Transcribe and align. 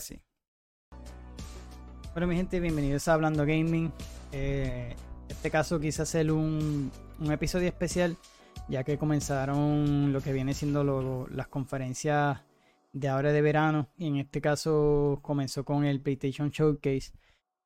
Ahora 0.00 0.06
sí. 0.06 0.18
Bueno, 2.14 2.26
mi 2.26 2.34
gente, 2.34 2.58
bienvenidos 2.58 3.06
a 3.06 3.12
Hablando 3.12 3.44
Gaming. 3.44 3.92
Eh, 4.32 4.96
este 5.28 5.50
caso 5.50 5.78
quise 5.78 6.00
hacer 6.00 6.32
un, 6.32 6.90
un, 7.18 7.32
episodio 7.32 7.68
especial, 7.68 8.16
ya 8.66 8.82
que 8.82 8.96
comenzaron 8.96 10.10
lo 10.10 10.22
que 10.22 10.32
viene 10.32 10.54
siendo 10.54 11.28
las 11.30 11.48
conferencias 11.48 12.40
de 12.94 13.08
ahora 13.08 13.30
de 13.32 13.42
verano. 13.42 13.90
Y 13.98 14.06
en 14.06 14.16
este 14.16 14.40
caso 14.40 15.18
comenzó 15.20 15.66
con 15.66 15.84
el 15.84 16.00
PlayStation 16.00 16.48
Showcase 16.48 17.12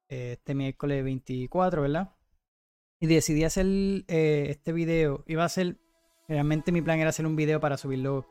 eh, 0.08 0.32
este 0.32 0.56
miércoles 0.56 1.04
24, 1.04 1.82
¿verdad? 1.82 2.16
Y 2.98 3.06
decidí 3.06 3.44
hacer 3.44 3.66
eh, 4.08 4.46
este 4.48 4.72
video. 4.72 5.22
Iba 5.28 5.44
a 5.44 5.48
ser, 5.48 5.78
realmente 6.26 6.72
mi 6.72 6.82
plan 6.82 6.98
era 6.98 7.10
hacer 7.10 7.26
un 7.26 7.36
video 7.36 7.60
para 7.60 7.76
subirlo 7.76 8.26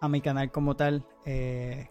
a 0.00 0.08
mi 0.08 0.22
canal 0.22 0.50
como 0.50 0.74
tal. 0.74 1.04
Eh, 1.26 1.88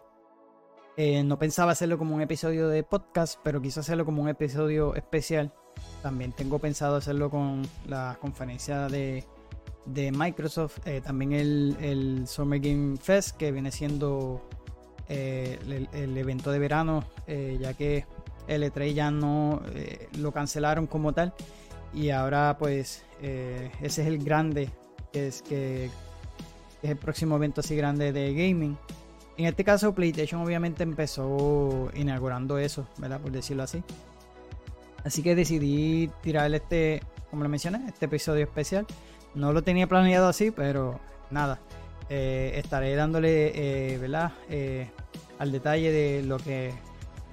eh, 0.98 1.24
no 1.24 1.40
pensaba 1.40 1.72
hacerlo 1.72 1.98
como 1.98 2.16
un 2.16 2.22
episodio 2.22 2.68
de 2.68 2.84
podcast, 2.84 3.40
pero 3.44 3.62
quise 3.62 3.80
hacerlo 3.80 4.06
como 4.06 4.22
un 4.22 4.30
episodio 4.30 4.94
especial. 4.96 5.54
También 6.02 6.34
tengo 6.34 6.60
pensado 6.60 6.98
hacerlo 6.98 7.30
con 7.30 7.62
la 7.88 8.18
conferencia 8.20 8.88
de, 8.88 9.26
Microsoft. 9.86 10.86
Eh, 10.86 11.02
también 11.02 11.32
el, 11.32 12.24
Summer 12.28 12.60
Game 12.60 12.98
Fest, 12.98 13.38
que 13.38 13.52
viene 13.52 13.72
siendo 13.72 14.42
eh, 15.08 15.58
el, 15.94 16.18
evento 16.18 16.52
de 16.52 16.60
verano, 16.60 17.06
ya 17.28 17.74
que 17.74 18.06
el 18.48 18.64
E3 18.64 18.94
ya 18.94 19.12
no 19.12 19.62
lo 20.18 20.32
cancelaron 20.34 20.88
como 20.88 21.14
tal. 21.14 21.34
Y 21.94 22.10
ahora 22.10 22.58
pues 22.60 23.06
ese 23.22 24.02
es 24.02 24.08
el 24.08 24.24
grande, 24.24 24.70
que 25.14 25.28
es, 25.28 25.42
que 25.42 25.86
es 25.86 26.90
el 26.90 26.98
próximo 26.98 27.38
evento 27.38 27.62
así 27.62 27.76
grande 27.76 28.12
de 28.12 28.34
gaming. 28.34 28.78
En 29.42 29.48
este 29.48 29.64
caso, 29.64 29.96
PlayStation 29.96 30.42
obviamente 30.42 30.84
empezó 30.84 31.90
inaugurando 31.96 32.60
eso, 32.60 32.88
¿verdad? 32.98 33.20
Por 33.20 33.32
decirlo 33.32 33.64
así. 33.64 33.84
Así 35.04 35.24
que 35.24 35.34
decidí 35.34 36.12
tirar 36.22 36.54
este, 36.54 37.02
como 37.32 37.42
lo 37.42 37.50
mencioné, 37.50 37.82
este 37.88 38.06
episodio 38.06 38.44
especial. 38.44 38.86
No 39.34 39.52
lo 39.52 39.64
tenía 39.64 39.88
planeado 39.88 40.28
así, 40.28 40.52
pero 40.52 41.00
nada. 41.32 41.60
Eh, 42.10 42.52
estaré 42.56 42.94
dándole, 42.96 43.94
eh, 43.94 43.98
¿verdad? 43.98 44.34
Eh, 44.48 44.92
al 45.40 45.52
detalle 45.52 45.92
de 45.92 46.22
lo 46.22 46.38
que 46.38 46.72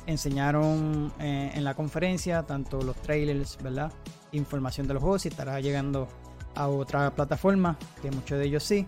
enseñaron 0.06 1.12
en 1.18 1.62
la 1.62 1.74
conferencia, 1.74 2.44
tanto 2.44 2.80
los 2.80 2.96
trailers, 3.02 3.58
¿verdad? 3.62 3.92
Información 4.32 4.86
de 4.86 4.94
los 4.94 5.02
juegos, 5.02 5.26
y 5.26 5.28
estará 5.28 5.60
llegando 5.60 6.08
a 6.54 6.68
otra 6.68 7.10
plataforma, 7.14 7.76
que 8.00 8.10
muchos 8.10 8.38
de 8.38 8.46
ellos 8.46 8.64
sí. 8.64 8.86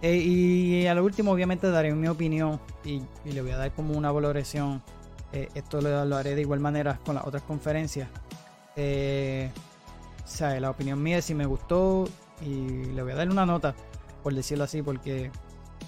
Eh, 0.00 0.16
y 0.16 0.86
a 0.86 0.94
lo 0.94 1.04
último, 1.04 1.32
obviamente, 1.32 1.70
daré 1.70 1.92
mi 1.92 2.08
opinión 2.08 2.60
y, 2.84 3.02
le 3.24 3.42
voy 3.42 3.50
a 3.50 3.56
dar 3.56 3.72
como 3.72 3.94
una 3.94 4.12
valoración. 4.12 4.82
Eh, 5.32 5.48
esto 5.54 5.80
lo, 5.80 6.16
haré 6.16 6.34
de 6.34 6.42
igual 6.42 6.60
manera 6.60 6.98
con 7.04 7.16
las 7.16 7.26
otras 7.26 7.42
conferencias. 7.42 8.08
Eh, 8.76 9.50
o 10.24 10.28
sea, 10.28 10.58
la 10.60 10.70
opinión 10.70 11.02
mía 11.02 11.18
es 11.18 11.24
si 11.24 11.34
me 11.34 11.46
gustó 11.46 12.08
y 12.40 12.92
le 12.92 13.02
voy 13.02 13.12
a 13.12 13.16
dar 13.16 13.28
una 13.28 13.44
nota, 13.44 13.74
por 14.22 14.34
decirlo 14.34 14.64
así, 14.64 14.82
porque 14.82 15.30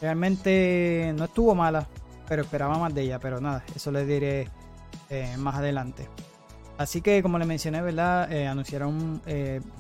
realmente 0.01 1.13
no 1.17 1.25
estuvo 1.25 1.55
mala, 1.55 1.87
pero 2.29 2.43
esperaba 2.43 2.79
más 2.79 2.93
de 2.95 3.03
ella. 3.03 3.21
Pero 3.21 3.41
nada, 3.41 3.65
eso 3.75 3.93
les 3.93 4.07
diré 4.07 4.49
más 5.39 5.57
adelante. 5.57 6.09
Así 6.79 7.03
que, 7.03 7.23
como 7.23 7.39
le 7.39 7.45
mencioné, 7.45 7.83
¿verdad? 7.83 8.33
anunciaron 8.49 9.21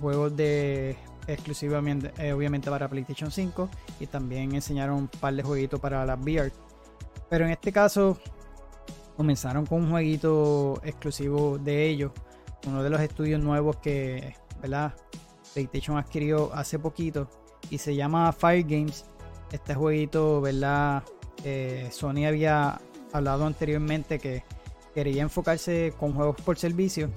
juegos 0.00 0.36
de 0.36 0.96
exclusivamente, 1.32 2.12
eh, 2.18 2.32
obviamente 2.32 2.70
para 2.70 2.88
PlayStation 2.88 3.30
5 3.30 3.68
y 4.00 4.06
también 4.06 4.54
enseñaron 4.54 4.96
un 4.96 5.08
par 5.08 5.34
de 5.34 5.42
jueguitos 5.42 5.80
para 5.80 6.04
la 6.04 6.14
VR. 6.14 6.52
Pero 7.28 7.44
en 7.44 7.52
este 7.52 7.72
caso 7.72 8.18
comenzaron 9.16 9.66
con 9.66 9.84
un 9.84 9.90
jueguito 9.90 10.80
exclusivo 10.84 11.58
de 11.58 11.88
ellos, 11.88 12.12
uno 12.66 12.82
de 12.82 12.90
los 12.90 13.00
estudios 13.00 13.40
nuevos 13.40 13.76
que. 13.76 14.34
PlayStation 15.54 15.96
adquirió 15.96 16.52
hace 16.52 16.78
poquito 16.78 17.28
y 17.70 17.78
se 17.78 17.94
llama 17.94 18.30
Fire 18.32 18.64
Games. 18.64 19.06
Este 19.50 19.74
jueguito, 19.74 20.40
¿verdad? 20.40 21.02
Eh, 21.44 21.88
Sony 21.90 22.26
había 22.26 22.78
hablado 23.12 23.46
anteriormente 23.46 24.18
que 24.18 24.44
quería 24.94 25.22
enfocarse 25.22 25.94
con 25.98 26.12
juegos 26.12 26.36
por 26.42 26.58
servicio 26.58 27.10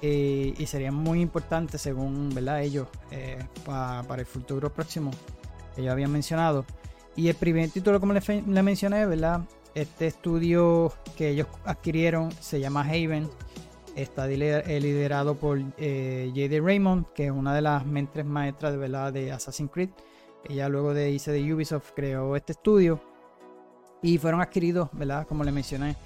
y, 0.00 0.66
sería 0.66 0.92
muy 0.92 1.20
importante 1.20 1.78
según 1.78 2.30
¿verdad? 2.30 2.62
ellos 2.62 2.88
eh, 3.10 3.38
para 3.64 4.20
el 4.20 4.26
futuro 4.26 4.72
próximo 4.72 5.10
que 5.74 5.82
yo 5.82 5.92
había 5.92 6.08
mencionado. 6.08 6.64
Y 7.16 7.28
el 7.28 7.34
primer 7.34 7.70
título, 7.70 7.98
como 7.98 8.12
le, 8.12 8.62
mencioné, 8.62 9.04
¿verdad? 9.06 9.40
Este 9.74 10.06
estudio 10.06 10.92
que 11.16 11.30
ellos 11.30 11.48
adquirieron 11.64 12.30
se 12.32 12.60
llama 12.60 12.82
Haven. 12.82 13.28
Está 13.96 14.30
eh, 14.30 14.80
liderado 14.80 15.34
por 15.34 15.58
eh, 15.78 16.26
J.D. 16.28 16.60
Raymond, 16.60 17.06
que 17.12 17.26
es 17.26 17.32
una 17.32 17.52
de 17.52 17.62
las 17.62 17.84
mentes 17.84 18.24
maestras 18.24 18.70
de, 18.70 18.78
¿verdad? 18.78 19.12
de 19.12 19.32
Assassin's 19.32 19.70
Creed. 19.72 19.90
Ella 20.48 20.68
luego 20.68 20.94
de 20.94 21.10
irse 21.10 21.32
de 21.32 21.52
Ubisoft 21.52 21.90
creó 21.96 22.36
este 22.36 22.52
estudio. 22.52 23.00
Y 24.00 24.18
fueron 24.18 24.40
adquiridos, 24.40 24.88
¿verdad? 24.92 25.26
Como 25.26 25.42
le 25.42 25.50
mencioné, 25.50 25.96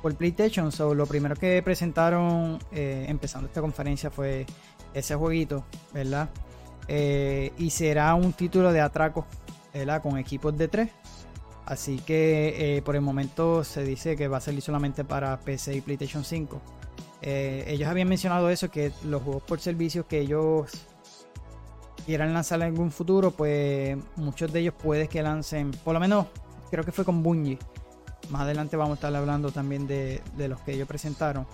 por 0.00 0.14
PlayStation. 0.16 0.72
So, 0.72 0.94
lo 0.94 1.06
primero 1.06 1.36
que 1.36 1.62
presentaron 1.62 2.58
eh, 2.72 3.06
empezando 3.08 3.48
esta 3.48 3.60
conferencia 3.60 4.10
fue 4.10 4.46
ese 4.94 5.14
jueguito, 5.14 5.64
¿verdad? 5.92 6.30
Eh, 6.88 7.52
y 7.58 7.70
será 7.70 8.14
un 8.14 8.32
título 8.32 8.72
de 8.72 8.80
atraco, 8.80 9.26
¿verdad? 9.72 10.02
Con 10.02 10.18
equipos 10.18 10.56
de 10.56 10.68
3. 10.68 10.90
Así 11.66 11.98
que 11.98 12.76
eh, 12.76 12.82
por 12.82 12.96
el 12.96 13.02
momento 13.02 13.62
se 13.62 13.84
dice 13.84 14.16
que 14.16 14.26
va 14.26 14.38
a 14.38 14.40
salir 14.40 14.60
solamente 14.60 15.04
para 15.04 15.38
PC 15.38 15.76
y 15.76 15.80
PlayStation 15.80 16.24
5. 16.24 16.60
ellos 17.22 17.88
habían 17.88 18.08
mencionado 18.08 18.50
eso, 18.50 18.70
que 18.70 18.92
los 19.04 19.22
juegos 19.22 19.42
por 19.44 19.60
servicios 19.60 20.06
que 20.06 20.20
ellos 20.20 20.70
quieran 22.06 22.32
lanzar 22.32 22.60
en 22.60 22.66
algún 22.66 22.90
futuro, 22.90 23.30
pues 23.30 23.96
muchos 24.16 24.52
de 24.52 24.60
ellos 24.60 24.74
puede 24.82 25.06
que 25.06 25.22
lancen, 25.22 25.70
por 25.70 25.94
lo 25.94 26.00
menos 26.00 26.26
creo 26.70 26.82
que 26.82 26.92
fue 26.92 27.04
con 27.04 27.22
Bungie 27.22 27.58
más 28.28 28.42
adelante 28.42 28.76
vamos 28.76 28.92
a 28.92 28.94
estar 28.94 29.14
hablando 29.14 29.50
también 29.50 29.86
de, 29.86 30.22
los 30.36 30.60
que 30.60 30.72
ellos 30.72 30.86
presentaron. 30.86 31.46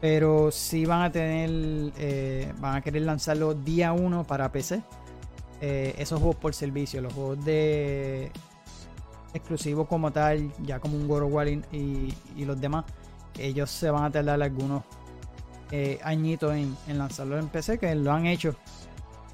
Pero 0.00 0.50
sí 0.50 0.84
van 0.84 1.02
a 1.02 1.12
tener, 1.12 1.92
eh, 1.98 2.52
van 2.58 2.76
a 2.76 2.80
querer 2.80 3.02
lanzarlo 3.02 3.54
día 3.54 3.92
1 3.92 4.24
para 4.24 4.50
PC. 4.50 4.82
Eh, 5.60 5.94
esos 5.98 6.18
juegos 6.18 6.36
por 6.36 6.54
servicio, 6.54 7.00
los 7.00 7.12
juegos 7.12 7.44
de 7.44 8.32
exclusivos 9.32 9.86
como 9.86 10.10
tal, 10.10 10.52
ya 10.64 10.80
como 10.80 10.96
un 10.96 11.06
God 11.06 11.22
of 11.22 11.32
War 11.32 11.48
y, 11.48 12.14
los 12.36 12.60
demás, 12.60 12.84
ellos 13.38 13.70
se 13.70 13.90
van 13.90 14.04
a 14.04 14.10
tardar 14.10 14.42
algunos 14.42 14.82
eh, 15.70 16.00
añitos 16.02 16.52
en, 16.52 16.76
en 16.88 16.98
lanzarlo 16.98 17.38
en 17.38 17.48
PC, 17.48 17.78
que 17.78 17.94
lo 17.94 18.12
han 18.12 18.26
hecho. 18.26 18.56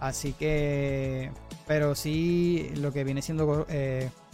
Así 0.00 0.34
que, 0.34 1.32
pero 1.66 1.94
sí, 1.94 2.70
lo 2.76 2.92
que 2.92 3.04
viene 3.04 3.22
siendo 3.22 3.66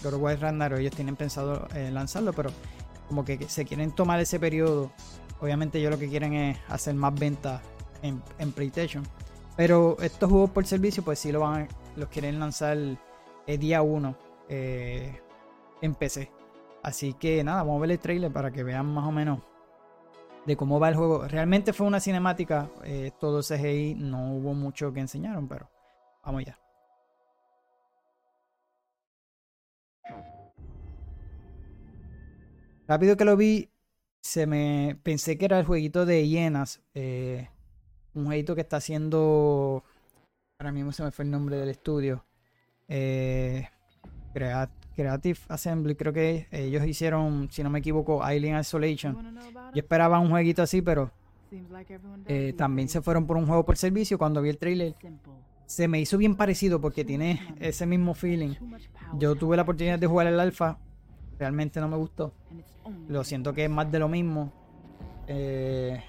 God 0.04 0.14
of 0.14 0.22
War 0.22 0.78
ellos 0.78 0.94
tienen 0.94 1.16
pensado 1.16 1.66
eh, 1.74 1.90
lanzarlo, 1.90 2.32
pero 2.32 2.50
como 3.08 3.24
que 3.24 3.48
se 3.48 3.64
quieren 3.64 3.92
tomar 3.92 4.20
ese 4.20 4.38
periodo. 4.38 4.92
Obviamente, 5.40 5.78
ellos 5.78 5.90
lo 5.90 5.98
que 5.98 6.08
quieren 6.08 6.34
es 6.34 6.58
hacer 6.68 6.94
más 6.94 7.14
ventas 7.18 7.60
en, 8.02 8.52
PlayStation. 8.52 9.02
Pero 9.56 9.96
estos 10.00 10.30
juegos 10.30 10.50
por 10.50 10.66
servicio, 10.66 11.02
pues 11.02 11.18
sí 11.18 11.32
lo 11.32 11.40
van, 11.40 11.68
los 11.96 12.08
quieren 12.08 12.38
lanzar 12.38 12.76
el, 12.76 12.98
día 13.58 13.82
1 13.82 14.16
eh, 14.48 15.20
en 15.80 15.94
PC. 15.94 16.30
Así 16.82 17.14
que 17.14 17.42
nada, 17.42 17.62
vamos 17.62 17.78
a 17.78 17.80
ver 17.82 17.92
el 17.92 17.98
trailer 17.98 18.32
para 18.32 18.50
que 18.50 18.62
vean 18.62 18.86
más 18.86 19.06
o 19.06 19.12
menos 19.12 19.40
de 20.44 20.56
cómo 20.56 20.78
va 20.78 20.88
el 20.88 20.96
juego. 20.96 21.26
Realmente 21.26 21.72
fue 21.72 21.86
una 21.86 22.00
cinemática, 22.00 22.68
eh, 22.84 23.12
todo 23.18 23.40
CGI, 23.40 23.94
no 23.94 24.34
hubo 24.34 24.54
mucho 24.54 24.92
que 24.92 25.00
enseñaron, 25.00 25.48
pero 25.48 25.70
vamos 26.22 26.44
ya. 26.44 26.58
Rápido 32.86 33.16
que 33.16 33.24
lo 33.24 33.36
vi, 33.36 33.70
se 34.20 34.46
me 34.46 34.98
pensé 35.02 35.38
que 35.38 35.46
era 35.46 35.58
el 35.58 35.66
jueguito 35.66 36.06
de 36.06 36.28
hienas, 36.28 36.82
eh, 36.94 37.48
un 38.14 38.26
jueguito 38.26 38.54
que 38.54 38.60
está 38.60 38.76
haciendo, 38.76 39.84
ahora 40.58 40.72
mismo 40.72 40.92
se 40.92 41.02
me 41.02 41.10
fue 41.10 41.24
el 41.24 41.30
nombre 41.30 41.56
del 41.56 41.70
estudio, 41.70 42.24
eh, 42.88 43.68
Creative 44.32 45.38
Assembly, 45.48 45.94
creo 45.94 46.12
que 46.12 46.46
ellos 46.50 46.84
hicieron, 46.86 47.48
si 47.50 47.62
no 47.62 47.70
me 47.70 47.78
equivoco, 47.78 48.22
Alien 48.22 48.58
Isolation. 48.58 49.38
Yo 49.74 49.80
esperaba 49.80 50.18
un 50.18 50.30
jueguito 50.30 50.62
así, 50.62 50.82
pero 50.82 51.10
eh, 52.26 52.54
también 52.56 52.88
se 52.88 53.00
fueron 53.00 53.26
por 53.26 53.36
un 53.36 53.46
juego 53.46 53.64
por 53.64 53.76
servicio. 53.76 54.18
Cuando 54.18 54.42
vi 54.42 54.50
el 54.50 54.58
trailer, 54.58 54.94
se 55.66 55.88
me 55.88 56.00
hizo 56.00 56.18
bien 56.18 56.36
parecido 56.36 56.80
porque 56.80 57.04
tiene 57.04 57.54
ese 57.60 57.86
mismo 57.86 58.14
feeling. 58.14 58.54
Yo 59.18 59.34
tuve 59.34 59.56
la 59.56 59.62
oportunidad 59.62 59.98
de 59.98 60.06
jugar 60.06 60.26
el 60.26 60.38
alfa, 60.38 60.78
realmente 61.38 61.80
no 61.80 61.88
me 61.88 61.96
gustó. 61.96 62.32
Lo 63.08 63.24
siento 63.24 63.52
que 63.54 63.64
es 63.64 63.70
más 63.70 63.90
de 63.90 63.98
lo 63.98 64.08
mismo. 64.08 64.52
Eh, 65.26 66.02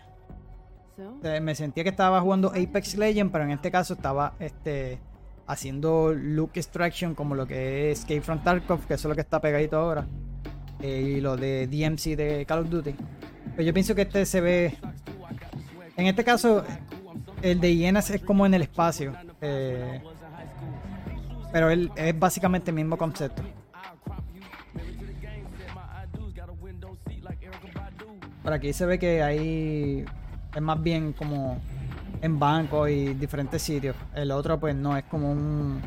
me 1.42 1.56
sentía 1.56 1.83
que 1.83 1.89
estaba 1.89 2.22
jugando 2.22 2.50
Apex 2.50 2.95
Legends, 2.95 3.31
pero 3.31 3.44
en 3.44 3.51
este 3.51 3.69
caso 3.72 3.94
estaba 3.95 4.33
este 4.39 5.00
haciendo 5.48 6.12
look 6.13 6.51
extraction 6.56 7.13
como 7.13 7.36
lo 7.36 7.45
que 7.45 7.92
es 7.92 8.00
Escape 8.00 8.22
from 8.22 8.39
Tarkov, 8.44 8.86
que 8.88 8.95
eso 8.95 9.07
es 9.07 9.10
lo 9.10 9.16
que 9.16 9.22
está 9.22 9.39
pegadito 9.39 9.77
ahora. 9.77 10.06
eh, 10.81 11.16
y 11.18 11.22
lo 11.22 11.38
de 11.38 11.68
DMC 11.68 12.16
de 12.16 12.45
Call 12.45 12.60
of 12.60 12.69
Duty. 12.69 12.95
Pero 13.51 13.63
yo 13.63 13.74
pienso 13.74 13.95
que 13.95 14.01
este 14.04 14.25
se 14.25 14.42
ve. 14.42 14.78
En 15.98 16.07
este 16.07 16.24
caso, 16.24 16.63
el 17.42 17.60
de 17.62 17.75
hienas 17.75 18.10
es 18.10 18.21
como 18.21 18.45
en 18.45 18.54
el 18.54 18.62
espacio. 18.63 19.13
Eh, 19.42 20.01
pero 21.54 21.69
él 21.69 21.89
es 21.95 22.18
básicamente 22.19 22.71
el 22.71 22.75
mismo 22.75 22.98
concepto. 22.98 23.42
Por 28.45 28.53
aquí 28.53 28.74
se 28.74 28.86
ve 28.86 29.00
que 29.00 29.24
hay. 29.24 30.06
Es 30.56 30.62
más 30.62 30.81
bien 30.81 31.13
como 31.13 31.57
en 32.21 32.38
bancos 32.38 32.92
y 32.92 33.15
diferentes 33.15 33.59
sitios. 33.59 33.95
El 34.13 34.30
otro, 34.30 34.59
pues 34.59 34.75
no, 34.75 34.95
es 34.95 35.03
como 35.06 35.31
un. 35.31 35.81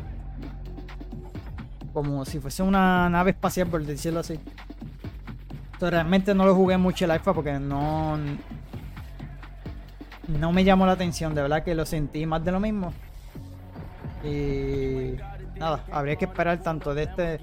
Como 1.92 2.24
si 2.24 2.40
fuese 2.40 2.64
una 2.64 3.08
nave 3.08 3.30
espacial, 3.30 3.68
por 3.68 3.84
decirlo 3.84 4.18
así. 4.20 4.40
Entonces, 5.72 5.90
realmente 5.90 6.34
no 6.34 6.44
lo 6.46 6.54
jugué 6.56 6.76
mucho 6.76 7.04
el 7.04 7.12
alfa 7.12 7.32
porque 7.32 7.60
no. 7.60 8.18
No 10.26 10.50
me 10.50 10.64
llamó 10.64 10.84
la 10.84 10.92
atención, 10.92 11.36
de 11.36 11.42
verdad 11.42 11.62
que 11.62 11.76
lo 11.76 11.86
sentí 11.86 12.26
más 12.26 12.44
de 12.44 12.50
lo 12.50 12.58
mismo. 12.58 12.92
Y. 14.24 15.14
Nada, 15.60 15.84
habría 15.92 16.16
que 16.16 16.24
esperar 16.24 16.60
tanto 16.60 16.92
de 16.92 17.04
este. 17.04 17.38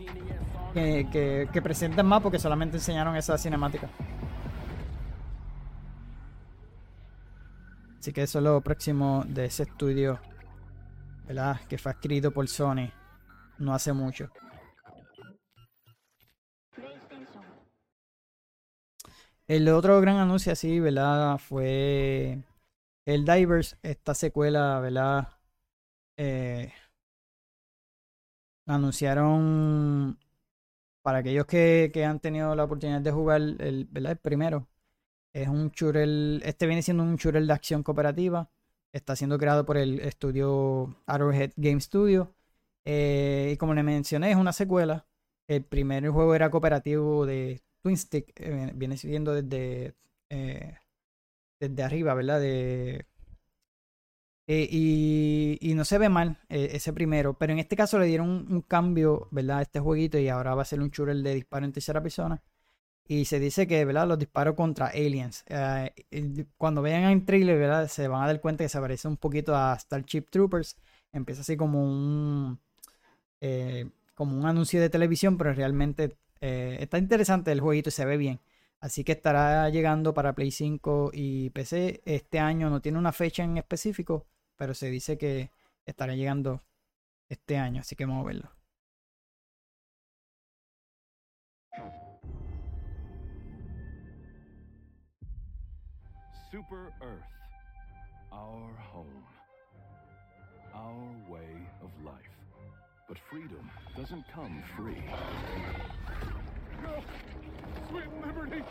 Que, 0.74 1.48
que 1.54 1.62
presenten 1.62 2.06
más 2.06 2.22
porque 2.22 2.38
solamente 2.38 2.76
enseñaron 2.76 3.16
esa 3.16 3.38
cinemática. 3.38 3.88
Así 8.06 8.14
que 8.14 8.22
eso 8.22 8.38
es 8.38 8.44
lo 8.44 8.62
próximo 8.62 9.24
de 9.28 9.46
ese 9.46 9.64
estudio, 9.64 10.20
¿verdad? 11.28 11.60
Que 11.68 11.80
fue 11.80 11.92
adquirido 11.92 12.30
por 12.30 12.48
Sony 12.48 12.92
no 13.58 13.74
hace 13.74 13.94
mucho. 13.94 14.30
El 19.48 19.68
otro 19.70 20.00
gran 20.02 20.18
anuncio 20.18 20.52
así, 20.52 20.80
¿verdad? 20.80 21.40
Fue 21.40 22.44
el 23.06 23.26
Divers, 23.26 23.76
esta 23.82 24.14
secuela, 24.14 24.80
¿verdad? 24.80 25.30
Eh, 26.18 26.72
anunciaron 28.68 30.20
para 31.02 31.18
aquellos 31.18 31.48
que, 31.48 31.90
que, 31.92 32.06
han 32.06 32.20
tenido 32.20 32.54
la 32.54 32.66
oportunidad 32.66 33.02
de 33.02 33.12
jugar 33.12 33.42
el, 33.42 33.88
¿verdad? 33.90 34.12
el 34.12 34.18
primero, 34.20 34.68
es 35.36 35.50
un 35.50 35.72
churel, 35.72 36.42
este 36.46 36.66
viene 36.66 36.82
siendo 36.82 37.04
un 37.04 37.18
churel 37.18 37.46
de 37.46 37.54
acción 37.54 37.84
cooperativa. 37.84 38.50
Está 38.94 39.18
siendo 39.18 39.38
creado 39.38 39.66
por 39.66 39.78
el 39.78 40.00
estudio 40.00 40.96
Arrowhead 41.08 41.52
Game 41.58 41.82
Studio. 41.82 42.34
Eh, 42.86 43.52
y 43.54 43.58
como 43.58 43.74
le 43.74 43.84
mencioné, 43.84 44.32
es 44.32 44.38
una 44.38 44.54
secuela. 44.54 45.06
El 45.48 45.66
primer 45.66 46.08
juego 46.10 46.36
era 46.36 46.50
cooperativo 46.50 47.26
de 47.26 47.62
Twin 47.82 47.98
Stick. 47.98 48.32
Eh, 48.40 48.72
viene 48.76 48.96
siendo 48.96 49.34
desde, 49.34 49.96
eh, 50.30 50.78
desde 51.60 51.84
arriba, 51.84 52.14
¿verdad? 52.14 52.40
De, 52.40 53.06
y, 54.48 55.58
y, 55.60 55.74
no 55.74 55.84
se 55.84 55.98
ve 55.98 56.08
mal 56.08 56.40
ese 56.48 56.94
primero. 56.94 57.38
Pero 57.38 57.52
en 57.52 57.60
este 57.60 57.76
caso 57.76 58.00
le 58.00 58.06
dieron 58.06 58.30
un, 58.30 58.62
cambio, 58.62 59.28
¿verdad? 59.32 59.58
A 59.60 59.62
este 59.64 59.82
jueguito. 59.82 60.18
Y 60.18 60.30
ahora 60.30 60.56
va 60.56 60.62
a 60.62 60.66
ser 60.66 60.80
un 60.80 60.92
churel 60.92 61.24
de 61.24 61.34
disparo 61.36 61.66
en 61.66 61.74
tercera 61.74 62.02
persona. 62.02 62.42
Y 63.08 63.26
se 63.26 63.40
dice 63.40 63.68
que. 63.68 63.86
Los 63.86 64.20
disparos 64.20 64.56
contra 64.56 64.88
aliens. 64.88 65.44
Eh, 65.48 66.46
cuando 66.58 66.82
vean 66.82 67.04
en 67.04 67.26
trailer, 67.26 67.58
¿verdad? 67.58 67.88
Se 67.88 68.08
van 68.08 68.24
a 68.24 68.28
dar 68.28 68.42
cuenta 68.42 68.64
que 68.64 68.70
se 68.70 68.80
parece 68.80 69.08
un 69.08 69.18
poquito 69.18 69.56
a 69.56 69.78
Starship 69.78 70.26
Troopers. 70.30 70.78
Empieza 71.12 71.42
así 71.42 71.56
como 71.56 71.84
un... 71.84 72.60
Eh, 73.42 73.90
anuncio 74.18 74.82
de 74.82 74.90
televisión, 74.90 75.38
pero 75.38 75.54
realmente 75.54 76.18
eh, 76.42 76.78
está 76.80 76.98
interesante 76.98 77.52
el 77.52 77.60
jueguito 77.60 77.90
y 77.90 77.92
se 77.92 78.06
ve 78.06 78.18
bien. 78.18 78.40
Así 78.80 79.04
que 79.04 79.14
estará 79.14 79.70
llegando 79.70 80.14
para 80.14 80.34
Play 80.34 80.52
5 80.52 81.12
y 81.14 81.50
PC. 81.52 82.02
Este 82.06 82.40
año 82.40 82.70
no 82.70 82.82
tiene 82.82 82.98
una 82.98 83.12
fecha 83.12 83.44
en 83.44 83.58
específico, 83.58 84.26
pero 84.56 84.74
se 84.74 84.90
dice 84.90 85.18
que 85.18 85.52
estará 85.86 86.16
llegando 86.16 86.62
este 87.30 87.58
año. 87.58 87.82
Así 87.82 87.96
que 87.96 88.06
vamos 88.06 88.24
a 88.24 88.28
verlo. 88.28 88.55
Super 96.56 96.94
Earth, 97.02 97.34
our 98.32 98.72
home, 98.80 99.26
our 100.74 101.12
way 101.28 101.50
of 101.84 101.90
life. 102.06 102.16
But 103.10 103.18
freedom 103.30 103.70
doesn't 103.98 104.24
come 104.34 104.64
free. 104.78 105.04
No! 106.82 107.04
Sweet 107.90 108.08
liberty! 108.26 108.64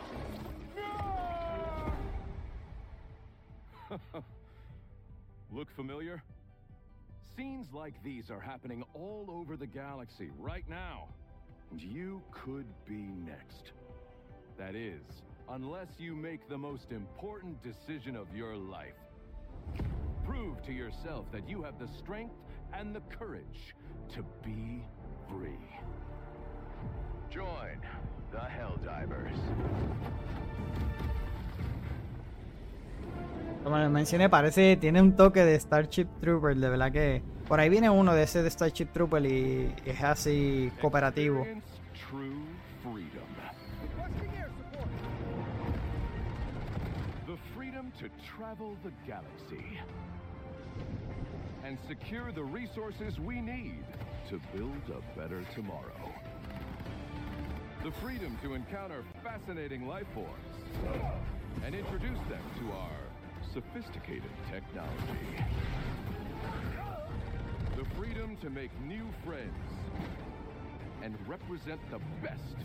No! 0.75 1.93
Look 5.51 5.69
familiar? 5.75 6.23
Scenes 7.37 7.67
like 7.71 7.93
these 8.03 8.31
are 8.31 8.39
happening 8.39 8.83
all 8.95 9.27
over 9.29 9.55
the 9.55 9.67
galaxy 9.67 10.31
right 10.39 10.67
now. 10.67 11.07
And 11.69 11.79
you 11.79 12.23
could 12.31 12.65
be 12.87 13.11
next. 13.27 13.73
That 14.57 14.73
is, 14.73 15.03
unless 15.49 15.87
you 15.99 16.15
make 16.15 16.47
the 16.49 16.57
most 16.57 16.91
important 16.91 17.61
decision 17.61 18.15
of 18.15 18.27
your 18.35 18.55
life. 18.55 18.95
Prove 20.25 20.61
to 20.65 20.71
yourself 20.71 21.25
that 21.31 21.47
you 21.47 21.61
have 21.61 21.77
the 21.79 21.87
strength 21.97 22.33
and 22.73 22.95
the 22.95 23.01
courage 23.17 23.75
to 24.13 24.23
be 24.43 24.83
free. 25.29 25.65
Join 27.29 27.79
the 28.31 28.39
Helldivers. 28.39 29.37
Como 33.63 33.77
les 33.79 33.89
mencioné, 33.89 34.29
parece, 34.29 34.77
tiene 34.77 35.01
un 35.01 35.15
toque 35.15 35.43
de 35.43 35.59
Starship 35.59 36.07
Trooper, 36.21 36.55
de 36.55 36.69
verdad 36.69 36.91
que 36.91 37.23
por 37.47 37.59
ahí 37.59 37.69
viene 37.69 37.89
uno 37.89 38.13
de 38.13 38.23
ese 38.23 38.43
de 38.43 38.49
Starship 38.49 38.87
Trooper 38.93 39.25
y 39.25 39.73
es 39.85 40.03
así 40.03 40.71
cooperativo. 40.81 41.45
to 42.11 42.54
travel 48.45 48.77
the 48.83 48.91
galaxy 49.07 49.79
and 51.63 51.79
secure 51.87 52.31
the 52.31 52.43
resources 52.43 53.19
we 53.19 53.41
need 53.41 53.83
to 54.29 54.39
build 54.55 54.83
a 54.89 55.19
better 55.19 55.43
tomorrow. 55.55 56.13
The 57.83 57.91
freedom 58.03 58.37
to 58.43 58.53
encounter 58.53 59.03
fascinating 59.23 59.87
life 59.87 60.05
forms 60.13 60.29
and 61.65 61.73
introduce 61.73 62.19
them 62.29 62.43
to 62.59 62.71
our 62.71 62.99
sophisticated 63.51 64.29
technology. 64.51 65.43
The 67.75 67.85
freedom 67.97 68.37
to 68.43 68.51
make 68.51 68.69
new 68.81 69.09
friends 69.25 69.55
and 71.01 71.17
represent 71.27 71.79
the 71.89 71.99
best 72.21 72.57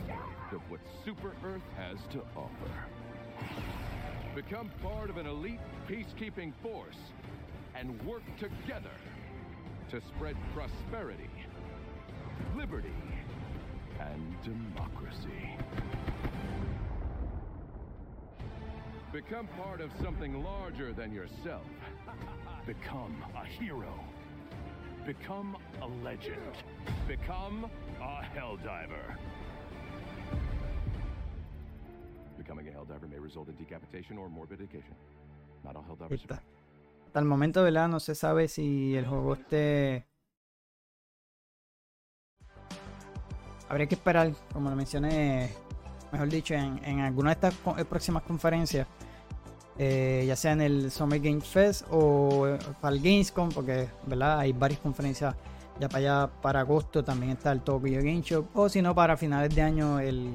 of 0.53 0.61
what 0.69 0.81
Super 1.07 1.35
Earth 1.43 1.63
has 1.79 1.97
to 2.13 2.21
offer. 2.37 2.71
Become 4.35 4.71
part 4.81 5.11
of 5.11 5.17
an 5.17 5.27
elite 5.27 5.59
peacekeeping 5.89 6.53
force 6.63 6.97
and 7.75 8.01
work 8.03 8.23
together 8.39 8.95
to 9.91 10.01
spread 10.01 10.37
prosperity, 10.55 11.29
liberty, 12.57 12.95
and 13.99 14.37
democracy. 14.43 15.57
Become 19.13 19.49
part 19.61 19.81
of 19.81 19.91
something 20.01 20.45
larger 20.45 20.93
than 20.93 21.13
yourself. 21.13 21.67
Become 22.67 23.25
a 23.35 23.45
hero. 23.45 23.93
Become 25.05 25.57
a 25.83 25.87
legend. 26.05 26.37
Become 27.09 27.69
a 28.01 28.23
Helldiver. 28.37 29.17
Hasta 37.07 37.19
el 37.19 37.25
momento, 37.25 37.63
¿verdad? 37.63 37.89
No 37.89 38.01
se 38.01 38.15
sabe 38.15 38.49
si 38.49 38.95
el 38.95 39.07
juego 39.07 39.35
esté. 39.35 40.07
Habría 43.69 43.87
que 43.87 43.95
esperar, 43.95 44.33
como 44.53 44.71
lo 44.71 44.77
mencioné, 44.77 45.51
mejor 46.13 46.29
dicho, 46.29 46.55
en, 46.55 46.85
en 46.85 47.01
alguna 47.01 47.31
de 47.31 47.35
estas 47.35 47.55
próximas 47.87 48.23
conferencias. 48.25 48.87
Eh, 49.83 50.25
ya 50.27 50.37
sea 50.37 50.53
en 50.53 50.61
el 50.61 50.91
Summer 50.91 51.19
Game 51.19 51.41
Fest 51.41 51.87
o 51.91 52.47
eh, 52.47 52.59
para 52.83 52.95
el 52.95 53.01
Gamescom, 53.01 53.49
porque 53.49 53.89
¿verdad? 54.05 54.41
hay 54.41 54.53
varias 54.53 54.79
conferencias 54.81 55.35
ya 55.81 55.89
para 55.89 55.99
allá, 55.99 56.31
para 56.43 56.61
agosto 56.61 57.03
también 57.03 57.33
está 57.33 57.51
el 57.53 57.63
Tokyo 57.63 57.97
Game 57.97 58.21
Show, 58.21 58.47
o 58.53 58.69
si 58.69 58.83
no, 58.83 58.95
para 58.95 59.17
finales 59.17 59.55
de 59.55 59.63
año 59.63 59.99
el 59.99 60.35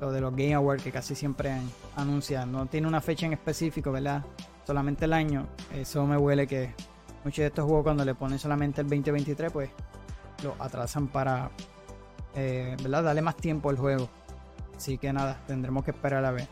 lo 0.00 0.12
de 0.12 0.20
los 0.20 0.32
Game 0.32 0.54
Awards 0.54 0.82
que 0.82 0.92
casi 0.92 1.14
siempre 1.14 1.52
anuncian. 1.96 2.52
No 2.52 2.66
tiene 2.66 2.86
una 2.86 3.00
fecha 3.00 3.26
en 3.26 3.32
específico, 3.32 3.92
¿verdad? 3.92 4.24
Solamente 4.66 5.06
el 5.06 5.12
año. 5.12 5.46
Eso 5.74 6.06
me 6.06 6.16
huele 6.16 6.46
que 6.46 6.74
muchos 7.24 7.38
de 7.38 7.46
estos 7.46 7.64
juegos 7.64 7.84
cuando 7.84 8.04
le 8.04 8.14
ponen 8.14 8.38
solamente 8.38 8.80
el 8.80 8.88
2023, 8.88 9.52
pues 9.52 9.70
lo 10.44 10.54
atrasan 10.58 11.08
para, 11.08 11.50
eh, 12.34 12.76
¿verdad? 12.82 13.04
Darle 13.04 13.22
más 13.22 13.36
tiempo 13.36 13.70
al 13.70 13.76
juego. 13.76 14.08
Así 14.76 14.98
que 14.98 15.12
nada, 15.12 15.42
tendremos 15.46 15.84
que 15.84 15.90
esperar 15.90 16.24
a 16.24 16.30
ver. 16.30 16.48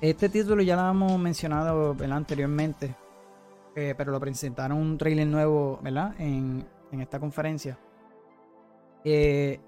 Este 0.00 0.28
título 0.28 0.62
ya 0.62 0.76
lo 0.76 0.90
hemos 0.90 1.18
mencionado 1.18 1.96
anteriormente, 2.10 2.94
eh, 3.74 3.94
pero 3.96 4.12
lo 4.12 4.20
presentaron 4.20 4.78
un 4.78 4.96
trailer 4.96 5.26
nuevo 5.26 5.80
¿verdad? 5.82 6.14
En, 6.18 6.64
esta 6.92 7.18
conferencia. 7.18 7.78
Eh, 9.04 9.60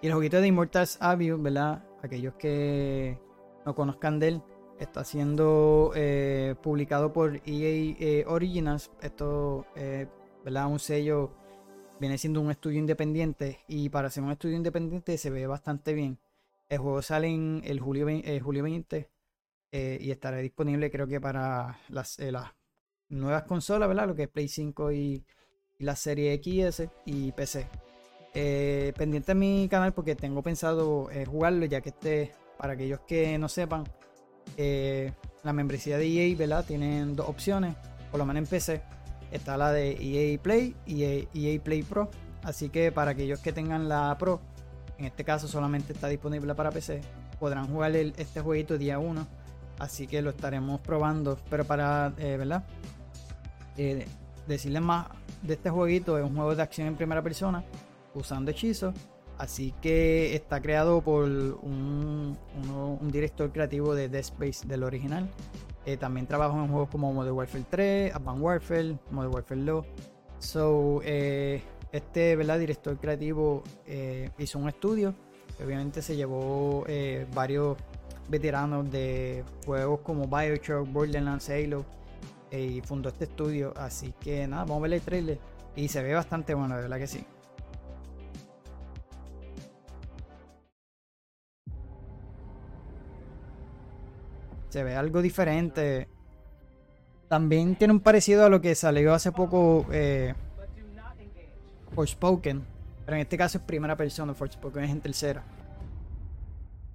y 0.00 0.06
el 0.06 0.12
jueguito 0.12 0.40
de 0.40 0.46
Immortals 0.46 0.98
Aviu, 1.00 1.40
¿verdad? 1.40 1.82
Aquellos 2.02 2.34
que 2.34 3.18
no 3.66 3.74
conozcan 3.74 4.18
de 4.18 4.28
él, 4.28 4.42
está 4.78 5.02
siendo 5.04 5.92
eh, 5.94 6.54
publicado 6.62 7.12
por 7.12 7.40
EA 7.44 8.28
Originals. 8.28 8.90
Esto, 9.02 9.66
¿verdad? 10.44 10.66
Un 10.68 10.78
sello 10.78 11.32
viene 12.00 12.16
siendo 12.16 12.40
un 12.40 12.50
estudio 12.50 12.78
independiente 12.78 13.60
y 13.66 13.88
para 13.88 14.10
ser 14.10 14.22
un 14.22 14.30
estudio 14.30 14.56
independiente 14.56 15.18
se 15.18 15.30
ve 15.30 15.46
bastante 15.46 15.94
bien. 15.94 16.18
El 16.68 16.78
juego 16.78 17.02
sale 17.02 17.28
en 17.28 17.62
el 17.64 17.80
julio, 17.80 18.06
julio 18.42 18.62
20 18.62 19.08
y 19.72 20.10
estará 20.10 20.38
disponible 20.38 20.90
creo 20.90 21.06
que 21.06 21.20
para 21.20 21.80
las, 21.88 22.18
nuevas 23.08 23.44
consolas, 23.44 23.88
¿verdad? 23.88 24.06
Lo 24.06 24.14
que 24.14 24.24
es 24.24 24.28
Play 24.28 24.48
5 24.48 24.92
y, 24.92 25.24
la 25.78 25.94
serie 25.94 26.40
XS 26.42 26.88
y 27.06 27.32
PC. 27.32 27.68
Eh, 28.40 28.92
pendiente 28.96 29.32
de 29.32 29.34
mi 29.34 29.66
canal 29.68 29.92
porque 29.92 30.14
tengo 30.14 30.42
pensado 30.42 31.10
eh, 31.10 31.24
jugarlo, 31.24 31.66
ya 31.66 31.80
que 31.80 31.88
este, 31.88 32.32
para 32.56 32.74
aquellos 32.74 33.00
que 33.00 33.36
no 33.36 33.48
sepan, 33.48 33.82
eh, 34.56 35.12
la 35.42 35.52
membresía 35.52 35.98
de 35.98 36.06
EA, 36.06 36.36
¿verdad? 36.36 36.64
Tienen 36.64 37.16
dos 37.16 37.28
opciones, 37.28 37.74
por 38.12 38.18
lo 38.18 38.24
menos 38.24 38.44
en 38.44 38.46
PC. 38.46 38.80
Está 39.32 39.56
la 39.56 39.72
de 39.72 39.90
EA 40.00 40.40
Play 40.40 40.76
y 40.86 41.02
EA 41.02 41.60
Play 41.60 41.82
Pro. 41.82 42.10
Así 42.44 42.68
que 42.68 42.92
para 42.92 43.10
aquellos 43.10 43.40
que 43.40 43.52
tengan 43.52 43.88
la 43.88 44.16
Pro, 44.16 44.40
en 44.98 45.06
este 45.06 45.24
caso 45.24 45.48
solamente 45.48 45.92
está 45.92 46.06
disponible 46.06 46.54
para 46.54 46.70
PC, 46.70 47.00
podrán 47.40 47.66
jugar 47.66 47.96
este 47.96 48.40
jueguito 48.40 48.78
día 48.78 49.00
1. 49.00 49.26
Así 49.80 50.06
que 50.06 50.22
lo 50.22 50.30
estaremos 50.30 50.80
probando. 50.80 51.40
Pero 51.50 51.64
para, 51.64 52.10
¿verdad? 52.10 52.62
decirles 54.46 54.82
más 54.82 55.08
de 55.42 55.54
este 55.54 55.70
jueguito, 55.70 56.16
es 56.18 56.24
un 56.24 56.36
juego 56.36 56.54
de 56.54 56.62
acción 56.62 56.86
en 56.86 56.96
primera 56.96 57.20
persona, 57.20 57.64
usando 58.14 58.50
hechizos. 58.50 58.94
Así 59.38 59.72
que 59.80 60.34
está 60.34 60.60
creado 60.60 61.00
por 61.00 61.24
un, 61.24 62.36
director 63.02 63.52
creativo 63.52 63.94
de 63.94 64.08
Dead 64.08 64.20
Space 64.20 64.66
del 64.66 64.82
original. 64.82 65.28
Eh, 65.86 65.96
también 65.96 66.26
trabajó 66.26 66.58
en 66.58 66.68
juegos 66.68 66.88
como 66.90 67.12
Modern 67.12 67.36
Warfare 67.36 67.64
3, 67.70 68.14
Advanced 68.14 68.42
Warfare, 68.42 68.98
Modern 69.12 69.32
Warfare 69.32 69.60
2. 69.62 69.86
So, 70.40 71.00
eh, 71.04 71.62
este 71.92 72.34
¿verdad? 72.36 72.58
director 72.58 72.98
creativo 72.98 73.62
eh, 73.86 74.30
hizo 74.38 74.58
un 74.58 74.68
estudio. 74.68 75.14
obviamente 75.64 76.02
se 76.02 76.16
llevó 76.16 76.84
varios 77.32 77.76
veteranos 78.28 78.90
de 78.90 79.44
juegos 79.64 80.00
como 80.00 80.26
Bioshock, 80.26 80.90
Borderlands, 80.92 81.48
Halo 81.48 81.84
y 82.50 82.80
fundó 82.80 83.08
este 83.08 83.24
estudio. 83.24 83.72
Así 83.76 84.12
que 84.20 84.48
nada, 84.48 84.64
vamos 84.64 84.78
a 84.78 84.82
ver 84.82 84.92
el 84.94 85.00
trailer. 85.00 85.38
Y 85.76 85.86
se 85.88 86.02
ve 86.02 86.12
bastante 86.12 86.54
bueno, 86.54 86.74
de 86.74 86.82
verdad 86.82 86.98
que 86.98 87.06
sí. 87.06 87.24
Se 94.68 94.82
ve 94.82 94.94
algo 94.96 95.22
diferente. 95.22 96.08
También 97.28 97.76
tiene 97.76 97.92
un 97.92 98.00
parecido 98.00 98.44
a 98.44 98.48
lo 98.48 98.60
que 98.60 98.74
salió 98.74 99.14
hace 99.14 99.32
poco 99.32 99.86
eh, 99.92 100.34
Forspoken. 101.94 102.64
Pero 103.04 103.16
en 103.16 103.22
este 103.22 103.38
caso 103.38 103.58
es 103.58 103.64
primera 103.64 103.96
persona, 103.96 104.34
Forspoken 104.34 104.84
es 104.84 104.90
en 104.90 105.00
tercera. 105.00 105.42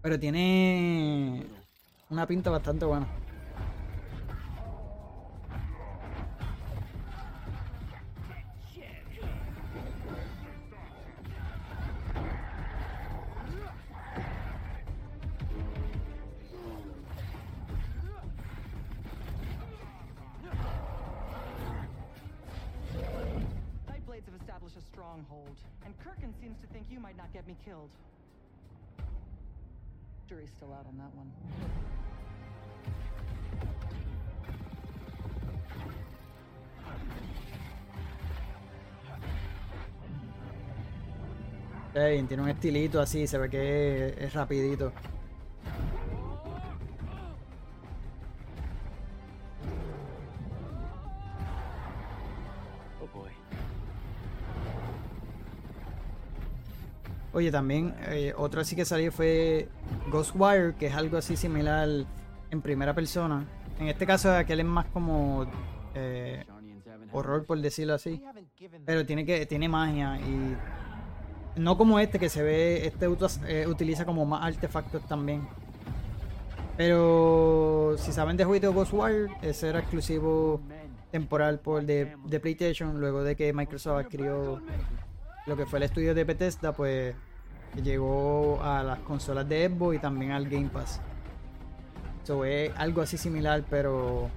Pero 0.02 0.20
tiene 0.20 1.46
una 2.10 2.28
pinta 2.28 2.50
bastante 2.50 2.86
buena. 2.86 3.08
Stronghold, 25.14 25.58
and 25.86 25.94
Kirkin 26.00 26.34
seems 26.42 26.58
to 26.60 26.68
think 26.74 26.86
you 26.90 27.00
might 27.00 27.16
not 27.16 27.32
get 27.34 27.46
me 27.46 27.56
killed. 27.64 27.90
Jury's 30.28 30.50
still 30.58 30.74
out 30.74 30.86
on 30.88 30.98
that 30.98 31.14
one. 31.16 31.32
Hey, 41.94 42.24
tiene 42.28 42.42
un 42.42 42.50
estilito 42.50 43.00
así, 43.00 43.28
se 43.28 43.38
ve 43.38 43.50
que 43.50 44.16
es 44.18 44.34
rapidito. 44.34 44.92
Oye, 57.34 57.52
también 57.52 57.96
eh, 58.08 58.34
otro 58.38 58.62
así 58.62 58.76
que 58.76 58.86
salió 58.86 59.12
fue 59.12 59.68
Ghostwire, 60.12 60.76
que 60.76 60.88
es 60.88 60.94
algo 60.94 61.18
así 61.18 61.36
similar 61.36 61.90
en 62.52 62.62
primera 62.62 62.94
persona. 62.94 63.46
En 63.80 63.88
este 63.88 64.06
caso, 64.06 64.32
aquel 64.32 64.60
es 64.60 64.66
más 64.66 64.86
como 64.94 65.48
eh, 65.96 66.46
horror, 67.12 67.46
por 67.46 67.60
decirlo 67.60 67.96
así. 67.96 68.24
Pero 68.86 69.04
tiene 69.06 69.26
que 69.26 69.48
tiene 69.48 69.68
magia 69.68 70.20
y 70.20 70.56
no 71.60 71.76
como 71.76 72.00
este 72.00 72.20
que 72.20 72.30
se 72.30 72.44
ve, 72.44 72.86
este 72.86 73.08
eh, 73.48 73.68
utiliza 73.68 74.06
como 74.06 74.26
más 74.26 74.44
artefactos 74.44 75.04
también. 75.08 75.48
Pero 76.78 77.96
si 77.98 78.12
saben 78.12 78.38
de 78.38 78.46
juego 78.46 78.74
Ghostwire, 78.74 79.30
ese 79.42 79.70
era 79.70 79.80
exclusivo 79.80 80.62
temporal 81.12 81.60
por 81.60 81.84
de, 81.84 82.16
de 82.26 82.40
PlayStation, 82.40 83.00
luego 83.00 83.24
de 83.24 83.36
que 83.36 83.54
Microsoft 83.54 84.06
adquirió 84.06 84.62
lo 85.46 85.58
que 85.58 85.66
fue 85.66 85.80
el 85.80 85.84
estudio 85.84 86.14
de 86.16 86.24
Bethesda, 86.24 86.72
pues 86.74 87.16
llegó 87.82 88.62
a 88.62 88.84
las 88.84 89.00
consolas 89.00 89.48
de 89.50 89.68
Xbox 89.68 89.96
y 89.96 90.00
también 90.00 90.32
al 90.32 90.48
Game 90.48 90.70
Pass. 90.70 91.02
Eso 92.24 92.46
es 92.46 92.72
algo 92.78 93.02
así 93.02 93.18
similar, 93.18 93.64
pero 93.70 94.30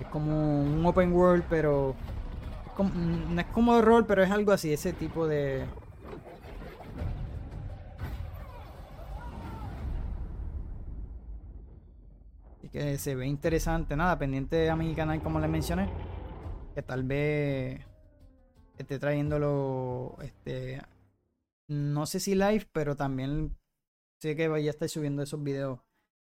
es 0.00 0.06
como 0.08 0.62
un 0.62 0.84
open 0.86 1.12
world, 1.12 1.44
pero 1.48 1.96
no 2.78 3.40
es 3.40 3.46
como 3.48 3.80
rol, 3.80 4.06
pero 4.06 4.22
es 4.22 4.30
algo 4.30 4.52
así, 4.52 4.72
ese 4.72 4.92
tipo 4.92 5.26
de... 5.26 5.64
Que 12.72 12.98
se 12.98 13.16
ve 13.16 13.26
interesante, 13.26 13.96
nada, 13.96 14.16
pendiente 14.16 14.70
a 14.70 14.76
mi 14.76 14.94
canal 14.94 15.20
como 15.22 15.40
les 15.40 15.50
mencioné, 15.50 15.88
que 16.72 16.82
tal 16.82 17.02
vez 17.02 17.80
esté 18.82 18.98
trayéndolo 18.98 20.16
este 20.22 20.80
no 21.68 22.04
sé 22.06 22.18
si 22.18 22.34
live, 22.34 22.66
pero 22.72 22.96
también 22.96 23.56
sé 24.20 24.34
que 24.34 24.48
vaya 24.48 24.70
a 24.70 24.72
estar 24.72 24.88
subiendo 24.88 25.22
esos 25.22 25.42
videos 25.42 25.78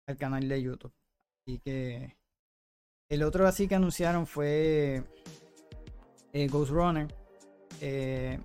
al 0.06 0.16
canal 0.16 0.48
de 0.48 0.62
YouTube. 0.62 0.92
Así 1.40 1.58
que 1.58 2.16
el 3.10 3.22
otro 3.22 3.46
así 3.46 3.66
que 3.66 3.74
anunciaron 3.74 4.26
fue 4.26 5.02
eh, 6.32 6.48
Ghost 6.48 6.70
Runner 6.70 7.08
2. 7.08 7.12
Eh, 7.80 8.40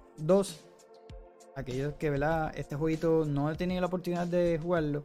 Aquellos 1.56 1.96
que, 1.96 2.10
¿verdad? 2.10 2.54
Este 2.58 2.78
jueguito 2.78 3.26
no 3.26 3.52
he 3.52 3.56
tenido 3.56 3.82
la 3.82 3.88
oportunidad 3.88 4.26
de 4.26 4.58
jugarlo. 4.58 5.04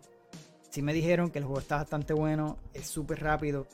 Sí 0.70 0.82
me 0.82 0.92
dijeron 0.92 1.30
que 1.30 1.40
el 1.40 1.44
juego 1.44 1.58
está 1.58 1.76
bastante 1.76 2.14
bueno, 2.14 2.58
es 2.72 2.86
súper 2.86 3.20
rápido. 3.20 3.66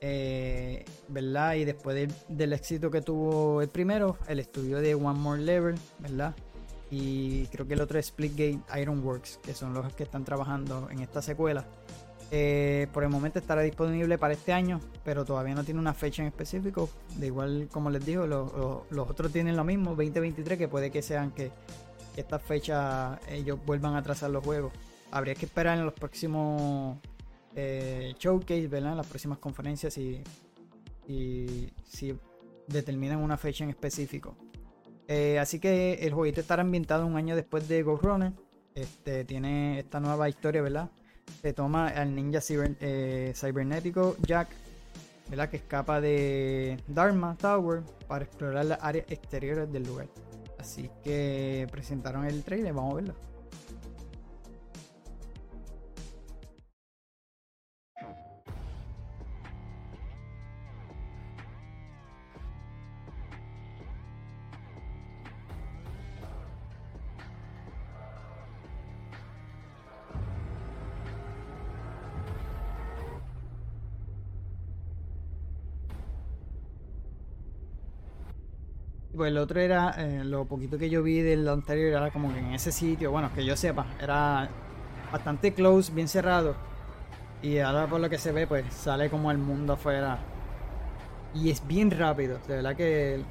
Eh, 0.00 0.84
¿Verdad? 1.08 1.54
Y 1.54 1.64
después 1.64 2.08
del 2.28 2.52
éxito 2.52 2.90
que 2.90 3.00
tuvo 3.00 3.62
el 3.62 3.68
primero, 3.68 4.16
el 4.28 4.38
estudio 4.38 4.78
de 4.80 4.94
One 4.94 5.18
More 5.18 5.42
Level, 5.42 5.74
¿verdad? 5.98 6.34
y 6.90 7.46
creo 7.46 7.66
que 7.66 7.74
el 7.74 7.80
otro 7.80 7.98
es 7.98 8.06
Splitgate 8.06 8.60
Ironworks, 8.80 9.38
que 9.42 9.54
son 9.54 9.74
los 9.74 9.92
que 9.94 10.04
están 10.04 10.24
trabajando 10.24 10.88
en 10.90 11.00
esta 11.00 11.20
secuela. 11.20 11.64
Eh, 12.30 12.88
por 12.92 13.04
el 13.04 13.08
momento 13.08 13.38
estará 13.38 13.62
disponible 13.62 14.18
para 14.18 14.34
este 14.34 14.52
año, 14.52 14.80
pero 15.04 15.24
todavía 15.24 15.54
no 15.54 15.64
tiene 15.64 15.80
una 15.80 15.94
fecha 15.94 16.22
en 16.22 16.28
específico. 16.28 16.88
De 17.16 17.26
igual, 17.26 17.68
como 17.70 17.90
les 17.90 18.04
digo, 18.04 18.26
los, 18.26 18.50
otros 19.08 19.32
tienen 19.32 19.56
lo 19.56 19.64
mismo, 19.64 19.90
2023, 19.90 20.58
que 20.58 20.68
puede 20.68 20.90
que 20.90 21.02
sean 21.02 21.30
que 21.30 21.50
esta 22.16 22.38
fecha 22.38 23.18
ellos 23.28 23.58
vuelvan 23.64 23.94
a 23.94 24.02
trazar 24.02 24.30
los 24.30 24.44
juegos. 24.44 24.72
Habría 25.10 25.34
que 25.34 25.46
esperar 25.46 25.78
en 25.78 25.84
los 25.84 25.94
próximos 25.94 26.98
eh, 27.54 28.14
showcase, 28.18 28.68
¿verdad? 28.68 28.96
Las 28.96 29.06
próximas 29.06 29.38
conferencias 29.38 29.96
y, 29.98 30.22
si 31.84 32.14
determinan 32.66 33.18
una 33.18 33.36
fecha 33.36 33.64
en 33.64 33.70
específico. 33.70 34.36
Eh, 35.06 35.38
así 35.38 35.58
que 35.58 35.94
el 35.94 36.12
jueguito 36.12 36.40
estará 36.40 36.62
ambientado 36.62 37.06
un 37.06 37.16
año 37.16 37.34
después 37.34 37.66
de 37.68 37.82
Ghost 37.82 38.04
Runner. 38.04 38.32
este, 38.74 39.24
tiene 39.24 39.78
esta 39.78 40.00
nueva 40.00 40.28
historia, 40.28 40.62
¿verdad? 40.62 40.90
Se 41.42 41.52
toma 41.52 41.88
al 41.88 42.14
ninja 42.14 42.40
eh, 42.50 43.32
cibernético 43.34 44.16
Jack, 44.22 44.48
¿verdad? 45.30 45.48
Que 45.48 45.56
escapa 45.56 46.00
de 46.00 46.78
Dharma 46.86 47.36
Tower 47.36 47.82
para 48.06 48.24
explorar 48.24 48.66
las 48.66 48.78
áreas 48.82 49.06
exteriores 49.10 49.72
del 49.72 49.84
lugar. 49.84 50.08
Así 50.58 50.90
que 51.02 51.66
presentaron 51.70 52.24
el 52.24 52.42
trailer, 52.42 52.72
vamos 52.72 52.92
a 52.92 52.96
verlo. 52.96 53.14
Pues 79.18 79.32
el 79.32 79.38
otro 79.38 79.58
era, 79.58 79.96
eh, 79.98 80.22
lo 80.22 80.44
poquito 80.44 80.78
que 80.78 80.88
yo 80.88 81.02
vi 81.02 81.22
del 81.22 81.48
anterior 81.48 81.88
era 81.88 82.12
como 82.12 82.32
que 82.32 82.38
en 82.38 82.54
ese 82.54 82.70
sitio, 82.70 83.10
bueno, 83.10 83.32
que 83.34 83.44
yo 83.44 83.56
sepa, 83.56 83.84
era 84.00 84.48
bastante 85.10 85.52
close, 85.52 85.92
bien 85.92 86.06
cerrado. 86.06 86.54
Y 87.42 87.58
ahora 87.58 87.88
por 87.88 87.98
lo 87.98 88.08
que 88.08 88.16
se 88.16 88.30
ve, 88.30 88.46
pues 88.46 88.72
sale 88.72 89.10
como 89.10 89.32
el 89.32 89.38
mundo 89.38 89.72
afuera. 89.72 90.20
Y 91.34 91.50
es 91.50 91.66
bien 91.66 91.90
rápido, 91.90 92.38
de 92.46 92.54
verdad 92.54 92.76
que... 92.76 93.24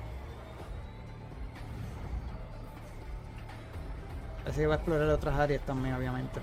Así 4.45 4.59
que 4.59 4.67
va 4.67 4.73
a 4.73 4.77
explorar 4.79 5.07
otras 5.07 5.39
áreas 5.39 5.65
también, 5.65 5.95
obviamente. 5.95 6.41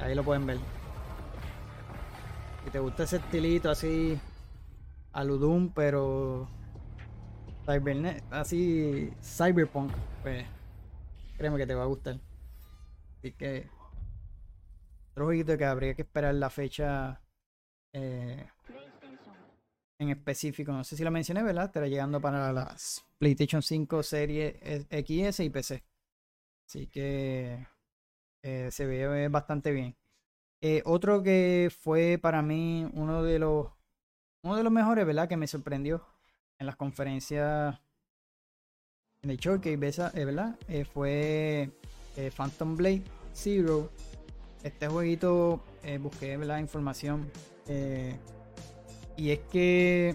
Ahí 0.00 0.14
lo 0.14 0.24
pueden 0.24 0.46
ver. 0.46 0.56
Si 2.64 2.70
te 2.70 2.78
gusta 2.78 3.02
ese 3.02 3.16
estilito 3.16 3.70
así, 3.70 4.18
aludum, 5.12 5.68
pero 5.74 6.48
Cybernet, 7.64 8.24
así 8.30 9.12
Cyberpunk, 9.22 9.92
pues 10.22 10.44
créeme 11.36 11.58
que 11.58 11.66
te 11.66 11.74
va 11.74 11.84
a 11.84 11.86
gustar. 11.86 12.18
Así 13.18 13.32
que 13.32 13.68
otro 15.12 15.26
jueguito 15.26 15.56
que 15.56 15.64
habría 15.64 15.94
que 15.94 16.02
esperar 16.02 16.34
la 16.34 16.50
fecha 16.50 17.20
eh, 17.92 18.48
en 20.00 20.08
específico. 20.08 20.72
No 20.72 20.84
sé 20.84 20.96
si 20.96 21.04
la 21.04 21.10
mencioné, 21.10 21.42
¿verdad? 21.42 21.66
Estará 21.66 21.86
llegando 21.86 22.20
para 22.20 22.52
las 22.52 23.04
PlayStation 23.18 23.62
5 23.62 24.02
serie 24.02 24.86
XS 24.90 25.40
y 25.40 25.50
PC. 25.50 25.84
Así 26.66 26.86
que 26.86 27.66
eh, 28.42 28.70
se 28.72 28.86
ve 28.86 29.28
bastante 29.28 29.70
bien. 29.70 29.94
Eh, 30.62 30.82
otro 30.84 31.22
que 31.22 31.70
fue 31.76 32.18
para 32.20 32.40
mí 32.40 32.88
uno 32.94 33.22
de 33.22 33.38
los 33.38 33.68
uno 34.44 34.56
de 34.56 34.64
los 34.64 34.72
mejores, 34.72 35.06
¿verdad? 35.06 35.28
Que 35.28 35.36
me 35.36 35.46
sorprendió 35.46 36.04
en 36.62 36.66
las 36.66 36.76
conferencias 36.76 37.76
en 39.22 39.30
el 39.30 39.36
showcase, 39.36 40.02
eh, 40.14 40.24
¿verdad? 40.24 40.56
Eh, 40.68 40.84
fue 40.84 41.70
eh, 42.16 42.30
Phantom 42.34 42.76
Blade 42.76 43.02
Zero. 43.34 43.90
Este 44.62 44.86
jueguito 44.86 45.60
busqué 46.00 46.38
la 46.38 46.60
información 46.60 47.28
y 49.16 49.30
es 49.30 49.40
que 49.50 50.14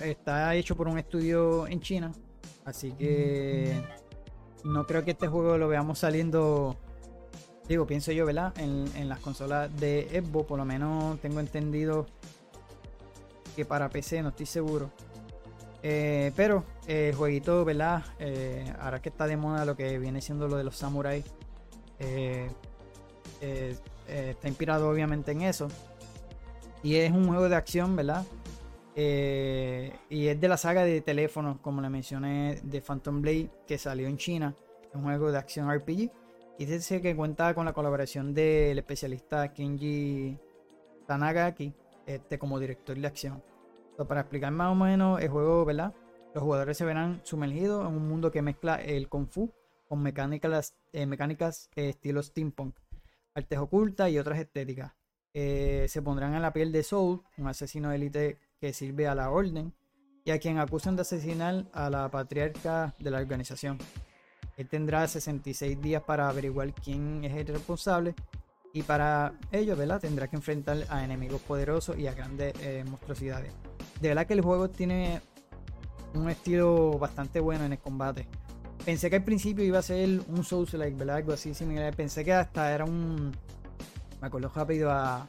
está 0.00 0.54
hecho 0.54 0.76
por 0.76 0.86
un 0.88 0.98
estudio 0.98 1.66
en 1.66 1.80
China, 1.80 2.12
así 2.66 2.92
que 2.92 3.82
no 4.64 4.86
creo 4.86 5.02
que 5.02 5.12
este 5.12 5.28
juego 5.28 5.56
lo 5.56 5.66
veamos 5.66 6.00
saliendo 6.00 6.76
digo, 7.66 7.86
pienso 7.86 8.12
yo, 8.12 8.26
¿verdad? 8.26 8.52
En, 8.58 8.84
en, 8.96 9.08
las 9.08 9.20
consolas 9.20 9.74
de 9.80 10.22
Xbox, 10.22 10.46
por 10.46 10.58
lo 10.58 10.66
menos 10.66 11.18
tengo 11.20 11.40
entendido 11.40 12.06
que 13.56 13.64
para 13.64 13.88
PC, 13.88 14.22
no 14.22 14.28
estoy 14.28 14.46
seguro. 14.46 14.90
Eh, 15.82 16.30
pero 16.36 16.64
el 16.86 17.14
jueguito, 17.14 17.64
¿verdad? 17.64 18.04
Eh, 18.18 18.70
ahora 18.78 19.00
que 19.00 19.08
está 19.08 19.26
de 19.26 19.36
moda 19.36 19.64
lo 19.64 19.76
que 19.76 19.98
viene 19.98 20.20
siendo 20.20 20.46
lo 20.46 20.56
de 20.56 20.64
los 20.64 20.76
samuráis, 20.76 21.24
eh, 21.98 22.48
está 24.06 24.48
inspirado 24.48 24.90
obviamente 24.90 25.32
en 25.32 25.42
eso. 25.42 25.68
Y 26.82 26.96
es 26.96 27.10
un 27.10 27.26
juego 27.26 27.48
de 27.48 27.56
acción, 27.56 27.96
¿verdad? 27.96 28.24
y 28.98 30.28
es 30.28 30.40
de 30.40 30.48
la 30.48 30.56
saga 30.56 30.82
de 30.82 31.02
teléfonos, 31.02 31.58
como 31.60 31.82
le 31.82 31.90
mencioné, 31.90 32.60
de 32.62 32.80
Phantom 32.80 33.20
Blade, 33.20 33.50
que 33.66 33.76
salió 33.76 34.06
en 34.08 34.16
China. 34.16 34.54
Un 34.94 35.04
juego 35.04 35.30
de 35.30 35.36
acción 35.36 35.70
RPG. 35.70 36.10
Y 36.58 36.64
dice 36.64 37.02
que 37.02 37.14
cuenta 37.14 37.52
con 37.54 37.66
la 37.66 37.74
colaboración 37.74 38.32
del 38.32 38.78
especialista 38.78 39.52
Kenji 39.52 40.38
Tanagaki 41.06 41.74
este, 42.06 42.38
como 42.38 42.58
director 42.58 42.96
de 42.98 43.06
acción. 43.06 43.42
para 44.08 44.20
explicar 44.20 44.52
más 44.52 44.72
o 44.72 44.74
menos 44.74 45.20
el 45.20 45.28
juego, 45.28 45.64
¿verdad? 45.64 45.94
Los 46.34 46.42
jugadores 46.42 46.76
se 46.76 46.84
verán 46.84 47.20
sumergidos 47.24 47.88
en 47.88 47.96
un 47.96 48.08
mundo 48.08 48.30
que 48.30 48.42
mezcla 48.42 48.76
el 48.76 49.08
Kung 49.08 49.28
Fu 49.28 49.52
con 49.88 50.02
mecánicas, 50.02 50.76
eh, 50.92 51.06
mecánicas 51.06 51.70
eh, 51.76 51.90
estilo 51.90 52.20
artes 53.34 53.58
ocultas 53.58 54.10
y 54.10 54.18
otras 54.18 54.38
estéticas. 54.38 54.92
Eh, 55.32 55.86
se 55.88 56.02
pondrán 56.02 56.34
en 56.34 56.42
la 56.42 56.52
piel 56.52 56.72
de 56.72 56.82
Soul, 56.82 57.22
un 57.36 57.46
asesino 57.46 57.90
de 57.90 57.96
élite 57.96 58.38
que 58.58 58.72
sirve 58.72 59.06
a 59.06 59.14
la 59.14 59.30
orden, 59.30 59.74
y 60.24 60.30
a 60.30 60.40
quien 60.40 60.58
acusan 60.58 60.96
de 60.96 61.02
asesinar 61.02 61.66
a 61.72 61.88
la 61.88 62.10
patriarca 62.10 62.94
de 62.98 63.10
la 63.10 63.18
organización. 63.18 63.78
Él 64.56 64.68
tendrá 64.68 65.06
66 65.06 65.80
días 65.80 66.02
para 66.02 66.28
averiguar 66.28 66.74
quién 66.74 67.24
es 67.24 67.36
el 67.36 67.46
responsable 67.46 68.14
y 68.76 68.82
para 68.82 69.32
ello, 69.52 69.74
¿verdad? 69.74 70.02
Tendrá 70.02 70.28
que 70.28 70.36
enfrentar 70.36 70.76
a 70.90 71.02
enemigos 71.02 71.40
poderosos 71.40 71.96
y 71.96 72.08
a 72.08 72.12
grandes 72.12 72.52
eh, 72.60 72.84
monstruosidades. 72.86 73.50
De 74.02 74.08
verdad 74.08 74.26
que 74.26 74.34
el 74.34 74.42
juego 74.42 74.68
tiene 74.68 75.22
un 76.12 76.28
estilo 76.28 76.98
bastante 76.98 77.40
bueno 77.40 77.64
en 77.64 77.72
el 77.72 77.78
combate. 77.78 78.28
Pensé 78.84 79.08
que 79.08 79.16
al 79.16 79.24
principio 79.24 79.64
iba 79.64 79.78
a 79.78 79.82
ser 79.82 80.20
un 80.28 80.44
Souls-like, 80.44 80.94
¿verdad? 80.94 81.16
Algo 81.16 81.32
así 81.32 81.54
similar. 81.54 81.96
Pensé 81.96 82.22
que 82.22 82.34
hasta 82.34 82.70
era 82.70 82.84
un. 82.84 83.34
Me 84.20 84.26
acuerdo 84.26 84.52
rápido 84.54 84.90
a 84.90 85.26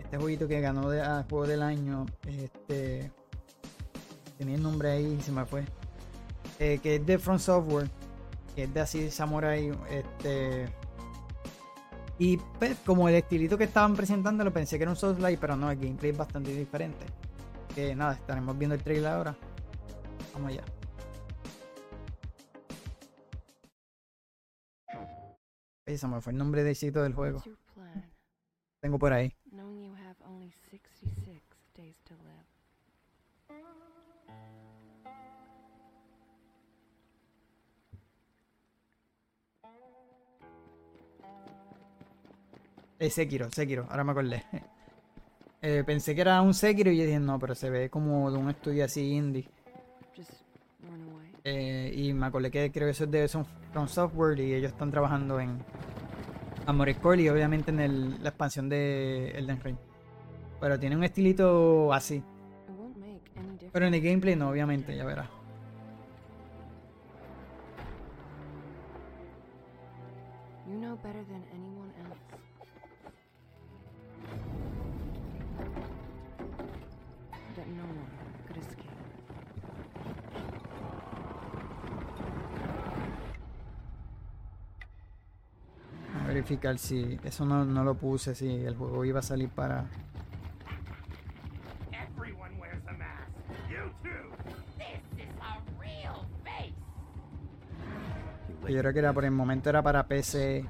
este 0.00 0.16
jueguito 0.16 0.48
que 0.48 0.60
ganó 0.60 0.90
de, 0.90 1.02
a 1.02 1.24
juego 1.30 1.46
del 1.46 1.62
año. 1.62 2.04
Este. 2.26 3.12
Tenía 4.38 4.56
el 4.56 4.62
nombre 4.64 4.90
ahí 4.90 5.18
y 5.20 5.22
se 5.22 5.30
me 5.30 5.46
fue. 5.46 5.64
Eh, 6.58 6.80
que 6.82 6.96
es 6.96 7.06
de 7.06 7.16
Front 7.16 7.42
Software. 7.42 7.88
Que 8.56 8.64
es 8.64 8.74
de 8.74 8.80
así 8.80 9.08
Samurai. 9.08 9.70
Este 9.88 10.66
y 12.18 12.38
pues, 12.58 12.78
como 12.84 13.08
el 13.08 13.14
estilito 13.14 13.58
que 13.58 13.64
estaban 13.64 13.94
presentando, 13.94 14.42
lo 14.42 14.52
pensé 14.52 14.78
que 14.78 14.84
era 14.84 14.90
un 14.90 14.96
Souls 14.96 15.18
Light, 15.18 15.38
pero 15.38 15.56
no, 15.56 15.70
el 15.70 15.78
gameplay 15.78 16.12
es 16.12 16.16
bastante 16.16 16.54
diferente. 16.54 17.04
Que 17.74 17.94
nada, 17.94 18.14
estaremos 18.14 18.56
viendo 18.56 18.74
el 18.74 18.82
trailer 18.82 19.06
ahora. 19.12 19.36
Vamos 20.32 20.50
allá. 20.50 20.64
Ese 25.84 26.08
me 26.08 26.20
fue 26.20 26.32
el 26.32 26.38
nombre 26.38 26.64
de 26.64 26.74
sitio 26.74 27.02
del 27.02 27.14
juego. 27.14 27.42
Tengo 28.80 28.98
por 28.98 29.12
ahí. 29.12 29.32
Eh, 42.98 43.10
Sekiro, 43.10 43.50
Sekiro, 43.50 43.86
ahora 43.90 44.04
me 44.04 44.12
acordé. 44.12 44.42
Eh, 45.62 45.82
pensé 45.84 46.14
que 46.14 46.20
era 46.20 46.42
un 46.42 46.54
Sekiro 46.54 46.90
y 46.90 47.02
dije, 47.02 47.18
no, 47.18 47.40
pero 47.40 47.54
se 47.54 47.70
ve 47.70 47.90
como 47.90 48.30
de 48.30 48.38
un 48.38 48.50
estudio 48.50 48.84
así 48.84 49.14
indie. 49.14 49.48
Eh, 51.42 51.92
y 51.96 52.12
me 52.12 52.26
acordé 52.26 52.50
que 52.50 52.70
creo 52.70 52.86
que 52.86 52.90
eso 52.92 53.04
es 53.04 53.10
de 53.10 53.26
From 53.72 53.88
Software 53.88 54.38
y 54.38 54.54
ellos 54.54 54.70
están 54.70 54.90
trabajando 54.92 55.40
en 55.40 55.58
Amory 56.66 56.94
Core 56.96 57.22
y 57.22 57.28
obviamente 57.30 57.70
en 57.70 58.22
la 58.22 58.28
expansión 58.28 58.68
de 58.68 59.30
Elden 59.30 59.60
Ring. 59.60 59.76
Pero 60.60 60.78
tiene 60.78 60.94
un 60.94 61.04
estilito 61.04 61.92
así. 61.92 62.22
Pero 63.72 63.86
en 63.86 63.94
el 63.94 64.00
gameplay 64.02 64.36
no, 64.36 64.50
obviamente, 64.50 64.94
ya 64.96 65.04
verás. 65.04 65.28
You 70.68 70.78
know 70.78 70.96
better 71.02 71.24
than 71.26 71.42
anyone 71.52 71.65
verificar 86.46 86.78
si 86.78 87.18
eso 87.24 87.44
no, 87.44 87.64
no 87.64 87.82
lo 87.82 87.96
puse, 87.96 88.34
si 88.34 88.48
el 88.48 88.76
juego 88.76 89.04
iba 89.04 89.18
a 89.18 89.22
salir 89.22 89.48
para 89.48 89.86
Yo 98.68 98.80
creo 98.80 98.92
que 98.92 98.98
era 98.98 99.12
por 99.12 99.24
el 99.24 99.30
momento 99.30 99.70
era 99.70 99.80
para 99.80 100.08
PC 100.08 100.64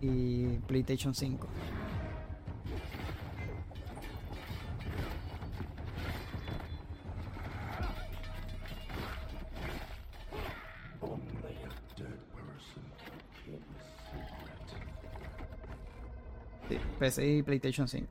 y 0.00 0.58
PlayStation 0.58 1.12
5. 1.12 1.48
PC 17.02 17.38
y 17.38 17.42
PlayStation 17.42 17.88
5. 17.88 18.06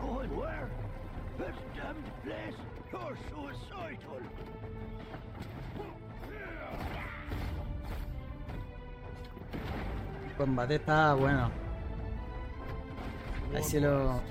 Going 0.00 0.36
where? 0.36 0.68
This 1.38 1.54
damned 1.76 2.10
place! 2.24 2.56
You're 2.90 3.16
suicidal! 3.30 4.20
El 10.28 10.36
combate 10.36 10.74
está 10.74 11.14
bueno. 11.14 11.52
Ahí 13.54 13.62
sí 13.62 13.78
lo. 13.78 14.29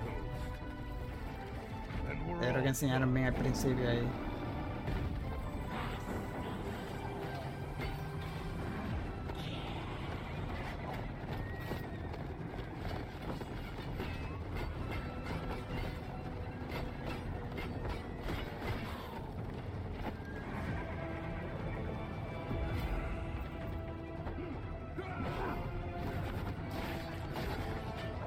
Que 2.70 2.76
bien 2.86 3.26
al 3.26 3.34
principio 3.34 3.90
ahí. 3.90 4.08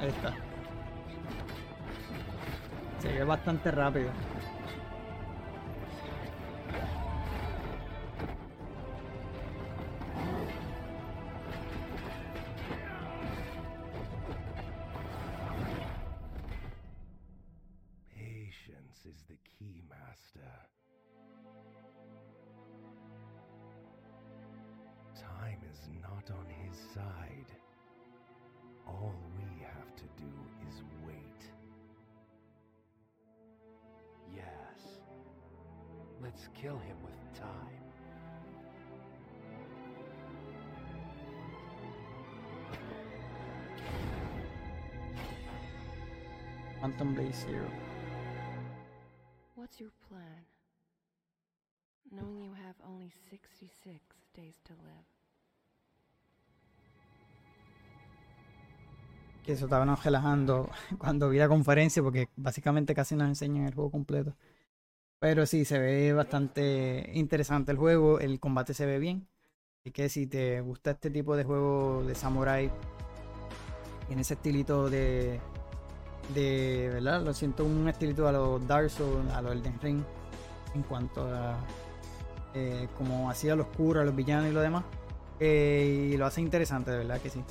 Ahí 0.01 0.09
está. 0.09 0.35
Se 2.99 3.13
ve 3.13 3.23
bastante 3.23 3.71
rápido. 3.71 4.11
Que 59.53 59.57
eso 59.57 59.67
estábamos 59.67 60.03
relajando 60.03 60.71
cuando 60.99 61.29
vi 61.29 61.37
la 61.37 61.47
conferencia 61.47 62.03
porque 62.03 62.31
básicamente 62.37 62.95
casi 62.95 63.17
nos 63.17 63.29
enseñan 63.29 63.67
el 63.67 63.75
juego 63.75 63.91
completo. 63.91 64.35
Pero 65.19 65.45
sí, 65.45 65.67
se 65.67 65.79
ve 65.79 66.15
bastante 66.15 67.11
interesante 67.13 67.71
el 67.71 67.77
juego, 67.77 68.19
el 68.19 68.41
combate 68.41 68.73
se 68.73 68.87
ve 68.87 68.99
bien. 68.99 69.29
Así 69.81 69.93
que 69.93 70.09
si 70.09 70.27
te 70.27 70.63
gusta 70.63 70.93
este 70.93 71.11
tipo 71.11 71.37
de 71.37 71.45
juego 71.45 72.03
de 72.07 72.15
samurai, 72.15 72.71
tiene 74.07 74.23
ese 74.23 74.35
estilito 74.35 74.89
de, 74.89 75.39
de 76.35 76.89
¿verdad? 76.95 77.23
Lo 77.23 77.35
siento 77.35 77.67
un 77.67 77.87
estilito 77.91 78.27
a 78.27 78.33
los 78.33 78.67
Dark 78.67 78.89
Souls, 78.89 79.31
a 79.35 79.43
los 79.43 79.53
Elden 79.53 79.79
Ring, 79.83 80.03
en 80.75 80.83
cuanto 80.83 81.29
a 81.29 81.59
eh, 82.55 82.89
como 82.97 83.29
hacía 83.29 83.55
los 83.55 83.67
oscuro, 83.67 84.01
a 84.01 84.05
los 84.05 84.17
villanos 84.17 84.51
y 84.51 84.55
lo 84.55 84.63
demás. 84.63 84.85
Eh, 85.41 86.13
y 86.15 86.17
lo 86.17 86.25
hace 86.25 86.41
interesante, 86.41 86.91
de 86.91 86.99
verdad 86.99 87.21
que 87.21 87.29
sí. 87.29 87.45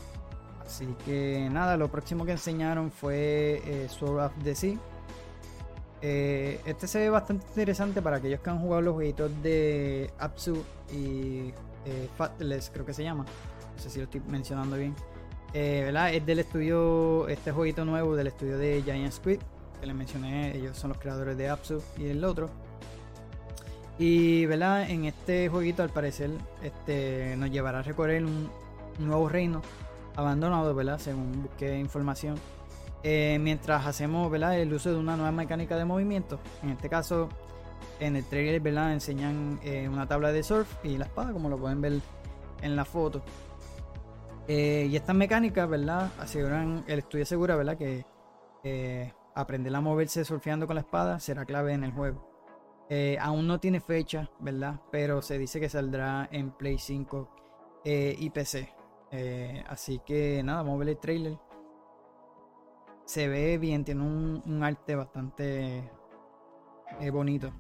Así 0.66 0.88
que 1.06 1.50
nada, 1.52 1.78
lo 1.78 1.90
próximo 1.90 2.26
que 2.26 2.32
enseñaron 2.32 2.92
fue 2.92 3.62
eh, 3.66 3.88
Sword 3.90 4.26
of 4.26 4.32
the 4.44 4.56
Sea. 4.56 4.78
Eh, 6.02 6.60
este 6.66 6.88
se 6.88 7.00
ve 7.00 7.10
bastante 7.10 7.46
interesante 7.48 8.02
para 8.02 8.18
aquellos 8.18 8.40
que 8.40 8.50
han 8.50 8.60
jugado 8.60 8.82
los 8.82 8.94
jueguitos 8.96 9.32
de 9.44 10.12
Apsu 10.18 10.64
y 10.92 11.54
eh, 11.86 12.10
creo 12.74 12.86
que 12.86 12.94
se 12.94 13.04
llama. 13.04 13.26
No 13.76 13.82
sé 13.82 13.90
si 13.90 14.00
lo 14.00 14.06
estoy 14.06 14.22
mencionando 14.28 14.78
bien. 14.78 14.96
Eh, 15.54 15.82
¿verdad? 15.86 16.14
Es 16.14 16.26
del 16.26 16.40
estudio, 16.40 17.28
este 17.28 17.52
jueguito 17.52 17.86
nuevo 17.86 18.16
del 18.16 18.28
estudio 18.28 18.58
de 18.58 18.82
Giant 18.84 19.12
Squid, 19.12 19.40
que 19.80 19.86
les 19.86 19.96
mencioné, 19.96 20.56
ellos 20.56 20.78
son 20.78 20.90
los 20.90 20.98
creadores 20.98 21.38
de 21.38 21.50
Apsu 21.50 21.82
y 21.98 22.08
el 22.08 22.24
otro. 22.24 22.50
Y 24.00 24.46
¿verdad? 24.46 24.90
en 24.90 25.06
este 25.06 25.50
jueguito 25.50 25.84
al 25.84 25.90
parecer 25.90 26.32
este, 26.64 27.36
nos 27.38 27.52
llevará 27.52 27.80
a 27.80 27.82
recorrer 27.84 28.26
un 28.26 28.50
nuevo 28.98 29.30
reino 29.30 29.62
abandonado, 30.16 30.74
¿verdad? 30.74 31.00
Según 31.00 31.44
busqué 31.44 31.78
información. 31.78 32.36
Eh, 33.04 33.40
mientras 33.42 33.86
hacemos 33.88 34.30
¿verdad? 34.30 34.60
el 34.60 34.72
uso 34.74 34.92
de 34.92 34.98
una 34.98 35.16
nueva 35.16 35.32
mecánica 35.32 35.76
de 35.76 35.86
movimiento. 35.86 36.40
En 36.62 36.70
este 36.70 36.90
caso, 36.90 37.30
en 38.00 38.16
el 38.16 38.26
trailer 38.26 38.62
¿verdad? 38.62 38.94
enseñan 38.94 39.60
eh, 39.64 39.90
una 39.90 40.08
tabla 40.08 40.32
de 40.32 40.44
surf 40.44 40.72
y 40.84 40.98
la 40.98 41.06
espada, 41.06 41.32
como 41.32 41.50
lo 41.50 41.58
pueden 41.58 41.82
ver 41.82 42.00
en 42.62 42.76
la 42.76 42.86
foto. 42.86 43.22
Eh, 44.48 44.88
y 44.90 44.96
estas 44.96 45.16
mecánicas, 45.16 45.70
¿verdad? 45.70 46.12
Aseguran, 46.20 46.84
el 46.88 47.00
estudio 47.00 47.24
asegura, 47.24 47.56
¿verdad? 47.56 47.78
Que 47.78 48.06
aprender 49.34 49.76
a 49.76 49.82
moverse 49.82 50.24
surfeando 50.26 50.68
con 50.68 50.76
la 50.76 50.82
espada 50.82 51.20
será 51.20 51.46
clave 51.46 51.74
en 51.74 51.84
el 51.84 51.92
juego. 51.92 52.30
Aún 53.22 53.48
no 53.48 53.60
tiene 53.60 53.80
fecha, 53.80 54.30
¿verdad? 54.40 54.82
Pero 54.92 55.22
se 55.22 55.38
dice 55.38 55.62
que 55.62 55.70
saldrá 55.70 56.28
en 56.32 56.52
Play 56.52 56.78
5 56.78 57.30
eh, 57.84 58.16
y 58.18 58.30
PC. 58.30 58.81
Eh, 59.12 59.64
así 59.68 60.00
que 60.06 60.42
nada, 60.44 60.62
vamos 60.62 60.76
a 60.76 60.80
ver 60.80 60.90
el 60.90 60.98
trailer. 60.98 61.38
Se 63.06 63.28
ve 63.28 63.58
bien, 63.58 63.84
tiene 63.84 64.04
un, 64.04 64.64
arte 64.64 64.96
bastante 64.96 65.90
eh, 67.00 67.10
bonito. 67.12 67.52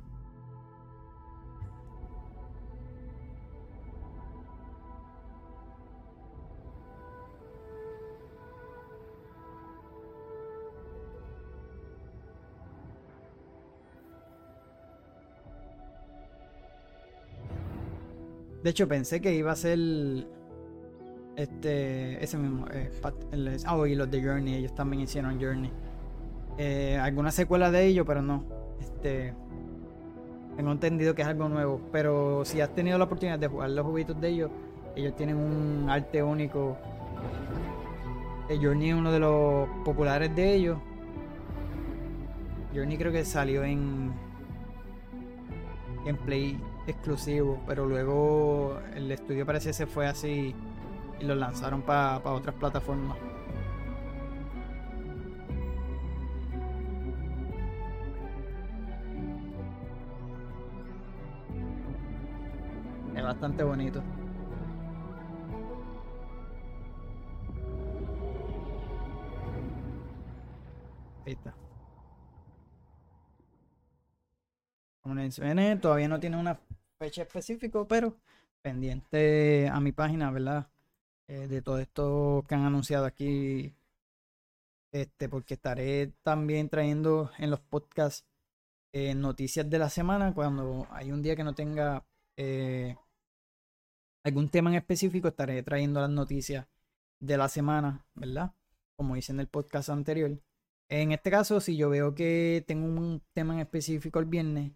De 18.64 18.70
hecho, 18.70 18.88
pensé 18.88 19.20
que 19.22 19.34
iba 19.34 19.52
a 19.52 19.56
ser 19.56 19.80
este 21.36 22.24
ese 22.24 22.38
mismo. 22.38 22.66
eh, 22.72 22.92
ah, 23.66 23.88
y 23.88 23.96
los 23.96 24.12
de 24.12 24.24
Journey, 24.24 24.56
ellos 24.56 24.76
también 24.76 25.04
hicieron 25.04 25.40
Journey. 25.42 25.72
Eh, 26.58 26.98
alguna 27.02 27.32
secuela 27.32 27.72
de 27.72 27.86
ellos, 27.86 28.06
pero 28.06 28.22
no. 28.22 28.44
Este. 28.80 29.34
Tengo 30.56 30.72
entendido 30.72 31.16
que 31.16 31.22
es 31.22 31.28
algo 31.28 31.48
nuevo. 31.50 31.82
Pero 31.92 32.44
si 32.46 32.62
has 32.62 32.74
tenido 32.76 32.98
la 32.98 33.06
oportunidad 33.06 33.40
de 33.40 33.48
jugar 33.48 33.70
los 33.70 33.86
juguitos 33.86 34.20
de 34.20 34.30
ellos, 34.30 34.52
ellos 34.96 35.16
tienen 35.16 35.38
un 35.38 35.90
arte 35.90 36.22
único. 36.22 36.78
Eh, 38.50 38.60
Journey 38.62 38.90
es 38.90 38.96
uno 38.96 39.12
de 39.12 39.20
los 39.20 39.70
populares 39.86 40.36
de 40.36 40.54
ellos. 40.54 40.78
Journey 42.74 42.98
creo 42.98 43.12
que 43.12 43.26
salió 43.26 43.64
en. 43.64 44.12
En 46.06 46.18
Play 46.18 46.60
exclusivo, 46.88 47.62
pero 47.68 47.86
luego 47.86 48.80
el 48.96 49.12
estudio 49.12 49.46
parece 49.46 49.70
que 49.70 49.74
se 49.74 49.86
fue 49.86 50.08
así 50.08 50.56
y 51.22 51.26
los 51.26 51.38
lanzaron 51.38 51.82
para 51.84 52.22
pa 52.24 52.32
otras 52.32 52.56
plataformas. 52.56 53.18
Es 63.16 63.24
bastante 63.24 63.64
bonito. 63.64 64.02
Ahí 71.26 71.34
está. 71.34 71.54
Como 75.02 75.16
les 75.16 75.24
mencioné, 75.24 75.76
todavía 75.78 76.08
no 76.08 76.20
tiene 76.20 76.38
una 76.38 76.60
fecha 77.00 77.22
específica, 77.24 77.84
pero 77.88 78.16
pendiente 78.62 79.70
a 79.72 79.80
mi 79.80 79.92
página, 79.92 80.32
¿verdad? 80.32 80.68
Eh, 81.32 81.48
de 81.48 81.62
todo 81.62 81.80
esto 81.80 82.44
que 82.48 82.56
han 82.56 82.66
anunciado 82.66 83.06
aquí. 83.06 83.74
Este, 84.92 85.30
porque 85.30 85.54
estaré 85.54 86.08
también 86.24 86.68
trayendo 86.70 87.32
en 87.38 87.50
los 87.50 87.62
podcasts 87.62 88.28
eh, 88.94 89.16
noticias 89.16 89.70
de 89.70 89.80
la 89.80 89.90
semana. 89.90 90.34
Cuando 90.34 90.88
hay 90.92 91.12
un 91.14 91.22
día 91.24 91.36
que 91.38 91.46
no 91.46 91.56
tenga 91.56 92.06
eh, 92.38 92.98
algún 94.26 94.50
tema 94.50 94.72
en 94.72 94.78
específico, 94.78 95.30
estaré 95.30 95.64
trayendo 95.64 96.02
las 96.02 96.10
noticias 96.10 96.68
de 97.20 97.38
la 97.38 97.48
semana, 97.50 98.06
¿verdad? 98.16 98.54
Como 98.98 99.16
hice 99.16 99.32
en 99.32 99.40
el 99.40 99.48
podcast 99.48 99.90
anterior. 99.90 100.32
En 100.90 101.14
este 101.14 101.32
caso, 101.32 101.62
si 101.62 101.78
yo 101.78 101.90
veo 101.90 102.14
que 102.16 102.64
tengo 102.68 102.88
un 102.88 103.24
tema 103.34 103.54
en 103.54 103.62
específico 103.62 104.20
el 104.20 104.26
viernes, 104.26 104.74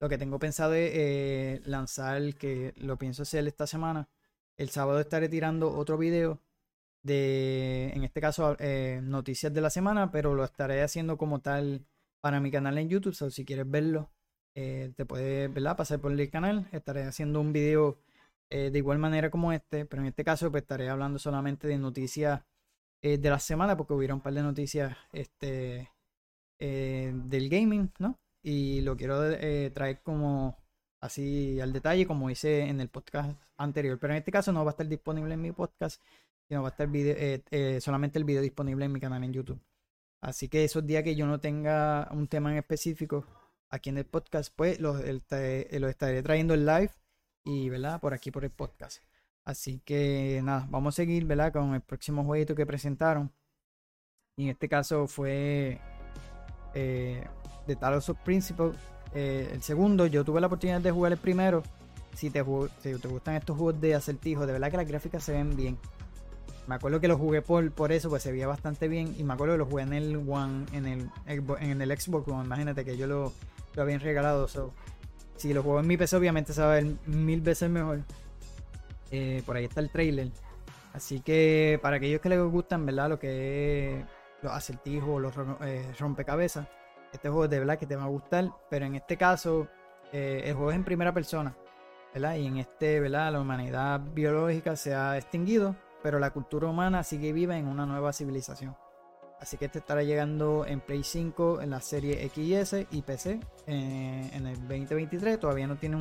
lo 0.00 0.08
que 0.08 0.18
tengo 0.18 0.38
pensado 0.38 0.74
es 0.74 1.66
lanzar, 1.66 2.34
que 2.36 2.74
lo 2.76 2.96
pienso 2.98 3.22
hacer 3.22 3.46
esta 3.48 3.66
semana. 3.66 4.08
El 4.56 4.70
sábado 4.70 5.00
estaré 5.00 5.28
tirando 5.28 5.76
otro 5.76 5.98
video 5.98 6.40
de, 7.02 7.92
en 7.94 8.04
este 8.04 8.20
caso, 8.20 8.56
eh, 8.58 9.00
noticias 9.02 9.52
de 9.52 9.60
la 9.60 9.70
semana, 9.70 10.10
pero 10.10 10.34
lo 10.34 10.44
estaré 10.44 10.82
haciendo 10.82 11.18
como 11.18 11.40
tal 11.40 11.86
para 12.20 12.40
mi 12.40 12.50
canal 12.50 12.78
en 12.78 12.88
YouTube. 12.88 13.16
O 13.20 13.30
si 13.30 13.44
quieres 13.44 13.70
verlo, 13.70 14.10
eh, 14.54 14.92
te 14.96 15.04
puedes 15.06 15.52
¿verdad? 15.52 15.76
pasar 15.76 16.00
por 16.00 16.12
el 16.12 16.30
canal. 16.30 16.68
Estaré 16.72 17.04
haciendo 17.04 17.40
un 17.40 17.52
video 17.52 17.98
de 18.48 18.78
igual 18.78 18.98
manera 18.98 19.28
como 19.28 19.52
este, 19.52 19.86
pero 19.86 20.02
en 20.02 20.08
este 20.08 20.22
caso 20.22 20.52
pues, 20.52 20.62
estaré 20.62 20.88
hablando 20.88 21.18
solamente 21.18 21.66
de 21.66 21.78
noticias 21.78 22.42
de 23.02 23.30
la 23.30 23.40
semana, 23.40 23.76
porque 23.76 23.92
hubiera 23.92 24.14
un 24.14 24.20
par 24.20 24.34
de 24.34 24.42
noticias 24.42 24.96
este, 25.12 25.90
del 26.58 27.48
gaming, 27.50 27.92
¿no? 27.98 28.20
y 28.46 28.80
lo 28.82 28.96
quiero 28.96 29.28
eh, 29.28 29.72
traer 29.74 30.02
como 30.02 30.56
así 31.00 31.60
al 31.60 31.72
detalle 31.72 32.06
como 32.06 32.30
hice 32.30 32.68
en 32.68 32.80
el 32.80 32.88
podcast 32.88 33.38
anterior. 33.56 33.98
Pero 33.98 34.12
en 34.12 34.18
este 34.18 34.32
caso 34.32 34.52
no 34.52 34.64
va 34.64 34.70
a 34.70 34.72
estar 34.72 34.88
disponible 34.88 35.34
en 35.34 35.42
mi 35.42 35.52
podcast, 35.52 36.02
sino 36.48 36.62
va 36.62 36.68
a 36.68 36.70
estar 36.70 36.88
eh, 36.94 37.42
eh, 37.50 37.80
solamente 37.80 38.18
el 38.18 38.24
video 38.24 38.42
disponible 38.42 38.84
en 38.84 38.92
mi 38.92 39.00
canal 39.00 39.22
en 39.24 39.32
YouTube. 39.32 39.60
Así 40.20 40.48
que 40.48 40.64
esos 40.64 40.86
días 40.86 41.02
que 41.04 41.14
yo 41.14 41.26
no 41.26 41.40
tenga 41.40 42.08
un 42.12 42.28
tema 42.28 42.50
en 42.50 42.58
específico 42.58 43.26
aquí 43.68 43.90
en 43.90 43.98
el 43.98 44.06
podcast, 44.06 44.52
pues 44.54 44.80
los, 44.80 45.00
estaré 45.00 46.22
trayendo 46.22 46.54
en 46.54 46.66
live 46.66 46.90
y, 47.44 47.68
¿verdad? 47.68 48.00
Por 48.00 48.14
aquí 48.14 48.30
por 48.30 48.44
el 48.44 48.50
podcast. 48.50 49.02
Así 49.44 49.80
que 49.84 50.40
nada, 50.42 50.66
vamos 50.70 50.94
a 50.94 50.96
seguir, 50.96 51.24
¿verdad? 51.24 51.52
Con 51.52 51.74
el 51.74 51.80
próximo 51.82 52.24
jueguito 52.24 52.54
que 52.54 52.66
presentaron. 52.66 53.32
Y 54.36 54.44
en 54.44 54.50
este 54.50 54.68
caso 54.68 55.06
fue 55.06 55.80
de 56.74 57.76
Talos 57.78 58.08
of 58.08 58.18
Principle. 58.24 58.72
Eh, 59.14 59.50
el 59.52 59.62
segundo, 59.62 60.06
yo 60.06 60.24
tuve 60.24 60.40
la 60.40 60.46
oportunidad 60.46 60.80
de 60.80 60.90
jugar 60.90 61.12
el 61.12 61.18
primero. 61.18 61.62
Si 62.14 62.30
te, 62.30 62.44
si 62.82 62.94
te 62.94 63.08
gustan 63.08 63.36
estos 63.36 63.56
juegos 63.56 63.80
de 63.80 63.94
acertijo, 63.94 64.46
de 64.46 64.52
verdad 64.52 64.70
que 64.70 64.76
las 64.78 64.88
gráficas 64.88 65.22
se 65.22 65.32
ven 65.32 65.56
bien. 65.56 65.78
Me 66.66 66.74
acuerdo 66.74 67.00
que 67.00 67.08
lo 67.08 67.16
jugué 67.16 67.42
por, 67.42 67.70
por 67.72 67.92
eso, 67.92 68.08
pues 68.08 68.22
se 68.22 68.32
veía 68.32 68.46
bastante 68.46 68.88
bien. 68.88 69.14
Y 69.18 69.22
me 69.22 69.34
acuerdo 69.34 69.54
que 69.54 69.58
lo 69.58 69.66
jugué 69.66 69.82
en 69.84 69.92
el 69.92 70.16
One, 70.16 70.66
en 70.72 70.86
el, 70.86 71.10
en 71.26 71.82
el 71.82 72.00
Xbox 72.00 72.28
One. 72.28 72.44
Imagínate 72.44 72.84
que 72.84 72.96
yo 72.96 73.06
lo, 73.06 73.32
lo 73.74 73.82
habían 73.82 74.00
regalado. 74.00 74.48
si 75.36 75.52
lo 75.52 75.62
juego 75.62 75.80
en 75.80 75.86
mi 75.86 75.96
PC, 75.96 76.16
obviamente 76.16 76.52
se 76.52 76.60
va 76.60 76.72
a 76.72 76.74
ver 76.74 76.86
mil 77.06 77.40
veces 77.40 77.70
mejor. 77.70 78.00
Eh, 79.10 79.42
por 79.46 79.56
ahí 79.56 79.64
está 79.64 79.80
el 79.80 79.90
trailer. 79.90 80.30
Así 80.92 81.20
que 81.20 81.78
para 81.82 81.96
aquellos 81.96 82.20
que 82.20 82.30
les 82.30 82.40
gustan, 82.40 82.84
¿verdad? 82.86 83.10
Lo 83.10 83.18
que 83.18 84.00
es 84.00 84.04
los 84.42 84.52
acertijos, 84.52 85.20
los 85.20 85.34
eh, 85.60 85.92
rompecabezas 85.98 86.66
este 87.12 87.28
juego 87.28 87.48
de 87.48 87.58
verdad 87.58 87.78
que 87.78 87.86
te 87.86 87.96
va 87.96 88.04
a 88.04 88.08
gustar, 88.08 88.50
pero 88.68 88.86
en 88.86 88.94
este 88.94 89.16
caso 89.16 89.68
eh, 90.12 90.42
el 90.44 90.54
juego 90.54 90.70
es 90.70 90.76
en 90.76 90.84
primera 90.84 91.12
persona, 91.12 91.56
¿verdad? 92.12 92.36
Y 92.36 92.46
en 92.46 92.58
este, 92.58 93.00
¿verdad? 93.00 93.32
La 93.32 93.40
humanidad 93.40 94.00
biológica 94.00 94.76
se 94.76 94.94
ha 94.94 95.16
extinguido, 95.16 95.76
pero 96.02 96.18
la 96.18 96.30
cultura 96.30 96.68
humana 96.68 97.02
sigue 97.02 97.32
viva 97.32 97.56
en 97.56 97.66
una 97.66 97.86
nueva 97.86 98.12
civilización. 98.12 98.76
Así 99.40 99.58
que 99.58 99.66
este 99.66 99.80
estará 99.80 100.02
llegando 100.02 100.64
en 100.66 100.80
Play 100.80 101.02
5, 101.02 101.60
en 101.60 101.70
la 101.70 101.80
serie 101.80 102.26
XS 102.28 102.86
y 102.90 103.02
PC 103.02 103.40
eh, 103.66 104.30
en 104.32 104.46
el 104.46 104.56
2023. 104.60 105.38
Todavía 105.38 105.66
no 105.66 105.76
tiene 105.76 105.96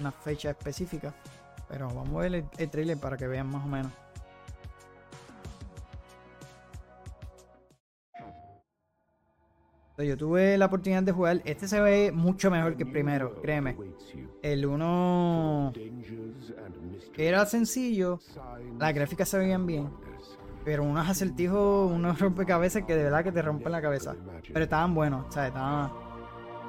una 0.00 0.12
fecha 0.12 0.50
específica, 0.50 1.14
pero 1.66 1.86
vamos 1.88 2.14
a 2.16 2.20
ver 2.20 2.34
el, 2.34 2.44
el 2.58 2.70
trailer 2.70 2.98
para 2.98 3.16
que 3.16 3.26
vean 3.26 3.46
más 3.46 3.64
o 3.64 3.68
menos. 3.68 3.92
Yo 9.96 10.16
tuve 10.16 10.58
la 10.58 10.66
oportunidad 10.66 11.04
de 11.04 11.12
jugar. 11.12 11.40
Este 11.44 11.68
se 11.68 11.80
ve 11.80 12.10
mucho 12.12 12.50
mejor 12.50 12.76
que 12.76 12.82
el 12.82 12.90
primero, 12.90 13.40
créeme. 13.40 13.76
El 14.42 14.66
uno 14.66 15.72
era 17.16 17.46
sencillo, 17.46 18.18
las 18.78 18.92
gráficas 18.92 19.28
se 19.28 19.38
veían 19.38 19.66
bien, 19.66 19.88
pero 20.64 20.82
unos 20.82 21.08
acertijos, 21.08 21.90
unos 21.90 22.18
rompecabezas 22.20 22.82
que 22.82 22.96
de 22.96 23.04
verdad 23.04 23.22
que 23.22 23.32
te 23.32 23.40
rompen 23.40 23.70
la 23.70 23.80
cabeza. 23.80 24.16
Pero 24.52 24.64
estaban 24.64 24.94
buenos, 24.94 25.32
¿sabes? 25.32 25.48
Estaban. 25.48 25.92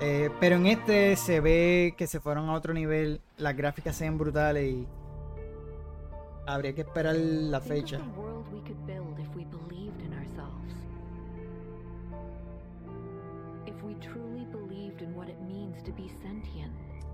Eh, 0.02 0.30
pero 0.40 0.58
en 0.58 0.68
este 0.68 1.16
se 1.16 1.40
ve 1.40 1.96
que 1.98 2.06
se 2.06 2.20
fueron 2.20 2.50
a 2.50 2.54
otro 2.54 2.74
nivel, 2.74 3.22
las 3.38 3.56
gráficas 3.56 3.96
se 3.96 4.04
ven 4.04 4.18
brutales 4.18 4.72
y 4.72 4.88
habría 6.46 6.74
que 6.74 6.82
esperar 6.82 7.16
la 7.16 7.60
fecha. 7.60 8.00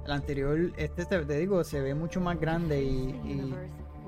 El 0.06 0.12
anterior, 0.12 0.72
este 0.78 1.06
te, 1.06 1.38
digo, 1.38 1.64
se 1.64 1.80
ve 1.80 1.94
mucho 1.94 2.20
más 2.22 2.40
grande 2.40 2.82
y, 2.84 3.54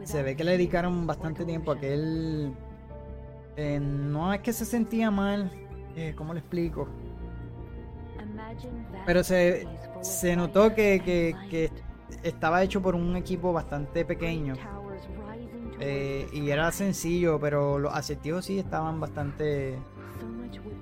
se 0.04 0.22
ve 0.22 0.36
que 0.36 0.44
le 0.44 0.52
dedicaron 0.52 1.08
bastante 1.08 1.46
tiempo 1.46 1.72
a 1.72 1.80
que 1.80 1.94
él. 1.94 2.54
Eh, 3.56 3.80
no 3.80 4.34
es 4.34 4.42
que 4.42 4.52
se 4.52 4.66
sentía 4.66 5.12
mal, 5.12 5.52
eh, 5.96 6.14
¿cómo 6.18 6.34
le 6.34 6.40
explico? 6.40 6.88
Pero 9.06 9.24
se, 9.24 9.68
se 10.02 10.36
notó 10.36 10.74
que, 10.74 11.02
que, 11.50 11.72
estaba 12.24 12.64
hecho 12.64 12.82
por 12.82 12.96
un 12.96 13.16
equipo 13.16 13.54
bastante 13.54 14.06
pequeño. 14.06 14.56
Eh, 15.80 16.28
y 16.32 16.50
era 16.50 16.72
sencillo, 16.72 17.40
pero 17.40 17.80
los 17.80 17.94
acertijos 17.94 18.46
sí 18.46 18.60
estaban 18.60 19.00
bastante 19.00 19.78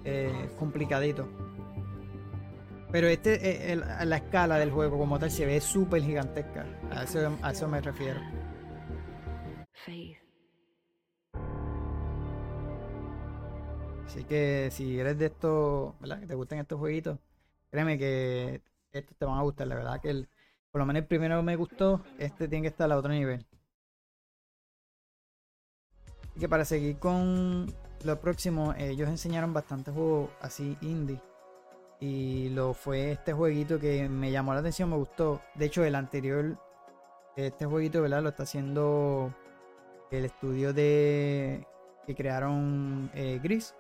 eh, 0.04 0.50
complicaditos. 0.60 1.28
Pero 2.92 3.08
este, 3.08 3.72
eh, 3.72 3.76
la 3.76 4.18
escala 4.18 4.60
del 4.60 4.72
juego 4.72 4.98
como 4.98 5.18
tal 5.18 5.32
se 5.32 5.46
ve 5.46 5.62
súper 5.62 6.02
gigantesca. 6.02 6.66
A 6.92 7.04
eso, 7.04 7.38
a 7.42 7.52
eso 7.52 7.68
me 7.68 7.80
refiero. 7.80 8.20
Así 14.06 14.26
que 14.26 14.70
si 14.72 15.00
eres 15.00 15.18
de 15.18 15.28
estos, 15.28 15.98
¿verdad? 16.02 16.20
Que 16.20 16.28
te 16.28 16.36
gusten 16.36 16.60
estos 16.60 16.78
jueguitos, 16.78 17.18
créeme 17.70 17.98
que 17.98 18.62
estos 18.92 19.16
te 19.18 19.26
van 19.26 19.40
a 19.40 19.44
gustar. 19.44 19.68
La 19.68 19.76
verdad 19.76 20.02
que 20.02 20.10
el, 20.10 20.30
por 20.70 20.80
lo 20.80 20.86
menos 20.86 21.02
el 21.02 21.08
primero 21.08 21.42
me 21.44 21.56
gustó, 21.56 22.04
este 22.18 22.50
tiene 22.50 22.64
que 22.64 22.68
estar 22.68 22.92
a 22.92 22.98
otro 22.98 23.12
nivel. 23.14 23.46
Y 26.36 26.42
que 26.42 26.50
para 26.50 26.66
seguir 26.66 26.98
con 26.98 27.74
lo 28.04 28.20
próximo, 28.20 28.74
ellos 28.78 29.08
enseñaron 29.08 29.54
bastantes 29.54 29.94
juegos 29.94 30.30
así 30.42 30.78
indie 30.82 31.22
y 32.02 32.50
lo 32.50 32.74
fue 32.74 33.12
este 33.12 33.32
jueguito 33.32 33.80
que 33.80 34.10
me 34.10 34.32
llamó 34.32 34.54
la 34.56 34.60
atención, 34.62 34.90
me 34.90 34.98
gustó. 34.98 35.40
De 35.54 35.66
hecho, 35.66 35.84
el 35.86 35.94
anterior, 35.94 36.58
este 37.36 37.66
jueguito, 37.68 38.02
¿verdad? 38.02 38.24
Lo 38.24 38.30
está 38.30 38.44
haciendo 38.44 39.34
el 40.10 40.26
estudio 40.26 40.74
de 40.74 41.66
que 42.08 42.16
crearon 42.16 43.12
eh, 43.14 43.40
Gris. 43.42 43.76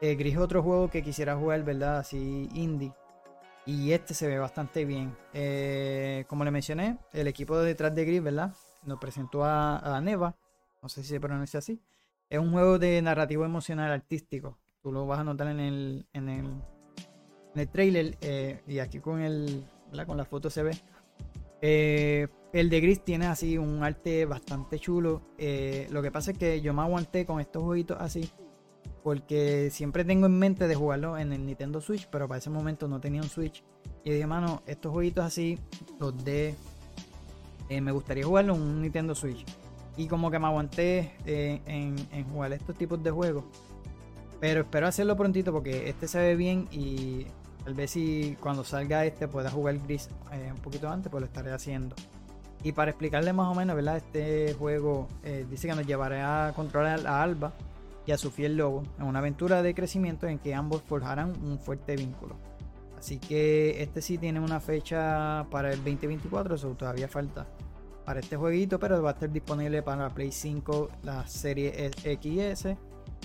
Eh, 0.00 0.14
Gris 0.14 0.34
es 0.34 0.40
otro 0.40 0.62
juego 0.62 0.88
que 0.88 1.02
quisiera 1.02 1.36
jugar, 1.36 1.64
¿verdad? 1.64 1.98
Así 1.98 2.48
indie. 2.54 2.92
Y 3.66 3.90
este 3.90 4.14
se 4.14 4.28
ve 4.28 4.38
bastante 4.38 4.84
bien. 4.84 5.16
Eh, 5.32 6.24
como 6.28 6.44
le 6.44 6.52
mencioné, 6.52 6.98
el 7.12 7.26
equipo 7.26 7.58
detrás 7.58 7.92
de 7.92 8.04
Gris, 8.04 8.22
¿verdad? 8.22 8.54
Nos 8.84 9.00
presentó 9.00 9.44
a, 9.44 10.00
Neva. 10.00 10.36
No 10.80 10.88
sé 10.88 11.02
si 11.02 11.08
se 11.08 11.20
pronuncia 11.20 11.58
así. 11.58 11.80
Es 12.30 12.38
un 12.38 12.52
juego 12.52 12.78
de 12.78 13.02
narrativo 13.02 13.44
emocional 13.44 13.90
artístico. 13.90 14.58
Tú 14.80 14.92
lo 14.92 15.06
vas 15.06 15.18
a 15.18 15.24
notar 15.24 15.48
en 15.48 15.60
el, 15.60 16.06
en 16.12 16.28
el 16.28 16.62
en 17.54 17.60
el 17.60 17.68
trailer, 17.68 18.16
eh, 18.20 18.60
y 18.66 18.78
aquí 18.78 18.98
con 18.98 19.20
el 19.20 19.64
con 20.06 20.16
la 20.16 20.24
foto 20.24 20.48
se 20.48 20.62
ve. 20.62 20.72
Eh, 21.60 22.26
el 22.52 22.70
de 22.70 22.80
Gris 22.80 23.04
tiene 23.04 23.26
así 23.26 23.58
un 23.58 23.84
arte 23.84 24.24
bastante 24.24 24.78
chulo. 24.78 25.22
Eh, 25.36 25.86
lo 25.90 26.02
que 26.02 26.10
pasa 26.10 26.30
es 26.30 26.38
que 26.38 26.60
yo 26.62 26.72
me 26.72 26.82
aguanté 26.82 27.26
con 27.26 27.40
estos 27.40 27.62
jueguitos 27.62 27.98
así. 28.00 28.30
Porque 29.02 29.68
siempre 29.70 30.04
tengo 30.04 30.26
en 30.26 30.38
mente 30.38 30.66
de 30.66 30.74
jugarlo 30.74 31.18
en 31.18 31.32
el 31.32 31.44
Nintendo 31.44 31.80
Switch. 31.80 32.08
Pero 32.10 32.26
para 32.26 32.38
ese 32.38 32.48
momento 32.48 32.88
no 32.88 33.00
tenía 33.00 33.20
un 33.20 33.28
Switch. 33.28 33.62
Y 34.02 34.12
dije, 34.12 34.26
mano, 34.26 34.62
estos 34.66 34.92
jueguitos 34.92 35.24
así, 35.24 35.58
los 36.00 36.24
de. 36.24 36.54
me 37.68 37.92
gustaría 37.92 38.24
jugarlo 38.24 38.54
en 38.54 38.62
un 38.62 38.82
Nintendo 38.82 39.14
Switch. 39.14 39.44
Y 39.98 40.08
como 40.08 40.30
que 40.30 40.38
me 40.38 40.46
aguanté 40.46 41.12
en, 41.26 41.96
en 42.12 42.24
jugar 42.30 42.54
estos 42.54 42.76
tipos 42.76 43.02
de 43.02 43.10
juegos. 43.10 43.44
Pero 44.40 44.62
espero 44.62 44.88
hacerlo 44.88 45.16
prontito 45.16 45.52
porque 45.52 45.88
este 45.88 46.08
se 46.08 46.18
ve 46.18 46.34
bien 46.34 46.66
y 46.72 47.26
tal 47.64 47.74
vez 47.74 47.90
si 47.90 48.36
cuando 48.40 48.64
salga 48.64 49.04
este 49.04 49.28
pueda 49.28 49.50
jugar 49.50 49.78
gris 49.78 50.08
eh, 50.32 50.50
un 50.52 50.60
poquito 50.60 50.88
antes, 50.88 51.10
pues 51.10 51.20
lo 51.20 51.26
estaré 51.26 51.52
haciendo. 51.52 51.94
Y 52.64 52.72
para 52.72 52.90
explicarle 52.90 53.32
más 53.32 53.48
o 53.50 53.54
menos, 53.54 53.74
¿verdad? 53.74 53.96
Este 53.96 54.54
juego 54.54 55.08
eh, 55.24 55.44
dice 55.50 55.68
que 55.68 55.74
nos 55.74 55.86
llevará 55.86 56.48
a 56.48 56.52
controlar 56.52 57.06
a 57.06 57.22
Alba 57.22 57.52
y 58.06 58.12
a 58.12 58.18
su 58.18 58.30
fiel 58.30 58.56
lobo 58.56 58.82
en 58.98 59.04
una 59.06 59.18
aventura 59.18 59.62
de 59.62 59.74
crecimiento 59.74 60.26
en 60.26 60.38
que 60.38 60.54
ambos 60.54 60.82
forjarán 60.82 61.32
un 61.44 61.58
fuerte 61.58 61.96
vínculo. 61.96 62.36
Así 62.98 63.18
que 63.18 63.82
este 63.82 64.00
sí 64.00 64.16
tiene 64.16 64.38
una 64.38 64.60
fecha 64.60 65.44
para 65.50 65.72
el 65.72 65.78
2024, 65.78 66.54
eso 66.54 66.68
todavía 66.70 67.08
falta 67.08 67.46
para 68.04 68.20
este 68.20 68.36
jueguito, 68.36 68.78
pero 68.78 69.02
va 69.02 69.10
a 69.10 69.12
estar 69.14 69.30
disponible 69.30 69.82
para 69.82 70.08
Play 70.10 70.30
5, 70.30 70.90
la 71.02 71.26
serie 71.26 71.90
XS, 71.90 72.76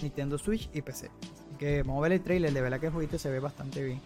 Nintendo 0.02 0.38
Switch 0.38 0.70
y 0.74 0.82
PC. 0.82 1.12
Así 1.22 1.58
que 1.60 1.84
vamos 1.84 2.00
a 2.00 2.02
ver 2.02 2.14
el 2.14 2.22
trailer, 2.22 2.54
de 2.54 2.62
verdad 2.62 2.80
que 2.80 2.88
el 2.88 2.92
jueguito 2.92 3.20
se 3.20 3.30
ve 3.30 3.40
bastante 3.40 3.84
bien. 3.84 4.02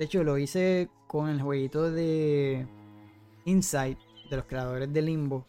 De 0.00 0.06
hecho, 0.06 0.24
lo 0.24 0.38
hice 0.38 0.88
con 1.06 1.28
el 1.28 1.42
jueguito 1.42 1.92
de 1.92 2.66
Inside 3.44 3.98
de 4.30 4.36
los 4.38 4.46
creadores 4.46 4.90
de 4.90 5.02
Limbo. 5.02 5.44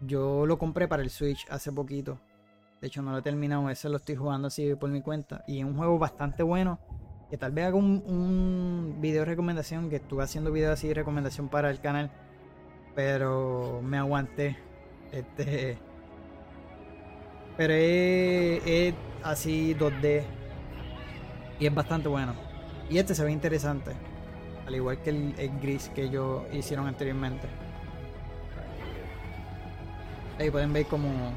Yo 0.00 0.46
lo 0.46 0.56
compré 0.56 0.88
para 0.88 1.02
el 1.02 1.10
Switch 1.10 1.46
hace 1.50 1.70
poquito. 1.70 2.18
De 2.80 2.86
hecho, 2.86 3.02
no 3.02 3.12
lo 3.12 3.18
he 3.18 3.22
terminado. 3.22 3.68
Ese 3.68 3.90
lo 3.90 3.98
estoy 3.98 4.16
jugando 4.16 4.48
así 4.48 4.74
por 4.74 4.88
mi 4.88 5.02
cuenta. 5.02 5.44
Y 5.46 5.58
es 5.58 5.66
un 5.66 5.76
juego 5.76 5.98
bastante 5.98 6.42
bueno. 6.42 6.78
Que 7.28 7.36
tal 7.36 7.52
vez 7.52 7.66
haga 7.66 7.76
un, 7.76 8.02
un 8.06 9.02
video 9.02 9.20
de 9.20 9.26
recomendación. 9.26 9.90
Que 9.90 9.96
estuve 9.96 10.22
haciendo 10.22 10.50
videos 10.50 10.72
así 10.72 10.88
de 10.88 10.94
recomendación 10.94 11.50
para 11.50 11.70
el 11.70 11.78
canal. 11.82 12.10
Pero 12.94 13.82
me 13.84 13.98
aguanté. 13.98 14.56
Este. 15.12 15.76
Pero 17.58 17.74
es, 17.74 18.62
es 18.64 18.94
así 19.22 19.74
2D. 19.74 20.24
Y 21.60 21.66
es 21.66 21.74
bastante 21.74 22.08
bueno. 22.08 22.53
Y 22.90 22.98
este 22.98 23.14
se 23.14 23.24
ve 23.24 23.32
interesante. 23.32 23.92
Al 24.66 24.74
igual 24.74 24.98
que 24.98 25.10
el, 25.10 25.34
gris 25.60 25.90
que 25.94 26.04
ellos 26.04 26.42
hicieron 26.52 26.86
anteriormente. 26.86 27.48
Ahí 30.38 30.50
pueden 30.50 30.72
ver 30.72 30.86
como 30.86 31.32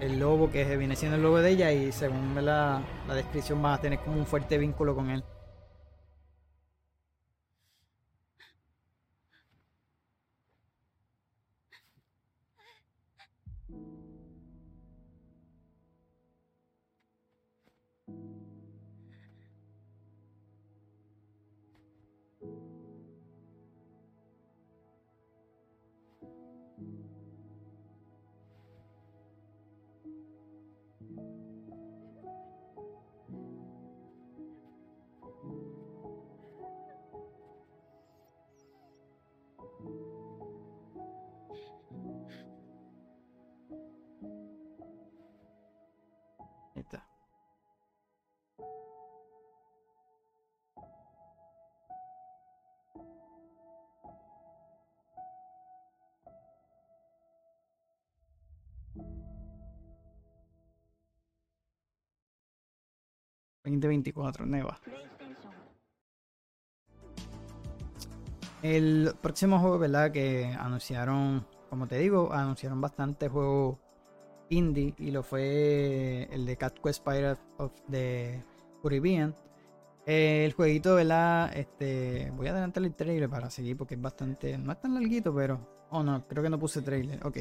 el 0.00 0.18
lobo 0.18 0.50
que 0.50 0.76
viene 0.76 0.96
siendo 0.96 1.16
el 1.16 1.22
lobo 1.22 1.38
de 1.38 1.50
ella 1.50 1.72
y 1.72 1.92
según 1.92 2.34
la, 2.44 2.82
la 3.06 3.14
descripción 3.14 3.64
va 3.64 3.74
a 3.74 3.80
tener 3.80 4.00
como 4.00 4.18
un 4.18 4.26
fuerte 4.26 4.58
vínculo 4.58 4.94
con 4.94 5.10
él. 5.10 5.22
...2024, 63.64 64.44
Neva. 64.46 64.80
El 68.62 69.14
próximo 69.20 69.58
juego, 69.58 69.78
¿verdad? 69.78 70.12
Que 70.12 70.46
anunciaron, 70.46 71.46
como 71.68 71.86
te 71.88 71.98
digo, 71.98 72.32
anunciaron 72.32 72.80
bastante 72.80 73.28
juegos 73.28 73.78
indie 74.50 74.94
y 74.98 75.10
lo 75.10 75.22
fue 75.22 76.28
el 76.30 76.46
de 76.46 76.56
Cat 76.56 76.78
Quest 76.78 77.04
Pirates 77.04 77.42
of 77.58 77.72
the 77.90 78.40
Caribbean. 78.82 79.34
El 80.06 80.52
jueguito, 80.52 80.94
¿verdad? 80.94 81.56
Este, 81.56 82.30
voy 82.36 82.48
a 82.48 82.50
adelantar 82.50 82.82
el 82.82 82.94
trailer 82.94 83.28
para 83.28 83.50
seguir 83.50 83.76
porque 83.76 83.94
es 83.94 84.00
bastante, 84.00 84.58
no 84.58 84.72
es 84.72 84.80
tan 84.80 84.94
larguito, 84.94 85.34
pero, 85.34 85.86
oh 85.90 86.02
no, 86.02 86.26
creo 86.26 86.42
que 86.42 86.50
no 86.50 86.58
puse 86.58 86.82
trailer, 86.82 87.24
ok. 87.26 87.38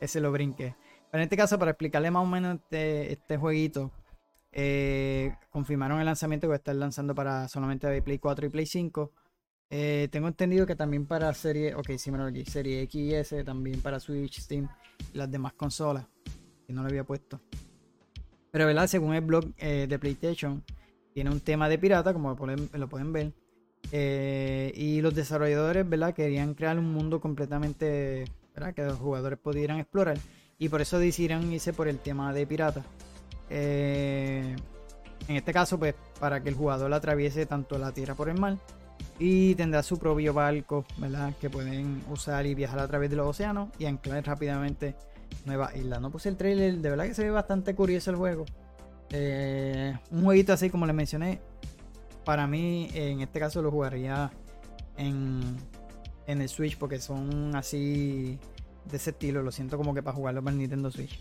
Ese 0.00 0.20
lo 0.20 0.32
brinqué. 0.32 0.74
Pero 1.10 1.22
en 1.22 1.24
este 1.24 1.36
caso, 1.36 1.58
para 1.58 1.72
explicarle 1.72 2.10
más 2.10 2.22
o 2.22 2.26
menos 2.26 2.56
este, 2.56 3.12
este 3.12 3.36
jueguito, 3.36 3.92
eh, 4.52 5.34
confirmaron 5.48 5.98
el 5.98 6.04
lanzamiento 6.04 6.46
que 6.46 6.50
va 6.50 6.54
a 6.54 6.58
estar 6.58 6.76
lanzando 6.76 7.14
para 7.14 7.48
solamente 7.48 8.02
Play 8.02 8.18
4 8.18 8.46
y 8.46 8.48
Play 8.50 8.66
5. 8.66 9.12
Eh, 9.70 10.08
tengo 10.12 10.28
entendido 10.28 10.66
que 10.66 10.76
también 10.76 11.06
para 11.06 11.32
serie, 11.32 11.74
ok, 11.74 11.88
leí, 11.88 12.44
serie 12.44 12.82
X 12.82 13.00
y 13.00 13.14
S, 13.14 13.44
también 13.44 13.80
para 13.80 13.98
Switch, 13.98 14.40
Steam 14.40 14.68
y 15.12 15.16
las 15.16 15.30
demás 15.30 15.54
consolas, 15.54 16.06
que 16.66 16.72
no 16.74 16.82
lo 16.82 16.88
había 16.88 17.04
puesto. 17.04 17.40
Pero, 18.50 18.66
¿verdad? 18.66 18.86
Según 18.86 19.14
el 19.14 19.22
blog 19.22 19.46
eh, 19.56 19.86
de 19.88 19.98
PlayStation, 19.98 20.62
tiene 21.14 21.30
un 21.30 21.40
tema 21.40 21.70
de 21.70 21.78
pirata, 21.78 22.12
como 22.12 22.30
lo 22.30 22.36
pueden, 22.36 22.68
lo 22.74 22.88
ver. 23.12 23.32
Y 24.74 25.00
los 25.00 25.14
desarrolladores, 25.14 25.88
¿verdad? 25.88 26.14
Querían 26.14 26.52
crear 26.52 26.78
un 26.78 26.92
mundo 26.92 27.20
completamente, 27.20 28.26
¿verdad? 28.54 28.74
Que 28.74 28.82
los 28.82 28.98
jugadores 28.98 29.38
pudieran 29.38 29.78
explorar. 29.78 30.18
Y 30.58 30.68
por 30.68 30.82
eso 30.82 30.98
decidieron 30.98 31.50
irse 31.50 31.72
por 31.72 31.88
el 31.88 31.98
tema 31.98 32.34
de 32.34 32.46
pirata. 32.46 32.84
Eh, 33.54 34.56
en 35.28 35.36
este 35.36 35.52
caso, 35.52 35.78
pues, 35.78 35.94
para 36.18 36.42
que 36.42 36.48
el 36.48 36.54
jugador 36.54 36.92
atraviese 36.94 37.44
tanto 37.44 37.78
la 37.78 37.92
tierra 37.92 38.14
por 38.14 38.30
el 38.30 38.38
mar 38.38 38.56
y 39.18 39.54
tendrá 39.54 39.82
su 39.82 39.98
propio 39.98 40.32
barco, 40.32 40.84
¿verdad? 40.96 41.34
Que 41.40 41.50
pueden 41.50 42.02
usar 42.10 42.46
y 42.46 42.54
viajar 42.54 42.78
a 42.78 42.88
través 42.88 43.10
de 43.10 43.16
los 43.16 43.26
océanos 43.26 43.68
y 43.78 43.84
anclar 43.84 44.24
rápidamente 44.24 44.96
nuevas 45.44 45.76
islas. 45.76 46.00
No 46.00 46.10
puse 46.10 46.30
el 46.30 46.36
trailer, 46.36 46.78
de 46.78 46.90
verdad 46.90 47.04
que 47.04 47.14
se 47.14 47.24
ve 47.24 47.30
bastante 47.30 47.74
curioso 47.74 48.10
el 48.10 48.16
juego. 48.16 48.46
Eh, 49.10 49.94
un 50.10 50.24
jueguito 50.24 50.54
así 50.54 50.70
como 50.70 50.86
les 50.86 50.94
mencioné, 50.94 51.40
para 52.24 52.46
mí 52.46 52.88
en 52.94 53.20
este 53.20 53.38
caso 53.38 53.60
lo 53.60 53.70
jugaría 53.70 54.30
en, 54.96 55.42
en 56.26 56.40
el 56.40 56.48
Switch 56.48 56.78
porque 56.78 56.98
son 56.98 57.54
así 57.54 58.38
de 58.90 58.96
ese 58.96 59.10
estilo. 59.10 59.42
Lo 59.42 59.52
siento 59.52 59.76
como 59.76 59.92
que 59.92 60.02
para 60.02 60.16
jugarlo 60.16 60.42
para 60.42 60.54
el 60.54 60.58
Nintendo 60.58 60.90
Switch. 60.90 61.20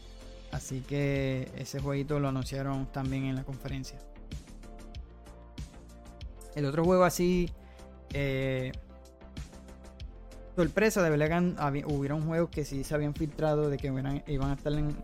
Así 0.51 0.81
que 0.81 1.51
ese 1.57 1.79
jueguito 1.79 2.19
lo 2.19 2.27
anunciaron 2.27 2.85
también 2.91 3.25
en 3.25 3.35
la 3.35 3.43
conferencia. 3.43 3.97
El 6.55 6.65
otro 6.65 6.83
juego 6.83 7.05
así 7.05 7.49
eh, 8.13 8.71
sorpresa, 10.55 11.01
de 11.01 11.09
verdad 11.09 11.71
que 11.71 11.85
hubieron 11.85 12.27
juegos 12.27 12.49
que 12.49 12.65
sí 12.65 12.83
se 12.83 12.93
habían 12.93 13.13
filtrado 13.13 13.69
de 13.69 13.77
que 13.77 13.87
iban 13.87 14.49
a 14.49 14.53
estar 14.53 14.73
en, 14.73 14.95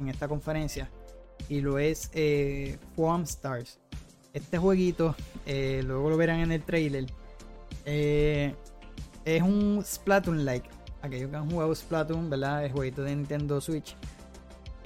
en 0.00 0.08
esta 0.08 0.28
conferencia. 0.28 0.90
Y 1.48 1.60
lo 1.60 1.78
es 1.78 2.10
eh, 2.14 2.78
Foam 2.94 3.22
Stars. 3.22 3.78
Este 4.32 4.58
jueguito, 4.58 5.14
eh, 5.44 5.82
luego 5.84 6.10
lo 6.10 6.16
verán 6.16 6.40
en 6.40 6.52
el 6.52 6.62
trailer. 6.62 7.06
eh, 7.84 8.54
es 9.24 9.42
un 9.42 9.82
Splatoon-like. 9.84 10.68
Aquellos 11.02 11.30
que 11.30 11.36
han 11.36 11.50
jugado 11.50 11.74
Splatoon, 11.74 12.30
¿verdad? 12.30 12.64
El 12.64 12.72
jueguito 12.72 13.02
de 13.02 13.14
Nintendo 13.14 13.60
Switch. 13.60 13.96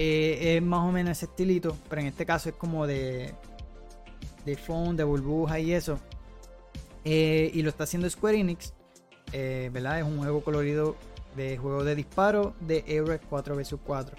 Eh, 0.03 0.57
es 0.57 0.62
más 0.62 0.80
o 0.88 0.92
menos 0.92 1.12
ese 1.12 1.26
estilito, 1.26 1.76
pero 1.90 2.01
en 2.01 2.07
este 2.07 2.24
caso 2.24 2.48
es 2.48 2.55
como 2.55 2.86
de, 2.86 3.34
de 4.46 4.57
de 4.96 5.05
burbuja 5.05 5.59
y 5.59 5.72
eso. 5.74 5.98
Eh, 7.05 7.51
y 7.53 7.61
lo 7.62 7.68
está 7.68 7.84
haciendo 7.84 8.09
Square 8.09 8.38
Enix. 8.38 8.72
eh, 9.32 9.68
¿Verdad? 9.72 9.98
Es 9.98 10.05
un 10.07 10.18
juego 10.18 10.42
colorido 10.42 10.96
de 11.36 11.59
juego 11.59 11.84
de 11.84 11.94
disparo 11.94 12.55
de 12.61 12.82
Héroes 12.88 13.20
4 13.28 13.55
vs 13.55 13.74
4. 13.84 14.16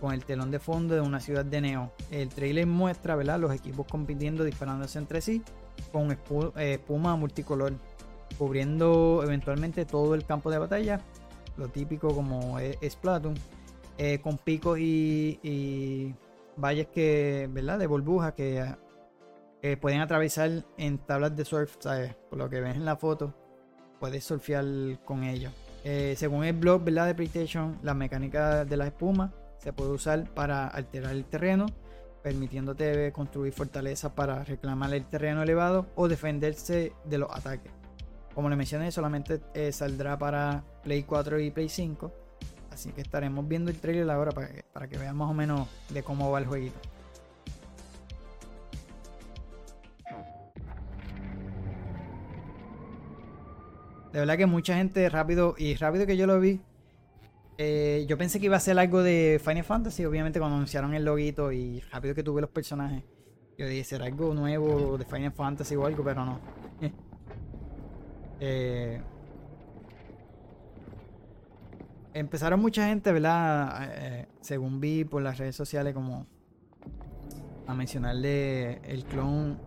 Con 0.00 0.12
el 0.12 0.24
telón 0.24 0.50
de 0.50 0.58
fondo 0.58 0.96
de 0.96 1.00
una 1.00 1.20
ciudad 1.20 1.44
de 1.44 1.60
Neo. 1.60 1.92
El 2.10 2.28
trailer 2.28 2.66
muestra, 2.66 3.14
¿verdad? 3.14 3.38
Los 3.38 3.54
equipos 3.54 3.86
compitiendo, 3.88 4.42
disparándose 4.42 4.98
entre 4.98 5.20
sí. 5.20 5.42
Con 5.92 6.10
espu- 6.10 6.52
espuma 6.58 7.14
multicolor. 7.14 7.72
Cubriendo 8.36 9.20
eventualmente 9.22 9.84
todo 9.84 10.14
el 10.16 10.24
campo 10.26 10.50
de 10.50 10.58
batalla. 10.58 11.00
lo 11.56 11.68
típico 11.68 12.12
como 12.12 12.58
es 12.58 12.76
Splatoon, 12.92 13.34
eh, 13.96 14.18
con 14.20 14.38
picos 14.38 14.78
y, 14.78 16.14
valles 16.56 16.88
que, 16.88 17.48
¿verdad? 17.52 17.78
De 17.78 17.86
burbujas 17.86 18.32
que 18.32 18.64
eh, 19.62 19.76
pueden 19.76 20.00
atravesar 20.00 20.64
en 20.78 20.98
tablas 20.98 21.36
de 21.36 21.44
surf, 21.44 21.76
¿sabes? 21.78 22.14
Por 22.28 22.38
lo 22.38 22.50
que 22.50 22.60
ves 22.60 22.76
en 22.76 22.84
la 22.84 22.96
foto, 22.96 23.34
puedes 24.00 24.24
surfear 24.24 24.64
con 25.04 25.22
ellos. 25.22 25.52
Eh, 25.84 26.14
según 26.16 26.44
el 26.44 26.54
blog 26.54 26.82
¿verdad? 26.82 27.06
de 27.06 27.14
PlayStation, 27.14 27.78
la 27.82 27.94
mecánica 27.94 28.64
de 28.64 28.76
la 28.76 28.86
espuma 28.86 29.32
se 29.58 29.72
puede 29.72 29.90
usar 29.90 30.28
para 30.34 30.66
alterar 30.66 31.12
el 31.12 31.24
terreno, 31.24 31.66
permitiéndote 32.22 33.12
construir 33.12 33.52
fortalezas 33.52 34.12
para 34.12 34.42
reclamar 34.44 34.92
el 34.94 35.04
terreno 35.06 35.42
elevado 35.42 35.86
o 35.94 36.08
defenderse 36.08 36.92
de 37.04 37.18
los 37.18 37.30
ataques. 37.30 37.70
Como 38.34 38.48
le 38.48 38.56
mencioné, 38.56 38.90
solamente 38.90 39.40
saldrá 39.72 40.18
para 40.18 40.64
Play 40.82 41.04
4 41.04 41.38
y 41.38 41.50
Play 41.50 41.68
5. 41.68 42.23
Así 42.74 42.90
que 42.92 43.00
estaremos 43.02 43.46
viendo 43.46 43.70
el 43.70 43.78
trailer 43.78 44.10
ahora 44.10 44.32
para 44.32 44.48
que, 44.48 44.64
para 44.72 44.88
que 44.88 44.98
vean 44.98 45.16
más 45.16 45.30
o 45.30 45.34
menos 45.34 45.68
de 45.90 46.02
cómo 46.02 46.30
va 46.30 46.40
el 46.40 46.46
jueguito. 46.46 46.78
De 54.12 54.20
verdad 54.20 54.36
que 54.36 54.46
mucha 54.46 54.76
gente 54.76 55.08
rápido 55.08 55.54
y 55.58 55.74
rápido 55.74 56.06
que 56.06 56.16
yo 56.16 56.26
lo 56.26 56.38
vi. 56.40 56.60
eh, 57.58 58.04
yo 58.08 58.18
pensé 58.18 58.40
que 58.40 58.46
iba 58.46 58.56
a 58.56 58.60
ser 58.60 58.78
algo 58.78 59.02
de 59.02 59.40
Final 59.44 59.64
Fantasy, 59.64 60.04
obviamente 60.04 60.38
cuando 60.40 60.56
anunciaron 60.56 60.94
el 60.94 61.04
loguito 61.04 61.52
y 61.52 61.80
rápido 61.92 62.14
que 62.14 62.22
tuve 62.22 62.40
los 62.40 62.50
personajes. 62.50 63.04
Yo 63.56 63.66
dije, 63.68 63.84
será 63.84 64.06
algo 64.06 64.34
nuevo 64.34 64.98
de 64.98 65.04
Final 65.04 65.32
Fantasy 65.32 65.76
o 65.76 65.86
algo, 65.86 66.04
pero 66.04 66.24
no. 66.24 66.40
Eh, 68.40 69.00
empezaron 72.14 72.60
mucha 72.60 72.86
gente, 72.86 73.12
¿verdad? 73.12 73.90
Eh, 73.92 74.26
según 74.40 74.80
vi 74.80 75.04
por 75.04 75.20
las 75.20 75.36
redes 75.36 75.56
sociales, 75.56 75.92
como 75.92 76.26
a 77.66 77.74
mencionarle 77.74 78.80
el 78.90 79.04
clon, 79.04 79.60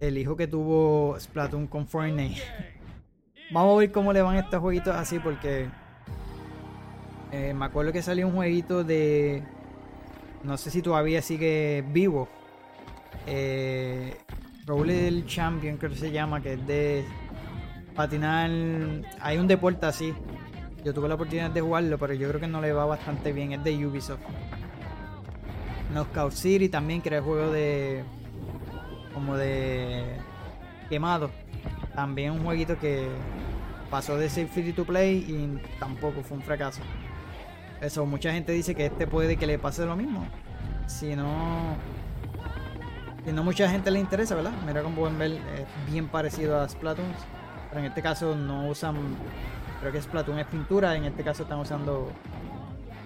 el 0.00 0.18
hijo 0.18 0.36
que 0.36 0.46
tuvo 0.46 1.18
Splatoon 1.20 1.66
con 1.66 1.86
Fortnite. 1.86 2.40
Vamos 3.52 3.76
a 3.76 3.78
ver 3.80 3.92
cómo 3.92 4.12
le 4.12 4.22
van 4.22 4.36
estos 4.36 4.60
jueguitos 4.60 4.94
así, 4.94 5.18
porque 5.18 5.68
eh, 7.32 7.54
me 7.54 7.66
acuerdo 7.66 7.92
que 7.92 8.02
salió 8.02 8.26
un 8.26 8.34
jueguito 8.34 8.82
de. 8.82 9.42
No 10.42 10.56
sé 10.56 10.70
si 10.70 10.82
todavía 10.82 11.22
sigue 11.22 11.84
vivo. 11.92 12.28
Eh, 13.26 14.16
Roller 14.66 15.24
Champion, 15.26 15.76
creo 15.76 15.90
que 15.90 15.96
se 15.96 16.10
llama, 16.10 16.42
que 16.42 16.54
es 16.54 16.66
de 16.66 17.04
patinar. 17.94 18.50
Hay 19.20 19.38
un 19.38 19.46
deporte 19.46 19.84
así. 19.86 20.14
Yo 20.88 20.94
tuve 20.94 21.06
la 21.06 21.16
oportunidad 21.16 21.50
de 21.50 21.60
jugarlo, 21.60 21.98
pero 21.98 22.14
yo 22.14 22.26
creo 22.28 22.40
que 22.40 22.46
no 22.46 22.62
le 22.62 22.72
va 22.72 22.86
bastante 22.86 23.30
bien. 23.30 23.52
Es 23.52 23.62
de 23.62 23.86
Ubisoft. 23.86 24.20
Knockout 25.92 26.32
City 26.32 26.70
también, 26.70 27.02
que 27.02 27.10
era 27.10 27.18
el 27.18 27.24
juego 27.24 27.52
de. 27.52 28.04
como 29.12 29.36
de. 29.36 30.16
quemado. 30.88 31.30
También 31.94 32.32
un 32.32 32.42
jueguito 32.42 32.78
que 32.78 33.06
pasó 33.90 34.16
de 34.16 34.30
ser 34.30 34.48
free 34.48 34.72
to 34.72 34.86
play 34.86 35.18
y 35.28 35.78
tampoco 35.78 36.22
fue 36.22 36.38
un 36.38 36.42
fracaso. 36.42 36.80
Eso, 37.82 38.06
mucha 38.06 38.32
gente 38.32 38.52
dice 38.52 38.74
que 38.74 38.86
este 38.86 39.06
puede 39.06 39.36
que 39.36 39.46
le 39.46 39.58
pase 39.58 39.84
lo 39.84 39.94
mismo. 39.94 40.26
Si 40.86 41.14
no. 41.14 41.76
Si 43.26 43.32
no 43.32 43.44
mucha 43.44 43.68
gente 43.68 43.90
le 43.90 44.00
interesa, 44.00 44.34
¿verdad? 44.34 44.52
Mira 44.66 44.82
como 44.82 44.96
pueden 44.96 45.18
ver, 45.18 45.32
es 45.32 45.92
bien 45.92 46.08
parecido 46.08 46.58
a 46.58 46.66
Splatoon. 46.66 47.12
Pero 47.68 47.80
en 47.80 47.86
este 47.88 48.00
caso 48.00 48.34
no 48.34 48.68
usan. 48.68 48.96
Creo 49.80 49.92
que 49.92 50.02
Splatoon 50.02 50.38
es 50.38 50.46
pintura, 50.46 50.96
en 50.96 51.04
este 51.04 51.22
caso 51.22 51.44
están 51.44 51.60
usando 51.60 52.10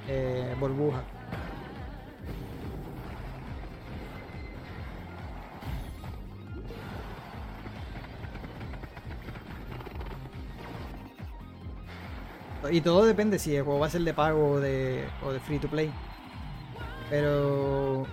eh, 0.08 0.54
burbuja. 0.58 1.02
Y 12.70 12.80
todo 12.80 13.04
depende 13.04 13.38
si 13.38 13.54
el 13.56 13.64
juego 13.64 13.80
va 13.80 13.86
a 13.86 13.90
ser 13.90 14.02
de 14.02 14.14
pago 14.14 14.52
o 14.52 14.60
de, 14.60 15.04
o 15.26 15.32
de 15.32 15.40
free 15.40 15.58
to 15.58 15.68
play. 15.68 15.90
Pero 17.10 18.06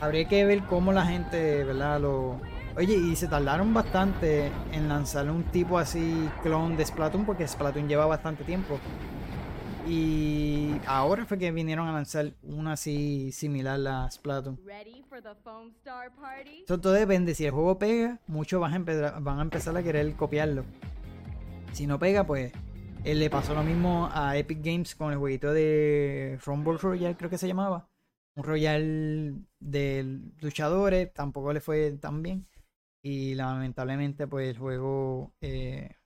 habría 0.00 0.28
que 0.28 0.44
ver 0.44 0.62
cómo 0.64 0.92
la 0.92 1.04
gente, 1.06 1.64
¿verdad? 1.64 2.00
Lo... 2.00 2.40
Oye, 2.76 2.94
y 2.94 3.16
se 3.16 3.26
tardaron 3.26 3.74
bastante 3.74 4.50
en 4.72 4.88
lanzar 4.88 5.28
un 5.28 5.42
tipo 5.44 5.78
así 5.78 6.28
clon 6.42 6.76
de 6.76 6.86
Splatoon 6.86 7.26
porque 7.26 7.46
Splatoon 7.46 7.88
lleva 7.88 8.06
bastante 8.06 8.44
tiempo. 8.44 8.78
Y 9.88 10.70
ahora 10.86 11.24
fue 11.24 11.36
que 11.36 11.50
vinieron 11.50 11.88
a 11.88 11.92
lanzar 11.92 12.32
una 12.42 12.72
así 12.72 13.32
similar 13.32 13.80
a 13.88 14.10
Splatoon. 14.10 14.60
Eso 16.64 16.80
todo 16.80 16.92
depende. 16.92 17.34
Si 17.34 17.44
el 17.44 17.50
juego 17.50 17.78
pega, 17.78 18.20
muchos 18.28 18.60
van 18.60 18.72
a, 18.72 18.76
empezar, 18.76 19.20
van 19.20 19.38
a 19.40 19.42
empezar 19.42 19.76
a 19.76 19.82
querer 19.82 20.14
copiarlo. 20.14 20.64
Si 21.72 21.86
no 21.88 21.98
pega, 21.98 22.24
pues 22.24 22.52
él 23.04 23.18
le 23.18 23.30
pasó 23.30 23.54
lo 23.54 23.64
mismo 23.64 24.08
a 24.12 24.36
Epic 24.36 24.60
Games 24.62 24.94
con 24.94 25.12
el 25.12 25.18
jueguito 25.18 25.52
de 25.52 26.38
Rumble 26.44 26.78
Royale, 26.78 27.16
creo 27.16 27.30
que 27.30 27.38
se 27.38 27.48
llamaba. 27.48 27.88
Un 28.36 28.44
Royal 28.44 29.44
de 29.58 30.20
luchadores, 30.40 31.12
tampoco 31.12 31.52
le 31.52 31.60
fue 31.60 31.90
tan 31.92 32.22
bien. 32.22 32.46
Y 33.02 33.34
lamentablemente, 33.34 34.26
pues 34.26 34.50
el 34.50 34.58
juego 34.58 35.34
eh, 35.40 35.96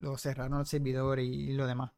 lo 0.00 0.16
cerraron 0.16 0.58
los 0.58 0.68
servidores 0.68 1.26
y, 1.26 1.52
lo 1.52 1.66
demás. 1.66 1.92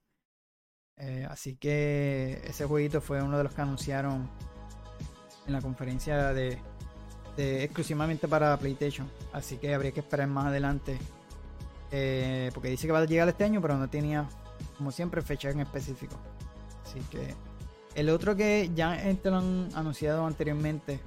Eh, 0.96 1.26
así 1.28 1.56
que 1.56 2.42
ese 2.44 2.66
jueguito 2.66 3.00
fue 3.00 3.22
uno 3.22 3.38
de 3.38 3.44
los 3.44 3.54
que 3.54 3.62
anunciaron 3.62 4.28
en 5.46 5.52
la 5.52 5.62
conferencia 5.62 6.32
de, 6.32 6.58
exclusivamente 7.36 8.28
para 8.28 8.56
PlayStation. 8.56 9.10
Así 9.32 9.56
que 9.56 9.74
habría 9.74 9.92
que 9.92 10.00
esperar 10.00 10.28
más 10.28 10.46
adelante 10.46 10.98
eh, 11.90 12.50
porque 12.54 12.68
dice 12.68 12.86
que 12.86 12.92
va 12.92 13.00
a 13.00 13.04
llegar 13.04 13.28
este 13.28 13.44
año, 13.44 13.60
pero 13.60 13.76
no 13.76 13.88
tenía, 13.88 14.28
como 14.76 14.90
siempre, 14.92 15.22
fecha 15.22 15.50
en 15.50 15.60
específico. 15.60 16.16
Así 16.84 17.00
que 17.10 17.34
el 17.94 18.08
otro 18.10 18.36
que 18.36 18.70
ya 18.74 18.96
este 18.96 19.30
lo 19.30 19.38
han 19.38 19.68
anunciado 19.74 20.26
anteriormente, 20.26 21.00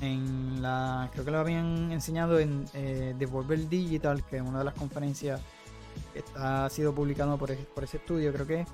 en 0.00 0.60
la 0.62 1.08
creo 1.12 1.24
que 1.24 1.30
lo 1.30 1.38
habían 1.38 1.90
enseñado 1.92 2.38
en 2.38 2.66
eh, 2.74 3.14
Devolver 3.18 3.68
Digital, 3.68 4.24
que 4.24 4.36
es 4.36 4.42
una 4.42 4.58
de 4.58 4.64
las 4.64 4.74
conferencias 4.74 5.40
que 6.12 6.22
ha 6.36 6.68
sido 6.70 6.94
publicado 6.94 7.38
por, 7.38 7.54
por 7.56 7.84
ese 7.84 7.96
estudio, 7.98 8.32
creo 8.32 8.46
que 8.46 8.66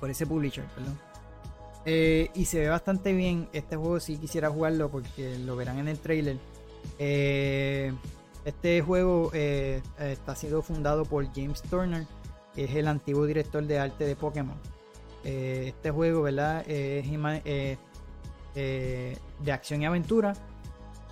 por 0.00 0.10
ese 0.10 0.26
publisher, 0.26 0.64
perdón. 0.74 0.98
Eh, 1.86 2.30
y 2.34 2.44
se 2.46 2.60
ve 2.60 2.68
bastante 2.68 3.12
bien. 3.12 3.48
Este 3.52 3.76
juego 3.76 4.00
si 4.00 4.16
quisiera 4.16 4.50
jugarlo 4.50 4.90
porque 4.90 5.38
lo 5.38 5.56
verán 5.56 5.78
en 5.78 5.88
el 5.88 5.98
trailer. 5.98 6.38
Eh, 6.98 7.92
este 8.44 8.82
juego 8.82 9.32
está 9.32 10.34
siendo 10.34 10.60
fundado 10.60 11.04
por 11.06 11.26
James 11.34 11.62
Turner, 11.62 12.06
que 12.54 12.64
es 12.64 12.74
el 12.74 12.88
antiguo 12.88 13.24
director 13.24 13.64
de 13.64 13.78
arte 13.78 14.04
de 14.04 14.16
Pokémon. 14.16 14.56
Este 15.22 15.90
juego, 15.90 16.22
¿verdad? 16.22 16.62
Es 16.68 17.06
de 19.44 19.52
acción 19.52 19.82
y 19.82 19.86
aventura. 19.86 20.34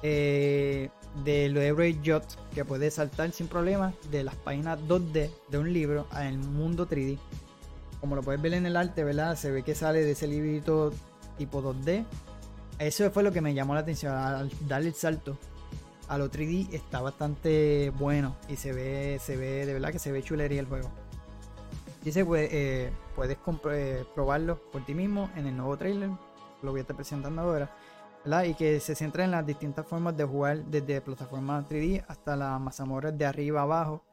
Eh, 0.03 0.91
del 1.25 1.57
héroe 1.59 1.99
Jot, 2.05 2.25
que 2.55 2.65
puede 2.65 2.91
saltar 2.91 3.31
sin 3.33 3.47
problema 3.47 3.93
de 4.11 4.25
las 4.25 4.35
páginas 4.35 4.81
2D 4.89 5.31
de 5.49 5.59
un 5.59 5.73
libro 5.73 6.07
al 6.11 6.39
mundo 6.39 6.89
3D. 6.89 7.19
Como 8.01 8.17
lo 8.17 8.23
puedes 8.23 8.41
ver 8.41 8.55
en 8.55 8.65
el 8.67 8.77
arte, 8.77 9.05
¿verdad? 9.05 9.37
Se 9.37 9.51
ve 9.51 9.63
que 9.63 9.75
sale 9.75 10.03
de 10.03 10.13
ese 10.13 10.27
librito 10.27 10.93
tipo 11.37 11.63
2D. 11.63 12.05
Eso 12.79 13.11
fue 13.11 13.23
lo 13.23 13.31
que 13.31 13.43
me 13.43 13.53
llamó 13.53 13.75
la 13.75 13.81
atención 13.81 14.15
al 14.17 14.51
darle 14.67 14.89
el 14.89 14.95
salto 14.95 15.37
a 16.13 16.19
lo 16.19 16.31
3D 16.31 16.75
está 16.75 17.01
bastante 17.01 17.91
bueno 17.99 18.37
y 18.47 18.57
se 18.57 18.73
ve, 18.75 19.19
se 19.19 19.35
ve, 19.37 19.65
de 19.65 19.73
verdad 19.73 19.93
que 19.93 19.99
se 19.99 20.13
ve 20.13 20.23
chulería 20.23 20.61
el 20.61 20.67
juego. 20.67 20.91
Dice, 22.05 22.23
pues, 22.25 22.51
eh, 22.53 22.93
puedes 23.17 23.39
eh, 23.71 24.05
probarlo 24.15 24.61
por 24.71 24.85
ti 24.85 24.93
mismo 24.93 25.31
en 25.37 25.47
el 25.47 25.57
nuevo 25.57 25.77
trailer, 25.79 26.11
lo 26.63 26.71
voy 26.71 26.81
a 26.81 26.83
estar 26.83 26.97
presentando 26.97 27.41
ahora, 27.41 27.75
Y 28.25 28.55
que 28.55 28.79
se 28.81 28.95
centra 28.95 29.25
en 29.25 29.33
las 29.33 29.45
distintas 29.45 29.87
formas 29.87 30.17
de 30.17 30.25
jugar 30.25 30.65
desde 30.65 31.01
plataforma 31.01 31.67
3D 31.69 32.05
hasta 32.07 32.37
las 32.37 32.61
mazamorras 32.61 33.17
de 33.17 33.27
arriba 33.27 33.63
abajo. 33.63 34.05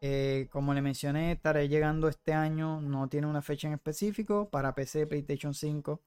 Eh, 0.00 0.48
como 0.52 0.74
le 0.74 0.82
mencioné, 0.82 1.32
estaré 1.32 1.68
llegando 1.68 2.08
este 2.08 2.34
año, 2.34 2.80
no 2.82 3.08
tiene 3.08 3.26
una 3.26 3.40
fecha 3.40 3.66
en 3.66 3.74
específico, 3.74 4.48
para 4.50 4.74
PC, 4.74 5.06
PlayStation 5.06 5.54
5, 5.54 6.00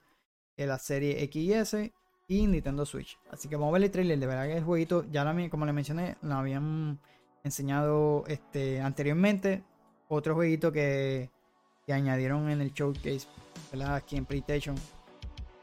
la 0.57 0.77
serie 0.77 1.27
XS 1.27 1.91
y 2.27 2.45
Nintendo 2.45 2.85
Switch. 2.85 3.19
Así 3.31 3.49
que 3.49 3.55
vamos 3.55 3.71
a 3.71 3.73
ver 3.73 3.83
el 3.83 3.91
trailer. 3.91 4.19
De 4.19 4.27
verdad 4.27 4.45
que 4.45 4.57
el 4.57 4.63
jueguito, 4.63 5.05
ya 5.11 5.23
lo, 5.23 5.49
como 5.49 5.65
le 5.65 5.73
mencioné, 5.73 6.17
lo 6.21 6.35
habían 6.35 6.99
enseñado 7.43 8.23
este, 8.27 8.79
anteriormente. 8.79 9.63
Otro 10.07 10.35
jueguito 10.35 10.71
que, 10.71 11.31
que 11.85 11.93
añadieron 11.93 12.49
en 12.49 12.61
el 12.61 12.71
showcase. 12.71 13.27
Aquí 13.87 14.17
en 14.17 14.25
PlayStation. 14.25 14.75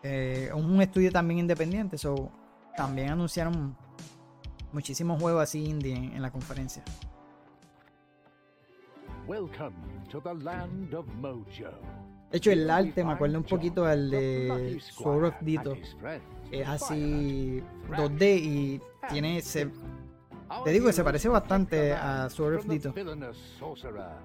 Eh, 0.09 0.51
un 0.55 0.81
estudio 0.81 1.11
también 1.11 1.41
independiente. 1.41 1.99
So, 1.99 2.31
también 2.77 3.11
anunciaron 3.11 3.77
muchísimos 4.73 5.21
juegos 5.21 5.43
así 5.43 5.65
indie 5.65 5.97
en, 5.97 6.13
en 6.13 6.23
la 6.23 6.31
conferencia. 6.31 6.85
Welcome 9.27 9.75
to 10.09 10.21
the 10.21 10.35
land 10.35 10.95
of 10.95 11.07
Mojo. 11.17 11.73
De 12.31 12.39
hecho, 12.39 12.53
el 12.53 12.71
arte 12.71 13.03
me 13.03 13.13
acuerda 13.13 13.39
un 13.39 13.45
poquito 13.45 13.85
al 13.85 14.11
de 14.11 14.79
Sword 14.81 15.25
of 15.25 15.35
Dito. 15.41 15.77
Es 16.53 16.69
así 16.69 17.61
2D 17.91 18.41
y 18.41 18.81
tiene 19.09 19.39
ese... 19.39 19.73
Te 20.65 20.71
digo 20.71 20.87
que 20.87 20.93
se 20.93 21.03
parece 21.03 21.29
bastante 21.29 21.93
a 21.93 22.31
Sword 22.31 22.59
of 22.59 22.67
Dito. 22.67 22.95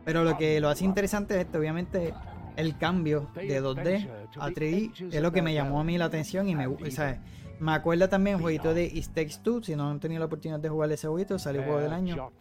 Pero 0.06 0.24
lo 0.24 0.38
que 0.38 0.62
lo 0.62 0.70
hace 0.70 0.86
interesante 0.86 1.34
es 1.34 1.46
este, 1.46 1.58
obviamente, 1.58 2.14
el 2.62 2.78
cambio 2.78 3.30
de 3.36 3.62
2D 3.62 4.08
a 4.40 4.50
3D. 4.50 5.14
Es 5.14 5.22
lo 5.22 5.32
que 5.32 5.42
me 5.42 5.54
llamó 5.54 5.80
a 5.80 5.84
mí 5.84 5.98
la 5.98 6.06
atención 6.06 6.48
y 6.48 6.56
me 6.56 6.68
gusta. 6.68 7.20
Me 7.60 7.74
acuerda 7.74 8.08
también 8.08 8.38
el 8.38 8.42
jueguito 8.42 8.74
de 8.74 8.86
It 8.86 9.10
Takes 9.14 9.38
Two. 9.44 9.62
Si 9.62 9.76
no 9.76 9.88
han 9.90 10.00
tenido 10.00 10.20
la 10.20 10.26
oportunidad 10.26 10.60
de 10.60 10.68
jugar 10.70 10.92
ese 10.92 11.08
jueguito, 11.08 11.38
salió 11.38 11.62
juego 11.62 11.80
del 11.80 11.94
año. 11.94 12.32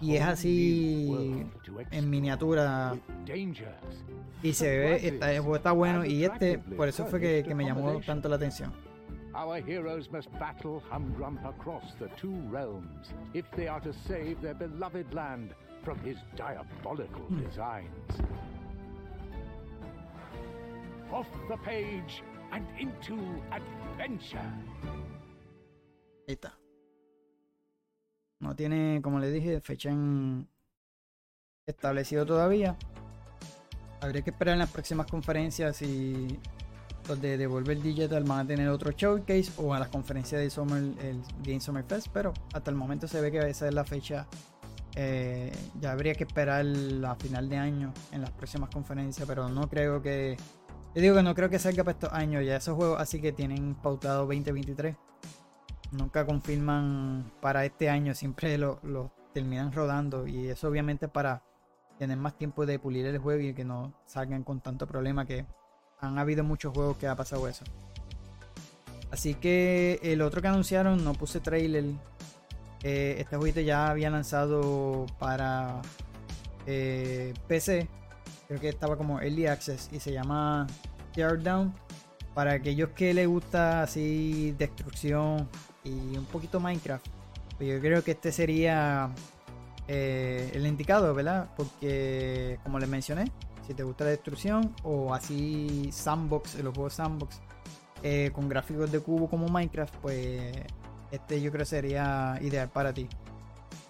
Y 0.00 0.14
es 0.14 0.22
así 0.22 1.44
en 1.90 2.10
miniatura. 2.10 2.94
Y 4.42 4.52
se 4.52 4.78
ve, 4.78 5.08
está, 5.08 5.32
el 5.32 5.40
juego 5.40 5.56
está 5.56 5.72
bueno. 5.72 6.04
Y 6.04 6.24
este, 6.24 6.58
por 6.58 6.88
eso 6.88 7.06
fue 7.06 7.20
que, 7.20 7.42
que 7.42 7.54
me 7.56 7.64
llamó 7.64 8.00
tanto 8.06 8.28
la 8.28 8.36
atención. 8.36 8.72
Our 9.34 9.62
heroes 9.62 10.10
must 10.12 10.28
battle 10.38 10.82
Humgrump 10.90 11.42
across 11.48 11.94
the 11.98 12.08
two 12.20 12.36
realms 12.50 13.14
if 13.32 13.50
they 13.56 13.66
are 13.66 13.80
to 13.80 13.92
save 14.06 14.42
their 14.42 14.52
beloved 14.52 15.14
land 15.14 15.54
from 15.82 15.98
his 16.00 16.18
diabolical 16.36 17.26
designs. 17.30 17.88
Off 21.12 21.28
the 21.48 21.56
page 21.58 22.22
and 22.52 22.66
into 22.78 23.16
adventure. 23.50 24.40
Ahí 26.26 26.34
está. 26.34 26.58
No 28.40 28.56
tiene, 28.56 29.00
como 29.02 29.18
le 29.18 29.30
dije, 29.30 29.60
fecha 29.60 29.90
en 29.90 30.48
establecido 31.66 32.24
todavía. 32.26 32.76
Habría 34.00 34.22
que 34.22 34.30
esperar 34.30 34.54
en 34.54 34.60
las 34.60 34.70
próximas 34.70 35.06
conferencias 35.06 35.76
si 35.76 36.40
los 37.08 37.20
de 37.20 37.36
Devolver 37.36 37.80
Digital 37.80 38.24
van 38.24 38.40
a 38.40 38.46
tener 38.46 38.68
otro 38.68 38.90
showcase 38.92 39.52
o 39.58 39.74
a 39.74 39.78
las 39.78 39.88
conferencias 39.88 40.40
de 40.40 40.50
Summer, 40.50 40.82
el 41.02 41.22
Game 41.42 41.60
Summer 41.60 41.84
Fest, 41.84 42.08
pero 42.12 42.32
hasta 42.52 42.70
el 42.70 42.76
momento 42.76 43.06
se 43.06 43.20
ve 43.20 43.30
que 43.30 43.38
esa 43.38 43.68
es 43.68 43.74
la 43.74 43.84
fecha. 43.84 44.26
Eh, 44.94 45.50
ya 45.80 45.92
habría 45.92 46.14
que 46.14 46.24
esperar 46.24 46.64
la 46.64 47.14
final 47.14 47.48
de 47.48 47.56
año 47.56 47.94
en 48.12 48.20
las 48.20 48.30
próximas 48.30 48.70
conferencias, 48.70 49.26
pero 49.26 49.48
no 49.48 49.68
creo 49.68 50.02
que. 50.02 50.36
Te 50.94 51.00
digo 51.00 51.16
que 51.16 51.22
no 51.22 51.34
creo 51.34 51.48
que 51.48 51.58
salga 51.58 51.84
para 51.84 51.94
estos 51.96 52.12
años. 52.12 52.44
Ya 52.44 52.56
esos 52.56 52.76
juegos 52.76 53.00
así 53.00 53.20
que 53.20 53.32
tienen 53.32 53.74
pautado 53.74 54.26
2023. 54.26 54.94
Nunca 55.92 56.26
confirman 56.26 57.30
para 57.40 57.64
este 57.64 57.88
año, 57.88 58.14
siempre 58.14 58.56
lo, 58.58 58.78
lo 58.82 59.10
terminan 59.32 59.72
rodando. 59.72 60.26
Y 60.26 60.48
eso 60.48 60.68
obviamente 60.68 61.08
para 61.08 61.42
tener 61.98 62.16
más 62.18 62.36
tiempo 62.36 62.66
de 62.66 62.78
pulir 62.78 63.06
el 63.06 63.18
juego 63.18 63.42
y 63.42 63.54
que 63.54 63.64
no 63.64 63.92
salgan 64.06 64.42
con 64.42 64.60
tanto 64.60 64.86
problema 64.86 65.26
que 65.26 65.46
han 66.00 66.18
habido 66.18 66.44
muchos 66.44 66.74
juegos 66.74 66.96
que 66.96 67.06
ha 67.06 67.16
pasado 67.16 67.48
eso. 67.48 67.64
Así 69.10 69.34
que 69.34 70.00
el 70.02 70.20
otro 70.22 70.42
que 70.42 70.48
anunciaron, 70.48 71.04
no 71.04 71.12
puse 71.14 71.40
trailer. 71.40 71.84
Eh, 72.82 73.16
este 73.18 73.36
jueguito 73.36 73.60
ya 73.60 73.88
había 73.88 74.10
lanzado 74.10 75.06
para 75.18 75.80
eh, 76.66 77.32
PC. 77.46 77.88
Creo 78.48 78.60
que 78.60 78.68
estaba 78.68 78.96
como 78.96 79.20
Early 79.20 79.46
Access 79.46 79.88
y 79.92 80.00
se 80.00 80.12
llama 80.12 80.66
Teardown. 81.14 81.72
Para 82.34 82.52
aquellos 82.52 82.90
que 82.90 83.12
les 83.12 83.26
gusta 83.26 83.82
así 83.82 84.54
destrucción 84.58 85.48
y 85.84 86.16
un 86.16 86.24
poquito 86.24 86.60
Minecraft. 86.60 87.06
Pues 87.58 87.68
yo 87.68 87.80
creo 87.80 88.02
que 88.02 88.12
este 88.12 88.32
sería 88.32 89.10
eh, 89.88 90.50
el 90.54 90.66
indicado, 90.66 91.14
¿verdad? 91.14 91.50
Porque 91.56 92.58
como 92.62 92.78
les 92.78 92.88
mencioné, 92.88 93.30
si 93.66 93.74
te 93.74 93.82
gusta 93.82 94.04
la 94.04 94.10
destrucción 94.10 94.74
o 94.82 95.12
así 95.14 95.90
sandbox, 95.92 96.54
los 96.56 96.74
juegos 96.74 96.94
sandbox 96.94 97.40
eh, 98.02 98.30
con 98.34 98.48
gráficos 98.48 98.90
de 98.90 99.00
cubo 99.00 99.28
como 99.28 99.48
Minecraft, 99.48 99.94
pues 99.96 100.52
este 101.10 101.40
yo 101.40 101.52
creo 101.52 101.64
sería 101.64 102.38
ideal 102.40 102.68
para 102.68 102.92
ti. 102.92 103.08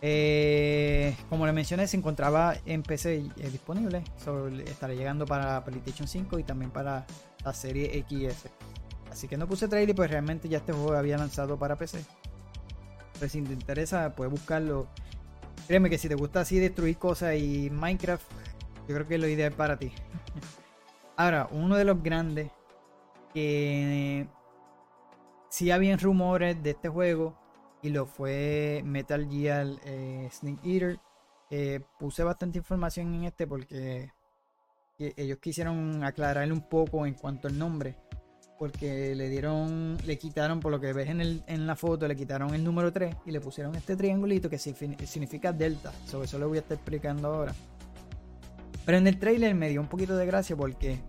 Eh, 0.00 1.16
como 1.28 1.46
le 1.46 1.52
mencioné, 1.52 1.86
se 1.86 1.96
encontraba 1.96 2.54
en 2.66 2.82
PC 2.82 3.14
eh, 3.14 3.50
disponible. 3.50 4.02
estará 4.66 4.94
llegando 4.94 5.26
para 5.26 5.64
PlayStation 5.64 6.08
5 6.08 6.38
y 6.40 6.44
también 6.44 6.70
para 6.70 7.06
la 7.44 7.54
serie 7.54 8.04
XS. 8.08 8.50
Así 9.10 9.28
que 9.28 9.36
no 9.36 9.46
puse 9.46 9.68
trailer, 9.68 9.94
pues 9.94 10.10
realmente 10.10 10.48
ya 10.48 10.58
este 10.58 10.72
juego 10.72 10.94
había 10.94 11.18
lanzado 11.18 11.58
para 11.58 11.76
PC. 11.76 12.04
Pues 13.18 13.32
si 13.32 13.42
te 13.42 13.52
interesa, 13.52 14.14
puedes 14.14 14.32
buscarlo. 14.32 14.88
Créeme 15.68 15.88
que 15.88 15.98
si 15.98 16.08
te 16.08 16.14
gusta 16.14 16.40
así 16.40 16.58
destruir 16.58 16.98
cosas 16.98 17.36
y 17.36 17.70
Minecraft, 17.70 18.24
yo 18.88 18.94
creo 18.94 19.06
que 19.06 19.14
es 19.14 19.20
lo 19.20 19.28
ideal 19.28 19.52
para 19.52 19.78
ti. 19.78 19.92
Ahora, 21.16 21.48
uno 21.52 21.76
de 21.76 21.84
los 21.84 22.02
grandes 22.02 22.50
que 23.32 24.26
sí 25.48 25.70
habían 25.70 25.98
rumores 25.98 26.60
de 26.62 26.70
este 26.70 26.88
juego 26.88 27.36
y 27.82 27.90
lo 27.90 28.06
fue 28.06 28.82
Metal 28.84 29.28
Gear 29.28 29.66
eh, 29.84 30.28
Snake 30.30 30.60
Eater. 30.64 31.00
Eh, 31.50 31.80
puse 31.98 32.22
bastante 32.22 32.58
información 32.58 33.14
en 33.14 33.24
este 33.24 33.46
porque 33.46 34.10
ellos 34.98 35.38
quisieron 35.38 36.02
aclararle 36.04 36.52
un 36.52 36.68
poco 36.68 37.06
en 37.06 37.14
cuanto 37.14 37.48
al 37.48 37.58
nombre. 37.58 37.96
Porque 38.58 39.16
le 39.16 39.28
dieron, 39.28 39.98
le 40.06 40.18
quitaron, 40.18 40.60
por 40.60 40.70
lo 40.70 40.80
que 40.80 40.92
ves 40.92 41.08
en, 41.08 41.20
el, 41.20 41.42
en 41.48 41.66
la 41.66 41.74
foto, 41.74 42.06
le 42.06 42.14
quitaron 42.14 42.54
el 42.54 42.62
número 42.62 42.92
3 42.92 43.16
y 43.26 43.32
le 43.32 43.40
pusieron 43.40 43.74
este 43.74 43.96
triangulito 43.96 44.48
que 44.48 44.58
significa 44.58 45.52
Delta. 45.52 45.92
Sobre 46.06 46.26
eso 46.26 46.38
lo 46.38 46.48
voy 46.48 46.58
a 46.58 46.60
estar 46.60 46.76
explicando 46.76 47.34
ahora. 47.34 47.54
Pero 48.86 48.98
en 48.98 49.06
el 49.08 49.18
trailer 49.18 49.54
me 49.56 49.68
dio 49.68 49.80
un 49.80 49.88
poquito 49.88 50.16
de 50.16 50.26
gracia 50.26 50.54
porque 50.54 51.00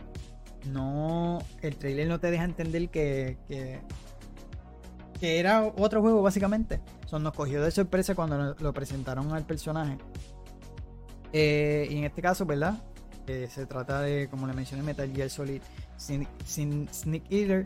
no. 0.72 1.40
El 1.62 1.76
trailer 1.76 2.08
no 2.08 2.20
te 2.20 2.32
deja 2.32 2.44
entender 2.44 2.90
que, 2.90 3.38
era 5.24 5.66
otro 5.78 6.02
juego, 6.02 6.22
básicamente. 6.22 6.82
Son 7.06 7.24
nos 7.24 7.34
cogió 7.34 7.64
de 7.64 7.72
sorpresa 7.72 8.16
cuando 8.16 8.56
lo, 8.60 8.74
presentaron 8.74 9.32
al 9.34 9.46
personaje. 9.46 9.98
Eh, 11.32 11.88
y 11.90 11.98
en 11.98 12.04
este 12.06 12.22
caso, 12.22 12.46
¿verdad? 12.46 12.82
Eh, 13.28 13.48
se 13.50 13.66
trata 13.66 14.02
de, 14.02 14.28
como 14.30 14.48
le 14.48 14.54
mencioné, 14.54 14.84
Metal 14.84 15.10
Gear 15.12 15.30
Solid 15.30 15.62
sin, 15.98 16.28
Sneak 16.92 17.32
Eater. 17.32 17.64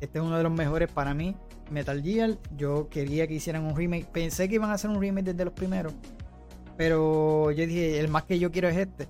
Este 0.00 0.18
es 0.18 0.24
uno 0.24 0.36
de 0.36 0.42
los 0.42 0.52
mejores 0.52 0.90
para 0.90 1.14
mí. 1.14 1.36
Metal 1.70 2.02
Gear, 2.02 2.36
yo 2.56 2.88
quería 2.88 3.26
que 3.26 3.34
hicieran 3.34 3.64
un 3.64 3.76
remake. 3.76 4.06
Pensé 4.06 4.48
que 4.48 4.56
iban 4.56 4.70
a 4.70 4.74
hacer 4.74 4.90
un 4.90 5.00
remake 5.00 5.26
desde 5.26 5.44
los 5.44 5.54
primeros. 5.54 5.92
Pero 6.76 7.50
yo 7.50 7.66
dije, 7.66 8.00
el 8.00 8.08
más 8.08 8.24
que 8.24 8.38
yo 8.38 8.50
quiero 8.50 8.68
es 8.68 8.76
este. 8.76 9.08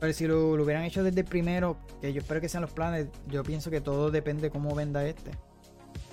Pero 0.00 0.12
si 0.12 0.26
lo, 0.26 0.52
hubieran 0.52 0.84
hecho 0.84 1.02
desde 1.02 1.20
el 1.20 1.26
primero, 1.26 1.76
que 2.00 2.12
yo 2.12 2.20
espero 2.20 2.40
que 2.40 2.48
sean 2.48 2.62
los 2.62 2.70
planes, 2.70 3.08
yo 3.26 3.42
pienso 3.42 3.70
que 3.70 3.80
todo 3.80 4.10
depende 4.10 4.42
de 4.42 4.50
cómo 4.50 4.74
venda 4.74 5.04
este. 5.04 5.32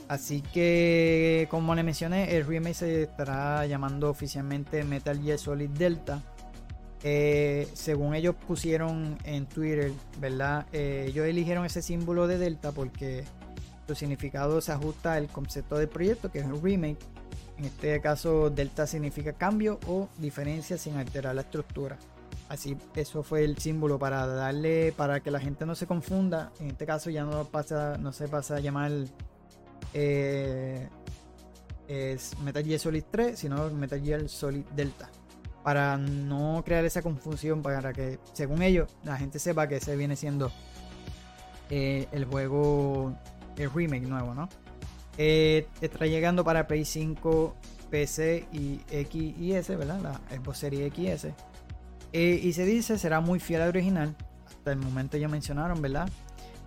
Así 0.08 0.42
que, 0.42 1.48
como 1.50 1.74
le 1.74 1.84
mencioné, 1.84 2.36
el 2.38 2.46
remake 2.46 2.76
se 2.76 3.04
estará 3.04 3.66
llamando 3.66 4.10
oficialmente 4.10 4.84
Metal 4.84 5.20
Gear 5.20 5.40
Solid 5.40 5.70
Delta. 5.70 6.22
Eh, 7.04 7.68
según 7.74 8.16
ellos 8.16 8.36
pusieron 8.48 9.18
en 9.24 9.48
Twitter, 9.48 9.92
¿verdad? 10.20 10.68
Eh, 10.74 11.06
ellos 11.10 11.26
eligieron 11.26 11.66
ese 11.66 11.82
símbolo 11.82 12.28
de 12.28 12.38
Delta 12.38 12.72
porque 12.72 13.24
su 13.88 13.96
significado 13.96 14.62
se 14.62 14.72
ajusta 14.72 15.14
al 15.14 15.28
concepto 15.28 15.78
del 15.78 15.88
proyecto, 15.88 16.32
que 16.32 16.40
es 16.40 16.46
un 16.46 16.64
remake. 16.64 16.98
En 17.58 17.66
este 17.66 18.00
caso, 18.02 18.50
Delta 18.50 18.86
significa 18.86 19.34
cambio 19.34 19.80
o 19.88 20.10
diferencia 20.18 20.78
sin 20.78 20.98
alterar 20.98 21.36
la 21.36 21.42
estructura. 21.42 21.98
Así, 22.50 22.78
eso 22.96 23.24
fue 23.24 23.44
el 23.44 23.58
símbolo 23.58 23.98
para 23.98 24.28
darle, 24.28 24.94
para 24.96 25.20
que 25.20 25.32
la 25.32 25.40
gente 25.40 25.66
no 25.66 25.74
se 25.74 25.88
confunda. 25.88 26.52
En 26.60 26.68
este 26.68 26.86
caso 26.86 27.10
ya 27.10 27.24
no 27.24 27.46
pasa, 27.46 27.98
no 27.98 28.12
se 28.12 28.28
pasa 28.28 28.58
a 28.58 28.60
llamar 28.60 28.92
eh, 29.98 30.90
es 31.88 32.38
Metal 32.40 32.64
Gear 32.64 32.80
Solid 32.80 33.04
3, 33.10 33.40
sino 33.40 33.70
Metal 33.70 34.02
Gear 34.02 34.28
Solid 34.28 34.66
Delta. 34.76 35.10
Para 35.64 35.98
no 35.98 36.62
crear 36.66 36.84
esa 36.86 37.02
confusión, 37.02 37.64
para 37.64 37.94
que, 37.94 38.20
según 38.34 38.62
ellos, 38.62 38.90
la 39.04 39.18
gente 39.18 39.40
sepa 39.40 39.68
que 39.68 39.78
ese 39.78 39.96
viene 39.96 40.16
siendo 40.16 40.52
eh, 41.70 42.08
el 42.12 42.26
juego, 42.26 43.16
el 43.58 43.72
remake 43.72 44.06
nuevo, 44.06 44.36
¿no? 44.36 44.50
Eh, 45.18 45.68
está 45.82 46.06
llegando 46.06 46.44
para 46.44 46.68
Play 46.68 46.84
5, 46.84 47.56
PC 47.90 48.48
y 48.52 48.82
X 48.92 49.34
y 49.40 49.54
S, 49.54 49.76
¿verdad? 49.76 50.02
La 50.02 50.38
Xbox 50.38 50.58
Series 50.58 50.94
XS. 50.94 51.28
Y 52.12 52.54
se 52.54 52.66
dice 52.66 52.98
será 52.98 53.22
muy 53.22 53.40
fiel 53.40 53.62
al 53.62 53.70
original. 53.70 54.16
Hasta 54.46 54.72
el 54.72 54.78
momento 54.78 55.18
ya 55.18 55.28
mencionaron, 55.28 55.82
¿verdad? 55.82 56.10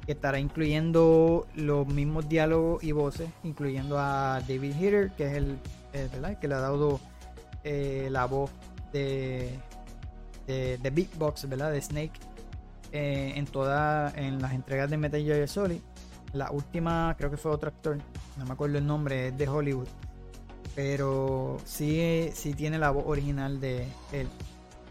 Que 0.09 0.13
estará 0.13 0.41
incluyendo 0.41 1.47
los 1.55 1.87
mismos 1.87 2.31
diálogos 2.31 2.83
y 2.83 2.93
voces, 2.93 3.29
incluyendo 3.45 3.99
a 3.99 4.41
David 4.41 4.75
Hitter, 4.81 5.11
que 5.11 5.27
es 5.27 5.35
el, 5.35 5.59
¿verdad? 5.93 6.39
que 6.39 6.49
le 6.49 6.55
ha 6.55 6.61
dado 6.61 6.99
eh, 7.63 8.09
la 8.11 8.25
voz 8.25 8.51
de, 8.91 9.51
de, 10.47 10.91
Big 10.91 11.11
Box, 11.19 11.47
¿verdad? 11.47 11.71
De 11.73 11.83
Snake 11.83 12.19
eh, 12.93 13.35
en 13.37 13.45
todas 13.45 14.17
en 14.17 14.41
las 14.41 14.55
entregas 14.55 14.89
de 14.89 14.97
Metal 14.97 15.23
Gear 15.23 15.47
Solid. 15.47 15.81
La 16.33 16.51
última 16.51 17.15
creo 17.19 17.31
que 17.31 17.37
fue 17.37 17.53
otro 17.53 17.69
actor, 17.69 17.99
no 18.39 18.47
me 18.47 18.53
acuerdo 18.53 18.79
el 18.79 18.87
nombre, 18.87 19.29
es 19.29 19.37
de 19.37 19.47
Hollywood. 19.47 19.89
Pero 20.75 21.59
sí, 21.67 22.31
sí 22.33 22.55
tiene 22.55 22.79
la 22.79 22.91
voz 22.91 23.05
original 23.07 23.61
de 23.61 23.89
él. 24.13 24.27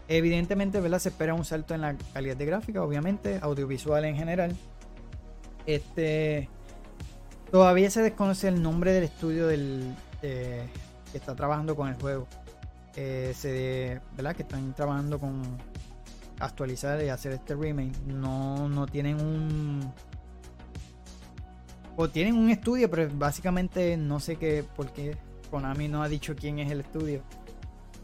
Evidentemente, 0.08 0.80
¿verdad? 0.80 1.00
Se 1.00 1.08
espera 1.10 1.34
un 1.34 1.44
salto 1.44 1.74
en 1.74 1.82
la 1.82 1.96
calidad 2.12 2.36
de 2.36 2.46
gráfica, 2.46 2.82
obviamente, 2.82 3.40
audiovisual 3.42 4.04
en 4.04 4.16
general. 4.16 4.56
Este. 5.68 6.48
Todavía 7.50 7.90
se 7.90 8.00
desconoce 8.00 8.48
el 8.48 8.62
nombre 8.62 8.92
del 8.92 9.04
estudio 9.04 9.46
del, 9.46 9.94
que 10.22 10.66
está 11.12 11.36
trabajando 11.36 11.76
con 11.76 11.88
el 11.88 11.94
juego. 11.94 12.26
Eh, 12.96 13.34
se, 13.36 14.00
¿verdad? 14.16 14.34
Que 14.34 14.42
están 14.42 14.74
trabajando 14.74 15.20
con 15.20 15.42
actualizar 16.40 17.02
y 17.04 17.10
hacer 17.10 17.32
este 17.32 17.54
remake. 17.54 17.98
No, 18.06 18.66
no 18.70 18.86
tienen 18.86 19.20
un. 19.20 19.92
O 21.96 22.08
tienen 22.08 22.34
un 22.36 22.48
estudio, 22.48 22.88
pero 22.88 23.06
básicamente 23.12 23.94
no 23.98 24.20
sé 24.20 24.36
qué, 24.36 24.64
porque 24.74 25.18
Konami 25.50 25.88
no 25.88 26.02
ha 26.02 26.08
dicho 26.08 26.34
quién 26.34 26.60
es 26.60 26.70
el 26.70 26.80
estudio. 26.80 27.22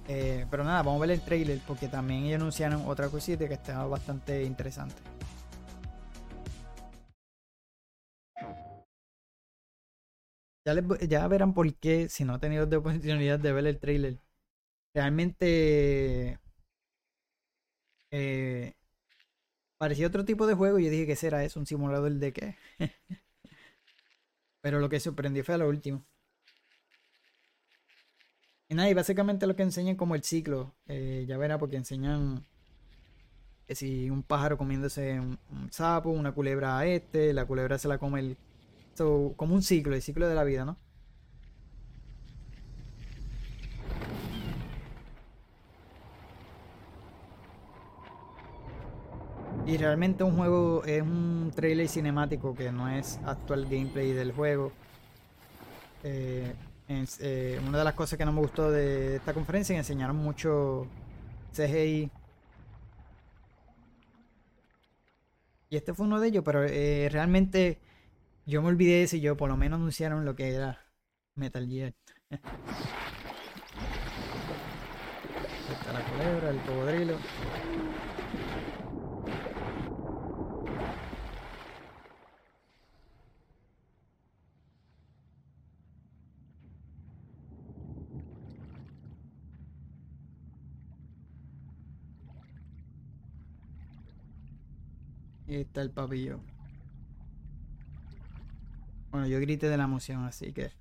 Eh, 0.06 0.44
pero 0.50 0.64
nada, 0.64 0.82
vamos 0.82 0.98
a 0.98 1.06
ver 1.06 1.12
el 1.12 1.22
trailer 1.22 1.60
porque 1.66 1.88
también 1.88 2.24
ellos 2.24 2.40
anunciaron 2.42 2.82
otra 2.86 3.08
cosita 3.08 3.48
que 3.48 3.54
está 3.54 3.86
bastante 3.86 4.44
interesante. 4.44 4.96
Ya, 11.08 11.28
verán 11.28 11.52
por 11.54 11.74
qué, 11.76 12.08
si 12.08 12.24
no 12.24 12.34
han 12.34 12.40
tenido 12.40 12.66
la 12.66 12.78
oportunidad 12.78 13.38
de 13.38 13.52
ver 13.52 13.66
el 13.66 13.78
trailer. 13.78 14.18
Realmente 14.94 16.40
eh, 18.10 18.74
parecía 19.78 20.06
otro 20.08 20.24
tipo 20.24 20.46
de 20.46 20.54
juego. 20.54 20.78
y 20.78 20.84
Yo 20.84 20.90
dije 20.90 21.06
que 21.06 21.16
será 21.16 21.44
eso, 21.44 21.60
un 21.60 21.66
simulador 21.66 22.12
de 22.12 22.32
qué. 22.32 22.56
Pero 24.62 24.80
lo 24.80 24.88
que 24.88 24.98
sorprendió 24.98 25.44
fue 25.44 25.54
a 25.54 25.58
lo 25.58 25.68
último. 25.68 26.04
Y 28.68 28.74
nada, 28.74 28.90
y 28.90 28.94
básicamente 28.94 29.46
lo 29.46 29.56
que 29.56 29.62
enseñan 29.62 29.96
como 29.96 30.14
el 30.14 30.22
ciclo. 30.22 30.74
eh, 30.86 31.24
ya 31.26 31.38
verá, 31.38 31.58
porque 31.58 31.76
enseñan 31.76 32.44
que 33.66 33.74
si 33.74 34.10
un 34.10 34.22
pájaro 34.22 34.58
comiéndose 34.58 35.18
un, 35.20 35.38
un 35.50 35.72
sapo, 35.72 36.10
una 36.10 36.32
culebra 36.32 36.78
a 36.78 36.86
este, 36.86 37.32
la 37.32 37.46
culebra 37.46 37.78
se 37.78 37.88
la 37.88 37.98
come 37.98 38.20
el. 38.20 38.36
Como 38.94 39.54
un 39.54 39.62
ciclo, 39.62 39.94
el 39.94 40.02
ciclo 40.02 40.28
de 40.28 40.34
la 40.34 40.44
vida, 40.44 40.64
¿no? 40.64 40.78
Y 49.66 49.78
realmente 49.78 50.22
un 50.22 50.36
juego 50.36 50.84
es 50.84 51.00
un 51.00 51.50
trailer 51.54 51.88
cinemático 51.88 52.54
que 52.54 52.70
no 52.70 52.88
es 52.88 53.18
actual 53.24 53.64
gameplay 53.64 54.12
del 54.12 54.32
juego. 54.32 54.72
Eh, 56.02 56.54
eh, 56.88 57.60
una 57.66 57.78
de 57.78 57.84
las 57.84 57.94
cosas 57.94 58.18
que 58.18 58.26
no 58.26 58.32
me 58.32 58.40
gustó 58.40 58.70
de 58.70 59.16
esta 59.16 59.32
conferencia 59.32 59.72
es 59.72 59.76
que 59.76 59.92
enseñaron 59.92 60.16
mucho 60.16 60.86
CGI. 61.54 62.10
Y 65.70 65.76
este 65.76 65.94
fue 65.94 66.06
uno 66.06 66.20
de 66.20 66.28
ellos, 66.28 66.44
pero 66.44 66.62
eh, 66.62 67.08
realmente 67.10 67.78
yo 68.46 68.62
me 68.62 68.68
olvidé 68.68 69.06
si 69.06 69.20
yo 69.20 69.36
por 69.36 69.48
lo 69.48 69.56
menos 69.56 69.78
anunciaron 69.78 70.24
lo 70.24 70.34
que 70.36 70.50
era 70.54 70.78
Metal 71.34 71.66
Gear. 71.68 71.94
Está 75.70 75.92
la 75.92 76.04
culebra, 76.04 76.50
el 76.50 76.58
cocodrilo. 76.58 77.18
Está 95.46 95.82
el 95.82 95.90
papillo. 95.90 96.40
Bueno, 99.14 99.28
yo 99.28 99.38
grité 99.38 99.68
de 99.68 99.76
la 99.76 99.84
emoción, 99.84 100.24
así 100.24 100.52
que. 100.52 100.72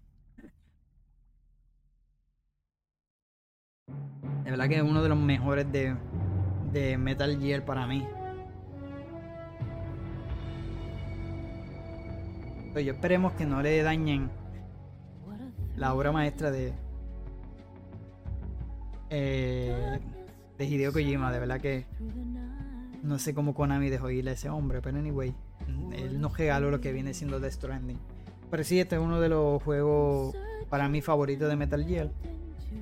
De 4.44 4.50
verdad 4.50 4.68
que 4.68 4.78
es 4.78 4.82
uno 4.82 5.04
de 5.04 5.10
los 5.10 5.20
mejores 5.20 5.72
de, 5.72 5.96
de 6.72 6.98
Metal 6.98 7.40
Gear 7.40 7.64
para 7.64 7.86
mí. 7.86 8.04
Pero 12.74 12.80
yo 12.80 12.94
esperemos 12.94 13.34
que 13.34 13.46
no 13.46 13.62
le 13.62 13.84
dañen 13.84 14.32
la 15.76 15.94
obra 15.94 16.12
maestra 16.12 16.50
de. 16.50 16.74
eh, 19.12 20.00
de 20.58 20.66
Hideo 20.66 20.92
Kojima, 20.92 21.32
de 21.32 21.40
verdad 21.40 21.62
que. 21.62 21.86
No 23.04 23.20
sé 23.20 23.36
cómo 23.36 23.54
Konami 23.54 23.92
dejó 23.92 24.10
ir 24.10 24.28
a 24.28 24.32
ese 24.32 24.50
hombre, 24.50 24.82
pero 24.82 24.98
anyway, 24.98 25.36
él 25.92 26.20
nos 26.20 26.36
regaló 26.36 26.72
lo 26.72 26.82
que 26.82 26.92
viene 26.92 27.14
siendo 27.14 27.40
Death 27.40 27.54
Stranding. 27.54 28.00
Pero 28.54 28.64
sí, 28.64 28.80
este 28.80 28.98
es 28.98 29.02
uno 29.02 29.20
de 29.20 29.30
los 29.30 29.64
juegos 29.64 30.36
para 30.70 30.88
mí 30.88 31.02
favoritos 31.02 31.50
de 31.50 31.56
Metal 31.56 31.84
Gear. 31.84 32.12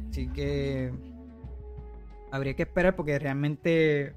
Así 0.09 0.28
que 0.28 0.91
habría 2.30 2.57
que 2.57 2.63
esperar 2.63 2.97
porque 2.97 3.17
realmente 3.17 4.13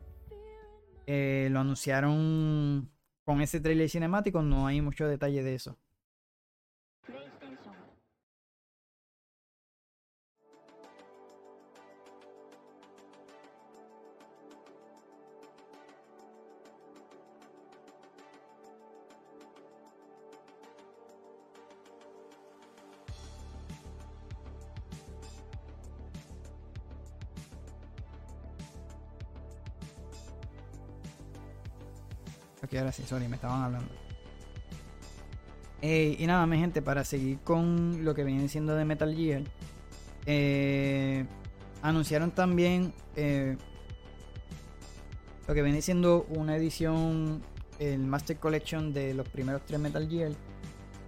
eh, 1.06 1.46
lo 1.52 1.60
anunciaron 1.60 2.90
con 3.24 3.40
ese 3.40 3.60
trailer 3.60 3.88
cinemático, 3.88 4.42
no 4.42 4.66
hay 4.66 4.80
mucho 4.80 5.06
detalle 5.06 5.44
de 5.44 5.54
eso. 5.54 5.78
Sí, 32.92 33.02
sorry, 33.04 33.28
me 33.28 33.36
estaban 33.36 33.62
hablando. 33.62 34.04
Y 35.82 36.26
nada, 36.26 36.46
mi 36.46 36.58
gente, 36.58 36.80
para 36.80 37.04
seguir 37.04 37.40
con 37.40 38.06
lo 38.06 38.14
que 38.14 38.24
viene 38.24 38.48
siendo 38.48 38.74
de 38.74 38.86
Metal 38.86 39.14
Gear, 39.14 39.42
eh, 40.24 41.26
anunciaron 41.82 42.30
también 42.30 42.94
eh, 43.16 43.58
lo 45.46 45.52
que 45.52 45.60
viene 45.60 45.82
siendo 45.82 46.24
una 46.30 46.56
edición, 46.56 47.42
el 47.78 47.98
Master 47.98 48.38
Collection 48.38 48.94
de 48.94 49.12
los 49.12 49.28
primeros 49.28 49.60
tres 49.66 49.78
Metal 49.78 50.08
Gear. 50.08 50.32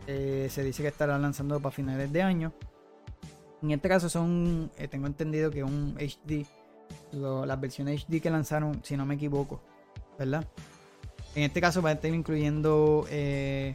Eh, 0.06 0.48
se 0.50 0.62
dice 0.62 0.82
que 0.82 0.88
estará 0.88 1.18
lanzando 1.18 1.58
para 1.58 1.74
finales 1.74 2.12
de 2.12 2.20
año. 2.20 2.52
En 3.62 3.70
este 3.70 3.88
caso 3.88 4.10
son, 4.10 4.70
tengo 4.90 5.06
entendido 5.06 5.50
que 5.50 5.64
un 5.64 5.96
HD, 5.98 6.44
las 7.12 7.58
versiones 7.58 8.04
HD 8.04 8.20
que 8.20 8.28
lanzaron, 8.28 8.80
si 8.84 8.94
no 8.94 9.06
me 9.06 9.14
equivoco, 9.14 9.62
¿verdad? 10.18 10.46
En 11.36 11.42
este 11.42 11.60
caso 11.60 11.82
va 11.82 11.90
a 11.90 11.92
estar 11.92 12.12
incluyendo 12.14 13.06
eh, 13.10 13.74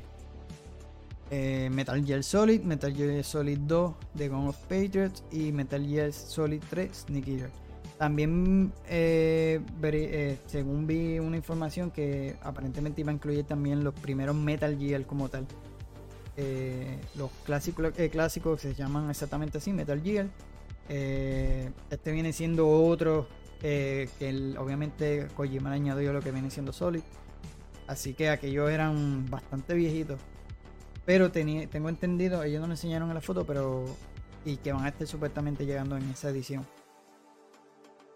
eh, 1.30 1.70
Metal 1.72 2.04
Gear 2.04 2.24
Solid, 2.24 2.62
Metal 2.64 2.92
Gear 2.92 3.24
Solid 3.24 3.60
2, 3.60 3.94
The 4.18 4.30
Gun 4.30 4.48
of 4.48 4.58
Patriots 4.64 5.24
y 5.32 5.52
Metal 5.52 5.86
Gear 5.86 6.12
Solid 6.12 6.60
3, 6.72 6.92
Sneak 7.06 7.28
Eater. 7.28 7.50
También, 8.00 8.74
eh, 8.88 10.40
según 10.48 10.88
vi 10.88 11.20
una 11.20 11.38
información 11.38 11.92
que 11.92 12.36
aparentemente 12.42 13.02
iba 13.02 13.12
a 13.12 13.14
incluir 13.14 13.44
también 13.44 13.84
los 13.84 13.94
primeros 13.94 14.36
Metal 14.36 14.76
Gear 14.80 15.06
como 15.06 15.30
tal. 15.30 15.46
Los 17.16 17.30
clásicos, 17.46 17.94
clásicos 18.12 18.60
se 18.62 18.74
llaman 18.74 19.08
exactamente 19.12 19.60
así, 19.60 19.72
Metal 19.72 20.02
Gear. 20.02 20.26
Este 20.90 22.12
viene 22.12 22.34
siendo 22.34 22.68
otro 22.68 23.28
que 23.62 24.10
el- 24.20 24.58
obviamente 24.58 25.28
Kojima 25.36 25.70
le 25.70 25.76
añadió 25.76 26.12
lo 26.12 26.22
que 26.22 26.32
viene 26.32 26.50
siendo 26.50 26.74
Solid. 26.74 27.02
Así 27.92 28.14
que 28.14 28.30
aquellos 28.30 28.72
eran 28.72 29.30
bastante 29.30 29.74
viejitos. 29.74 30.18
Pero 31.06 31.30
tengo 31.30 31.90
entendido, 31.90 32.42
ellos 32.42 32.62
no 32.62 32.68
lo 32.68 32.74
enseñaron 32.74 33.10
en 33.10 33.16
la 33.16 33.22
foto, 33.22 33.46
pero. 33.46 33.84
Y 34.46 34.56
que 34.58 34.72
van 34.72 34.86
a 34.86 34.88
estar 34.88 35.06
supuestamente 35.06 35.66
llegando 35.66 35.98
en 35.98 36.10
esa 36.10 36.30
edición. 36.30 36.66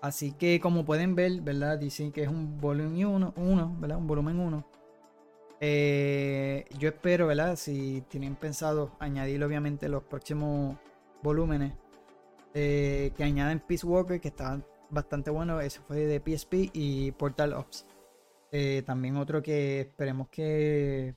Así 0.01 0.31
que 0.31 0.61
como 0.61 0.85
pueden 0.85 1.13
ver, 1.13 1.41
¿verdad? 1.41 1.77
Dicen 1.77 2.13
que 2.13 2.23
es 2.23 2.29
un 2.29 2.57
volumen 2.57 3.05
1, 3.05 3.33
uno, 3.35 3.75
¿verdad? 3.77 3.97
Un 3.97 4.07
volumen 4.07 4.39
1. 4.39 4.65
yo 6.79 6.87
espero, 6.89 7.27
¿verdad? 7.27 7.57
Si 7.57 8.01
tienen 8.07 8.35
pensado 8.35 8.95
añadir 8.99 9.43
obviamente 9.43 9.89
los 9.89 10.03
próximos 10.03 10.77
volúmenes. 11.21 11.73
eh, 12.53 13.11
que 13.17 13.25
añaden 13.25 13.59
Peace 13.59 13.85
Walker, 13.85 14.21
que 14.21 14.29
está 14.29 14.61
bastante 14.89 15.31
bueno. 15.31 15.59
Ese 15.59 15.81
fue 15.81 15.97
de 16.05 16.21
PSP 16.21 16.69
y 16.71 17.11
Portal 17.11 17.51
Ops. 17.53 17.85
Eh, 18.57 18.83
también 18.85 19.17
otro 19.17 19.43
que 19.43 19.81
esperemos 19.81 20.29
que, 20.29 21.13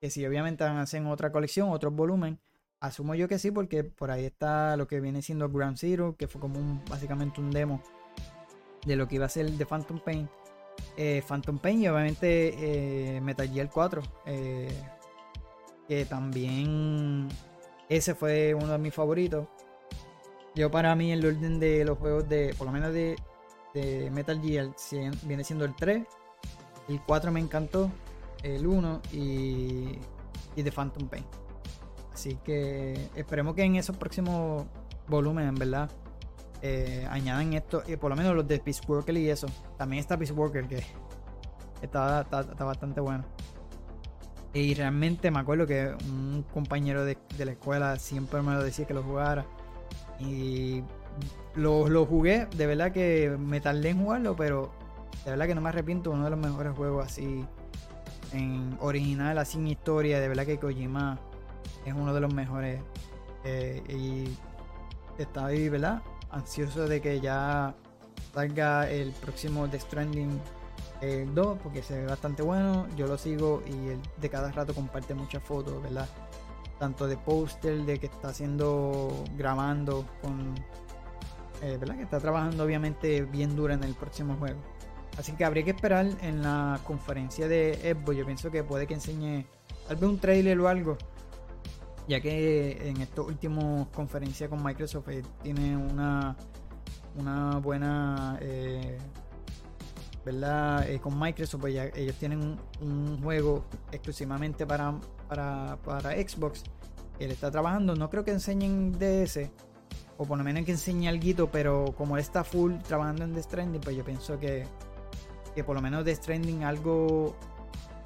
que 0.00 0.08
si 0.08 0.24
obviamente 0.24 0.62
hacen 0.62 1.06
otra 1.06 1.32
colección, 1.32 1.70
otro 1.70 1.90
volumen. 1.90 2.38
Asumo 2.78 3.16
yo 3.16 3.26
que 3.26 3.40
sí, 3.40 3.50
porque 3.50 3.82
por 3.82 4.12
ahí 4.12 4.24
está 4.24 4.76
lo 4.76 4.86
que 4.86 5.00
viene 5.00 5.20
siendo 5.20 5.50
Ground 5.50 5.78
Zero, 5.78 6.14
que 6.16 6.28
fue 6.28 6.40
como 6.40 6.60
un, 6.60 6.84
básicamente 6.88 7.40
un 7.40 7.50
demo 7.50 7.82
de 8.86 8.94
lo 8.94 9.08
que 9.08 9.16
iba 9.16 9.26
a 9.26 9.28
ser 9.28 9.50
de 9.50 9.66
Phantom 9.66 9.98
Pain. 9.98 10.28
Eh, 10.96 11.24
Phantom 11.26 11.58
Pain 11.58 11.82
y 11.82 11.88
obviamente 11.88 13.16
eh, 13.16 13.20
Metal 13.20 13.50
Gear 13.50 13.68
4. 13.68 14.02
eh, 14.26 14.68
que 15.88 16.04
también 16.04 17.26
ese 17.88 18.14
fue 18.14 18.54
uno 18.54 18.68
de 18.68 18.78
mis 18.78 18.94
favoritos. 18.94 19.48
Yo 20.54 20.70
para 20.70 20.94
mí 20.94 21.10
el 21.10 21.26
orden 21.26 21.58
de 21.58 21.84
los 21.84 21.98
juegos 21.98 22.28
de, 22.28 22.54
por 22.56 22.68
lo 22.68 22.72
menos 22.72 22.92
de, 22.92 23.16
de 23.74 24.08
Metal 24.12 24.40
Gear, 24.40 24.70
viene 25.24 25.42
siendo 25.42 25.64
el 25.64 25.74
3. 25.74 26.06
El 26.88 27.00
4 27.00 27.32
me 27.32 27.40
encantó. 27.40 27.90
El 28.42 28.66
1 28.66 29.02
y, 29.12 29.98
y 30.54 30.62
The 30.62 30.70
Phantom 30.70 31.08
Pain. 31.08 31.24
Así 32.12 32.36
que 32.44 33.08
esperemos 33.14 33.54
que 33.54 33.62
en 33.62 33.76
esos 33.76 33.96
próximos 33.96 34.64
volúmenes, 35.08 35.48
en 35.50 35.54
verdad, 35.56 35.90
eh, 36.62 37.06
añadan 37.10 37.52
esto, 37.52 37.82
y 37.86 37.96
por 37.96 38.10
lo 38.10 38.16
menos 38.16 38.34
los 38.34 38.48
de 38.48 38.58
Peace 38.58 38.80
Walker 38.86 39.16
y 39.16 39.28
eso. 39.28 39.46
También 39.76 40.00
está 40.00 40.16
Peace 40.16 40.32
Walker 40.32 40.66
que 40.66 40.82
está, 41.82 42.22
está, 42.22 42.40
está 42.40 42.64
bastante 42.64 43.00
bueno. 43.00 43.24
Y 44.54 44.74
realmente 44.74 45.30
me 45.30 45.40
acuerdo 45.40 45.66
que 45.66 45.94
un 46.08 46.44
compañero 46.52 47.04
de, 47.04 47.18
de 47.36 47.44
la 47.44 47.52
escuela 47.52 47.98
siempre 47.98 48.40
me 48.40 48.54
lo 48.54 48.62
decía 48.62 48.86
que 48.86 48.94
lo 48.94 49.02
jugara. 49.02 49.44
Y 50.18 50.82
lo, 51.54 51.88
lo 51.88 52.06
jugué, 52.06 52.46
de 52.56 52.66
verdad 52.66 52.92
que 52.92 53.36
me 53.38 53.60
tardé 53.60 53.90
en 53.90 54.02
jugarlo, 54.02 54.34
pero 54.36 54.72
de 55.24 55.30
verdad 55.30 55.46
que 55.46 55.54
no 55.54 55.60
me 55.60 55.68
arrepiento. 55.70 56.10
Uno 56.10 56.24
de 56.24 56.30
los 56.30 56.38
mejores 56.38 56.74
juegos 56.76 57.06
así, 57.06 57.44
en 58.32 58.76
original, 58.80 59.38
así 59.38 59.58
en 59.58 59.68
historia. 59.68 60.20
De 60.20 60.28
verdad 60.28 60.46
que 60.46 60.58
Kojima 60.58 61.18
es 61.84 61.94
uno 61.94 62.12
de 62.14 62.20
los 62.20 62.32
mejores. 62.32 62.80
eh, 63.44 63.82
y 63.88 64.36
estaba 65.22 65.48
ahí, 65.48 65.68
¿verdad? 65.68 66.02
Ansioso 66.30 66.86
de 66.88 67.00
que 67.00 67.20
ya 67.20 67.74
salga 68.34 68.90
el 68.90 69.12
próximo 69.12 69.68
The 69.68 69.80
Stranding 69.80 70.40
el 71.00 71.34
2 71.34 71.58
porque 71.62 71.82
se 71.82 71.98
ve 72.00 72.06
bastante 72.06 72.42
bueno. 72.42 72.86
Yo 72.96 73.06
lo 73.06 73.16
sigo 73.16 73.62
y 73.66 73.88
él 73.88 74.00
de 74.20 74.28
cada 74.30 74.50
rato 74.52 74.74
comparte 74.74 75.14
muchas 75.14 75.42
fotos, 75.42 75.82
¿verdad? 75.82 76.08
Tanto 76.78 77.06
de 77.06 77.16
póster, 77.16 77.84
de 77.84 77.98
que 77.98 78.06
está 78.06 78.28
haciendo, 78.28 79.24
grabando 79.36 80.04
con. 80.20 80.54
eh, 81.62 81.76
¿Verdad? 81.78 81.96
Que 81.96 82.02
está 82.02 82.18
trabajando 82.20 82.64
obviamente 82.64 83.22
bien 83.22 83.56
dura 83.56 83.74
en 83.74 83.84
el 83.84 83.94
próximo 83.94 84.36
juego. 84.36 84.58
Así 85.18 85.32
que 85.32 85.44
habría 85.44 85.64
que 85.64 85.70
esperar 85.70 86.06
en 86.20 86.42
la 86.42 86.78
conferencia 86.84 87.48
de 87.48 87.94
Xbox. 87.94 88.16
Yo 88.16 88.26
pienso 88.26 88.50
que 88.50 88.62
puede 88.62 88.86
que 88.86 88.94
enseñe 88.94 89.46
tal 89.88 89.96
vez 89.96 90.10
un 90.10 90.18
trailer 90.18 90.58
o 90.60 90.68
algo. 90.68 90.98
Ya 92.08 92.20
que 92.20 92.88
en 92.88 93.00
estas 93.00 93.26
últimas 93.26 93.88
conferencias 93.88 94.48
con 94.48 94.62
Microsoft 94.62 95.08
eh, 95.08 95.22
tiene 95.42 95.76
una, 95.76 96.36
una 97.16 97.58
buena 97.58 98.38
eh, 98.40 98.98
¿verdad? 100.26 100.88
Eh, 100.90 100.98
con 100.98 101.18
Microsoft, 101.18 101.60
pues 101.60 101.74
ya 101.74 101.84
ellos 101.94 102.16
tienen 102.16 102.58
un, 102.80 103.22
juego 103.22 103.64
exclusivamente 103.92 104.66
para, 104.66 104.94
para, 105.28 105.78
para 105.84 106.10
Xbox. 106.12 106.64
Él 107.20 107.30
está 107.30 107.50
trabajando. 107.50 107.94
No 107.94 108.10
creo 108.10 108.24
que 108.24 108.32
enseñen 108.32 108.92
DS. 108.92 109.48
O 110.18 110.24
por 110.24 110.36
lo 110.36 110.42
menos 110.42 110.64
que 110.64 110.72
enseñe 110.72 111.08
algo, 111.08 111.48
pero 111.50 111.94
como 111.96 112.16
él 112.16 112.22
está 112.22 112.42
full 112.42 112.74
trabajando 112.88 113.22
en 113.22 113.34
The 113.34 113.42
Stranding, 113.42 113.80
pues 113.80 113.96
yo 113.96 114.04
pienso 114.04 114.38
que, 114.38 114.66
que 115.56 115.64
por 115.64 115.74
lo 115.74 115.82
menos 115.82 116.04
The 116.04 116.14
Stranding 116.14 116.62
algo 116.62 117.34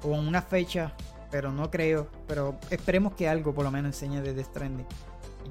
o 0.01 0.07
una 0.07 0.41
fecha, 0.41 0.93
pero 1.29 1.51
no 1.51 1.69
creo. 1.69 2.07
Pero 2.27 2.55
esperemos 2.71 3.13
que 3.13 3.29
algo 3.29 3.53
por 3.53 3.63
lo 3.63 3.69
menos 3.71 3.89
enseñe 3.89 4.21
de 4.21 4.33
The 4.33 4.43
Stranding. 4.45 4.87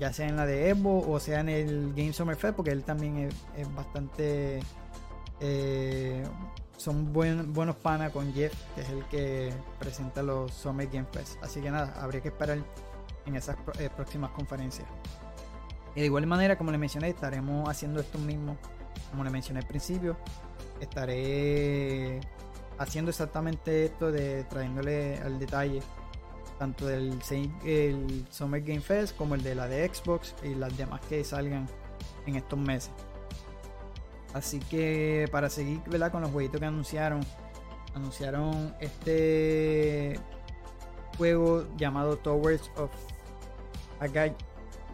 Ya 0.00 0.12
sea 0.12 0.28
en 0.28 0.36
la 0.36 0.46
de 0.46 0.68
Evo 0.70 1.08
o 1.08 1.20
sea 1.20 1.40
en 1.40 1.48
el 1.50 1.92
Game 1.94 2.12
Summer 2.12 2.34
Fest, 2.36 2.54
porque 2.56 2.70
él 2.72 2.82
también 2.84 3.28
es, 3.56 3.74
bastante 3.74 4.60
eh, 5.40 6.24
son 6.76 7.12
buen- 7.12 7.52
buenos 7.52 7.76
panas 7.76 8.10
con 8.12 8.32
Jeff, 8.32 8.54
que 8.74 8.80
es 8.80 8.88
el 8.88 9.04
que 9.06 9.52
presenta 9.78 10.22
los 10.22 10.52
Summer 10.52 10.88
Game 10.90 11.06
Fest. 11.12 11.42
Así 11.42 11.60
que 11.60 11.70
nada, 11.70 11.94
habría 12.00 12.20
que 12.22 12.28
esperar 12.28 12.58
en 13.26 13.36
esas 13.36 13.56
eh, 13.78 13.90
próximas 13.94 14.30
conferencias. 14.30 14.88
Y 15.94 16.00
de 16.00 16.06
igual 16.06 16.26
manera, 16.26 16.56
como 16.56 16.70
le 16.70 16.78
mencioné, 16.78 17.08
estaremos 17.10 17.68
haciendo 17.68 18.00
esto 18.00 18.16
mismo, 18.18 18.56
como 19.10 19.24
le 19.24 19.30
mencioné 19.30 19.60
al 19.60 19.66
principio. 19.66 20.16
Estaré 20.80 22.20
haciendo 22.78 23.10
exactamente 23.10 23.84
esto 23.86 24.10
de 24.10 24.44
trayéndole 24.44 25.18
al 25.18 25.38
detalle 25.38 25.82
tanto 26.58 26.86
del 26.86 27.18
Summer 28.30 28.60
Game 28.62 28.80
Fest 28.80 29.16
como 29.16 29.34
el 29.34 29.42
de 29.42 29.54
la 29.54 29.66
de 29.66 29.88
Xbox 29.92 30.34
y 30.42 30.54
las 30.54 30.76
demás 30.76 31.00
que 31.08 31.24
salgan 31.24 31.66
en 32.26 32.36
estos 32.36 32.58
meses. 32.58 32.90
Así 34.34 34.58
que 34.60 35.26
para 35.32 35.48
seguir 35.50 35.80
con 36.12 36.20
los 36.20 36.30
jueguitos 36.30 36.60
que 36.60 36.66
anunciaron, 36.66 37.20
anunciaron 37.94 38.74
este 38.78 40.20
juego 41.16 41.66
llamado 41.76 42.16
Towers 42.18 42.70
of 42.76 42.90
Aga- 43.98 44.34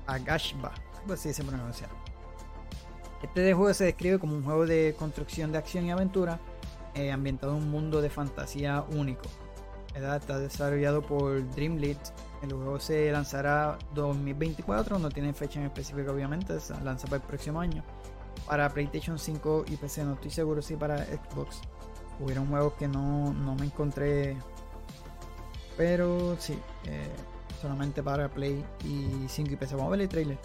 Agashba, 0.06 0.72
algo 1.00 1.14
así 1.14 1.34
se 1.34 1.42
pronuncia. 1.44 1.88
Este 3.22 3.54
juego 3.54 3.72
se 3.74 3.84
describe 3.84 4.18
como 4.18 4.34
un 4.34 4.44
juego 4.44 4.66
de 4.66 4.94
construcción 4.98 5.52
de 5.52 5.58
acción 5.58 5.86
y 5.86 5.90
aventura 5.90 6.38
eh, 6.94 7.10
ambientado 7.10 7.56
en 7.56 7.62
un 7.62 7.70
mundo 7.70 8.00
de 8.00 8.10
fantasía 8.10 8.84
único. 8.90 9.24
Está 9.94 10.38
desarrollado 10.38 11.00
por 11.02 11.48
Dreamlit. 11.52 11.98
El 12.42 12.52
juego 12.52 12.78
se 12.78 13.10
lanzará 13.10 13.78
2024, 13.94 14.98
no 14.98 15.08
tiene 15.08 15.32
fecha 15.32 15.58
en 15.58 15.66
específico 15.66 16.12
obviamente, 16.12 16.60
se 16.60 16.78
lanza 16.82 17.06
para 17.06 17.16
el 17.16 17.22
próximo 17.22 17.60
año 17.60 17.82
para 18.46 18.68
PlayStation 18.68 19.18
5 19.18 19.64
y 19.68 19.76
PC. 19.76 20.04
No 20.04 20.14
estoy 20.14 20.30
seguro 20.30 20.62
si 20.62 20.76
para 20.76 21.04
Xbox. 21.04 21.60
Hubieron 22.20 22.46
juegos 22.48 22.74
que 22.74 22.88
no, 22.88 23.32
no 23.32 23.54
me 23.54 23.66
encontré. 23.66 24.36
Pero 25.76 26.36
sí, 26.38 26.58
eh, 26.84 27.10
solamente 27.60 28.02
para 28.02 28.28
Play 28.28 28.64
y 28.84 29.28
5 29.28 29.52
y 29.52 29.56
PC. 29.56 29.74
Vamos 29.74 29.88
a 29.88 29.90
ver 29.92 30.00
el 30.02 30.08
trailer. 30.08 30.38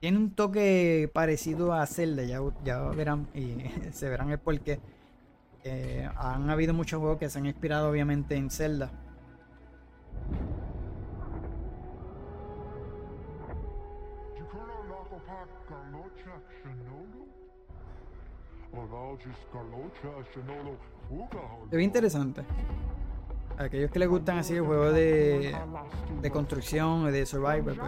Tiene 0.00 0.18
un 0.18 0.30
toque 0.30 1.10
parecido 1.12 1.72
a 1.72 1.84
Zelda, 1.86 2.22
ya, 2.22 2.40
ya 2.64 2.80
verán 2.90 3.26
y 3.34 3.56
se 3.92 4.08
verán 4.08 4.30
el 4.30 4.38
porqué. 4.38 4.80
Eh, 5.64 6.08
han 6.16 6.48
habido 6.50 6.72
muchos 6.72 7.00
juegos 7.00 7.18
que 7.18 7.28
se 7.28 7.38
han 7.38 7.46
inspirado 7.46 7.90
obviamente 7.90 8.36
en 8.36 8.50
Zelda. 8.50 8.92
Se 21.70 21.76
ve 21.76 21.82
interesante. 21.82 22.42
Aquellos 23.58 23.90
que 23.90 23.98
les 23.98 24.08
gustan 24.08 24.38
así 24.38 24.54
el 24.54 24.62
juego 24.62 24.92
de, 24.92 25.52
de 26.22 26.30
construcción 26.30 27.06
o 27.06 27.10
de 27.10 27.26
survival, 27.26 27.76
pues. 27.76 27.78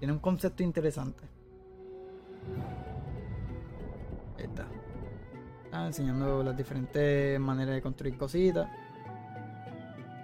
Tiene 0.00 0.12
un 0.12 0.18
concepto 0.18 0.64
interesante. 0.64 1.22
Ahí 4.38 4.44
está. 4.44 4.66
Está 5.64 5.86
enseñando 5.86 6.42
las 6.42 6.56
diferentes 6.56 7.38
maneras 7.38 7.76
de 7.76 7.82
construir 7.82 8.18
cositas. 8.18 8.68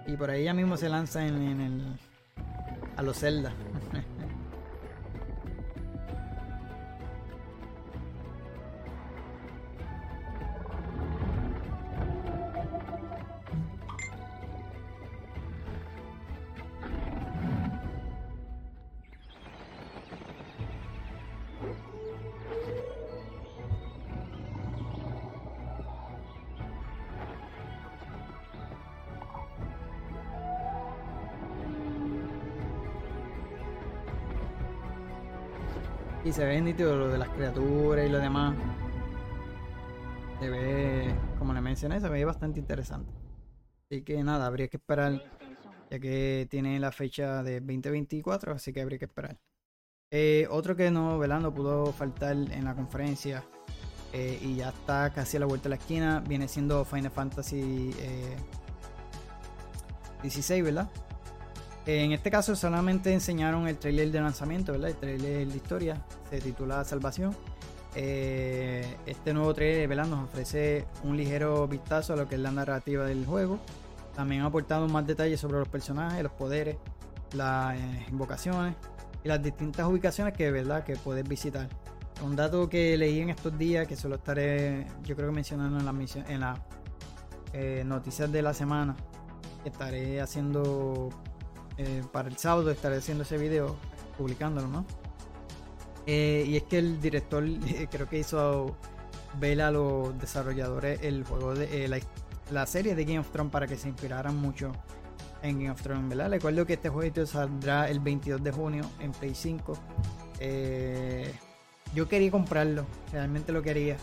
Y 0.07 0.17
por 0.17 0.29
ahí 0.29 0.43
ya 0.43 0.53
mismo 0.53 0.75
se 0.75 0.89
lanza 0.89 1.25
en, 1.25 1.41
en 1.41 1.61
el. 1.61 1.99
a 2.97 3.01
los 3.01 3.17
Zelda. 3.17 3.53
se 36.37 36.45
ve 36.45 36.61
nítido 36.61 36.95
lo 36.95 37.07
de 37.07 37.17
las 37.17 37.29
criaturas 37.29 38.05
y 38.05 38.09
lo 38.09 38.19
demás. 38.19 38.55
Se 40.39 40.47
ve, 40.47 41.15
como 41.39 41.51
le 41.51 41.61
mencioné, 41.61 41.99
se 41.99 42.07
ve 42.09 42.23
bastante 42.25 42.59
interesante. 42.59 43.11
Así 43.89 44.03
que 44.03 44.23
nada, 44.23 44.45
habría 44.45 44.67
que 44.67 44.77
esperar, 44.77 45.19
ya 45.89 45.99
que 45.99 46.47
tiene 46.47 46.79
la 46.79 46.91
fecha 46.91 47.41
de 47.41 47.59
2024, 47.59 48.53
así 48.53 48.71
que 48.71 48.83
habría 48.83 48.99
que 48.99 49.05
esperar. 49.05 49.39
Eh, 50.11 50.47
otro 50.51 50.75
que 50.75 50.91
no, 50.91 51.17
¿verdad? 51.17 51.39
no 51.39 51.51
pudo 51.51 51.91
faltar 51.91 52.33
en 52.35 52.65
la 52.65 52.75
conferencia 52.75 53.43
eh, 54.13 54.37
y 54.39 54.57
ya 54.57 54.69
está 54.69 55.11
casi 55.11 55.37
a 55.37 55.39
la 55.39 55.47
vuelta 55.47 55.63
de 55.63 55.69
la 55.69 55.75
esquina. 55.77 56.19
Viene 56.19 56.47
siendo 56.47 56.85
Final 56.85 57.09
Fantasy 57.09 57.95
eh, 57.97 58.35
16, 60.21 60.63
¿verdad? 60.63 60.87
En 61.87 62.11
este 62.11 62.29
caso 62.29 62.53
solamente 62.53 63.13
enseñaron 63.13 63.65
el 63.65 63.77
trailer 63.77 64.11
de 64.11 64.19
lanzamiento, 64.19 64.73
¿verdad? 64.73 64.89
El 64.89 64.97
trailer 64.97 65.47
de 65.47 65.55
historia, 65.55 66.03
se 66.29 66.41
titula 66.41 66.83
Salvación. 66.83 67.33
Eh, 67.95 68.85
este 69.05 69.33
nuevo 69.33 69.53
trailer 69.53 70.05
nos 70.05 70.25
ofrece 70.25 70.85
un 71.05 71.15
ligero 71.15 71.65
vistazo 71.65 72.11
a 72.11 72.17
lo 72.17 72.27
que 72.27 72.35
es 72.35 72.41
la 72.41 72.51
narrativa 72.51 73.05
del 73.05 73.25
juego. 73.25 73.57
También 74.13 74.41
ha 74.41 74.47
aportado 74.47 74.85
más 74.89 75.07
detalles 75.07 75.39
sobre 75.39 75.59
los 75.59 75.69
personajes, 75.69 76.21
los 76.21 76.33
poderes, 76.33 76.75
las 77.31 77.77
eh, 77.77 78.05
invocaciones 78.11 78.75
y 79.23 79.29
las 79.29 79.41
distintas 79.41 79.87
ubicaciones 79.87 80.33
que, 80.33 80.51
¿verdad? 80.51 80.83
que 80.83 80.97
puedes 80.97 81.25
visitar. 81.25 81.69
Un 82.21 82.35
dato 82.35 82.67
que 82.67 82.97
leí 82.97 83.21
en 83.21 83.29
estos 83.29 83.57
días, 83.57 83.87
que 83.87 83.95
solo 83.95 84.15
estaré, 84.15 84.87
yo 85.05 85.15
creo 85.15 85.29
que 85.29 85.35
mencionando 85.35 85.79
en 85.79 85.85
las 85.85 86.15
en 86.29 86.39
las 86.41 86.59
eh, 87.53 87.83
noticias 87.85 88.29
de 88.29 88.41
la 88.41 88.53
semana, 88.53 88.93
estaré 89.63 90.19
haciendo 90.19 91.11
eh, 91.77 92.03
para 92.11 92.29
el 92.29 92.37
sábado, 92.37 92.71
estaré 92.71 92.97
haciendo 92.97 93.23
ese 93.23 93.37
video, 93.37 93.75
publicándolo, 94.17 94.67
¿no? 94.67 94.85
Eh, 96.05 96.45
y 96.47 96.55
es 96.55 96.63
que 96.63 96.79
el 96.79 97.01
director 97.01 97.43
creo 97.91 98.09
que 98.09 98.19
hizo 98.19 98.75
ver 99.39 99.61
a 99.61 99.71
los 99.71 100.17
desarrolladores 100.19 101.01
el 101.03 101.23
juego 101.23 101.53
de 101.53 101.85
eh, 101.85 101.87
la, 101.87 101.99
la 102.51 102.65
serie 102.65 102.95
de 102.95 103.05
Game 103.05 103.19
of 103.19 103.29
Thrones 103.31 103.51
para 103.51 103.67
que 103.67 103.75
se 103.75 103.89
inspiraran 103.89 104.35
mucho 104.35 104.71
en 105.41 105.59
Game 105.59 105.71
of 105.71 105.81
Thrones, 105.81 106.09
¿verdad? 106.09 106.29
Recuerdo 106.29 106.65
que 106.65 106.73
este 106.73 106.89
jueguito 106.89 107.25
saldrá 107.25 107.89
el 107.89 107.99
22 107.99 108.43
de 108.43 108.51
junio 108.51 108.89
en 108.99 109.11
Play 109.11 109.35
5. 109.35 109.77
Eh, 110.39 111.33
yo 111.93 112.07
quería 112.07 112.31
comprarlo, 112.31 112.85
realmente 113.11 113.51
lo 113.51 113.61
quería. 113.61 113.97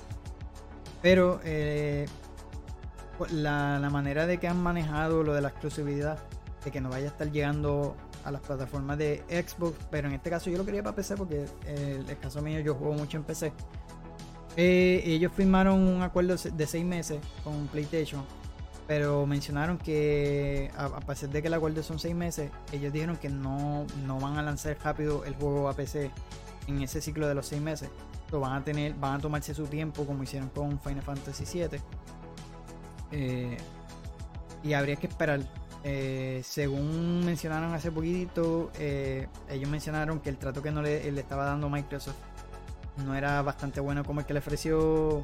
Pero 1.02 1.40
eh, 1.44 2.06
la, 3.30 3.78
la 3.78 3.90
manera 3.90 4.26
de 4.26 4.38
que 4.38 4.48
han 4.48 4.62
manejado 4.62 5.22
lo 5.22 5.34
de 5.34 5.40
la 5.40 5.48
exclusividad, 5.48 6.18
de 6.64 6.70
que 6.70 6.80
no 6.80 6.88
vaya 6.88 7.06
a 7.06 7.08
estar 7.08 7.30
llegando 7.30 7.96
a 8.24 8.30
las 8.30 8.40
plataformas 8.40 8.98
de 8.98 9.22
Xbox, 9.28 9.76
pero 9.90 10.08
en 10.08 10.14
este 10.14 10.30
caso 10.30 10.50
yo 10.50 10.58
lo 10.58 10.64
quería 10.64 10.82
para 10.82 10.96
PC 10.96 11.16
porque 11.16 11.46
el, 11.66 12.08
el 12.08 12.18
caso 12.18 12.40
mío 12.42 12.60
yo 12.60 12.74
juego 12.74 12.94
mucho 12.94 13.16
en 13.16 13.24
PC. 13.24 13.52
Eh, 14.56 15.02
ellos 15.04 15.32
firmaron 15.34 15.80
un 15.80 16.02
acuerdo 16.02 16.36
de 16.36 16.66
6 16.66 16.84
meses 16.84 17.18
con 17.42 17.66
PlayStation, 17.66 18.24
pero 18.86 19.26
mencionaron 19.26 19.78
que 19.78 20.70
a, 20.76 20.86
a 20.86 21.00
pesar 21.00 21.30
de 21.30 21.42
que 21.42 21.48
el 21.48 21.54
acuerdo 21.54 21.82
son 21.82 21.98
6 21.98 22.14
meses, 22.14 22.50
ellos 22.72 22.92
dijeron 22.92 23.16
que 23.16 23.28
no, 23.28 23.86
no 24.06 24.20
van 24.20 24.38
a 24.38 24.42
lanzar 24.42 24.76
rápido 24.82 25.24
el 25.24 25.34
juego 25.34 25.68
a 25.68 25.74
PC 25.74 26.10
en 26.68 26.82
ese 26.82 27.00
ciclo 27.00 27.26
de 27.26 27.34
los 27.34 27.46
6 27.46 27.60
meses. 27.60 27.88
Lo 28.30 28.40
van 28.40 28.52
a 28.52 28.64
tener, 28.64 28.94
van 28.94 29.14
a 29.14 29.18
tomarse 29.18 29.54
su 29.54 29.66
tiempo 29.66 30.06
como 30.06 30.22
hicieron 30.22 30.48
con 30.48 30.80
Final 30.80 31.02
Fantasy 31.02 31.44
VII. 31.44 31.80
Eh, 33.12 33.56
y 34.62 34.72
habría 34.72 34.96
que 34.96 35.06
esperar. 35.06 35.40
Eh, 35.86 36.40
según 36.42 37.26
mencionaron 37.26 37.74
hace 37.74 37.92
poquito, 37.92 38.72
eh, 38.78 39.28
ellos 39.50 39.68
mencionaron 39.68 40.18
que 40.20 40.30
el 40.30 40.38
trato 40.38 40.62
que 40.62 40.72
no 40.72 40.80
le, 40.80 41.06
estaba 41.08 41.44
dando 41.44 41.68
Microsoft 41.68 42.16
no 43.04 43.14
era 43.14 43.42
bastante 43.42 43.80
bueno 43.80 44.02
como 44.02 44.20
el 44.20 44.26
que 44.26 44.32
le 44.32 44.38
ofreció 44.38 45.22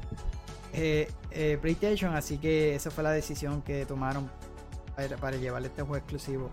eh, 0.71 1.09
PlayStation, 1.59 2.13
así 2.15 2.37
que 2.37 2.75
esa 2.75 2.91
fue 2.91 3.03
la 3.03 3.11
decisión 3.11 3.63
que 3.63 3.87
tomaron 3.87 4.29
para, 5.19 5.35
llevarle 5.35 5.69
este 5.69 5.81
juego 5.81 5.97
exclusivo. 5.97 6.51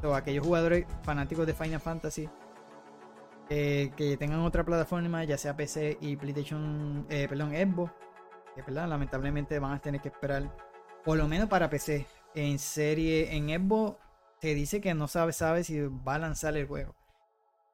So, 0.00 0.14
aquellos 0.14 0.46
jugadores 0.46 0.86
fanáticos 1.02 1.46
de 1.46 1.52
Final 1.52 1.80
Fantasy 1.80 2.28
que 3.48 4.16
tengan 4.18 4.40
otra 4.40 4.64
plataforma, 4.64 5.24
ya 5.24 5.36
sea 5.36 5.56
PC 5.56 5.98
y 6.00 6.16
PlayStation, 6.16 7.04
perdón, 7.08 7.50
Xbox, 7.50 7.92
que 8.54 8.72
lamentablemente 8.72 9.58
van 9.58 9.72
a 9.72 9.78
tener 9.78 10.00
que 10.00 10.08
esperar 10.08 10.50
por 11.04 11.16
lo 11.16 11.28
menos 11.28 11.48
para 11.48 11.70
PC. 11.70 12.06
En 12.34 12.58
serie, 12.58 13.34
en 13.34 13.48
Xbox 13.48 13.98
se 14.40 14.54
dice 14.54 14.80
que 14.80 14.94
no 14.94 15.08
sabe, 15.08 15.32
sabe 15.32 15.64
si 15.64 15.80
va 15.80 16.14
a 16.14 16.18
lanzar 16.18 16.56
el 16.56 16.66
juego. 16.66 16.94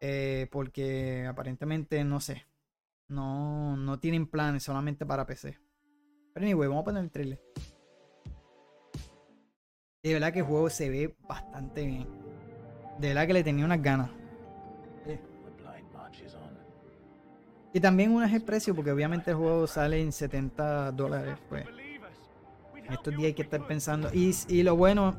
Eh, 0.01 0.49
porque 0.51 1.27
aparentemente 1.27 2.03
no 2.05 2.21
sé. 2.21 2.47
No, 3.09 3.77
no 3.77 3.99
tienen 3.99 4.27
planes 4.27 4.63
solamente 4.63 5.05
para 5.05 5.27
PC. 5.27 5.59
Pero 6.33 6.47
anyway, 6.47 6.69
vamos 6.69 6.83
a 6.83 6.85
poner 6.85 7.05
el 7.05 7.11
trailer. 7.11 7.43
De 10.03 10.13
verdad 10.13 10.33
que 10.33 10.41
el 10.41 10.45
juego 10.45 10.69
se 10.69 10.91
ve 10.91 11.17
bastante 11.27 11.87
bien. 11.87 12.07
De 12.99 13.09
verdad 13.09 13.27
que 13.27 13.33
le 13.33 13.45
tenía 13.45 13.65
unas 13.65 13.83
ganas. 13.83 14.11
On. 14.11 14.25
Y 17.73 17.81
también 17.81 18.13
uno 18.13 18.25
es 18.25 18.33
el 18.33 18.43
precio, 18.43 18.75
porque 18.75 18.93
obviamente 18.93 19.31
el 19.31 19.37
juego 19.37 19.67
sale 19.67 20.01
en 20.01 20.13
70 20.13 20.93
dólares. 20.93 21.39
Pues 21.49 21.67
estos 22.91 23.17
días 23.17 23.27
hay 23.27 23.35
que 23.35 23.43
estar 23.43 23.67
pensando. 23.67 24.11
Y, 24.13 24.35
y 24.49 24.63
lo 24.63 24.77
bueno, 24.77 25.17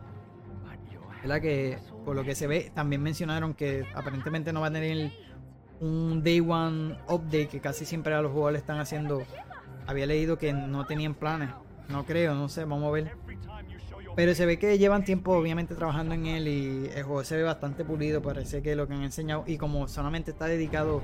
¿verdad? 1.21 1.41
Que 1.41 1.79
por 2.03 2.15
lo 2.15 2.23
que 2.23 2.35
se 2.35 2.47
ve, 2.47 2.71
también 2.73 3.01
mencionaron 3.01 3.53
que 3.53 3.85
aparentemente 3.95 4.53
no 4.53 4.61
va 4.61 4.67
a 4.67 4.71
tener 4.71 5.11
un 5.79 6.23
Day 6.23 6.39
One 6.39 6.97
Update 7.09 7.47
que 7.47 7.59
casi 7.59 7.85
siempre 7.85 8.13
a 8.13 8.21
los 8.21 8.31
jugadores 8.31 8.61
están 8.61 8.79
haciendo. 8.79 9.23
Había 9.87 10.05
leído 10.05 10.37
que 10.37 10.53
no 10.53 10.85
tenían 10.85 11.15
planes. 11.15 11.49
No 11.89 12.05
creo, 12.05 12.33
no 12.33 12.49
sé, 12.49 12.65
vamos 12.65 12.87
a 12.87 12.91
ver. 12.91 13.11
Pero 14.15 14.33
se 14.33 14.45
ve 14.45 14.57
que 14.57 14.77
llevan 14.77 15.03
tiempo 15.03 15.33
obviamente 15.33 15.75
trabajando 15.75 16.15
en 16.15 16.25
él 16.25 16.47
y 16.47 16.89
el 16.95 17.03
juego 17.03 17.23
se 17.23 17.35
ve 17.35 17.43
bastante 17.43 17.83
pulido, 17.83 18.21
parece 18.21 18.61
que 18.61 18.75
lo 18.75 18.87
que 18.87 18.93
han 18.93 19.03
enseñado 19.03 19.43
y 19.45 19.57
como 19.57 19.89
solamente 19.89 20.31
está 20.31 20.45
dedicado 20.45 21.01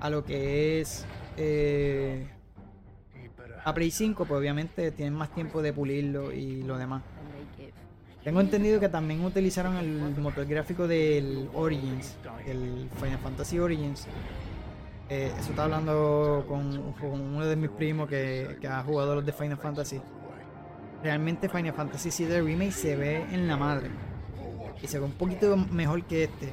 a 0.00 0.08
lo 0.08 0.24
que 0.24 0.80
es 0.80 1.04
eh, 1.36 2.26
Play 3.74 3.90
5, 3.90 4.24
pues 4.24 4.38
obviamente 4.38 4.90
tienen 4.92 5.14
más 5.14 5.34
tiempo 5.34 5.62
de 5.62 5.72
pulirlo 5.72 6.32
y 6.32 6.62
lo 6.62 6.78
demás. 6.78 7.02
Tengo 8.24 8.40
entendido 8.40 8.78
que 8.78 8.90
también 8.90 9.24
utilizaron 9.24 9.76
el 9.76 10.14
motor 10.18 10.44
gráfico 10.44 10.86
del 10.86 11.48
Origins, 11.54 12.16
el 12.46 12.88
Final 13.00 13.18
Fantasy 13.18 13.58
Origins. 13.58 14.06
Eh, 15.08 15.32
eso 15.38 15.50
estaba 15.50 15.64
hablando 15.64 16.44
con, 16.46 16.92
con 16.92 17.20
uno 17.20 17.46
de 17.46 17.56
mis 17.56 17.70
primos 17.70 18.08
que, 18.08 18.58
que 18.60 18.68
ha 18.68 18.82
jugado 18.82 19.14
los 19.16 19.24
de 19.26 19.32
Final 19.32 19.56
Fantasy. 19.56 20.00
Realmente 21.02 21.48
Final 21.48 21.72
Fantasy 21.72 22.24
VII 22.24 22.42
Remake 22.42 22.72
se 22.72 22.94
ve 22.94 23.24
en 23.32 23.48
la 23.48 23.56
madre. 23.56 23.88
Y 24.82 24.86
se 24.86 24.98
ve 24.98 25.06
un 25.06 25.12
poquito 25.12 25.56
mejor 25.56 26.04
que 26.04 26.24
este. 26.24 26.50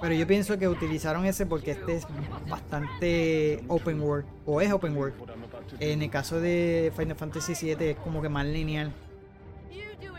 Pero 0.00 0.14
yo 0.14 0.26
pienso 0.26 0.58
que 0.58 0.68
utilizaron 0.68 1.24
ese 1.24 1.46
porque 1.46 1.70
este 1.70 1.96
es 1.96 2.06
bastante 2.48 3.64
open 3.68 4.00
world. 4.00 4.26
O 4.44 4.60
es 4.60 4.72
open 4.72 4.96
world. 4.96 5.14
En 5.80 6.02
el 6.02 6.10
caso 6.10 6.40
de 6.40 6.92
Final 6.96 7.16
Fantasy 7.16 7.54
VII 7.54 7.90
es 7.90 7.96
como 7.96 8.22
que 8.22 8.28
más 8.28 8.46
lineal. 8.46 8.92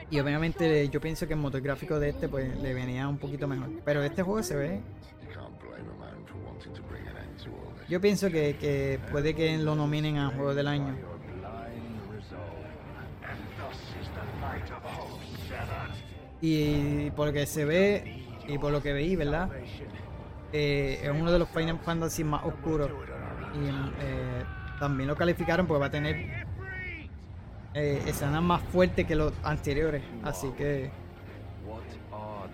Y 0.10 0.20
obviamente 0.20 0.88
yo 0.90 1.02
pienso 1.02 1.28
que 1.28 1.34
el 1.34 1.40
motor 1.40 1.62
gráfico 1.62 2.00
de 2.00 2.10
este 2.10 2.30
pues 2.30 2.56
le 2.58 2.74
venía 2.74 3.08
un 3.08 3.18
poquito 3.18 3.48
mejor. 3.48 3.70
Pero 3.84 4.04
este 4.04 4.22
juego 4.24 4.44
se 4.44 4.56
ve. 4.56 4.82
Yo 7.88 8.02
pienso 8.02 8.30
que, 8.32 9.00
puede 9.12 9.36
que 9.36 9.58
lo 9.58 9.76
nominen 9.76 10.18
a 10.18 10.30
Juego 10.30 10.56
del 10.56 10.68
Año. 10.68 10.96
Y 16.42 17.12
por 17.12 17.28
lo 17.28 17.34
que 17.34 17.46
se 17.46 17.66
ve 17.66 18.24
y 18.48 18.58
por 18.58 18.72
lo 18.72 18.82
que 18.82 18.94
veí, 18.94 19.16
¿verdad? 19.16 19.50
Eh, 20.52 21.00
es 21.04 21.10
uno 21.10 21.32
de 21.32 21.40
los 21.40 21.50
Final 21.50 21.80
Fantasy 21.80 22.24
más 22.24 22.44
oscuros. 22.44 22.90
Y 23.54 23.68
eh, 23.68 24.44
también 24.80 25.08
lo 25.08 25.16
calificaron 25.16 25.68
porque 25.68 25.80
va 25.80 25.88
a 25.88 25.92
tener 25.92 26.46
eh, 27.74 28.02
escenas 28.06 28.42
más 28.42 28.62
fuertes 28.64 29.06
que 29.06 29.16
los 29.16 29.34
anteriores. 29.44 30.02
Así 30.24 30.50
que 30.58 30.92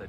the. 0.02 0.08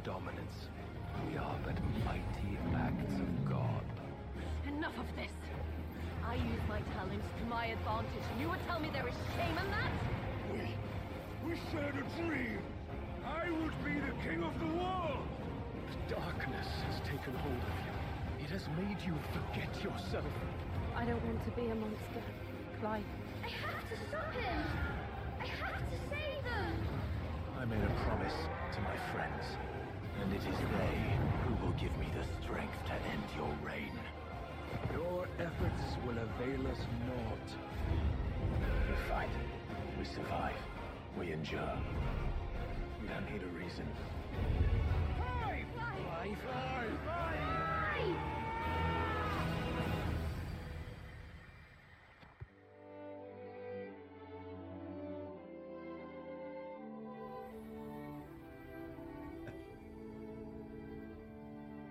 I 6.26 6.36
use 6.36 6.64
my 6.68 6.80
talents 6.96 7.26
to 7.38 7.44
my 7.44 7.66
advantage, 7.66 8.24
and 8.32 8.40
you 8.40 8.48
would 8.48 8.66
tell 8.66 8.80
me 8.80 8.88
there 8.90 9.06
is 9.06 9.14
shame 9.36 9.58
in 9.58 9.70
that? 9.70 9.92
We 11.46 11.58
shared 11.70 11.96
a 11.96 12.22
dream. 12.22 12.60
I 13.26 13.50
would 13.50 13.76
be 13.84 14.00
the 14.00 14.14
king 14.22 14.42
of 14.42 14.58
the 14.58 14.78
world. 14.78 15.28
Darkness 16.08 16.68
has 16.88 17.00
taken 17.00 17.34
hold 17.34 17.60
of 17.60 17.76
you. 17.84 18.44
It 18.44 18.50
has 18.50 18.66
made 18.78 18.96
you 19.04 19.14
forget 19.32 19.74
yourself. 19.84 20.24
I 20.94 21.04
don't 21.04 21.24
want 21.24 21.44
to 21.44 21.50
be 21.52 21.68
a 21.68 21.74
monster. 21.74 22.22
Clive. 22.80 23.04
I 23.42 23.48
have 23.48 23.88
to 23.88 23.96
stop 24.08 24.32
him. 24.32 24.62
I 25.40 25.46
have 25.46 25.80
to 25.90 25.96
save 26.10 26.44
them. 26.44 26.74
I 27.58 27.64
made 27.64 27.82
a 27.82 27.92
promise 28.04 28.34
to 28.74 28.80
my 28.82 28.96
friends, 29.12 29.44
and 30.20 30.32
it 30.32 30.40
is 30.40 30.58
they 30.58 30.96
who 31.44 31.64
will 31.64 31.72
give 31.72 31.96
me 31.98 32.06
the 32.14 32.24
strength 32.42 32.76
to 32.86 32.92
end 32.92 33.24
your 33.36 33.50
reign. 33.64 33.92
Your 34.92 35.26
efforts 35.38 35.96
will 36.06 36.18
avail 36.18 36.66
us 36.68 36.78
naught. 37.06 37.48
We 38.88 38.94
fight, 39.08 39.30
we 39.98 40.04
survive, 40.04 40.60
we 41.18 41.32
endure. 41.32 41.78
We 43.00 43.08
don't 43.08 43.32
need 43.32 43.42
a 43.42 43.52
reason. 43.58 43.88
Fly! 45.16 45.64
Fly! 45.96 46.36
Fly! 46.44 47.41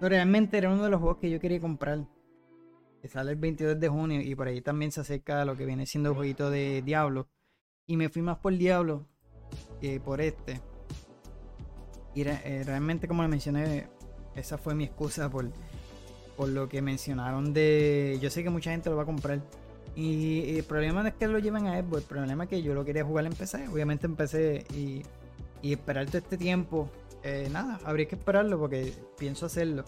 No, 0.01 0.09
realmente 0.09 0.57
era 0.57 0.71
uno 0.71 0.83
de 0.83 0.89
los 0.89 0.99
juegos 0.99 1.19
que 1.19 1.29
yo 1.29 1.39
quería 1.39 1.61
comprar. 1.61 2.05
Que 3.01 3.07
sale 3.07 3.31
el 3.31 3.37
22 3.37 3.79
de 3.79 3.87
junio 3.87 4.19
y 4.19 4.33
por 4.33 4.47
ahí 4.47 4.59
también 4.59 4.91
se 4.91 5.01
acerca 5.01 5.45
lo 5.45 5.55
que 5.55 5.65
viene 5.65 5.85
siendo 5.85 6.09
el 6.09 6.15
jueguito 6.15 6.49
de 6.49 6.81
Diablo. 6.81 7.27
Y 7.85 7.97
me 7.97 8.09
fui 8.09 8.23
más 8.23 8.39
por 8.39 8.57
Diablo 8.57 9.05
que 9.79 9.99
por 9.99 10.19
este. 10.19 10.59
Y 12.15 12.23
eh, 12.23 12.63
realmente, 12.65 13.07
como 13.07 13.21
le 13.21 13.29
mencioné, 13.29 13.87
esa 14.35 14.57
fue 14.57 14.73
mi 14.73 14.85
excusa 14.85 15.29
por, 15.29 15.49
por 16.35 16.49
lo 16.49 16.67
que 16.67 16.81
mencionaron 16.81 17.53
de... 17.53 18.17
Yo 18.21 18.29
sé 18.31 18.43
que 18.43 18.49
mucha 18.49 18.71
gente 18.71 18.89
lo 18.89 18.95
va 18.95 19.03
a 19.03 19.05
comprar. 19.05 19.41
Y, 19.95 20.57
el 20.57 20.63
problema 20.63 21.03
no 21.03 21.09
es 21.09 21.15
que 21.15 21.27
lo 21.27 21.37
lleven 21.37 21.67
a 21.67 21.79
Xbox, 21.79 22.01
el 22.01 22.07
problema 22.07 22.45
es 22.45 22.49
que 22.49 22.63
yo 22.63 22.73
lo 22.73 22.85
quería 22.85 23.03
jugar 23.03 23.25
en 23.25 23.33
PC. 23.33 23.67
Obviamente 23.67 24.07
en 24.07 24.15
PC 24.15 24.65
y, 24.73 25.03
y 25.61 25.73
esperar 25.73 26.07
todo 26.07 26.17
este 26.17 26.37
tiempo. 26.37 26.89
Eh, 27.23 27.49
nada, 27.51 27.79
habría 27.83 28.07
que 28.07 28.15
esperarlo 28.15 28.59
porque 28.59 28.93
pienso 29.17 29.45
hacerlo. 29.45 29.85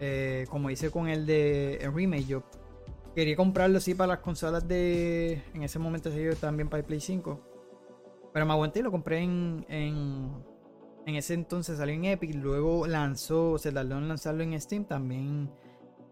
Eh, 0.00 0.46
como 0.50 0.70
hice 0.70 0.90
con 0.90 1.08
el 1.08 1.26
de 1.26 1.76
el 1.76 1.94
remake, 1.94 2.26
yo 2.26 2.42
quería 3.14 3.36
comprarlo 3.36 3.78
sí 3.80 3.94
para 3.94 4.14
las 4.14 4.18
consolas 4.18 4.66
de. 4.66 5.42
En 5.54 5.62
ese 5.62 5.78
momento 5.78 6.10
salió 6.10 6.34
también 6.36 6.68
para 6.68 6.80
el 6.80 6.86
Play 6.86 7.00
5. 7.00 7.40
Pero 8.32 8.46
me 8.46 8.52
aguanté 8.52 8.80
y 8.80 8.82
lo 8.82 8.90
compré 8.90 9.18
en, 9.18 9.64
en, 9.68 10.32
en 11.06 11.14
ese 11.14 11.34
entonces 11.34 11.78
salió 11.78 11.94
en 11.94 12.06
Epic. 12.06 12.34
Luego 12.34 12.86
lanzó, 12.86 13.58
se 13.58 13.70
tardó 13.70 13.98
en 13.98 14.08
lanzarlo 14.08 14.42
en 14.42 14.58
Steam. 14.60 14.86
También 14.86 15.50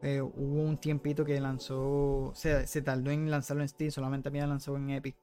eh, 0.02 0.20
hubo 0.20 0.62
un 0.62 0.76
tiempito 0.76 1.24
que 1.24 1.40
lanzó, 1.40 2.32
se, 2.34 2.66
se 2.66 2.82
tardó 2.82 3.10
en 3.10 3.30
lanzarlo 3.30 3.62
en 3.62 3.68
Steam. 3.68 3.90
Solamente 3.90 4.28
había 4.28 4.46
lanzado 4.46 4.76
en 4.76 4.90
Epic. 4.90 5.16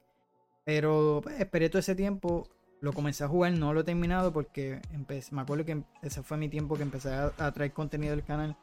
Pero 0.65 1.21
pues, 1.23 1.39
esperé 1.39 1.69
todo 1.69 1.79
ese 1.79 1.95
tiempo. 1.95 2.49
Lo 2.79 2.93
comencé 2.93 3.23
a 3.23 3.27
jugar, 3.27 3.53
no 3.53 3.73
lo 3.73 3.81
he 3.81 3.83
terminado 3.83 4.31
porque 4.31 4.81
empecé, 4.91 5.33
me 5.33 5.41
acuerdo 5.41 5.65
que 5.65 5.83
ese 6.03 6.21
fue 6.21 6.37
mi 6.37 6.47
tiempo 6.47 6.75
que 6.75 6.83
empecé 6.83 7.11
a, 7.11 7.51
traer 7.51 7.73
contenido 7.73 8.15
del 8.15 8.23
canal. 8.23 8.55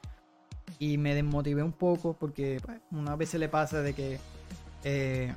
Y 0.79 0.99
me 0.99 1.15
desmotivé 1.15 1.63
un 1.63 1.73
poco 1.73 2.15
porque 2.15 2.61
pues, 2.65 2.81
una 2.91 3.17
vez 3.17 3.31
se 3.31 3.39
le 3.39 3.49
pasa 3.49 3.83
de 3.83 3.93
que 3.93 4.19
eh, 4.85 5.35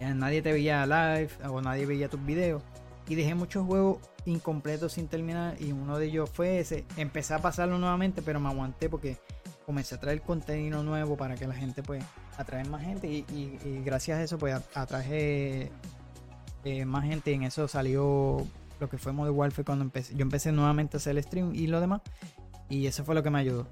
nadie 0.00 0.42
te 0.42 0.52
veía 0.52 0.86
live 0.86 1.30
o 1.48 1.60
nadie 1.60 1.86
veía 1.86 2.08
tus 2.08 2.24
videos. 2.24 2.62
Y 3.08 3.14
dejé 3.14 3.34
muchos 3.34 3.66
juegos 3.66 3.98
incompletos 4.24 4.92
sin 4.92 5.08
terminar. 5.08 5.60
Y 5.60 5.72
uno 5.72 5.98
de 5.98 6.06
ellos 6.06 6.30
fue 6.30 6.60
ese. 6.60 6.84
Empecé 6.96 7.34
a 7.34 7.38
pasarlo 7.40 7.78
nuevamente, 7.78 8.22
pero 8.22 8.40
me 8.40 8.48
aguanté 8.48 8.88
porque 8.88 9.18
comencé 9.66 9.94
a 9.96 10.00
traer 10.00 10.22
contenido 10.22 10.82
nuevo 10.82 11.16
para 11.16 11.34
que 11.34 11.46
la 11.46 11.54
gente, 11.54 11.82
pues, 11.82 12.04
atraer 12.36 12.68
más 12.68 12.82
gente. 12.82 13.06
Y, 13.08 13.26
y- 13.32 13.82
gracias 13.84 14.18
a 14.18 14.22
eso, 14.22 14.38
pues, 14.38 14.60
atraje 14.74 15.70
eh, 16.64 16.84
más 16.84 17.04
gente. 17.04 17.32
En 17.32 17.42
eso 17.42 17.68
salió 17.68 18.46
lo 18.80 18.88
que 18.88 18.98
fue 18.98 19.12
Modern 19.12 19.36
Warfare 19.36 19.64
cuando 19.64 19.84
empecé. 19.84 20.14
Yo 20.14 20.22
empecé 20.22 20.52
nuevamente 20.52 20.96
a 20.96 20.98
hacer 20.98 21.16
el 21.16 21.22
stream 21.22 21.54
y 21.54 21.66
lo 21.66 21.80
demás. 21.80 22.00
Y 22.68 22.86
eso 22.86 23.04
fue 23.04 23.14
lo 23.14 23.22
que 23.22 23.30
me 23.30 23.38
ayudó. 23.38 23.66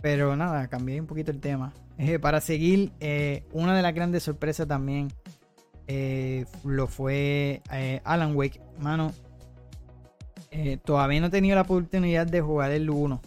Pero 0.00 0.36
nada, 0.36 0.68
cambié 0.68 1.00
un 1.00 1.06
poquito 1.06 1.30
el 1.30 1.40
tema. 1.40 1.72
Eh, 2.00 2.20
para 2.20 2.40
seguir, 2.40 2.92
eh, 3.00 3.42
una 3.50 3.74
de 3.74 3.82
las 3.82 3.92
grandes 3.92 4.22
sorpresas 4.22 4.68
también 4.68 5.08
eh, 5.88 6.46
lo 6.62 6.86
fue 6.86 7.60
Alan 8.04 8.36
Wake. 8.36 8.60
Mano, 8.78 9.12
todavía 10.84 11.20
no 11.20 11.26
he 11.26 11.30
tenido 11.30 11.56
la 11.56 11.62
oportunidad 11.62 12.24
de 12.24 12.40
jugar 12.40 12.70
el 12.70 12.88
1. 12.88 13.20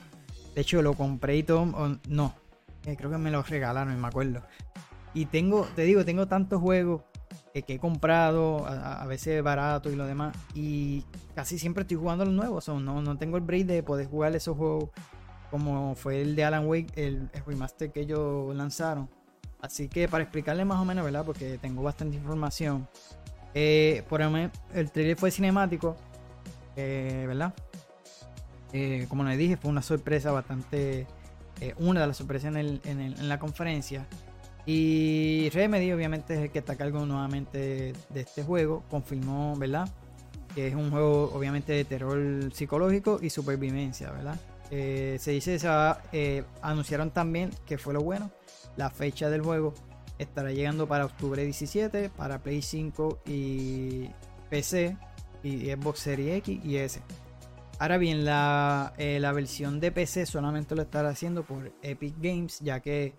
De 0.55 0.61
hecho, 0.61 0.81
lo 0.81 0.93
compré 0.93 1.35
y 1.35 1.43
todo. 1.43 1.65
no, 2.07 2.33
creo 2.81 3.11
que 3.11 3.17
me 3.17 3.29
lo 3.29 3.43
regalaron, 3.43 3.99
me 3.99 4.07
acuerdo. 4.07 4.41
Y 5.13 5.25
tengo, 5.25 5.67
te 5.75 5.81
digo, 5.81 6.05
tengo 6.05 6.29
tantos 6.29 6.61
juegos 6.61 7.01
que 7.53 7.73
he 7.73 7.79
comprado, 7.79 8.65
a, 8.65 9.05
veces 9.05 9.43
barato 9.43 9.91
y 9.91 9.95
lo 9.95 10.05
demás. 10.05 10.35
Y 10.55 11.03
casi 11.35 11.59
siempre 11.59 11.81
estoy 11.81 11.97
jugando 11.97 12.23
los 12.25 12.33
nuevos. 12.33 12.67
o 12.69 12.79
no, 12.79 13.01
no 13.01 13.17
tengo 13.17 13.37
el 13.37 13.43
break 13.43 13.65
de 13.65 13.83
poder 13.83 14.07
jugar 14.07 14.35
esos 14.35 14.57
juegos 14.57 14.89
como 15.49 15.95
fue 15.95 16.21
el 16.21 16.35
de 16.35 16.45
Alan 16.45 16.65
Wake, 16.65 16.93
el, 16.95 17.29
remaster 17.45 17.91
que 17.91 17.99
ellos 17.99 18.55
lanzaron. 18.55 19.09
Así 19.59 19.89
que 19.89 20.07
para 20.07 20.23
explicarle 20.23 20.63
más 20.63 20.79
o 20.79 20.85
menos, 20.85 21.03
¿verdad? 21.03 21.25
Porque 21.25 21.57
tengo 21.57 21.83
bastante 21.83 22.15
información. 22.15 22.87
Eh, 23.53 24.03
por 24.07 24.21
el, 24.21 24.49
el 24.73 24.91
trailer 24.91 25.17
fue 25.17 25.29
cinemático, 25.29 25.97
eh, 26.77 27.25
¿verdad? 27.27 27.53
Eh, 28.71 29.05
como 29.09 29.25
les 29.25 29.37
dije, 29.37 29.57
fue 29.57 29.69
una 29.69 29.81
sorpresa 29.81 30.31
bastante. 30.31 31.05
eh, 31.59 31.75
una 31.77 32.01
de 32.01 32.07
las 32.07 32.17
sorpresas 32.17 32.55
en 32.55 32.57
el- 32.57 32.81
en 32.85 33.29
la 33.29 33.37
conferencia. 33.37 34.07
Y 34.73 35.49
Remedy, 35.49 35.91
obviamente, 35.91 36.33
es 36.35 36.39
el 36.39 36.49
que 36.49 36.59
está 36.59 36.73
a 36.73 36.75
cargo 36.77 37.05
nuevamente 37.05 37.91
de 38.07 38.21
este 38.21 38.41
juego. 38.41 38.85
Confirmó, 38.89 39.53
¿verdad? 39.57 39.89
Que 40.55 40.67
es 40.67 40.75
un 40.75 40.89
juego, 40.89 41.29
obviamente, 41.33 41.73
de 41.73 41.83
terror 41.83 42.53
psicológico 42.53 43.19
y 43.21 43.29
supervivencia, 43.29 44.11
¿verdad? 44.11 44.39
Eh, 44.69 45.17
se 45.19 45.31
dice, 45.31 45.59
se 45.59 45.67
eh, 46.13 46.45
anunciaron 46.61 47.11
también 47.11 47.49
que 47.65 47.77
fue 47.77 47.93
lo 47.93 47.99
bueno. 47.99 48.31
La 48.77 48.89
fecha 48.89 49.29
del 49.29 49.41
juego 49.41 49.73
estará 50.17 50.53
llegando 50.53 50.87
para 50.87 51.03
octubre 51.03 51.43
17 51.43 52.09
para 52.09 52.39
Play 52.39 52.61
5 52.61 53.23
y 53.25 54.07
PC 54.49 54.95
y 55.43 55.65
Xbox 55.65 55.99
Series 55.99 56.37
X 56.37 56.63
y 56.63 56.77
S. 56.77 57.01
Ahora 57.77 57.97
bien, 57.97 58.23
la, 58.23 58.93
eh, 58.97 59.19
la 59.19 59.33
versión 59.33 59.81
de 59.81 59.91
PC 59.91 60.25
solamente 60.25 60.75
lo 60.75 60.83
estará 60.83 61.09
haciendo 61.09 61.43
por 61.43 61.73
Epic 61.81 62.15
Games, 62.21 62.59
ya 62.61 62.79
que 62.79 63.15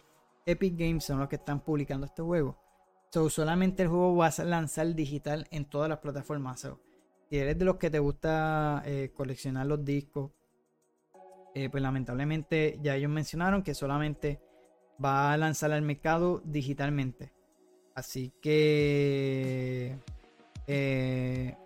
Epic 0.46 0.76
Games 0.76 1.04
son 1.04 1.18
los 1.18 1.28
que 1.28 1.36
están 1.36 1.60
publicando 1.60 2.06
este 2.06 2.22
juego. 2.22 2.58
So, 3.10 3.28
solamente 3.28 3.82
el 3.82 3.88
juego 3.88 4.16
va 4.16 4.28
a 4.28 4.44
lanzar 4.44 4.94
digital 4.94 5.46
en 5.50 5.66
todas 5.66 5.88
las 5.88 5.98
plataformas. 5.98 6.60
So, 6.60 6.80
si 7.28 7.38
eres 7.38 7.58
de 7.58 7.64
los 7.64 7.76
que 7.76 7.90
te 7.90 7.98
gusta 7.98 8.82
eh, 8.86 9.10
coleccionar 9.14 9.66
los 9.66 9.84
discos, 9.84 10.30
eh, 11.54 11.68
pues 11.68 11.82
lamentablemente 11.82 12.78
ya 12.82 12.96
ellos 12.96 13.10
mencionaron 13.10 13.62
que 13.62 13.74
solamente 13.74 14.40
va 15.02 15.32
a 15.32 15.36
lanzar 15.36 15.72
al 15.72 15.82
mercado 15.82 16.40
digitalmente. 16.44 17.32
Así 17.94 18.32
que 18.40 19.98
eh, 20.66 21.56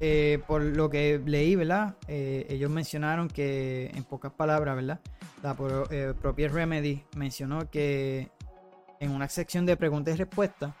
eh, 0.00 0.40
por 0.46 0.62
lo 0.62 0.90
que 0.90 1.20
leí, 1.24 1.56
¿verdad? 1.56 1.96
Eh, 2.08 2.46
ellos 2.50 2.70
mencionaron 2.70 3.28
que, 3.28 3.90
en 3.94 4.04
pocas 4.04 4.32
palabras, 4.32 4.76
¿verdad? 4.76 5.00
La 5.42 5.56
eh, 5.90 6.14
propia 6.20 6.48
Remedy 6.48 7.04
mencionó 7.16 7.70
que 7.70 8.30
en 9.00 9.10
una 9.10 9.28
sección 9.28 9.66
de 9.66 9.76
preguntas 9.76 10.14
y 10.14 10.18
respuestas, 10.18 10.74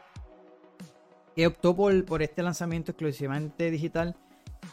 que 1.34 1.46
optó 1.46 1.76
por, 1.76 2.04
por 2.04 2.22
este 2.22 2.42
lanzamiento 2.42 2.92
exclusivamente 2.92 3.70
digital 3.70 4.16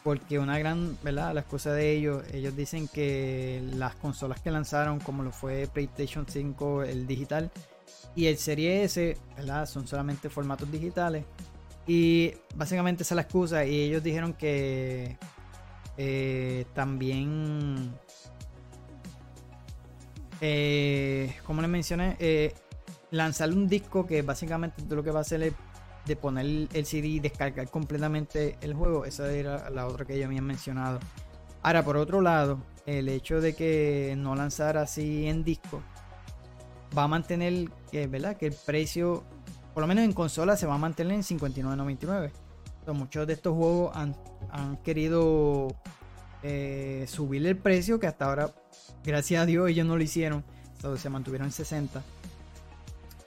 porque 0.04 0.38
una 0.40 0.60
gran, 0.60 0.98
¿verdad? 1.02 1.34
La 1.34 1.42
excusa 1.42 1.74
de 1.74 1.92
ellos, 1.92 2.24
ellos 2.34 2.56
dicen 2.56 2.88
que 2.88 3.62
las 3.76 3.96
consolas 3.96 4.42
que 4.42 4.52
lanzaron, 4.52 5.00
como 5.00 5.24
lo 5.24 5.32
fue 5.32 5.68
PlayStation 5.72 6.26
5, 6.28 6.84
el 6.84 7.08
digital, 7.08 7.52
y 8.16 8.26
el 8.26 8.38
Serie 8.38 8.84
S, 8.84 9.18
¿verdad? 9.38 9.66
Son 9.66 9.88
solamente 9.88 10.30
formatos 10.30 10.70
digitales. 10.72 11.26
Y 11.86 12.34
básicamente 12.56 13.04
esa 13.04 13.14
es 13.14 13.18
la 13.18 13.22
excusa. 13.24 13.66
Y 13.66 13.82
ellos 13.82 14.04
dijeron 14.04 14.34
que 14.34 15.18
eh, 15.98 16.66
también, 16.74 17.94
eh, 20.42 21.36
como 21.46 21.62
les 21.62 21.70
mencioné, 21.70 22.16
eh, 22.20 22.54
lanzar 23.12 23.50
un 23.50 23.68
disco 23.68 24.06
que 24.08 24.22
básicamente 24.22 24.84
lo 24.90 25.04
que 25.04 25.12
va 25.12 25.20
a 25.20 25.22
hacer 25.22 25.44
es 25.44 25.54
de 26.06 26.16
poner 26.16 26.68
el 26.74 26.86
CD 26.86 27.08
y 27.08 27.20
descargar 27.20 27.70
completamente 27.70 28.58
el 28.62 28.74
juego. 28.74 29.06
Esa 29.06 29.32
era 29.32 29.70
la 29.70 29.88
otra 29.88 30.06
que 30.06 30.16
ellos 30.16 30.28
habían 30.28 30.46
mencionado. 30.46 31.00
Ahora, 31.62 31.84
por 31.86 31.96
otro 31.96 32.22
lado, 32.22 32.60
el 32.86 33.08
hecho 33.08 33.40
de 33.40 33.56
que 33.56 34.16
no 34.18 34.36
lanzara 34.36 34.82
así 34.82 35.28
en 35.28 35.44
disco 35.44 35.82
va 36.98 37.04
a 37.04 37.08
mantener 37.08 37.70
que, 37.92 38.08
¿verdad? 38.08 38.36
que 38.38 38.48
el 38.48 38.54
precio, 38.54 39.24
por 39.74 39.82
lo 39.82 39.88
menos 39.88 40.06
en 40.06 40.14
consola, 40.14 40.56
se 40.56 40.68
va 40.68 40.76
a 40.76 40.78
mantener 40.78 41.14
en 41.14 41.24
59.99. 41.24 42.32
Entonces, 42.80 43.00
muchos 43.00 43.28
de 43.28 43.34
estos 43.34 43.56
juegos 43.56 43.96
han, 43.96 44.16
han 44.52 44.78
querido 44.78 45.76
eh, 46.44 47.06
subir 47.08 47.46
el 47.48 47.58
precio, 47.58 48.00
que 48.00 48.08
hasta 48.08 48.26
ahora, 48.26 48.52
gracias 49.04 49.42
a 49.42 49.46
Dios, 49.46 49.70
ellos 49.70 49.88
no 49.88 49.98
lo 49.98 50.04
hicieron. 50.04 50.44
Entonces, 50.76 51.02
se 51.02 51.10
mantuvieron 51.10 51.48
en 51.48 51.52
60. 51.52 52.04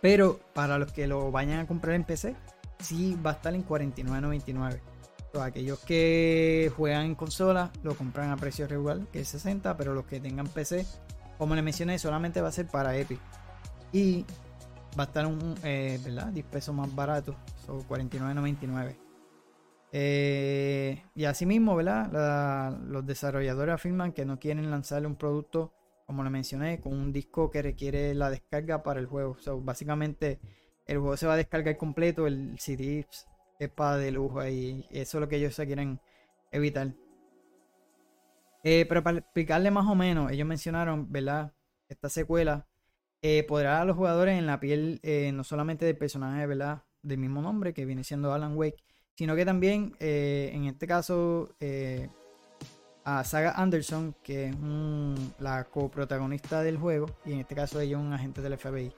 Pero 0.00 0.38
para 0.52 0.78
los 0.78 0.92
que 0.92 1.06
lo 1.06 1.30
vayan 1.32 1.60
a 1.60 1.66
comprar 1.66 1.94
en 1.94 2.04
PC, 2.04 2.36
sí 2.78 3.18
va 3.24 3.30
a 3.30 3.34
estar 3.34 3.54
en 3.54 3.66
49.99. 3.66 4.80
Entonces, 5.18 5.42
aquellos 5.42 5.78
que 5.80 6.70
juegan 6.76 7.06
en 7.06 7.14
consola 7.14 7.72
lo 7.82 7.96
compran 7.96 8.30
a 8.30 8.36
precio 8.36 8.68
regular, 8.68 9.00
que 9.12 9.20
es 9.20 9.28
60, 9.28 9.76
pero 9.76 9.94
los 9.94 10.04
que 10.04 10.20
tengan 10.20 10.46
PC, 10.46 10.86
como 11.38 11.54
les 11.54 11.64
mencioné, 11.64 11.98
solamente 11.98 12.40
va 12.40 12.48
a 12.48 12.52
ser 12.52 12.66
para 12.66 12.96
Epic. 12.96 13.18
Y 13.92 14.24
va 14.98 15.04
a 15.04 15.06
estar 15.06 15.26
un, 15.26 15.54
eh, 15.62 15.98
¿verdad? 16.04 16.28
10 16.28 16.46
pesos 16.46 16.74
más 16.74 16.94
barato, 16.94 17.36
son 17.64 17.82
49.99. 17.86 18.96
Eh, 19.92 21.02
y 21.14 21.24
asimismo, 21.24 21.76
¿verdad? 21.76 22.78
Los 22.88 23.06
desarrolladores 23.06 23.74
afirman 23.74 24.12
que 24.12 24.24
no 24.24 24.38
quieren 24.38 24.70
lanzarle 24.70 25.06
un 25.06 25.16
producto, 25.16 25.72
como 26.06 26.24
le 26.24 26.30
mencioné, 26.30 26.80
con 26.80 26.92
un 26.92 27.12
disco 27.12 27.50
que 27.50 27.62
requiere 27.62 28.14
la 28.14 28.30
descarga 28.30 28.82
para 28.82 29.00
el 29.00 29.06
juego. 29.06 29.36
So, 29.38 29.60
básicamente, 29.60 30.40
el 30.86 30.98
juego 30.98 31.16
se 31.16 31.26
va 31.26 31.34
a 31.34 31.36
descargar 31.36 31.76
completo, 31.76 32.26
el 32.26 32.58
CD 32.58 33.06
es 33.58 33.70
para 33.70 33.96
de 33.96 34.10
lujo 34.10 34.46
y 34.46 34.86
eso 34.90 35.18
es 35.18 35.20
lo 35.20 35.28
que 35.28 35.36
ellos 35.36 35.54
se 35.54 35.66
quieren 35.66 36.00
evitar. 36.50 36.92
Eh, 38.64 38.84
pero 38.88 39.02
para 39.02 39.18
explicarle 39.18 39.70
más 39.70 39.86
o 39.86 39.94
menos, 39.94 40.30
ellos 40.32 40.46
mencionaron, 40.46 41.10
¿verdad? 41.10 41.52
Esta 41.88 42.08
secuela 42.08 42.66
eh, 43.28 43.42
podrá 43.42 43.80
a 43.80 43.84
los 43.84 43.96
jugadores 43.96 44.38
en 44.38 44.46
la 44.46 44.60
piel 44.60 45.00
eh, 45.02 45.32
no 45.34 45.42
solamente 45.42 45.84
del 45.84 45.96
personaje, 45.96 46.46
¿verdad? 46.46 46.84
Del 47.02 47.18
mismo 47.18 47.42
nombre, 47.42 47.74
que 47.74 47.84
viene 47.84 48.04
siendo 48.04 48.32
Alan 48.32 48.56
Wake, 48.56 48.84
sino 49.16 49.34
que 49.34 49.44
también, 49.44 49.96
eh, 49.98 50.52
en 50.54 50.66
este 50.66 50.86
caso, 50.86 51.48
eh, 51.58 52.08
a 53.04 53.24
Saga 53.24 53.50
Anderson, 53.56 54.14
que 54.22 54.50
es 54.50 54.56
la 55.40 55.64
coprotagonista 55.64 56.62
del 56.62 56.76
juego, 56.76 57.06
y 57.24 57.32
en 57.32 57.40
este 57.40 57.56
caso 57.56 57.80
ella 57.80 57.96
es 57.96 58.02
un 58.04 58.12
agente 58.12 58.40
del 58.42 58.56
FBI. 58.56 58.92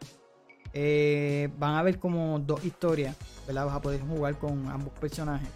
Van 1.59 1.77
a 1.77 1.83
ver 1.83 1.99
como 1.99 2.39
dos 2.39 2.63
historias, 2.67 3.17
¿verdad? 3.47 3.65
Vas 3.65 3.77
a 3.77 3.81
poder 3.81 4.03
jugar 4.03 4.39
con 4.39 4.69
ambos 4.69 4.93
personajes. 4.99 5.49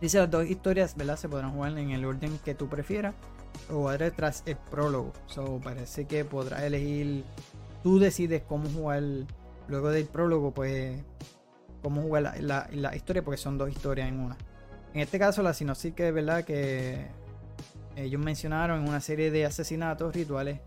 Dice 0.00 0.16
las 0.16 0.30
dos 0.30 0.46
historias, 0.46 0.96
¿verdad? 0.96 1.16
Se 1.16 1.28
podrán 1.28 1.52
jugar 1.52 1.76
en 1.76 1.90
el 1.90 2.06
orden 2.06 2.38
que 2.42 2.54
tú 2.54 2.70
prefieras 2.70 3.14
o 3.68 3.74
jugar 3.74 4.10
tras 4.16 4.42
el 4.46 4.56
prólogo. 4.56 5.12
So, 5.26 5.60
parece 5.62 6.06
que 6.06 6.24
podrás 6.24 6.62
elegir, 6.62 7.24
tú 7.82 7.98
decides 7.98 8.42
cómo 8.46 8.68
jugar 8.68 9.02
luego 9.68 9.90
del 9.90 10.06
prólogo, 10.06 10.52
pues 10.52 11.02
cómo 11.82 12.02
jugar 12.02 12.34
la, 12.40 12.96
historia, 12.96 13.22
porque 13.22 13.38
son 13.38 13.58
dos 13.58 13.70
historias 13.70 14.08
en 14.08 14.20
una. 14.20 14.36
En 14.92 15.00
este 15.00 15.18
caso, 15.18 15.42
la 15.42 15.54
sinopsis 15.54 15.94
que 15.94 16.08
es 16.08 16.14
verdad 16.14 16.44
que 16.44 17.06
ellos 17.96 18.20
mencionaron 18.20 18.82
en 18.82 18.88
una 18.88 19.00
serie 19.00 19.30
de 19.30 19.46
asesinatos 19.46 20.14
rituales 20.14 20.60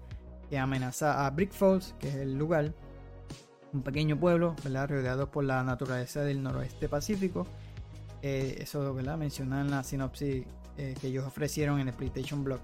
que 0.49 0.57
amenaza 0.57 1.25
a 1.25 1.29
Brick 1.29 1.51
Falls, 1.51 1.95
que 1.99 2.09
es 2.09 2.15
el 2.15 2.37
lugar, 2.37 2.73
un 3.73 3.81
pequeño 3.81 4.19
pueblo, 4.19 4.55
¿verdad? 4.63 4.89
Rodeado 4.89 5.31
por 5.31 5.43
la 5.43 5.63
naturaleza 5.63 6.21
del 6.21 6.41
noroeste 6.43 6.87
pacífico. 6.87 7.47
Eh, 8.21 8.57
eso, 8.59 8.93
¿verdad? 8.93 9.17
Mencionan 9.17 9.69
la 9.69 9.83
sinopsis 9.83 10.45
eh, 10.77 10.95
que 10.99 11.07
ellos 11.07 11.25
ofrecieron 11.25 11.79
en 11.79 11.89
el 11.89 11.93
PlayStation 11.93 12.43
Blog. 12.43 12.59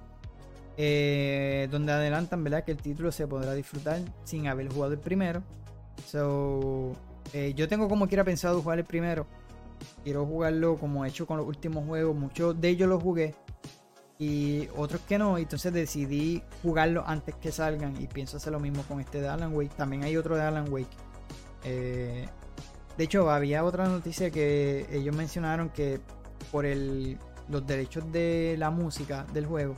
Eh, 0.81 1.67
donde 1.69 1.91
adelantan, 1.91 2.41
¿verdad? 2.41 2.63
Que 2.63 2.71
el 2.71 2.77
título 2.77 3.11
se 3.11 3.27
podrá 3.27 3.53
disfrutar 3.53 3.99
sin 4.23 4.47
haber 4.47 4.71
jugado 4.71 4.93
el 4.93 4.99
primero. 4.99 5.43
So, 6.05 6.95
eh, 7.33 7.53
yo 7.53 7.67
tengo 7.67 7.89
como 7.89 8.07
quiera 8.07 8.23
pensado 8.23 8.61
jugar 8.61 8.79
el 8.79 8.85
primero. 8.85 9.27
Quiero 10.05 10.25
jugarlo 10.25 10.77
como 10.77 11.03
he 11.03 11.09
hecho 11.09 11.27
con 11.27 11.35
los 11.35 11.45
últimos 11.45 11.85
juegos. 11.85 12.15
Muchos 12.15 12.61
de 12.61 12.69
ellos 12.69 12.87
los 12.87 13.03
jugué 13.03 13.35
y 14.19 14.69
otros 14.77 15.01
que 15.01 15.17
no. 15.17 15.37
Entonces 15.37 15.73
decidí 15.73 16.41
jugarlo 16.63 17.03
antes 17.05 17.35
que 17.35 17.51
salgan 17.51 18.01
y 18.01 18.07
pienso 18.07 18.37
hacer 18.37 18.53
lo 18.53 18.61
mismo 18.61 18.83
con 18.83 19.01
este 19.01 19.19
de 19.19 19.27
Alan 19.27 19.53
Wake. 19.53 19.75
También 19.75 20.05
hay 20.05 20.15
otro 20.15 20.37
de 20.37 20.43
Alan 20.43 20.71
Wake. 20.71 20.95
Eh, 21.65 22.25
de 22.97 23.03
hecho, 23.03 23.29
había 23.29 23.65
otra 23.65 23.85
noticia 23.89 24.31
que 24.31 24.87
ellos 24.93 25.13
mencionaron 25.13 25.71
que 25.71 25.99
por 26.53 26.65
los 26.65 27.67
derechos 27.67 28.09
de 28.13 28.55
la 28.57 28.69
música 28.69 29.25
del 29.33 29.45
juego, 29.45 29.75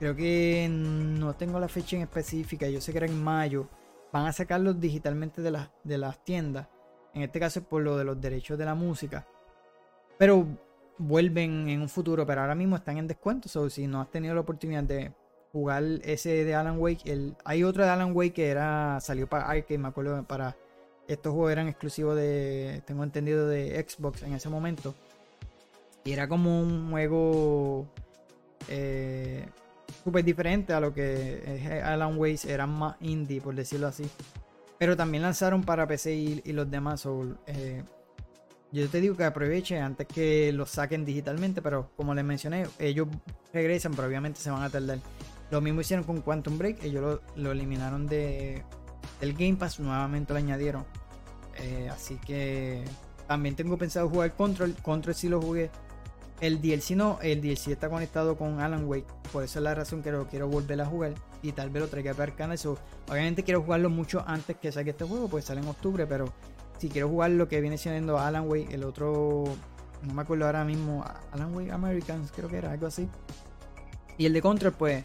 creo 0.00 0.16
que 0.16 0.66
no 0.70 1.36
tengo 1.36 1.60
la 1.60 1.68
fecha 1.68 1.94
en 1.94 2.02
específica, 2.02 2.66
yo 2.66 2.80
sé 2.80 2.90
que 2.90 2.98
era 2.98 3.06
en 3.06 3.22
mayo, 3.22 3.68
van 4.10 4.26
a 4.26 4.32
sacarlos 4.32 4.80
digitalmente 4.80 5.42
de, 5.42 5.50
las 5.50 5.68
de 5.84 5.98
las 5.98 6.24
tiendas. 6.24 6.68
En 7.12 7.20
este 7.20 7.38
caso 7.38 7.60
es 7.60 7.66
por 7.66 7.82
lo 7.82 7.98
de 7.98 8.04
los 8.04 8.18
derechos 8.18 8.56
de 8.56 8.64
la 8.64 8.74
música. 8.74 9.26
Pero 10.16 10.46
vuelven 10.96 11.68
en 11.68 11.82
un 11.82 11.88
futuro, 11.90 12.24
pero 12.24 12.40
ahora 12.40 12.54
mismo 12.54 12.76
están 12.76 12.96
en 12.96 13.08
descuento. 13.08 13.46
So, 13.50 13.68
si 13.68 13.86
no 13.86 14.00
has 14.00 14.10
tenido 14.10 14.34
la 14.34 14.40
oportunidad 14.40 14.84
de 14.84 15.12
jugar 15.52 15.84
ese 16.02 16.44
de 16.44 16.54
Alan 16.54 16.78
Wake, 16.78 17.02
el, 17.04 17.36
hay 17.44 17.62
otro 17.62 17.84
de 17.84 17.90
Alan 17.90 18.16
Wake 18.16 18.32
que 18.32 18.48
era 18.48 19.00
salió 19.00 19.28
para 19.28 19.50
arcade, 19.50 19.76
me 19.76 19.88
acuerdo, 19.88 20.24
para 20.24 20.56
estos 21.08 21.34
juegos 21.34 21.52
eran 21.52 21.68
exclusivos 21.68 22.16
de, 22.16 22.82
tengo 22.86 23.04
entendido, 23.04 23.46
de 23.48 23.86
Xbox 23.86 24.22
en 24.22 24.32
ese 24.32 24.48
momento. 24.48 24.94
Y 26.04 26.12
era 26.12 26.26
como 26.26 26.62
un 26.62 26.90
juego 26.90 27.86
eh, 28.68 29.46
súper 30.04 30.24
diferente 30.24 30.72
a 30.72 30.80
lo 30.80 30.92
que 30.92 31.42
es 31.46 31.84
Alan 31.84 32.16
Wake, 32.18 32.48
eran 32.48 32.70
más 32.70 32.96
indie, 33.00 33.40
por 33.40 33.54
decirlo 33.54 33.86
así. 33.86 34.04
Pero 34.78 34.96
también 34.96 35.22
lanzaron 35.22 35.62
para 35.62 35.86
PC 35.86 36.14
y, 36.14 36.52
los 36.52 36.70
demás. 36.70 37.00
so, 37.00 37.36
eh, 37.46 37.82
yo 38.72 38.88
te 38.88 39.00
digo 39.00 39.16
que 39.16 39.24
aproveche 39.24 39.78
antes 39.78 40.06
que 40.06 40.52
los 40.52 40.70
saquen 40.70 41.04
digitalmente, 41.04 41.60
pero 41.60 41.90
como 41.96 42.14
les 42.14 42.24
mencioné, 42.24 42.66
ellos 42.78 43.08
regresan, 43.52 43.92
pero 43.94 44.08
obviamente 44.08 44.40
se 44.40 44.50
van 44.50 44.62
a 44.62 44.70
tardar. 44.70 44.98
Lo 45.50 45.60
mismo 45.60 45.80
hicieron 45.80 46.04
con 46.04 46.22
Quantum 46.22 46.56
Break, 46.56 46.84
ellos 46.84 47.02
lo, 47.02 47.42
lo 47.42 47.52
eliminaron 47.52 48.06
de, 48.06 48.62
del 49.20 49.32
Game 49.34 49.56
Pass, 49.56 49.80
nuevamente 49.80 50.32
lo 50.32 50.38
añadieron. 50.38 50.84
Eh, 51.58 51.88
así 51.90 52.16
que 52.26 52.84
también 53.26 53.54
tengo 53.54 53.76
pensado 53.76 54.08
jugar 54.08 54.34
Control. 54.34 54.74
Control 54.82 55.14
sí 55.14 55.28
lo 55.28 55.40
jugué. 55.40 55.70
El 56.40 56.62
DLC 56.62 56.92
no, 56.92 57.18
el 57.20 57.42
DLC 57.42 57.68
está 57.68 57.90
conectado 57.90 58.36
con 58.36 58.60
Alan 58.60 58.86
Wake. 58.86 59.06
Por 59.30 59.44
eso 59.44 59.58
es 59.58 59.62
la 59.62 59.74
razón 59.74 60.02
que 60.02 60.10
lo 60.10 60.26
quiero 60.26 60.48
volver 60.48 60.80
a 60.80 60.86
jugar. 60.86 61.12
Y 61.42 61.52
tal 61.52 61.70
vez 61.70 61.82
lo 61.82 61.88
traiga 61.88 62.12
para 62.12 62.32
Arcana. 62.32 62.56
So, 62.56 62.78
obviamente 63.08 63.42
quiero 63.42 63.62
jugarlo 63.62 63.90
mucho 63.90 64.24
antes 64.26 64.56
que 64.56 64.72
saque 64.72 64.90
este 64.90 65.04
juego, 65.04 65.28
pues 65.28 65.44
sale 65.44 65.60
en 65.60 65.68
octubre. 65.68 66.06
Pero 66.06 66.32
si 66.78 66.88
quiero 66.88 67.08
jugar 67.08 67.32
lo 67.32 67.46
que 67.48 67.60
viene 67.60 67.76
siendo 67.76 68.18
Alan 68.18 68.48
Wake, 68.48 68.74
el 68.74 68.84
otro, 68.84 69.44
no 70.02 70.14
me 70.14 70.22
acuerdo 70.22 70.46
ahora 70.46 70.64
mismo, 70.64 71.04
Alan 71.32 71.54
Wake 71.54 71.72
Americans, 71.72 72.32
creo 72.34 72.48
que 72.48 72.56
era 72.56 72.72
algo 72.72 72.86
así. 72.86 73.06
Y 74.16 74.24
el 74.24 74.32
de 74.32 74.40
Control, 74.40 74.72
pues 74.72 75.04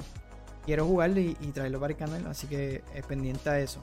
quiero 0.65 0.85
jugarlo 0.85 1.19
y, 1.19 1.35
y 1.41 1.47
traerlo 1.47 1.81
para 1.81 1.91
el 1.91 1.97
canal. 1.97 2.27
Así 2.27 2.47
que 2.47 2.81
es 2.93 3.05
pendiente 3.05 3.49
a 3.49 3.59
eso. 3.59 3.81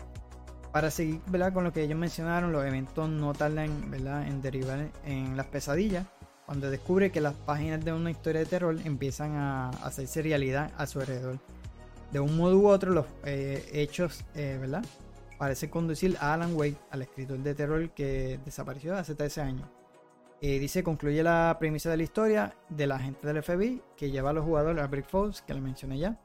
Para 0.73 0.91
seguir 0.91 1.21
¿verdad? 1.27 1.53
con 1.53 1.65
lo 1.65 1.73
que 1.73 1.83
ellos 1.83 1.99
mencionaron, 1.99 2.51
los 2.51 2.65
eventos 2.65 3.07
no 3.07 3.35
tardan 3.35 3.91
¿verdad? 3.91 4.27
en 4.27 4.41
derivar 4.41 4.89
en 5.05 5.37
las 5.37 5.47
pesadillas. 5.47 6.07
Cuando 6.53 6.71
descubre 6.71 7.11
que 7.11 7.23
las 7.23 7.33
páginas 7.33 7.83
de 7.83 7.95
una 7.95 8.11
historia 8.11 8.41
de 8.41 8.47
terror 8.47 8.77
empiezan 8.85 9.37
a 9.37 9.71
hacerse 9.71 10.21
realidad 10.21 10.71
a 10.77 10.87
su 10.87 11.01
alrededor. 11.01 11.39
De 12.11 12.21
un 12.21 12.37
modo 12.37 12.59
u 12.59 12.69
otro, 12.69 12.91
los 12.91 13.07
eh, 13.25 13.67
hechos 13.73 14.23
eh, 14.35 14.59
¿verdad? 14.61 14.85
parecen 15.39 15.71
conducir 15.71 16.15
a 16.21 16.35
Alan 16.35 16.55
Wake, 16.55 16.77
al 16.91 17.01
escritor 17.01 17.39
de 17.39 17.55
terror 17.55 17.89
que 17.93 18.39
desapareció 18.45 18.95
hace 18.95 19.15
13 19.15 19.41
años. 19.41 19.67
Eh, 20.43 20.59
dice, 20.59 20.85
concluye 20.85 21.23
la 21.23 21.57
premisa 21.59 21.89
de 21.89 21.97
la 21.97 22.03
historia 22.03 22.55
de 22.69 22.87
la 22.87 22.99
gente 22.99 23.27
del 23.27 23.43
FBI 23.43 23.81
que 23.97 24.11
lleva 24.11 24.29
a 24.29 24.33
los 24.35 24.45
jugadores 24.45 24.85
a 24.85 24.89
Brick 24.89 25.09
Falls, 25.09 25.41
que 25.41 25.55
le 25.55 25.63
mencioné 25.63 26.01
ya, 26.01 26.21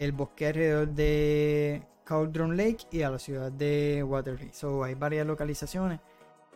el 0.00 0.10
bosque 0.10 0.48
alrededor 0.48 0.88
de 0.88 1.86
Cauldron 2.02 2.56
Lake 2.56 2.88
y 2.90 3.02
a 3.02 3.10
la 3.10 3.20
ciudad 3.20 3.52
de 3.52 4.02
Waterloo. 4.02 4.48
So, 4.50 4.82
hay 4.82 4.96
varias 4.96 5.28
localizaciones. 5.28 6.00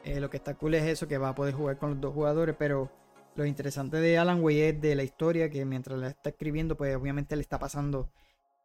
Eh, 0.03 0.19
lo 0.19 0.29
que 0.29 0.37
está 0.37 0.55
cool 0.55 0.75
es 0.75 0.83
eso, 0.83 1.07
que 1.07 1.17
va 1.17 1.29
a 1.29 1.35
poder 1.37 1.55
jugar 1.55 1.79
con 1.79 1.91
los 1.91 2.01
dos 2.01 2.13
jugadores, 2.13 2.57
pero 2.59 2.91
lo 3.37 3.45
interesante 3.45 3.99
de 3.99 4.19
Alan 4.19 4.43
Wake 4.43 4.69
es 4.69 4.81
de 4.81 4.95
la 4.95 5.03
historia, 5.03 5.51
que 5.51 5.65
mientras 5.65 5.99
la 5.99 6.09
está 6.09 6.31
escribiendo, 6.31 6.77
pues 6.77 6.95
obviamente 6.97 7.37
le 7.37 7.43
está 7.43 7.59
pasando 7.59 8.11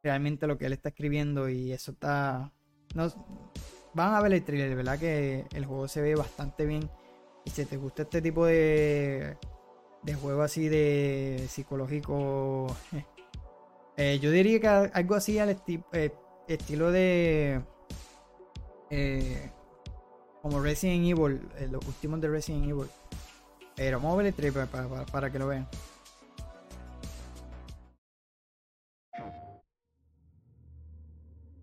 realmente 0.03 0.47
lo 0.47 0.57
que 0.57 0.65
él 0.67 0.73
está 0.73 0.89
escribiendo 0.89 1.49
y 1.49 1.71
eso 1.71 1.91
está... 1.91 2.51
No, 2.95 3.11
van 3.93 4.13
a 4.13 4.21
ver 4.21 4.33
el 4.33 4.43
trailer, 4.43 4.75
¿verdad? 4.75 4.99
Que 4.99 5.45
el 5.53 5.65
juego 5.65 5.87
se 5.87 6.01
ve 6.01 6.15
bastante 6.15 6.65
bien. 6.65 6.89
Y 7.45 7.49
si 7.49 7.65
te 7.65 7.77
gusta 7.77 8.03
este 8.03 8.21
tipo 8.21 8.45
de, 8.45 9.37
de 10.03 10.13
juego 10.13 10.41
así 10.41 10.69
de 10.69 11.45
psicológico, 11.47 12.75
eh, 13.97 14.19
yo 14.21 14.31
diría 14.31 14.59
que 14.59 14.67
algo 14.67 15.15
así 15.15 15.39
al 15.39 15.61
eh, 15.93 16.11
estilo 16.47 16.91
de... 16.91 17.61
eh, 18.89 19.51
como 20.41 20.61
Resident 20.61 21.05
Evil, 21.05 21.41
eh, 21.57 21.67
los 21.69 21.85
últimos 21.85 22.21
de 22.21 22.29
Resident 22.29 22.65
Evil. 22.69 22.87
Pero 23.79 23.97
vamos 24.01 24.15
a 24.15 24.17
ver 24.17 24.25
el 24.25 24.33
trailer 24.33 24.67
para, 24.67 24.89
para- 24.89 25.05
para 25.05 25.31
que 25.31 25.39
lo 25.39 25.47
vean. 25.47 25.65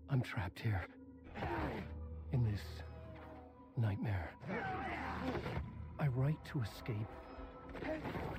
I'm 0.09 0.21
trapped 0.23 0.57
here. 0.59 0.81
In 2.31 2.43
this 2.43 2.61
nightmare. 3.77 4.31
I 5.99 6.07
write 6.07 6.43
to 6.45 6.61
escape. 6.61 7.07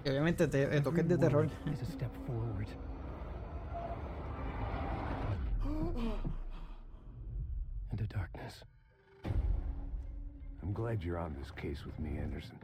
Y 0.04 0.08
obviamente 0.10 0.48
te, 0.48 0.66
te 0.66 0.80
toques 0.80 1.06
de 1.06 1.16
terror. 1.16 1.48
is 1.72 1.82
a 1.82 1.86
step 1.92 2.10
forward. 2.26 2.66
Into 7.92 8.06
darkness. 8.08 8.64
I'm 10.62 10.72
glad 10.72 11.04
you're 11.04 11.18
on 11.18 11.36
this 11.38 11.52
case 11.52 11.84
with 11.86 11.96
me, 12.00 12.18
Anderson. 12.18 12.58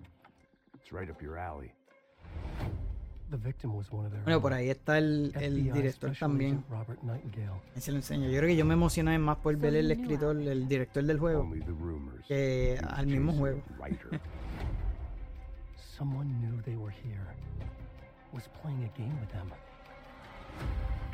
Bueno, 4.24 4.40
por 4.40 4.52
ahí 4.52 4.70
está 4.70 4.98
el, 4.98 5.32
el 5.40 5.72
director 5.72 6.12
también. 6.18 6.64
Ahí 7.74 7.80
se 7.80 7.90
lo 7.90 7.96
enseño. 7.96 8.28
Yo 8.28 8.38
creo 8.38 8.48
que 8.48 8.56
yo 8.56 8.64
me 8.64 8.74
emocioné 8.74 9.18
más 9.18 9.38
por 9.38 9.56
ver 9.56 9.74
el 9.74 9.90
escritor, 9.90 10.36
el 10.36 10.68
director 10.68 11.02
del 11.02 11.18
juego. 11.18 11.50
Que 12.28 12.78
al 12.86 13.06
mismo 13.06 13.32
juego. 13.32 13.60
Someone 15.96 16.28
knew 16.40 16.60
they 16.62 16.76
were 16.76 16.92
here. 16.92 17.20
Was 18.32 18.48
playing 18.62 18.84
a 18.84 18.98
game 18.98 19.14
with 19.20 19.30
them. 19.30 19.50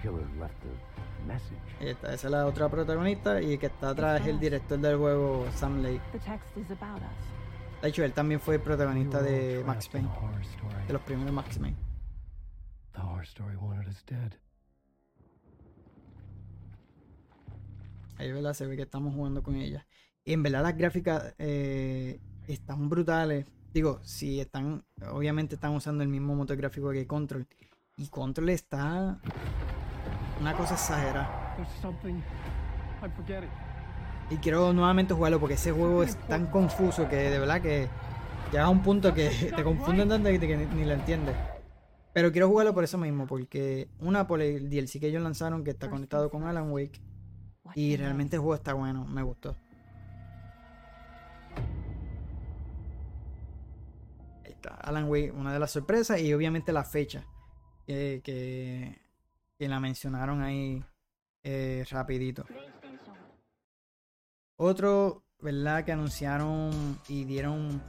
Killer 0.00 0.26
left 0.38 0.54
a 0.64 1.26
message. 1.26 1.58
Está, 1.80 2.14
esa 2.14 2.26
es 2.28 2.30
la 2.30 2.46
otra 2.46 2.68
protagonista 2.70 3.42
y 3.42 3.58
que 3.58 3.66
está 3.66 3.90
atrás 3.90 4.22
es 4.22 4.28
el 4.28 4.40
director 4.40 4.78
del 4.78 4.96
juego, 4.96 5.46
Sam 5.54 5.82
Lake. 5.82 6.00
The 6.12 6.18
text 6.20 6.56
is 6.56 6.70
about 6.70 7.02
us. 7.02 7.39
De 7.82 7.88
hecho, 7.88 8.04
él 8.04 8.12
también 8.12 8.40
fue 8.40 8.58
protagonista 8.58 9.22
de 9.22 9.64
Max 9.66 9.88
Payne, 9.88 10.08
de 10.86 10.92
los 10.92 11.02
primeros 11.02 11.32
Max 11.32 11.58
Payne. 11.58 11.76
The 12.92 13.00
horror 13.00 13.20
Our 13.20 13.22
story 13.22 13.56
wanted 13.56 13.88
us 13.88 14.04
dead. 14.04 14.32
Ahí, 18.18 18.30
¿verdad? 18.32 18.52
Se 18.52 18.66
ve 18.66 18.76
que 18.76 18.82
estamos 18.82 19.14
jugando 19.14 19.42
con 19.42 19.56
ella. 19.56 19.86
Y 20.24 20.34
en 20.34 20.42
verdad 20.42 20.62
las 20.62 20.76
gráficas 20.76 21.34
eh, 21.38 22.20
están 22.46 22.90
brutales. 22.90 23.46
Digo, 23.72 24.00
si 24.02 24.40
están, 24.40 24.84
obviamente 25.10 25.54
están 25.54 25.72
usando 25.72 26.02
el 26.02 26.10
mismo 26.10 26.34
motor 26.34 26.56
gráfico 26.58 26.90
que 26.90 27.06
Control. 27.06 27.46
Y 27.96 28.08
Control 28.08 28.50
está 28.50 29.18
una 30.38 30.54
cosa 30.54 30.74
exagerada. 30.74 31.56
Y 34.30 34.36
quiero 34.36 34.72
nuevamente 34.72 35.12
jugarlo 35.12 35.40
porque 35.40 35.54
ese 35.54 35.72
juego 35.72 36.04
es 36.04 36.16
tan 36.28 36.46
confuso 36.46 37.08
que 37.08 37.16
de 37.16 37.38
verdad 37.40 37.60
que 37.60 37.88
llega 38.52 38.64
a 38.64 38.68
un 38.68 38.82
punto 38.82 39.12
que 39.12 39.28
te 39.56 39.62
confunden 39.64 40.08
tanto 40.08 40.28
que, 40.28 40.68
ni, 40.72 40.84
lo 40.84 40.92
entiendes. 40.92 41.34
Pero 42.12 42.30
quiero 42.30 42.48
jugarlo 42.48 42.72
por 42.72 42.84
eso 42.84 42.96
mismo, 42.96 43.26
porque 43.26 43.88
una 43.98 44.26
por 44.26 44.40
el 44.40 44.70
DLC 44.70 45.00
que 45.00 45.08
ellos 45.08 45.22
lanzaron 45.22 45.64
que 45.64 45.70
está 45.70 45.90
conectado 45.90 46.30
con 46.30 46.44
Alan 46.44 46.70
Wake. 46.70 47.00
Y 47.74 47.96
realmente 47.96 48.36
el 48.36 48.40
juego 48.40 48.54
está 48.54 48.74
bueno, 48.74 49.04
me 49.04 49.22
gustó. 49.22 49.56
Ahí 54.44 54.52
está, 54.52 54.74
Alan 54.74 55.08
Wake, 55.08 55.32
una 55.32 55.52
de 55.52 55.58
las 55.58 55.70
sorpresas 55.72 56.20
y 56.20 56.32
obviamente 56.34 56.72
la 56.72 56.84
fecha 56.84 57.24
que, 57.86 58.20
que, 58.24 59.00
que 59.58 59.68
la 59.68 59.78
mencionaron 59.78 60.40
ahí 60.42 60.84
eh, 61.42 61.84
rapidito. 61.90 62.44
Otro, 64.62 65.22
¿verdad? 65.40 65.86
Que 65.86 65.92
anunciaron 65.92 66.98
y 67.08 67.24
dieron 67.24 67.80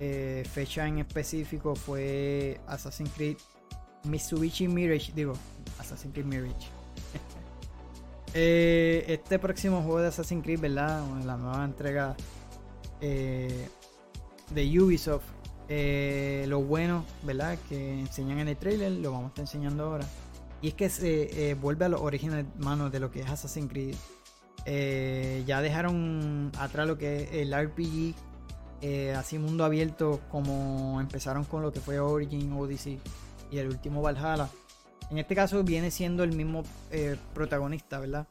eh, 0.00 0.44
fecha 0.52 0.86
en 0.86 0.98
específico 0.98 1.74
fue 1.74 2.60
Assassin's 2.66 3.10
Creed 3.16 3.38
Mitsubishi 4.04 4.68
Mirage, 4.68 5.12
digo, 5.14 5.32
Assassin's 5.78 6.12
Creed 6.12 6.26
Mirage. 6.26 6.54
Eh, 8.34 9.04
este 9.08 9.38
próximo 9.38 9.82
juego 9.82 10.00
de 10.00 10.08
Assassin's 10.08 10.42
Creed, 10.42 10.58
¿verdad? 10.58 11.04
Bueno, 11.06 11.26
La 11.26 11.36
nueva 11.36 11.62
entrega 11.66 12.16
eh, 13.02 13.68
de 14.48 14.80
Ubisoft. 14.80 15.24
Lo 16.48 16.62
bueno, 16.62 17.04
¿verdad? 17.24 17.58
Que 17.68 18.00
enseñan 18.00 18.38
en 18.38 18.48
el 18.48 18.56
trailer, 18.56 18.92
lo 18.92 19.12
vamos 19.12 19.26
a 19.26 19.28
estar 19.28 19.42
enseñando 19.42 19.84
ahora. 19.84 20.06
Y 20.62 20.68
es 20.68 20.74
que 20.74 20.88
se 20.88 21.54
vuelve 21.60 21.84
a 21.84 21.88
los 21.90 22.00
orígenes, 22.00 22.46
mano, 22.58 22.88
de 22.88 23.00
lo 23.00 23.10
que 23.10 23.20
es 23.20 23.28
Assassin's 23.28 23.70
Creed. 23.70 23.96
Eh, 24.64 25.42
ya 25.46 25.60
dejaron 25.60 26.52
atrás 26.58 26.86
lo 26.86 26.96
que 26.96 27.24
es 27.24 27.32
el 27.32 27.52
RPG, 27.52 28.14
eh, 28.80 29.12
así 29.12 29.38
mundo 29.38 29.64
abierto, 29.64 30.20
como 30.30 31.00
empezaron 31.00 31.44
con 31.44 31.62
lo 31.62 31.72
que 31.72 31.80
fue 31.80 31.98
Origin, 31.98 32.52
Odyssey 32.52 33.00
y 33.50 33.58
el 33.58 33.68
último 33.68 34.02
Valhalla. 34.02 34.48
En 35.10 35.18
este 35.18 35.34
caso 35.34 35.62
viene 35.62 35.90
siendo 35.90 36.24
el 36.24 36.32
mismo 36.32 36.62
eh, 36.90 37.16
protagonista, 37.34 37.98
¿verdad? 37.98 38.26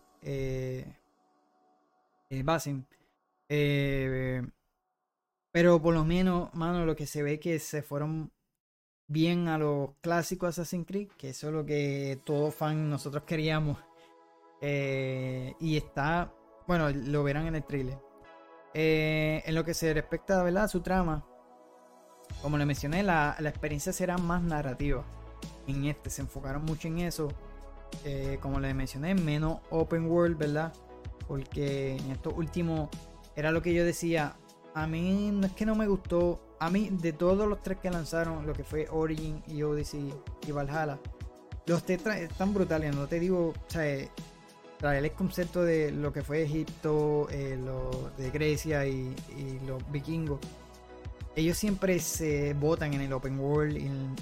Basim. 2.43 2.83
Pero 5.51 5.81
por 5.81 5.93
lo 5.93 6.05
menos, 6.05 6.53
mano, 6.53 6.85
lo 6.85 6.95
que 6.95 7.05
se 7.05 7.23
ve 7.23 7.39
que 7.39 7.59
se 7.59 7.81
fueron 7.81 8.31
bien 9.07 9.49
a 9.49 9.57
los 9.57 9.89
clásicos 9.99 10.49
Assassin's 10.49 10.87
Creed, 10.87 11.09
que 11.17 11.29
eso 11.29 11.49
es 11.49 11.53
lo 11.53 11.65
que 11.65 12.19
todo 12.23 12.51
fan 12.51 12.89
nosotros 12.89 13.23
queríamos. 13.23 13.77
Eh, 14.61 15.55
y 15.59 15.77
está, 15.77 16.31
bueno, 16.67 16.89
lo 16.91 17.23
verán 17.23 17.47
en 17.47 17.55
el 17.55 17.63
trailer. 17.63 17.97
Eh, 18.73 19.43
en 19.45 19.55
lo 19.55 19.65
que 19.65 19.73
se 19.73 19.93
respecta 19.93 20.41
¿verdad? 20.43 20.63
a 20.63 20.67
su 20.67 20.81
trama, 20.81 21.25
como 22.41 22.57
le 22.57 22.65
mencioné, 22.65 23.03
la, 23.03 23.35
la 23.39 23.49
experiencia 23.49 23.91
será 23.91 24.17
más 24.17 24.41
narrativa. 24.41 25.03
En 25.67 25.85
este 25.85 26.09
se 26.09 26.21
enfocaron 26.21 26.63
mucho 26.63 26.88
en 26.88 26.99
eso. 26.99 27.29
Eh, 28.05 28.38
como 28.41 28.59
les 28.59 28.73
mencioné, 28.73 29.13
menos 29.15 29.59
open 29.69 30.09
world, 30.09 30.38
¿verdad? 30.38 30.73
Porque 31.27 31.97
en 31.97 32.11
estos 32.11 32.33
últimos 32.35 32.89
era 33.35 33.51
lo 33.51 33.61
que 33.61 33.73
yo 33.73 33.83
decía. 33.83 34.35
A 34.73 34.88
mí 34.88 35.31
no 35.33 35.47
es 35.47 35.53
que 35.53 35.65
no 35.65 35.75
me 35.75 35.88
gustó. 35.88 36.55
A 36.59 36.69
mí, 36.69 36.89
de 36.89 37.11
todos 37.11 37.47
los 37.47 37.61
tres 37.61 37.79
que 37.79 37.89
lanzaron, 37.89 38.45
lo 38.47 38.53
que 38.53 38.63
fue 38.63 38.88
Origin 38.89 39.43
y 39.47 39.63
Odyssey 39.63 40.13
y 40.47 40.51
Valhalla, 40.51 40.99
los 41.65 41.83
tres 41.83 42.05
están 42.05 42.53
brutales. 42.53 42.95
No 42.95 43.07
te 43.07 43.19
digo, 43.19 43.49
o 43.49 43.53
sea, 43.67 44.07
traer 44.81 45.05
el 45.05 45.11
concepto 45.11 45.63
de 45.63 45.91
lo 45.91 46.11
que 46.11 46.23
fue 46.23 46.41
Egipto, 46.41 47.27
eh, 47.29 47.57
de 48.17 48.31
Grecia 48.31 48.85
y, 48.87 49.13
los 49.67 49.89
vikingos. 49.91 50.39
Ellos 51.35 51.55
siempre 51.55 51.99
se 51.99 52.55
botan 52.55 52.93
en 52.93 53.01
el 53.01 53.13
open 53.13 53.39
world, 53.39 53.77
en, 53.77 54.15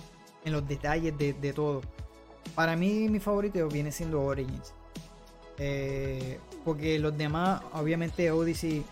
en 0.44 0.52
los 0.52 0.68
detalles 0.68 1.18
de, 1.18 1.54
todo. 1.54 1.82
Para 2.56 2.76
mí, 2.76 3.08
mi 3.10 3.20
favorito 3.20 3.68
viene 3.70 3.92
siendo 3.92 4.22
Origins. 4.22 4.74
Eh, 5.58 6.40
porque 6.66 7.00
los 7.00 7.18
demás, 7.18 7.62
obviamente, 7.74 8.30
Odyssey, 8.30 8.84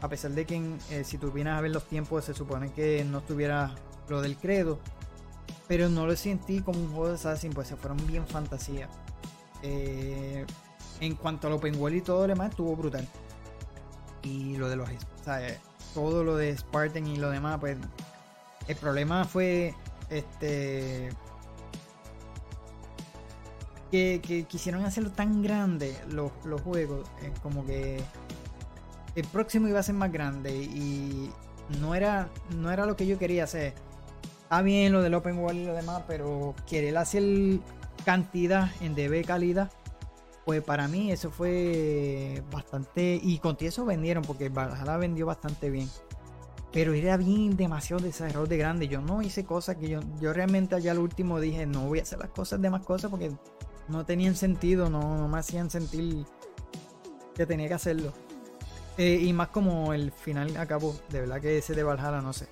a 0.00 0.08
pesar 0.08 0.30
de 0.30 0.46
que 0.46 0.56
eh, 0.90 1.04
si 1.04 1.18
tú 1.18 1.30
vienes 1.30 1.52
a 1.52 1.60
ver 1.60 1.72
los 1.72 1.84
tiempos, 1.84 2.24
se 2.24 2.32
supone 2.32 2.72
que 2.72 3.04
no 3.04 3.18
estuviera 3.18 3.74
lo 4.08 4.22
del 4.22 4.36
credo. 4.38 4.78
Pero 5.68 5.90
no 5.90 6.06
lo 6.06 6.16
sentí 6.16 6.62
como 6.62 6.80
un 6.80 6.88
juego 6.88 7.08
de 7.08 7.14
Assassin, 7.14 7.52
pues 7.52 7.68
se 7.68 7.76
fueron 7.76 7.98
bien 8.06 8.26
fantasía. 8.26 8.88
Eh, 9.62 10.44
en 11.02 11.16
cuanto 11.16 11.48
al 11.48 11.54
open 11.54 11.78
world 11.80 11.96
y 11.96 12.00
todo 12.00 12.22
lo 12.22 12.28
demás, 12.28 12.50
estuvo 12.50 12.76
brutal. 12.76 13.06
Y 14.22 14.56
lo 14.56 14.68
de 14.68 14.76
los. 14.76 14.88
Todo 15.94 16.22
lo 16.22 16.36
de 16.36 16.56
Spartan 16.56 17.06
y 17.08 17.16
lo 17.16 17.28
demás, 17.30 17.58
pues. 17.58 17.76
El 18.68 18.76
problema 18.76 19.24
fue. 19.24 19.74
Este. 20.08 21.10
Que, 23.90 24.46
quisieron 24.48 24.84
hacerlo 24.86 25.10
tan 25.10 25.42
grande 25.42 25.94
los, 26.08 26.30
juegos. 26.62 27.08
eh, 27.20 27.32
como 27.42 27.66
que. 27.66 28.00
El 29.16 29.26
próximo 29.26 29.66
iba 29.66 29.80
a 29.80 29.82
ser 29.82 29.96
más 29.96 30.12
grande. 30.12 30.54
Y 30.54 31.32
no 31.80 31.96
era. 31.96 32.28
No 32.56 32.70
era 32.70 32.86
lo 32.86 32.96
que 32.96 33.08
yo 33.08 33.18
quería 33.18 33.42
hacer. 33.42 33.74
Está 34.44 34.62
bien 34.62 34.92
lo 34.92 35.02
del 35.02 35.14
open 35.14 35.36
world 35.36 35.62
y 35.62 35.66
lo 35.66 35.74
demás. 35.74 36.04
Pero 36.06 36.54
querer 36.68 36.96
hacer 36.96 37.24
cantidad 38.04 38.70
en 38.80 38.94
de 38.94 39.24
calidad. 39.24 39.72
Pues 40.44 40.62
para 40.62 40.88
mí 40.88 41.12
eso 41.12 41.30
fue 41.30 42.42
bastante. 42.50 43.20
Y 43.22 43.38
con 43.38 43.56
eso 43.60 43.84
vendieron, 43.84 44.24
porque 44.24 44.48
Valhalla 44.48 44.96
vendió 44.96 45.26
bastante 45.26 45.70
bien. 45.70 45.88
Pero 46.72 46.94
era 46.94 47.16
bien 47.16 47.56
demasiado 47.56 48.02
desarrollo 48.02 48.46
de 48.46 48.56
grande. 48.56 48.88
Yo 48.88 49.00
no 49.00 49.22
hice 49.22 49.44
cosas 49.44 49.76
que 49.76 49.88
yo, 49.88 50.00
yo 50.20 50.32
realmente 50.32 50.74
allá 50.74 50.92
al 50.92 50.98
último 50.98 51.38
dije, 51.38 51.66
no 51.66 51.86
voy 51.86 51.98
a 51.98 52.02
hacer 52.02 52.18
las 52.18 52.30
cosas 52.30 52.60
de 52.60 52.70
más 52.70 52.82
cosas 52.82 53.10
porque 53.10 53.30
no 53.88 54.06
tenían 54.06 54.34
sentido, 54.34 54.88
no, 54.88 55.18
no 55.18 55.28
me 55.28 55.38
hacían 55.38 55.70
sentir 55.70 56.24
que 57.34 57.46
tenía 57.46 57.68
que 57.68 57.74
hacerlo. 57.74 58.12
Eh, 58.98 59.20
y 59.22 59.32
más 59.32 59.48
como 59.48 59.92
el 59.92 60.12
final 60.12 60.56
acabó, 60.56 60.94
de 61.08 61.20
verdad 61.20 61.40
que 61.40 61.58
ese 61.58 61.74
de 61.74 61.82
Valhalla 61.82 62.20
no 62.20 62.32
sé. 62.32 62.46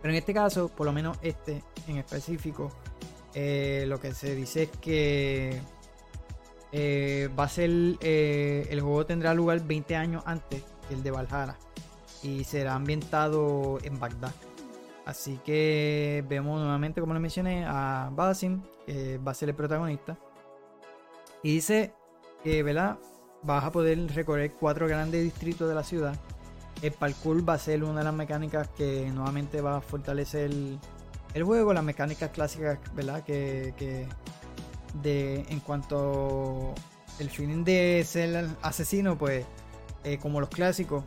Pero 0.00 0.12
en 0.12 0.18
este 0.18 0.32
caso, 0.32 0.68
por 0.68 0.86
lo 0.86 0.92
menos 0.92 1.18
este 1.22 1.62
en 1.86 1.98
específico, 1.98 2.70
eh, 3.34 3.84
lo 3.86 4.00
que 4.00 4.14
se 4.14 4.34
dice 4.34 4.64
es 4.64 4.70
que 4.80 5.60
eh, 6.72 7.28
va 7.38 7.44
a 7.44 7.48
ser 7.48 7.70
eh, 8.00 8.68
el 8.70 8.80
juego 8.80 9.04
tendrá 9.04 9.34
lugar 9.34 9.60
20 9.60 9.96
años 9.96 10.22
antes 10.24 10.62
que 10.88 10.94
el 10.94 11.02
de 11.02 11.10
Valhalla 11.10 11.56
y 12.22 12.44
será 12.44 12.74
ambientado 12.74 13.78
en 13.82 13.98
Bagdad. 13.98 14.32
Así 15.04 15.40
que 15.44 16.24
vemos 16.28 16.60
nuevamente, 16.60 17.00
como 17.00 17.14
les 17.14 17.22
mencioné, 17.22 17.64
a 17.66 18.10
Basim, 18.12 18.62
que 18.86 19.18
va 19.18 19.32
a 19.32 19.34
ser 19.34 19.48
el 19.48 19.54
protagonista. 19.54 20.16
Y 21.42 21.54
dice 21.54 21.92
que, 22.44 22.62
¿verdad? 22.62 22.98
Vas 23.42 23.64
a 23.64 23.72
poder 23.72 23.98
recorrer 24.14 24.52
cuatro 24.52 24.86
grandes 24.86 25.24
distritos 25.24 25.68
de 25.68 25.74
la 25.74 25.82
ciudad. 25.82 26.14
El 26.82 26.92
parkour 26.92 27.48
va 27.48 27.54
a 27.54 27.58
ser 27.58 27.82
una 27.82 28.00
de 28.00 28.04
las 28.04 28.14
mecánicas 28.14 28.68
que 28.68 29.10
nuevamente 29.10 29.60
va 29.60 29.78
a 29.78 29.80
fortalecer 29.80 30.50
el, 31.34 31.42
juego, 31.42 31.72
las 31.72 31.82
mecánicas 31.82 32.30
clásicas, 32.30 32.78
¿verdad? 32.94 33.24
Que 33.24 34.06
de 34.94 35.46
en 35.48 35.60
cuanto 35.60 36.74
el 37.18 37.30
feeling 37.30 37.64
de 37.64 38.02
ser 38.06 38.48
asesino, 38.62 39.16
pues 39.16 39.44
eh, 40.04 40.18
como 40.18 40.40
los 40.40 40.48
clásicos. 40.48 41.04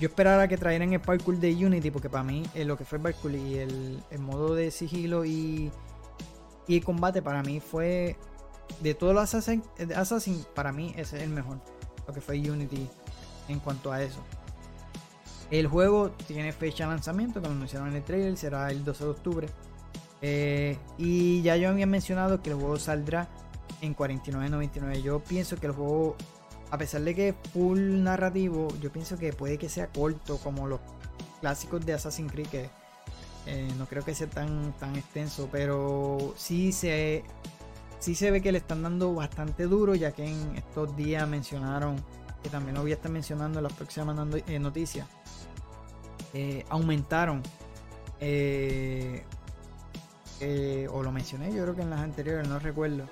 Yo 0.00 0.08
esperara 0.08 0.46
que 0.46 0.56
trajeran 0.56 0.92
el 0.92 1.00
parkour 1.00 1.38
de 1.38 1.52
Unity, 1.52 1.90
porque 1.90 2.08
para 2.08 2.22
mí 2.22 2.44
eh, 2.54 2.64
lo 2.64 2.76
que 2.76 2.84
fue 2.84 2.98
el 2.98 3.02
parkour 3.02 3.34
y 3.34 3.58
el, 3.58 4.02
el 4.10 4.18
modo 4.20 4.54
de 4.54 4.70
sigilo 4.70 5.24
y, 5.24 5.72
y 6.68 6.76
el 6.76 6.84
combate, 6.84 7.20
para 7.20 7.42
mí 7.42 7.60
fue 7.60 8.16
de 8.80 8.94
todos 8.94 9.14
los 9.14 9.24
Assassin, 9.24 9.62
Assassin, 9.96 10.44
para 10.54 10.72
mí 10.72 10.92
ese 10.96 11.16
es 11.16 11.22
el 11.22 11.30
mejor. 11.30 11.58
Lo 12.06 12.14
que 12.14 12.20
fue 12.20 12.38
Unity 12.38 12.88
en 13.48 13.58
cuanto 13.60 13.90
a 13.92 14.02
eso. 14.02 14.20
El 15.50 15.66
juego 15.66 16.10
tiene 16.26 16.52
fecha 16.52 16.84
de 16.84 16.90
lanzamiento, 16.90 17.40
como 17.40 17.54
anunciaron 17.54 17.88
en 17.88 17.96
el 17.96 18.04
trailer, 18.04 18.36
será 18.36 18.70
el 18.70 18.84
12 18.84 19.04
de 19.04 19.10
octubre. 19.10 19.48
Eh, 20.20 20.78
y 20.98 21.42
ya 21.42 21.56
yo 21.56 21.68
había 21.68 21.86
mencionado 21.86 22.42
que 22.42 22.50
el 22.50 22.56
juego 22.56 22.78
saldrá 22.78 23.28
en 23.80 23.94
49.99. 23.94 25.02
Yo 25.02 25.20
pienso 25.20 25.56
que 25.56 25.66
el 25.66 25.72
juego, 25.72 26.16
a 26.70 26.78
pesar 26.78 27.02
de 27.02 27.14
que 27.14 27.28
es 27.28 27.34
full 27.52 27.78
narrativo, 28.02 28.68
yo 28.80 28.90
pienso 28.90 29.16
que 29.16 29.32
puede 29.32 29.58
que 29.58 29.68
sea 29.68 29.86
corto 29.88 30.38
como 30.38 30.66
los 30.66 30.80
clásicos 31.40 31.84
de 31.86 31.92
Assassin's 31.94 32.32
Creed 32.32 32.48
que 32.48 32.70
Eh, 33.46 33.72
no 33.78 33.86
creo 33.86 34.04
que 34.04 34.14
sea 34.14 34.26
tan, 34.28 34.74
tan 34.78 34.94
extenso, 34.96 35.48
pero 35.50 36.34
sí 36.36 36.70
se, 36.70 37.24
sí 37.98 38.14
se 38.14 38.30
ve 38.30 38.42
que 38.42 38.52
le 38.52 38.58
están 38.58 38.82
dando 38.82 39.14
bastante 39.14 39.62
duro, 39.64 39.94
ya 39.94 40.12
que 40.12 40.26
en 40.26 40.54
estos 40.56 40.94
días 40.96 41.26
mencionaron, 41.26 41.96
que 42.42 42.50
también 42.50 42.74
lo 42.74 42.82
voy 42.82 42.90
a 42.90 42.96
estar 42.96 43.10
mencionando 43.10 43.60
en 43.60 43.62
las 43.62 43.72
próximas 43.72 44.14
eh, 44.46 44.58
noticias, 44.58 45.06
aumentaron, 46.68 47.42
eh, 50.40 50.88
o 50.92 51.02
lo 51.02 51.10
mencioné 51.10 51.52
yo 51.52 51.62
creo 51.62 51.74
que 51.74 51.82
en 51.82 51.90
las 51.90 52.00
anteriores, 52.00 52.48
no 52.48 52.58
recuerdo, 52.58 53.08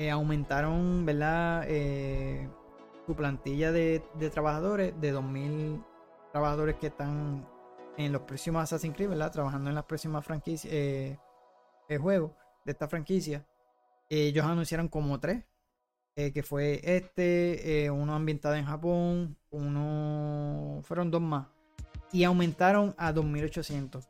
eh, 0.00 0.10
aumentaron, 0.10 1.04
¿verdad? 1.04 1.64
Eh, 1.68 2.48
su 3.06 3.14
plantilla 3.14 3.70
de, 3.70 4.02
trabajadores 4.32 4.98
de 4.98 5.14
2.000 5.14 5.84
trabajadores 6.32 6.76
que 6.76 6.86
están 6.86 7.46
en 7.98 8.10
los 8.10 8.22
próximos 8.22 8.62
Assassin's 8.62 8.96
Creed, 8.96 9.10
¿verdad? 9.10 9.30
Trabajando 9.30 9.68
en 9.68 9.74
las 9.74 9.84
próximas 9.84 10.24
franquicias, 10.24 10.72
eh, 10.72 11.18
juegos 12.00 12.32
de 12.64 12.72
esta 12.72 12.88
franquicia. 12.88 13.46
Ellos 14.08 14.46
anunciaron 14.46 14.88
como 14.88 15.20
tres, 15.20 15.44
que 16.16 16.42
fue 16.42 16.80
este, 16.82 17.90
uno 17.90 18.14
ambientado 18.14 18.54
en 18.54 18.64
Japón, 18.64 19.36
uno, 19.50 20.80
fueron 20.82 21.10
dos 21.10 21.20
más, 21.20 21.48
y 22.10 22.24
aumentaron 22.24 22.94
a 22.96 23.12
2.800. 23.12 24.08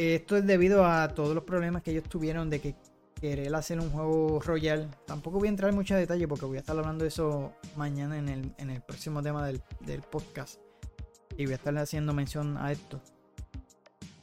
Esto 0.00 0.38
es 0.38 0.46
debido 0.46 0.86
a 0.86 1.08
todos 1.08 1.34
los 1.34 1.44
problemas 1.44 1.82
que 1.82 1.90
ellos 1.90 2.04
tuvieron 2.04 2.48
de 2.48 2.58
que 2.58 2.74
querer 3.20 3.54
hacer 3.54 3.78
un 3.78 3.90
juego 3.90 4.40
royal. 4.40 4.88
Tampoco 5.06 5.38
voy 5.38 5.48
a 5.48 5.50
entrar 5.50 5.68
en 5.68 5.76
muchos 5.76 5.98
detalles 5.98 6.26
porque 6.26 6.46
voy 6.46 6.56
a 6.56 6.60
estar 6.60 6.74
hablando 6.74 7.04
de 7.04 7.08
eso 7.08 7.52
mañana 7.76 8.16
en 8.16 8.30
el, 8.30 8.54
en 8.56 8.70
el 8.70 8.80
próximo 8.80 9.22
tema 9.22 9.46
del, 9.46 9.60
del 9.80 10.00
podcast. 10.00 10.58
Y 11.36 11.44
voy 11.44 11.52
a 11.52 11.56
estar 11.56 11.76
haciendo 11.76 12.14
mención 12.14 12.56
a 12.56 12.72
esto. 12.72 13.02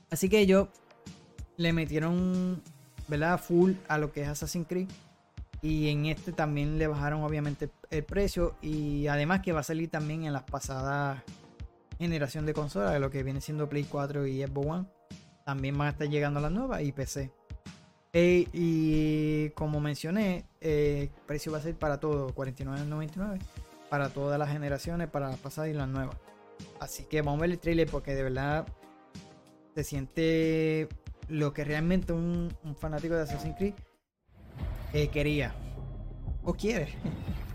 Así 0.10 0.30
que 0.30 0.40
ellos 0.40 0.68
le 1.58 1.74
metieron, 1.74 2.64
¿verdad? 3.08 3.40
Full 3.40 3.74
a 3.88 4.00
lo 4.00 4.12
que 4.12 4.24
es 4.24 4.30
Assassin's 4.30 4.66
Creed. 4.68 4.90
Y 5.62 5.90
en 5.90 6.08
este 6.08 6.32
también 6.32 6.80
le 6.80 6.88
bajaron 6.88 7.22
obviamente 7.22 7.70
el 7.92 8.04
precio. 8.04 8.56
Y 8.64 9.06
además 9.06 9.42
que 9.42 9.52
va 9.52 9.60
a 9.60 9.64
salir 9.64 9.92
también 9.92 10.24
en 10.24 10.34
las 10.34 10.44
pasadas 10.44 11.22
generación 12.00 12.48
de 12.48 12.56
consolas, 12.56 13.00
lo 13.00 13.12
que 13.12 13.22
viene 13.22 13.42
siendo 13.42 13.70
Play 13.70 13.84
4 13.84 14.26
y 14.26 14.44
Xbox 14.44 14.68
One. 14.68 14.97
También 15.48 15.78
van 15.78 15.88
a 15.88 15.92
estar 15.92 16.10
llegando 16.10 16.42
las 16.42 16.52
nuevas 16.52 16.82
y 16.82 16.92
PC. 16.92 17.32
Y 18.12 19.50
como 19.52 19.80
mencioné, 19.80 20.44
eh, 20.60 21.10
el 21.16 21.22
precio 21.26 21.54
va 21.54 21.60
a 21.60 21.62
ser 21.62 21.74
para 21.74 22.02
todo, 22.02 22.36
49.99, 22.36 23.40
para 23.90 24.10
todas 24.10 24.38
las 24.38 24.50
generaciones, 24.50 25.08
para 25.08 25.30
las 25.30 25.38
pasadas 25.38 25.70
y 25.70 25.74
las 25.74 25.88
nuevas. 25.88 26.18
Así 26.82 27.06
que 27.06 27.22
vamos 27.22 27.40
a 27.40 27.42
ver 27.44 27.52
el 27.52 27.60
trailer 27.60 27.90
porque 27.90 28.14
de 28.14 28.24
verdad 28.24 28.68
se 29.74 29.86
siente 29.86 30.90
lo 31.30 31.54
que 31.54 31.64
realmente 31.64 32.12
un, 32.12 32.54
un 32.66 32.76
fanático 32.76 33.16
de 33.16 33.22
Assassin's 33.22 33.56
Creed 33.56 33.76
eh, 34.92 35.08
quería 35.08 35.56
o 36.44 36.54
quiere. 36.54 36.90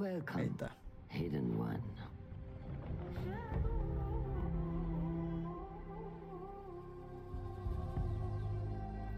Ahí 0.00 0.46
está. 0.46 0.70
Hidden 1.10 1.58
One. 1.58 1.80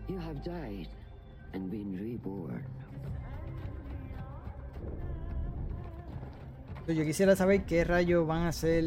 You 0.09 0.19
have 0.19 0.43
died 0.43 0.89
and 1.53 1.71
been 1.71 1.99
reborn. 1.99 2.65
Yo 6.89 7.05
quisiera 7.05 7.37
saber 7.37 7.65
qué 7.65 7.85
rayos 7.85 8.27
van 8.27 8.45
a 8.45 8.49
hacer 8.49 8.85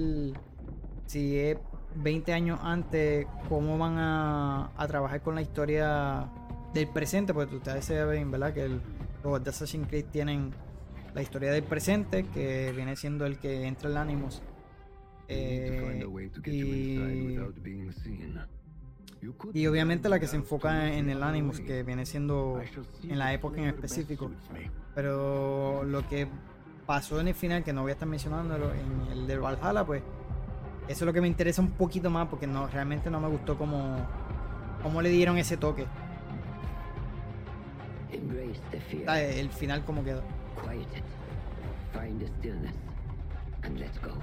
si 1.05 1.39
es 1.39 1.57
20 1.95 2.33
años 2.33 2.59
antes, 2.63 3.27
cómo 3.47 3.77
van 3.77 3.97
a, 3.99 4.71
a 4.75 4.87
trabajar 4.87 5.21
con 5.21 5.35
la 5.35 5.41
historia 5.41 6.27
del 6.73 6.87
presente, 6.87 7.33
porque 7.33 7.57
ustedes 7.57 7.85
saben, 7.85 8.31
¿verdad? 8.31 8.51
Que 8.51 8.65
el, 8.65 8.81
los 9.23 9.43
de 9.43 9.49
Assassin's 9.51 9.87
Creed 9.87 10.05
tienen 10.11 10.53
la 11.14 11.22
historia 11.22 11.52
del 11.52 11.64
presente, 11.64 12.26
que 12.34 12.72
viene 12.76 12.95
siendo 12.95 13.26
el 13.26 13.38
que 13.38 13.65
entra 13.68 13.90
el 13.90 13.98
Animus. 13.98 14.41
Eh, 15.27 16.06
y, 16.45 17.40
y 19.53 19.68
obviamente 19.68 20.10
la 20.10 20.19
que 20.19 20.27
se 20.27 20.35
enfoca 20.35 20.94
en 20.94 21.10
el 21.10 21.23
Animus, 21.23 21.60
que 21.61 21.84
viene 21.84 22.06
siendo 22.06 22.61
en 23.03 23.18
la 23.18 23.34
época 23.34 23.61
en 23.61 23.68
específico. 23.68 24.31
Pero 24.95 25.84
lo 25.84 26.07
que 26.07 26.27
pasó 26.85 27.19
en 27.22 27.30
el 27.30 27.35
final, 27.35 27.64
que 27.64 27.73
no 27.73 27.81
voy 27.84 27.91
a 27.91 27.94
estar 27.94 28.07
mencionándolo, 28.07 28.72
en 28.73 29.11
el 29.11 29.27
del 29.27 29.40
Valhalla, 29.40 29.85
pues 29.85 30.03
eso 30.88 31.03
es 31.03 31.06
lo 31.06 31.14
que 31.14 31.22
me 31.22 31.27
interesa 31.27 31.61
un 31.61 31.72
poquito 31.72 32.10
más, 32.10 32.27
porque 32.27 32.48
no 32.48 32.68
realmente 32.68 33.10
no 33.10 33.22
me 33.22 33.30
gustó 33.30 33.57
cómo, 33.57 33.98
cómo 34.81 35.02
le 35.02 35.10
dieron 35.10 35.38
ese 35.38 35.56
toque. 35.57 35.85
Ah, 39.07 39.22
El 39.22 39.49
final 39.49 39.85
como 39.85 40.03
quedó. 40.03 40.22
Quiet 40.73 40.87
it. 40.97 41.03
Find 41.93 42.19
the 42.19 42.27
stillness. 42.39 42.73
And 43.63 43.79
let's 43.79 43.99
go. 43.99 44.13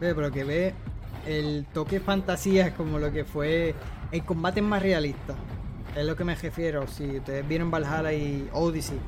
Ve, 0.00 0.14
pero 0.14 0.30
que 0.30 0.44
ve 0.44 0.74
el 1.26 1.66
toque 1.72 2.00
fantasía 2.00 2.74
como 2.74 2.98
lo 2.98 3.10
que 3.10 3.24
fue 3.24 3.74
el 4.12 4.24
combate 4.24 4.60
más 4.60 4.82
realista. 4.82 5.34
Es 5.96 6.04
lo 6.04 6.14
que 6.14 6.24
me 6.24 6.34
refiero. 6.34 6.86
Si 6.86 7.16
ustedes 7.16 7.48
vieron 7.48 7.70
Valhalla 7.70 8.12
y 8.12 8.50
Odyssey, 8.52 8.98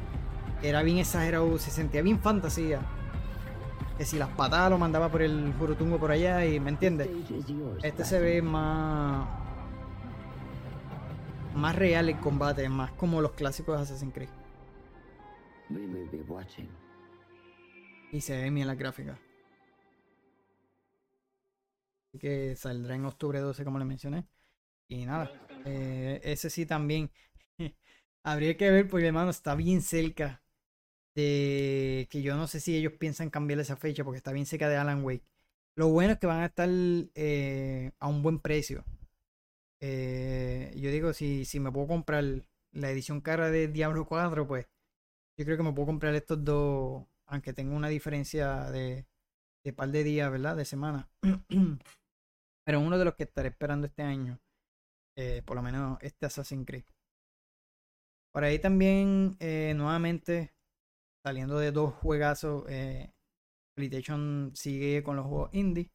era 0.63 0.83
bien 0.83 0.99
exagerado, 0.99 1.59
se 1.59 1.71
sentía 1.71 2.01
bien 2.01 2.19
fantasía. 2.19 2.81
Que 3.99 4.07
si 4.07 4.17
las 4.17 4.31
patadas 4.31 4.71
lo 4.71 4.79
mandaba 4.79 5.11
por 5.11 5.21
el 5.21 5.53
Jurutungo 5.59 5.99
por 5.99 6.13
allá 6.13 6.47
y 6.47 6.59
me 6.61 6.71
entiendes. 6.71 7.11
Este 7.83 8.05
se 8.07 8.19
ve 8.21 8.41
más. 8.41 9.48
Más 11.59 11.75
real 11.75 12.09
el 12.09 12.21
combate, 12.21 12.69
más 12.69 12.93
como 12.93 13.21
los 13.21 13.33
clásicos 13.33 13.77
de 13.77 13.83
Assassin's 13.83 14.15
Creed. 14.15 14.29
We 15.71 15.89
will 15.89 16.09
be 16.09 16.23
watching. 16.23 16.69
Y 18.13 18.21
se 18.21 18.41
ve 18.41 18.49
bien 18.49 18.69
la 18.69 18.77
gráfica. 18.77 19.19
Así 22.07 22.21
que 22.21 22.55
saldrá 22.55 22.95
en 22.95 23.07
octubre 23.07 23.41
12, 23.41 23.65
como 23.65 23.81
le 23.81 23.85
mencioné. 23.85 24.25
Y 24.87 25.05
nada, 25.05 25.33
eh, 25.65 26.21
ese 26.23 26.49
sí 26.49 26.65
también. 26.65 27.11
Habría 28.23 28.57
que 28.57 28.71
ver, 28.71 28.87
porque 28.87 29.09
hermano, 29.09 29.31
está 29.31 29.57
bien 29.57 29.83
cerca 29.83 30.41
de 31.17 32.07
que 32.09 32.23
yo 32.23 32.37
no 32.37 32.47
sé 32.47 32.61
si 32.61 32.77
ellos 32.77 32.93
piensan 33.01 33.31
cambiar 33.31 33.59
esa 33.59 33.75
fecha, 33.75 34.05
porque 34.05 34.19
está 34.19 34.31
bien 34.31 34.47
cerca 34.47 34.69
de 34.69 34.77
Alan 34.77 35.03
Wake. 35.03 35.25
Lo 35.75 35.89
bueno 35.89 36.13
es 36.13 36.21
que 36.21 36.29
van 36.29 36.41
a 36.41 36.47
estar 36.47 36.69
eh, 36.71 37.91
a 37.99 38.07
un 38.07 38.23
buen 38.23 38.39
precio. 38.39 38.85
Eh, 39.81 40.73
yo 40.77 40.91
digo, 40.91 41.13
si, 41.13 41.45
si 41.45 41.61
me 41.61 41.71
puedo 41.73 41.87
comprar 41.87 42.25
la 42.73 42.91
edición 42.91 43.21
cara 43.21 43.51
de 43.51 43.69
Diablo 43.69 44.07
4, 44.07 44.47
pues 44.47 44.67
yo 45.39 45.45
creo 45.45 45.57
que 45.57 45.63
me 45.63 45.73
puedo 45.73 45.87
comprar 45.87 46.15
estos 46.15 46.45
dos, 46.45 47.07
aunque 47.27 47.53
tenga 47.53 47.77
una 47.77 47.89
diferencia 47.89 48.71
de, 48.71 49.07
de 49.65 49.73
par 49.73 49.91
de 49.91 50.05
días, 50.05 50.31
¿verdad? 50.31 50.57
De 50.57 50.65
semana. 50.65 51.09
Pero 52.67 52.81
uno 52.81 52.99
de 52.99 53.05
los 53.05 53.15
que 53.15 53.23
estaré 53.23 53.49
esperando 53.49 53.87
este 53.87 54.03
año, 54.03 54.41
eh, 55.17 55.43
por 55.45 55.57
lo 55.57 55.63
menos 55.63 55.99
este 56.03 56.27
Assassin's 56.27 56.67
Creed. 56.67 56.85
Por 58.33 58.45
ahí 58.45 58.59
también, 58.59 59.37
eh, 59.41 59.73
nuevamente, 59.77 60.53
saliendo 61.25 61.59
de 61.59 61.73
dos 61.73 61.95
juegazos, 61.95 62.65
eh, 62.69 63.13
PlayStation 63.75 64.53
sigue 64.55 65.03
con 65.03 65.17
los 65.17 65.27
juegos 65.27 65.51
indie. 65.53 65.91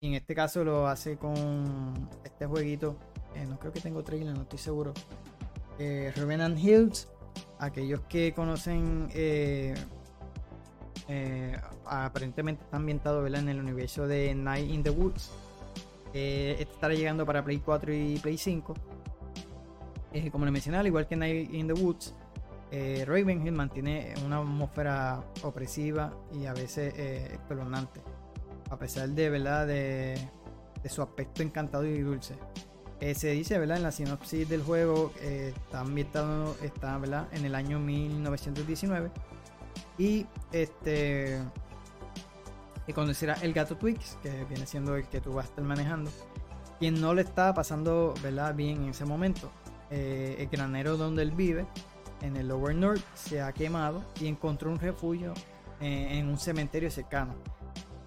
Y 0.00 0.08
en 0.08 0.14
este 0.14 0.34
caso 0.34 0.64
lo 0.64 0.86
hace 0.88 1.16
con 1.16 2.10
este 2.24 2.46
jueguito. 2.46 2.98
Eh, 3.34 3.46
no 3.46 3.58
creo 3.58 3.72
que 3.72 3.80
tengo 3.80 4.02
trailer, 4.02 4.34
no 4.34 4.42
estoy 4.42 4.58
seguro. 4.58 4.92
Eh, 5.78 6.12
Revenant 6.14 6.58
Hills. 6.58 7.08
Aquellos 7.58 8.00
que 8.08 8.34
conocen, 8.34 9.08
eh, 9.14 9.74
eh, 11.08 11.56
aparentemente 11.86 12.64
está 12.64 12.76
ambientado 12.76 13.24
en 13.26 13.48
el 13.48 13.60
universo 13.60 14.08
de 14.08 14.34
Night 14.34 14.68
in 14.68 14.82
the 14.82 14.90
Woods. 14.90 15.30
Este 16.12 16.62
estará 16.62 16.94
llegando 16.94 17.24
para 17.24 17.44
Play 17.44 17.58
4 17.58 17.94
y 17.94 18.18
Play 18.18 18.36
5. 18.36 18.74
Eh, 20.12 20.30
como 20.30 20.44
le 20.44 20.50
mencioné, 20.50 20.78
al 20.78 20.86
igual 20.88 21.06
que 21.06 21.16
Night 21.16 21.54
in 21.54 21.68
the 21.68 21.72
Woods, 21.72 22.14
Ravenhill 23.06 23.52
mantiene 23.52 24.14
una 24.24 24.38
atmósfera 24.38 25.22
opresiva 25.42 26.12
y 26.34 26.46
a 26.46 26.54
veces 26.54 26.92
espeluznante. 26.98 28.00
A 28.70 28.76
pesar 28.78 29.08
de, 29.10 29.30
¿verdad? 29.30 29.66
de, 29.66 30.18
de 30.82 30.88
su 30.88 31.02
aspecto 31.02 31.42
encantador 31.42 31.86
y 31.86 32.00
dulce. 32.00 32.34
Eh, 33.02 33.16
se 33.16 33.30
dice, 33.30 33.58
¿verdad? 33.58 33.78
En 33.78 33.82
la 33.82 33.90
sinopsis 33.90 34.48
del 34.48 34.62
juego 34.62 35.12
eh, 35.20 35.52
está 35.56 35.80
ambientado, 35.80 36.54
está, 36.62 36.96
¿verdad? 36.98 37.26
En 37.32 37.44
el 37.44 37.56
año 37.56 37.80
1919 37.80 39.10
y 39.98 40.24
este 40.52 41.40
y 42.86 42.92
conocerá 42.92 43.34
el 43.42 43.54
gato 43.54 43.76
Twix, 43.76 44.18
que 44.22 44.44
viene 44.44 44.66
siendo 44.66 44.94
el 44.94 45.08
que 45.08 45.20
tú 45.20 45.32
vas 45.32 45.46
a 45.46 45.48
estar 45.48 45.64
manejando, 45.64 46.12
quien 46.78 47.00
no 47.00 47.12
le 47.12 47.22
está 47.22 47.52
pasando, 47.52 48.14
¿verdad? 48.22 48.54
Bien 48.54 48.84
en 48.84 48.90
ese 48.90 49.04
momento. 49.04 49.50
eh, 49.90 50.36
el 50.38 50.46
granero 50.46 50.96
donde 50.96 51.22
él 51.22 51.32
vive, 51.32 51.66
en 52.20 52.36
el 52.36 52.46
Lower 52.46 52.74
North, 52.74 53.02
se 53.14 53.42
ha 53.42 53.52
quemado 53.52 54.04
y 54.20 54.28
encontró 54.28 54.70
un 54.70 54.78
refugio 54.78 55.34
eh, 55.80 56.18
en 56.18 56.28
un 56.28 56.38
cementerio 56.38 56.88
cercano. 56.88 57.34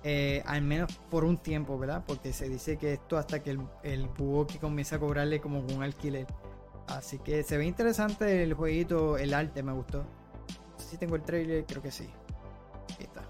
Eh, 0.07 0.43
al 0.45 0.61
menos 0.61 0.95
por 1.09 1.25
un 1.25 1.35
tiempo, 1.35 1.79
¿verdad? 1.79 2.03
Porque 2.05 2.31
se 2.31 2.47
dice 2.47 2.77
que 2.77 2.93
esto 2.93 3.17
hasta 3.17 3.41
que 3.41 3.49
el, 3.49 3.59
el 3.81 4.07
Buoki 4.07 4.59
comienza 4.59 4.97
a 4.97 4.99
cobrarle 4.99 5.41
como 5.41 5.61
un 5.61 5.81
alquiler. 5.81 6.27
Así 6.89 7.17
que 7.17 7.41
se 7.41 7.57
ve 7.57 7.65
interesante 7.65 8.43
el 8.43 8.53
jueguito, 8.53 9.17
el 9.17 9.33
arte 9.33 9.63
me 9.63 9.73
gustó. 9.73 10.03
No 10.03 10.77
sé 10.79 10.91
si 10.91 10.97
tengo 10.97 11.15
el 11.15 11.23
trailer, 11.23 11.65
creo 11.65 11.81
que 11.81 11.89
sí. 11.89 12.07
Ahí 12.99 13.05
está. 13.05 13.23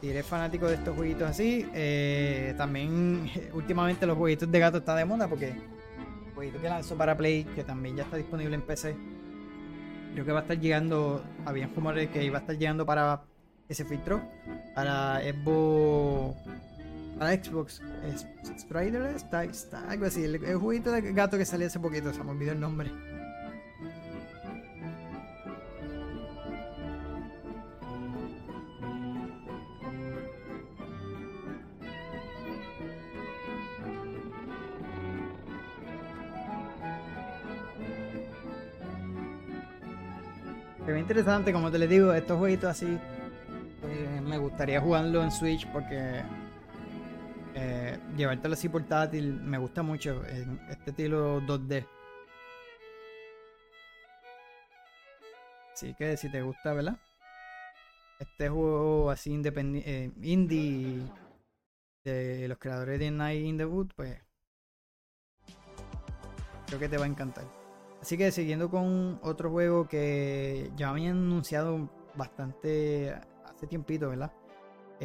Si 0.00 0.08
eres 0.08 0.24
fanático 0.24 0.66
de 0.66 0.76
estos 0.76 0.96
jueguitos 0.96 1.28
así, 1.28 1.68
eh, 1.74 2.54
también 2.56 3.30
últimamente 3.52 4.06
los 4.06 4.16
jueguitos 4.16 4.50
de 4.50 4.58
gato 4.58 4.78
están 4.78 4.96
de 4.96 5.04
moda 5.04 5.28
porque 5.28 5.48
el 5.50 6.34
jueguito 6.34 6.58
que 6.58 6.70
lanzó 6.70 6.96
para 6.96 7.18
Play, 7.18 7.44
que 7.44 7.64
también 7.64 7.96
ya 7.96 8.04
está 8.04 8.16
disponible 8.16 8.54
en 8.54 8.62
PC, 8.62 8.96
creo 10.14 10.24
que 10.24 10.32
va 10.32 10.38
a 10.38 10.42
estar 10.42 10.58
llegando, 10.58 11.22
habían 11.44 11.74
rumores 11.74 12.08
que 12.08 12.24
iba 12.24 12.38
a 12.38 12.40
estar 12.40 12.56
llegando 12.56 12.86
para 12.86 13.24
que 13.68 13.74
se 13.74 13.84
filtró 13.84 14.22
para 14.74 15.20
Xbox 15.20 16.36
para 17.18 17.36
Xbox 17.36 17.80
está, 19.16 19.44
está 19.44 19.88
algo 19.88 20.06
así. 20.06 20.24
El, 20.24 20.42
el 20.44 20.56
jueguito 20.56 20.90
de 20.90 21.12
gato 21.12 21.38
que 21.38 21.44
salió 21.44 21.66
hace 21.66 21.78
poquito 21.78 22.12
se 22.12 22.22
me 22.24 22.30
olvidó 22.30 22.52
el 22.52 22.60
nombre. 22.60 22.90
Ve 40.86 41.00
interesante, 41.00 41.52
como 41.52 41.72
te 41.72 41.78
les 41.78 41.88
digo, 41.88 42.12
estos 42.12 42.38
jueguitos 42.38 42.70
así 42.70 42.98
gustaría 44.54 44.80
jugarlo 44.80 45.24
en 45.24 45.32
Switch 45.32 45.66
porque 45.72 46.22
eh, 47.56 47.98
llevártelo 48.16 48.54
así 48.54 48.68
portátil 48.68 49.40
me 49.40 49.58
gusta 49.58 49.82
mucho 49.82 50.24
este 50.24 50.90
estilo 50.90 51.40
2D. 51.40 51.84
Así 55.72 55.92
que 55.94 56.16
si 56.16 56.30
te 56.30 56.40
gusta, 56.42 56.72
¿verdad? 56.72 56.96
Este 58.20 58.48
juego 58.48 59.10
así 59.10 59.32
independiente, 59.32 60.12
indie 60.22 61.02
de 62.04 62.46
los 62.46 62.58
creadores 62.58 63.00
de 63.00 63.10
Night 63.10 63.44
in 63.44 63.58
the 63.58 63.64
Wood, 63.64 63.88
pues 63.96 64.22
creo 66.68 66.78
que 66.78 66.88
te 66.88 66.96
va 66.96 67.06
a 67.06 67.08
encantar. 67.08 67.44
Así 68.00 68.16
que 68.16 68.30
siguiendo 68.30 68.70
con 68.70 69.18
otro 69.24 69.50
juego 69.50 69.88
que 69.88 70.70
ya 70.76 70.90
habían 70.90 71.16
anunciado 71.16 71.90
bastante 72.14 73.12
hace 73.44 73.66
tiempito, 73.66 74.10
¿verdad? 74.10 74.30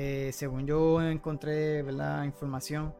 Eh, 0.01 0.31
según 0.31 0.65
yo 0.65 1.01
encontré, 1.01 1.83
¿verdad? 1.83 2.23
Información. 2.23 2.95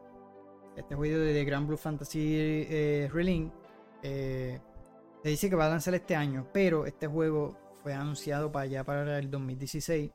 Este 0.76 0.96
juego 0.96 1.18
de 1.20 1.46
Grand 1.46 1.66
Blue 1.66 1.78
Fantasy 1.78 2.20
eh, 2.70 3.10
Relink 3.14 3.54
eh, 4.04 4.60
se 5.24 5.30
dice 5.30 5.50
que 5.50 5.56
va 5.56 5.68
a 5.68 5.70
lanzar 5.70 5.94
este 5.96 6.18
año, 6.18 6.50
pero 6.52 6.86
este 6.86 7.08
juego 7.08 7.58
fue 7.82 7.94
anunciado 7.94 8.52
para 8.52 8.64
allá 8.66 8.84
para 8.84 9.18
el 9.18 9.32
2016. 9.32 10.12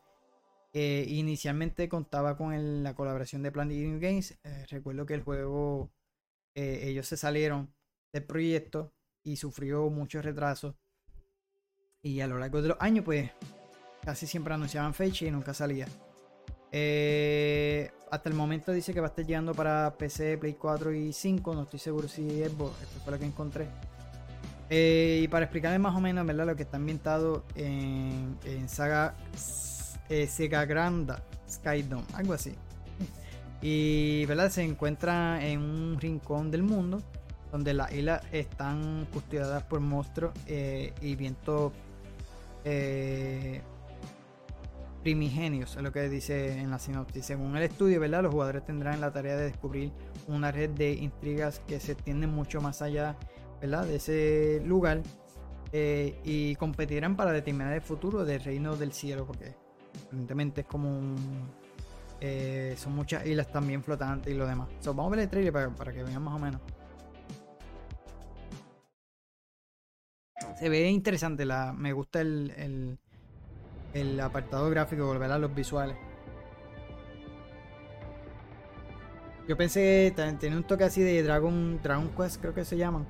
Eh, 0.74 1.06
inicialmente 1.08 1.88
contaba 1.88 2.36
con 2.36 2.52
el- 2.52 2.82
la 2.82 2.94
colaboración 2.94 3.42
de 3.42 3.50
Platinum 3.50 3.98
Games. 3.98 4.38
Eh, 4.44 4.66
recuerdo 4.68 5.06
que 5.06 5.14
el 5.14 5.22
juego, 5.22 5.90
eh, 6.54 6.80
ellos 6.82 7.06
se 7.06 7.16
salieron 7.16 7.72
del 8.12 8.24
proyecto 8.26 8.92
y 9.24 9.36
sufrió 9.36 9.88
muchos 9.88 10.22
retrasos. 10.22 10.74
Y 12.02 12.20
a 12.20 12.26
lo 12.26 12.36
largo 12.38 12.60
de 12.60 12.68
los 12.68 12.76
años, 12.78 13.06
pues 13.06 13.30
casi 14.02 14.26
siempre 14.26 14.52
anunciaban 14.52 14.92
fecha 14.92 15.24
y 15.24 15.30
nunca 15.30 15.54
salía. 15.54 15.88
Eh, 16.76 17.88
hasta 18.10 18.28
el 18.28 18.34
momento 18.34 18.72
dice 18.72 18.92
que 18.92 18.98
va 18.98 19.06
a 19.06 19.10
estar 19.10 19.24
llegando 19.24 19.54
para 19.54 19.94
PC, 19.96 20.38
Play 20.38 20.54
4 20.54 20.92
y 20.92 21.12
5. 21.12 21.54
No 21.54 21.62
estoy 21.62 21.78
seguro 21.78 22.08
si 22.08 22.42
es 22.42 22.50
Xbox. 22.50 22.82
Esto 22.82 23.00
fue 23.04 23.12
lo 23.12 23.18
que 23.20 23.26
encontré. 23.26 23.68
Eh, 24.68 25.20
y 25.22 25.28
para 25.28 25.44
explicarles 25.44 25.78
más 25.78 25.94
o 25.94 26.00
menos, 26.00 26.26
¿verdad? 26.26 26.46
Lo 26.46 26.56
que 26.56 26.64
está 26.64 26.76
ambientado 26.76 27.44
en, 27.54 28.36
Saga 28.66 29.14
eh, 30.08 30.26
Sega 30.26 30.64
Granda 30.64 31.22
Skydome, 31.48 32.02
algo 32.14 32.32
así. 32.32 32.56
Y 33.62 34.26
¿verdad? 34.26 34.50
se 34.50 34.62
encuentra 34.62 35.46
en 35.46 35.60
un 35.60 36.00
rincón 36.00 36.50
del 36.50 36.64
mundo 36.64 37.02
donde 37.52 37.72
las 37.72 37.92
islas 37.92 38.20
están 38.32 39.06
custodiadas 39.12 39.62
por 39.62 39.78
monstruos 39.78 40.34
y 40.48 41.14
vientos 41.14 41.72
primigenios, 45.04 45.76
es 45.76 45.82
lo 45.82 45.92
que 45.92 46.08
dice 46.08 46.58
en 46.58 46.70
la 46.70 46.78
sinopsis. 46.78 47.26
Según 47.26 47.56
el 47.56 47.62
estudio, 47.62 48.00
¿verdad? 48.00 48.22
los 48.22 48.32
jugadores 48.32 48.64
tendrán 48.64 49.00
la 49.02 49.12
tarea 49.12 49.36
de 49.36 49.44
descubrir 49.44 49.92
una 50.26 50.50
red 50.50 50.70
de 50.70 50.92
intrigas 50.94 51.60
que 51.68 51.78
se 51.78 51.92
extiende 51.92 52.26
mucho 52.26 52.62
más 52.62 52.80
allá 52.80 53.16
¿verdad? 53.60 53.84
de 53.84 53.96
ese 53.96 54.62
lugar 54.64 55.02
eh, 55.72 56.18
y 56.24 56.56
competirán 56.56 57.16
para 57.16 57.32
determinar 57.32 57.74
el 57.74 57.82
futuro 57.82 58.24
del 58.24 58.42
reino 58.42 58.76
del 58.76 58.92
cielo, 58.92 59.26
porque 59.26 59.54
evidentemente 60.10 60.62
es 60.62 60.66
como 60.66 60.88
un, 60.88 61.16
eh, 62.20 62.74
son 62.78 62.94
muchas 62.94 63.26
islas 63.26 63.52
también 63.52 63.82
flotantes 63.82 64.32
y 64.32 64.36
lo 64.36 64.46
demás. 64.46 64.68
So, 64.80 64.94
vamos 64.94 65.12
a 65.12 65.16
ver 65.16 65.24
el 65.24 65.30
trailer 65.30 65.52
para, 65.52 65.68
para 65.68 65.92
que 65.92 66.02
vean 66.02 66.22
más 66.22 66.34
o 66.34 66.38
menos. 66.38 66.60
Se 70.58 70.68
ve 70.70 70.88
interesante, 70.88 71.44
la, 71.44 71.74
me 71.74 71.92
gusta 71.92 72.22
el, 72.22 72.98
el 73.94 74.20
apartado 74.20 74.68
gráfico, 74.70 75.06
volver 75.06 75.30
a 75.30 75.38
los 75.38 75.54
visuales. 75.54 75.96
Yo 79.46 79.56
pensé 79.56 80.12
que 80.16 80.36
tiene 80.40 80.56
un 80.56 80.64
toque 80.64 80.84
así 80.84 81.02
de 81.02 81.22
Dragon, 81.22 81.80
Dragon 81.82 82.08
Quest, 82.16 82.40
creo 82.40 82.54
que 82.54 82.64
se 82.64 82.76
llaman. 82.76 83.06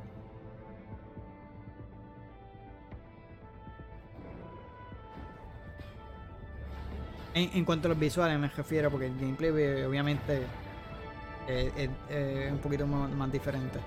En, 7.35 7.65
cuanto 7.65 7.89
a 7.89 7.91
los 7.91 7.99
visuales 7.99 8.39
me 8.39 8.49
refiero, 8.49 8.91
porque 8.91 9.07
el 9.07 9.19
gameplay 9.19 9.51
eh, 9.57 9.87
obviamente 9.87 10.43
eh, 11.49 11.73
es, 11.77 11.91
es 12.17 12.53
un 12.53 12.59
poquito 12.59 12.87
más 12.87 13.33
diferente. 13.33 13.81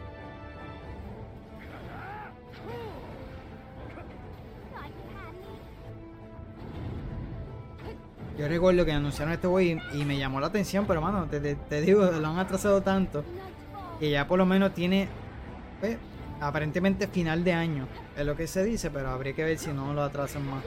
Yo 8.38 8.48
recuerdo 8.48 8.86
que 8.86 8.92
anunciaron 8.92 9.34
este 9.34 9.48
juego 9.48 9.80
y, 9.94 10.06
me 10.06 10.18
llamó 10.18 10.40
la 10.40 10.48
atención, 10.48 10.86
pero 10.86 11.02
mano, 11.02 11.26
te, 11.26 11.82
digo, 11.82 12.06
lo 12.12 12.28
han 12.28 12.38
atrasado 12.38 12.82
tanto 12.82 13.24
que 14.00 14.12
ya 14.12 14.28
por 14.28 14.38
lo 14.38 14.46
menos 14.46 14.74
tiene 14.76 15.08
pues, 15.80 15.98
aparentemente 16.40 17.08
final 17.08 17.44
de 17.44 17.54
año, 17.54 17.88
es 18.16 18.26
lo 18.26 18.36
que 18.36 18.46
se 18.46 18.64
dice, 18.64 18.92
pero 18.92 19.10
habría 19.10 19.34
que 19.34 19.44
ver 19.44 19.58
si 19.58 19.72
no 19.72 19.94
lo 19.94 20.04
atrasan 20.04 20.46
más. 20.46 20.64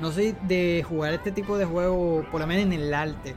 No 0.00 0.10
soy 0.10 0.34
de 0.42 0.84
jugar 0.88 1.14
este 1.14 1.30
tipo 1.30 1.56
de 1.56 1.64
juego, 1.64 2.26
por 2.32 2.40
lo 2.40 2.46
menos 2.48 2.64
en 2.64 2.72
el 2.72 2.92
arte. 2.92 3.36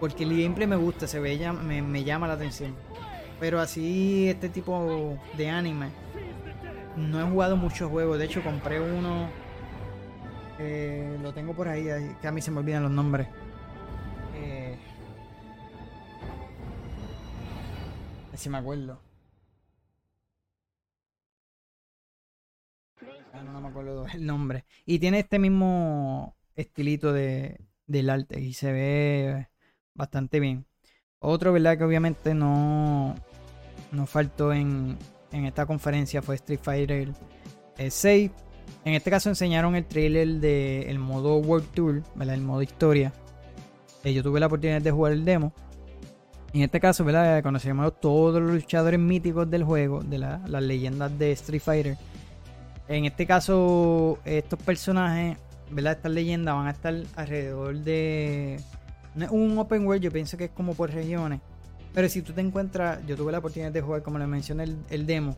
Porque 0.00 0.24
el 0.24 0.30
gameplay 0.30 0.66
me 0.66 0.74
gusta, 0.74 1.06
se 1.06 1.20
ve, 1.20 1.38
me, 1.52 1.80
me 1.80 2.02
llama 2.02 2.26
la 2.26 2.34
atención. 2.34 2.74
Pero 3.38 3.60
así, 3.60 4.28
este 4.28 4.48
tipo 4.48 5.16
de 5.36 5.48
anime, 5.48 5.90
no 6.96 7.20
he 7.20 7.30
jugado 7.30 7.56
muchos 7.56 7.90
juegos. 7.90 8.18
De 8.18 8.24
hecho, 8.26 8.42
compré 8.42 8.80
uno. 8.80 9.28
eh, 10.58 11.18
lo 11.22 11.32
tengo 11.34 11.54
por 11.54 11.68
ahí, 11.68 11.84
que 12.20 12.28
a 12.28 12.32
mí 12.32 12.40
se 12.42 12.50
me 12.50 12.60
olvidan 12.60 12.82
los 12.84 12.92
nombres. 12.92 13.28
Eh, 14.34 14.78
si 18.34 18.48
me 18.50 18.58
acuerdo. 18.58 19.00
Ah, 23.32 23.42
no, 23.42 23.52
no 23.52 23.60
me 23.60 23.68
acuerdo 23.68 24.06
el 24.14 24.26
nombre. 24.26 24.64
Y 24.86 24.98
tiene 24.98 25.20
este 25.20 25.38
mismo 25.38 26.36
estilito 26.54 27.12
de, 27.12 27.60
del 27.86 28.10
arte 28.10 28.40
y 28.40 28.52
se 28.54 28.72
ve 28.72 29.48
bastante 29.94 30.40
bien. 30.40 30.66
Otro, 31.18 31.52
¿verdad? 31.52 31.78
Que 31.78 31.84
obviamente 31.84 32.34
no, 32.34 33.14
no 33.92 34.06
faltó 34.06 34.52
en, 34.52 34.98
en 35.34 35.44
esta 35.46 35.66
conferencia 35.66 36.22
fue 36.22 36.36
Street 36.36 36.60
Fighter 36.62 37.08
eh, 37.78 37.90
6. 37.90 38.30
En 38.84 38.94
este 38.94 39.10
caso 39.10 39.28
enseñaron 39.28 39.74
el 39.76 39.84
trailer 39.84 40.28
del 40.40 40.98
modo 40.98 41.36
World 41.38 41.68
Tour, 41.74 42.02
¿verdad? 42.14 42.34
El 42.34 42.40
modo 42.42 42.62
historia. 42.62 43.12
Eh, 44.04 44.12
yo 44.14 44.22
tuve 44.22 44.40
la 44.40 44.46
oportunidad 44.46 44.80
de 44.80 44.90
jugar 44.90 45.12
el 45.12 45.24
demo. 45.24 45.52
En 46.52 46.62
este 46.62 46.78
caso, 46.78 47.04
¿verdad? 47.04 47.42
Conocemos 47.42 47.98
todos 48.00 48.40
los 48.40 48.52
luchadores 48.52 49.00
míticos 49.00 49.50
del 49.50 49.64
juego, 49.64 50.02
de 50.02 50.18
la- 50.18 50.40
las 50.46 50.62
leyendas 50.62 51.18
de 51.18 51.32
Street 51.32 51.60
Fighter. 51.62 51.96
En 52.86 53.06
este 53.06 53.26
caso, 53.26 54.18
estos 54.24 54.58
personajes, 54.60 55.36
¿verdad? 55.70 55.94
Estas 55.94 56.12
leyendas 56.12 56.54
van 56.54 56.66
a 56.66 56.70
estar 56.70 56.94
alrededor 57.16 57.76
de 57.78 58.60
un 59.30 59.58
open 59.58 59.86
world, 59.86 60.02
yo 60.02 60.12
pienso 60.12 60.36
que 60.36 60.44
es 60.44 60.50
como 60.50 60.74
por 60.74 60.90
regiones. 60.92 61.40
Pero 61.94 62.08
si 62.08 62.22
tú 62.22 62.32
te 62.34 62.40
encuentras, 62.42 63.06
yo 63.06 63.16
tuve 63.16 63.32
la 63.32 63.38
oportunidad 63.38 63.72
de 63.72 63.80
jugar, 63.80 64.02
como 64.02 64.18
le 64.18 64.26
mencioné 64.26 64.64
el, 64.64 64.76
el 64.90 65.06
demo, 65.06 65.36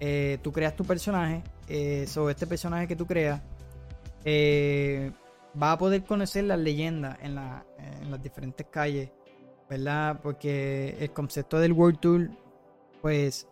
eh, 0.00 0.38
tú 0.42 0.52
creas 0.52 0.76
tu 0.76 0.84
personaje, 0.84 1.42
eh, 1.68 2.06
sobre 2.08 2.32
este 2.32 2.46
personaje 2.46 2.88
que 2.88 2.96
tú 2.96 3.06
creas, 3.06 3.40
eh, 4.24 5.12
va 5.60 5.72
a 5.72 5.78
poder 5.78 6.04
conocer 6.04 6.44
las 6.44 6.58
leyendas 6.58 7.18
en, 7.22 7.36
la- 7.36 7.64
en 8.02 8.10
las 8.10 8.22
diferentes 8.22 8.66
calles, 8.70 9.10
¿verdad? 9.70 10.20
Porque 10.22 10.96
el 11.00 11.12
concepto 11.12 11.58
del 11.60 11.72
World 11.72 12.00
Tour, 12.00 12.30
pues 13.02 13.46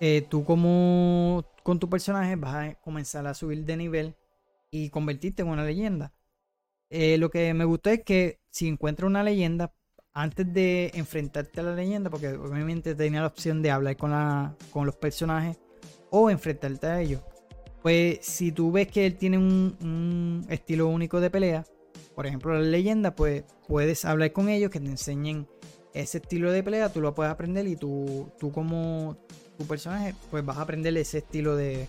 eh, 0.00 0.22
tú 0.28 0.44
como 0.44 1.44
con 1.62 1.78
tu 1.78 1.88
personaje 1.88 2.36
vas 2.36 2.54
a 2.54 2.74
comenzar 2.76 3.26
a 3.26 3.34
subir 3.34 3.64
de 3.64 3.76
nivel 3.76 4.16
y 4.70 4.90
convertirte 4.90 5.42
en 5.42 5.48
una 5.48 5.64
leyenda. 5.64 6.12
Eh, 6.90 7.18
lo 7.18 7.30
que 7.30 7.54
me 7.54 7.64
gustó 7.64 7.90
es 7.90 8.02
que 8.04 8.40
si 8.50 8.68
encuentras 8.68 9.06
una 9.08 9.22
leyenda, 9.24 9.72
antes 10.12 10.52
de 10.52 10.90
enfrentarte 10.94 11.60
a 11.60 11.64
la 11.64 11.74
leyenda, 11.74 12.10
porque 12.10 12.28
obviamente 12.28 12.94
tenía 12.94 13.20
la 13.20 13.26
opción 13.28 13.62
de 13.62 13.70
hablar 13.70 13.96
con, 13.96 14.10
la, 14.10 14.56
con 14.72 14.86
los 14.86 14.96
personajes 14.96 15.58
o 16.10 16.30
enfrentarte 16.30 16.86
a 16.86 17.00
ellos. 17.00 17.22
Pues 17.82 18.18
si 18.22 18.52
tú 18.52 18.72
ves 18.72 18.88
que 18.88 19.06
él 19.06 19.16
tiene 19.16 19.38
un, 19.38 19.76
un 19.80 20.46
estilo 20.50 20.88
único 20.88 21.20
de 21.20 21.30
pelea, 21.30 21.64
por 22.14 22.26
ejemplo 22.26 22.52
la 22.52 22.60
leyenda, 22.60 23.14
pues 23.14 23.44
puedes 23.66 24.04
hablar 24.04 24.32
con 24.32 24.48
ellos 24.48 24.70
que 24.70 24.80
te 24.80 24.86
enseñen 24.86 25.46
ese 25.94 26.18
estilo 26.18 26.52
de 26.52 26.62
pelea, 26.62 26.92
tú 26.92 27.00
lo 27.00 27.14
puedes 27.14 27.32
aprender 27.32 27.66
y 27.66 27.76
tú, 27.76 28.30
tú 28.38 28.52
como 28.52 29.16
tu 29.58 29.66
personaje, 29.66 30.14
pues 30.30 30.44
vas 30.44 30.58
a 30.58 30.62
aprender 30.62 30.96
ese 30.96 31.18
estilo 31.18 31.56
de... 31.56 31.88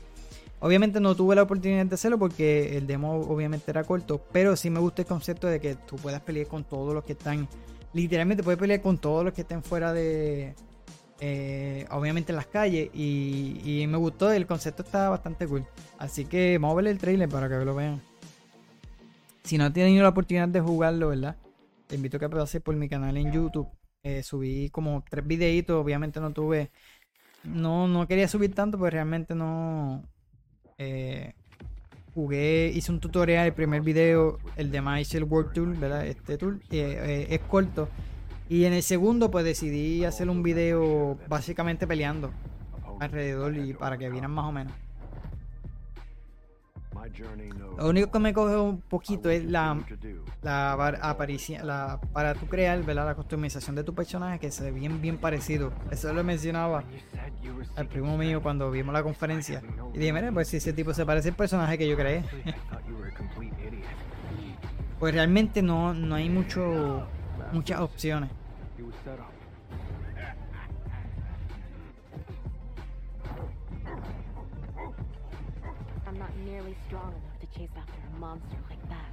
Obviamente 0.60 1.00
no 1.00 1.16
tuve 1.16 1.36
la 1.36 1.44
oportunidad 1.44 1.86
de 1.86 1.96
hacerlo 1.96 2.20
porque 2.20 2.78
el 2.78 2.86
demo 2.86 3.16
obviamente 3.16 3.72
era 3.72 3.84
corto, 3.84 4.24
pero 4.32 4.56
sí 4.56 4.70
me 4.70 4.80
gusta 4.80 5.02
el 5.02 5.08
concepto 5.08 5.48
de 5.48 5.60
que 5.60 5.76
tú 5.76 5.96
puedas 5.96 6.22
pelear 6.22 6.48
con 6.48 6.64
todos 6.64 6.94
los 6.94 7.04
que 7.04 7.14
están... 7.14 7.48
Literalmente 7.94 8.44
puedes 8.44 8.60
pelear 8.60 8.82
con 8.82 8.98
todos 8.98 9.26
los 9.26 9.34
que 9.34 9.42
estén 9.42 9.64
fuera 9.64 9.92
de... 9.94 10.56
eh, 11.20 11.86
obviamente 11.92 12.32
en 12.32 12.38
las 12.38 12.48
calles 12.48 12.90
y, 12.94 13.62
y 13.64 13.88
me 13.88 13.98
gustó, 13.98 14.32
el 14.32 14.48
concepto 14.48 14.84
está 14.84 15.10
bastante 15.10 15.46
cool. 15.48 15.66
Así 15.98 16.26
que 16.26 16.58
vamos 16.58 16.74
a 16.74 16.82
ver 16.82 16.88
el 16.88 16.98
trailer 16.98 17.30
para 17.30 17.48
que 17.48 17.64
lo 17.66 17.76
vean. 17.76 18.02
Si 19.44 19.58
no 19.58 19.66
han 19.66 19.74
tenido 19.74 20.04
la 20.04 20.10
oportunidad 20.10 20.48
de 20.48 20.62
jugarlo, 20.62 21.10
¿verdad? 21.10 21.36
Te 21.88 21.96
invito 21.96 22.18
a 22.18 22.20
que 22.22 22.30
pases 22.30 22.62
por 22.62 22.76
mi 22.76 22.88
canal 22.88 23.18
en 23.18 23.32
YouTube. 23.32 23.68
Eh, 24.04 24.24
subí 24.24 24.70
como 24.70 25.04
tres 25.10 25.28
videitos, 25.28 25.76
obviamente 25.76 26.20
no 26.20 26.32
tuve... 26.32 26.72
No, 27.44 27.88
no 27.88 28.08
quería 28.08 28.28
subir 28.28 28.54
tanto, 28.56 28.78
pues 28.78 28.94
realmente 28.94 29.36
no... 29.36 30.04
eh, 30.78 31.34
jugué, 32.14 32.72
hice 32.74 32.92
un 32.92 33.00
tutorial, 33.00 33.48
el 33.48 33.54
primer 33.54 33.82
video, 33.82 34.40
el 34.56 34.72
de 34.72 34.82
MyShell 34.82 35.24
World 35.24 35.54
Tour, 35.54 35.78
¿verdad? 35.78 36.06
Este 36.06 36.38
tour, 36.38 36.60
eh, 36.70 37.00
eh, 37.00 37.28
es 37.30 37.40
corto. 37.42 37.90
Y 38.50 38.66
en 38.66 38.74
el 38.74 38.84
segundo, 38.84 39.32
pues 39.32 39.46
decidí 39.46 40.04
hacer 40.04 40.30
un 40.30 40.44
video 40.44 41.18
básicamente 41.30 41.88
peleando 41.88 42.32
alrededor 43.00 43.56
y 43.56 43.74
para 43.74 43.98
que 43.98 44.10
vieran 44.10 44.32
más 44.32 44.46
o 44.46 44.52
menos. 44.52 44.74
Lo 47.78 47.90
único 47.90 48.12
que 48.12 48.20
me 48.20 48.34
coge 48.34 48.56
un 48.58 48.82
poquito 48.82 49.30
es 49.30 49.46
la, 49.46 49.78
do. 50.02 50.26
la 51.64 52.00
para 52.14 52.34
tu 52.36 52.48
crear, 52.48 52.84
¿verdad? 52.84 53.06
La 53.06 53.16
customización 53.16 53.76
de 53.76 53.84
tu 53.84 53.96
personaje 53.96 54.40
que 54.40 54.52
se 54.52 54.66
ve 54.66 54.72
bien, 54.72 55.02
bien 55.02 55.18
parecido. 55.18 55.72
Eso 55.90 56.14
lo 56.14 56.24
mencionaba 56.24 56.84
al 57.76 57.88
primo 57.88 58.18
mío 58.18 58.42
cuando 58.42 58.70
vimos 58.72 58.94
la 58.94 59.04
conferencia. 59.04 59.62
Y 59.94 60.00
dije, 60.00 60.14
mira, 60.14 60.32
pues 60.32 60.50
si 60.50 60.58
ese 60.58 60.74
tipo 60.74 60.94
se 60.94 61.06
parece 61.06 61.30
al 61.30 61.36
personaje 61.36 61.78
que 61.78 61.88
yo 61.88 61.96
creé. 61.96 62.24
Pues 65.00 65.14
realmente 65.14 65.62
no, 65.62 65.94
no 65.94 66.16
hay 66.16 66.30
mucho, 66.30 67.08
muchas 67.52 67.80
opciones. 67.80 68.30
Monster 78.22 78.58
like 78.70 78.88
that. 78.88 79.12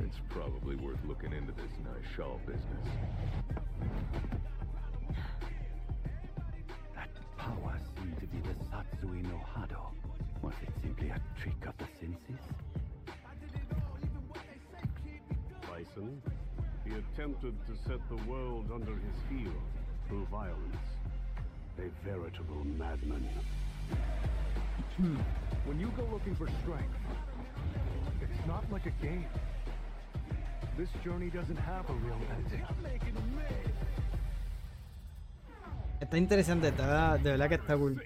It's 0.00 0.20
probably 0.30 0.74
worth 0.74 0.98
looking 1.06 1.32
into 1.32 1.52
this 1.52 1.70
nice 1.84 2.12
shawl 2.16 2.40
business. 2.44 2.88
That 6.96 7.10
power 7.36 7.78
seemed 7.96 8.18
to 8.18 8.26
be 8.26 8.38
the 8.38 8.54
Satsui 8.64 9.22
no 9.22 9.40
Hado. 9.54 9.92
Was 10.42 10.54
it 10.60 10.70
simply 10.82 11.10
a 11.10 11.20
trick 11.40 11.66
of 11.68 11.78
the 11.78 11.86
senses? 12.00 12.42
Bison. 15.70 16.20
He 16.84 16.90
attempted 16.94 17.54
to 17.66 17.76
set 17.88 18.00
the 18.08 18.16
world 18.28 18.72
under 18.74 18.90
his 18.92 19.16
heel 19.30 19.52
through 20.08 20.26
violence. 20.32 20.97
A 21.78 21.90
veritable 22.04 22.64
madman. 22.76 23.22
When 25.64 25.78
you 25.78 25.88
go 25.96 26.04
looking 26.12 26.34
for 26.34 26.48
strength, 26.62 26.96
it's 28.20 28.46
not 28.48 28.64
like 28.72 28.86
a 28.86 28.92
game. 29.00 29.26
This 30.76 30.88
journey 31.04 31.30
doesn't 31.30 31.56
have 31.56 31.88
a 31.88 31.94
real 31.94 32.18
ending. 32.36 32.64
Está 36.00 36.18
interesante, 36.18 36.68
está, 36.68 37.16
de 37.18 37.30
verdad 37.30 37.48
que 37.48 37.54
está 37.56 37.76
cool. 37.76 38.00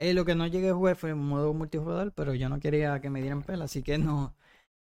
Eh, 0.00 0.14
lo 0.14 0.24
que 0.24 0.34
no 0.36 0.46
llegué 0.46 0.70
a 0.70 0.74
jugar 0.74 0.96
fue 0.96 1.10
en 1.10 1.18
modo 1.18 1.52
multijugador, 1.54 2.12
pero 2.12 2.34
yo 2.34 2.48
no 2.48 2.60
quería 2.60 3.00
que 3.00 3.10
me 3.10 3.20
dieran 3.20 3.42
pela, 3.42 3.64
así 3.64 3.82
que 3.82 3.98
no. 3.98 4.34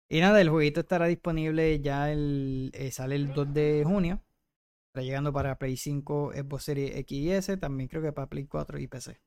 Y 0.09 0.19
nada, 0.21 0.41
el 0.41 0.49
jueguito 0.49 0.81
estará 0.81 1.07
disponible 1.07 1.79
ya 1.81 2.11
el. 2.11 2.71
eh, 2.75 2.91
sale 2.91 3.15
el 3.15 3.33
2 3.33 3.53
de 3.53 3.83
junio. 3.85 4.21
Llegando 5.03 5.33
para 5.33 5.57
Play 5.57 5.77
5, 5.77 6.33
Xbox 6.33 6.63
Series 6.63 6.95
X 6.97 7.17
y 7.17 7.31
S, 7.31 7.57
también 7.57 7.87
creo 7.89 8.01
que 8.01 8.11
para 8.11 8.27
Play 8.27 8.45
4 8.47 8.79
y 8.79 8.87
PC. 8.87 9.21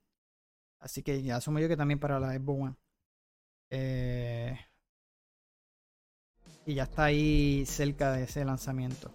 Así 0.81 1.03
que 1.03 1.23
ya 1.23 1.37
asumo 1.37 1.59
yo 1.59 1.69
que 1.69 1.77
también 1.77 1.99
para 2.01 2.19
la 2.21 2.33
Xbox 2.35 2.63
One. 2.63 2.77
Eh, 3.71 4.59
y 6.67 6.75
ya 6.75 6.85
está 6.85 7.05
ahí 7.05 7.65
cerca 7.67 8.13
de 8.13 8.25
ese 8.25 8.45
lanzamiento. 8.45 9.13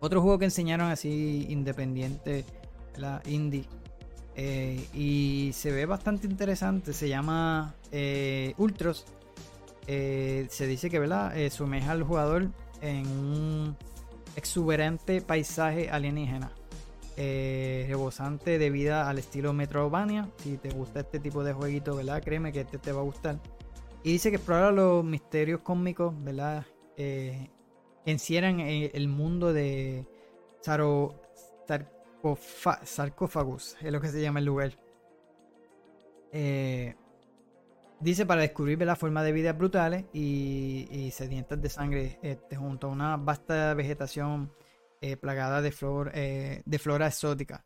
Otro 0.00 0.20
juego 0.20 0.38
que 0.38 0.44
enseñaron 0.46 0.90
así 0.90 1.46
independiente, 1.48 2.44
la 2.96 3.22
indie. 3.26 3.66
eh, 4.36 4.86
y 4.92 5.50
se 5.54 5.70
ve 5.72 5.86
bastante 5.86 6.26
interesante. 6.26 6.92
Se 6.92 7.08
llama 7.08 7.74
eh, 7.92 8.54
Ultros. 8.58 9.06
Eh, 9.86 10.46
se 10.50 10.66
dice 10.66 10.90
que 10.90 10.98
¿verdad? 10.98 11.34
Sumerge 11.50 11.88
al 11.88 12.02
jugador 12.02 12.48
en 12.80 13.06
un 13.06 13.76
exuberante 14.36 15.20
paisaje 15.20 15.90
alienígena. 15.90 16.52
Eh, 17.16 17.84
rebosante 17.88 18.58
de 18.58 18.70
vida 18.70 19.08
al 19.08 19.18
estilo 19.18 19.52
Metroidvania. 19.52 20.28
Si 20.38 20.56
te 20.56 20.70
gusta 20.70 21.00
este 21.00 21.20
tipo 21.20 21.44
de 21.44 21.52
jueguito, 21.52 21.94
¿verdad? 21.96 22.22
Créeme 22.22 22.52
que 22.52 22.60
este 22.62 22.78
te 22.78 22.92
va 22.92 23.00
a 23.00 23.04
gustar. 23.04 23.38
Y 24.02 24.12
dice 24.12 24.30
que 24.30 24.36
explora 24.36 24.70
los 24.70 25.04
misterios 25.04 25.60
cósmicos, 25.60 26.12
¿verdad? 26.22 26.66
Eh, 26.96 27.48
que 28.04 28.10
encierran 28.10 28.60
eh, 28.60 28.90
el 28.94 29.08
mundo 29.08 29.52
de 29.52 30.06
Saro, 30.60 31.14
Sarcófagos, 32.84 33.76
es 33.80 33.92
lo 33.92 34.00
que 34.00 34.08
se 34.08 34.20
llama 34.20 34.40
el 34.40 34.44
lugar. 34.44 34.78
Eh, 36.32 36.94
dice 38.00 38.26
para 38.26 38.42
descubrir 38.42 38.78
las 38.82 38.98
formas 38.98 39.24
de 39.24 39.32
vida 39.32 39.52
brutales 39.52 40.04
y, 40.12 41.10
sedientas 41.12 41.60
de 41.60 41.68
sangre 41.68 42.18
este, 42.22 42.56
junto 42.56 42.86
a 42.88 42.90
una 42.90 43.16
vasta 43.16 43.74
vegetación 43.74 44.52
eh, 45.00 45.16
plagada 45.16 45.62
eh, 46.14 46.62
de 46.64 46.78
flora 46.78 47.06
exótica. 47.06 47.64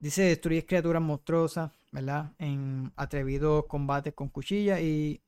Dice 0.00 0.22
destruir 0.22 0.64
criaturas 0.64 1.02
monstruosas, 1.02 1.72
¿verdad? 1.90 2.32
En 2.38 2.92
atrevidos 2.96 3.66
combates 3.66 4.14
con 4.14 4.28
cuchillas 4.28 4.80
y 4.80 5.20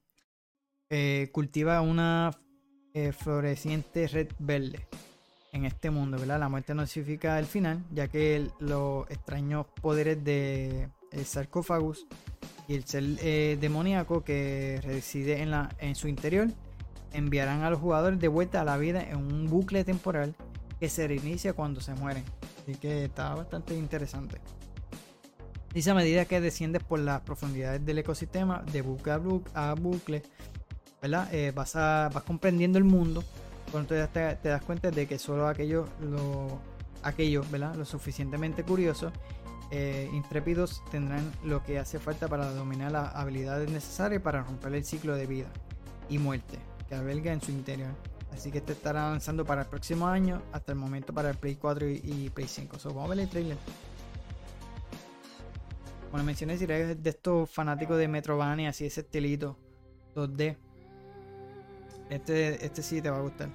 eh, 0.89 1.29
cultiva 1.33 1.81
una 1.81 2.31
floreciente 3.17 4.09
red 4.09 4.29
verde 4.41 4.87
en 5.53 5.65
este 5.65 5.91
mundo, 5.91 6.19
¿verdad? 6.19 6.41
La 6.41 6.49
muerte 6.49 6.75
no 6.75 6.87
significa 6.87 7.39
el 7.39 7.47
final, 7.47 7.85
ya 7.93 8.09
que 8.09 8.37
el- 8.37 8.53
los 8.59 9.09
extraños 9.11 9.67
poderes 9.81 10.23
de 10.25 10.89
el 11.13 11.25
sarcófagus 11.25 12.07
y 12.69 12.75
el 12.75 12.85
ser 12.85 13.05
eh, 13.21 13.59
demoníaco 13.61 14.23
que 14.23 14.81
reside 14.85 15.43
en, 15.43 15.51
la, 15.51 15.75
en 15.79 15.95
su 15.95 16.09
interior 16.09 16.49
enviarán 17.13 17.63
a 17.63 17.71
los 17.71 17.81
jugadores 17.81 18.21
de 18.21 18.29
vuelta 18.29 18.61
a 18.61 18.65
la 18.65 18.77
vida 18.77 19.03
en 19.03 19.17
un 19.17 19.47
bucle 19.47 19.83
temporal 19.85 20.35
que 20.79 20.89
se 20.89 21.09
reinicia 21.09 21.53
cuando 21.53 21.81
se 21.81 21.95
mueren. 21.95 22.25
Así 22.63 22.77
que 22.77 23.05
está 23.07 23.35
bastante 23.35 23.75
interesante. 23.77 24.41
Dice 25.75 25.91
a 25.91 25.95
medida 25.95 26.25
que 26.25 26.41
desciendes 26.41 26.83
por 26.83 26.99
las 26.99 27.21
profundidades 27.21 27.85
del 27.85 27.99
ecosistema, 27.99 28.63
de 28.73 28.83
bucle 28.83 29.13
a 29.13 29.19
bucle, 29.19 29.51
a 29.55 29.75
bucle 29.75 30.23
¿verdad? 31.03 31.33
Eh, 31.33 31.53
vas, 31.55 31.77
a- 31.77 32.11
vas 32.13 32.25
comprendiendo 32.25 32.79
el 32.79 32.85
mundo, 32.85 33.25
cuando 33.71 33.89
te, 34.09 34.37
te 34.37 34.49
das 34.49 34.63
cuenta 34.63 34.91
de 34.91 35.07
que 35.07 35.19
solo 35.19 35.47
aquellos, 35.49 35.89
lo, 36.01 36.61
aquellos, 37.03 37.51
¿verdad? 37.51 37.75
Lo 37.77 37.85
suficientemente 37.85 38.65
curiosos 38.65 39.13
eh, 39.71 40.11
intrépidos 40.13 40.83
tendrán 40.91 41.31
lo 41.45 41.63
que 41.63 41.79
hace 41.79 41.99
falta 41.99 42.27
para 42.27 42.51
dominar 42.53 42.91
las 42.91 43.15
habilidades 43.15 43.71
necesarias 43.71 44.21
para 44.21 44.43
romper 44.43 44.75
el 44.75 44.85
ciclo 44.85 45.15
de 45.15 45.27
vida 45.27 45.49
y 46.09 46.19
muerte 46.19 46.59
que 46.89 46.97
alberga 46.97 47.33
en 47.33 47.41
su 47.41 47.53
interior. 47.53 47.91
Así 48.33 48.51
que 48.51 48.59
este 48.59 48.73
estará 48.73 49.11
lanzando 49.11 49.45
para 49.45 49.63
el 49.63 49.69
próximo 49.69 50.07
año, 50.09 50.43
hasta 50.53 50.73
el 50.73 50.79
momento 50.79 51.13
para 51.13 51.31
el 51.31 51.37
Play 51.37 51.57
4 51.57 51.89
y, 51.89 52.31
Play 52.35 52.49
5. 52.49 52.79
So, 52.79 52.89
vamos 52.91 53.07
a 53.07 53.09
ver 53.11 53.21
el 53.21 53.29
trailer. 53.29 53.57
Bueno, 56.11 56.25
mencioné 56.25 56.57
si 56.59 56.65
eres 56.65 57.01
de 57.01 57.11
estos 57.11 57.49
fanáticos 57.51 57.97
de 57.97 58.09
Metrovania, 58.09 58.71
así 58.71 58.87
ese 58.87 59.03
estilito 59.03 59.57
2D. 60.15 60.57
Este, 62.09 62.65
este 62.65 62.83
sí 62.83 63.01
te 63.01 63.11
va 63.11 63.19
a 63.19 63.21
gustar. 63.21 63.49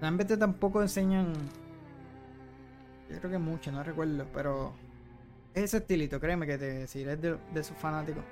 Realmente 0.00 0.36
tampoco 0.36 0.80
enseñan. 0.80 1.32
Yo 3.10 3.18
creo 3.18 3.30
que 3.30 3.38
mucho, 3.38 3.72
no 3.72 3.82
recuerdo, 3.82 4.26
pero. 4.32 4.72
Es 5.54 5.64
ese 5.64 5.78
estilito, 5.78 6.20
créeme 6.20 6.46
que 6.46 6.58
te, 6.58 6.82
eres 6.82 7.20
de, 7.20 7.38
de 7.52 7.60
esos 7.60 7.76
fanáticos. 7.76 8.22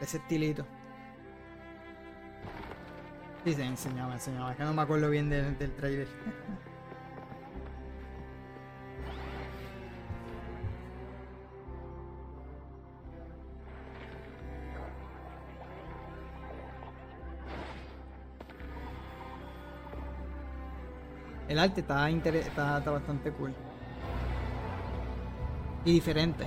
Ese 0.00 0.18
estilito. 0.18 0.64
Se 3.44 3.64
enseñaba, 3.64 4.14
enseñaba. 4.14 4.54
Que 4.54 4.62
no 4.62 4.74
me 4.74 4.82
acuerdo 4.82 5.10
bien 5.10 5.30
del 5.30 5.74
trailer. 5.76 6.08
El 21.58 21.64
arte 21.64 21.80
está, 21.80 22.08
está, 22.08 22.78
está 22.78 22.90
bastante 22.92 23.32
cool. 23.32 23.52
Y 25.84 25.92
diferente. 25.92 26.44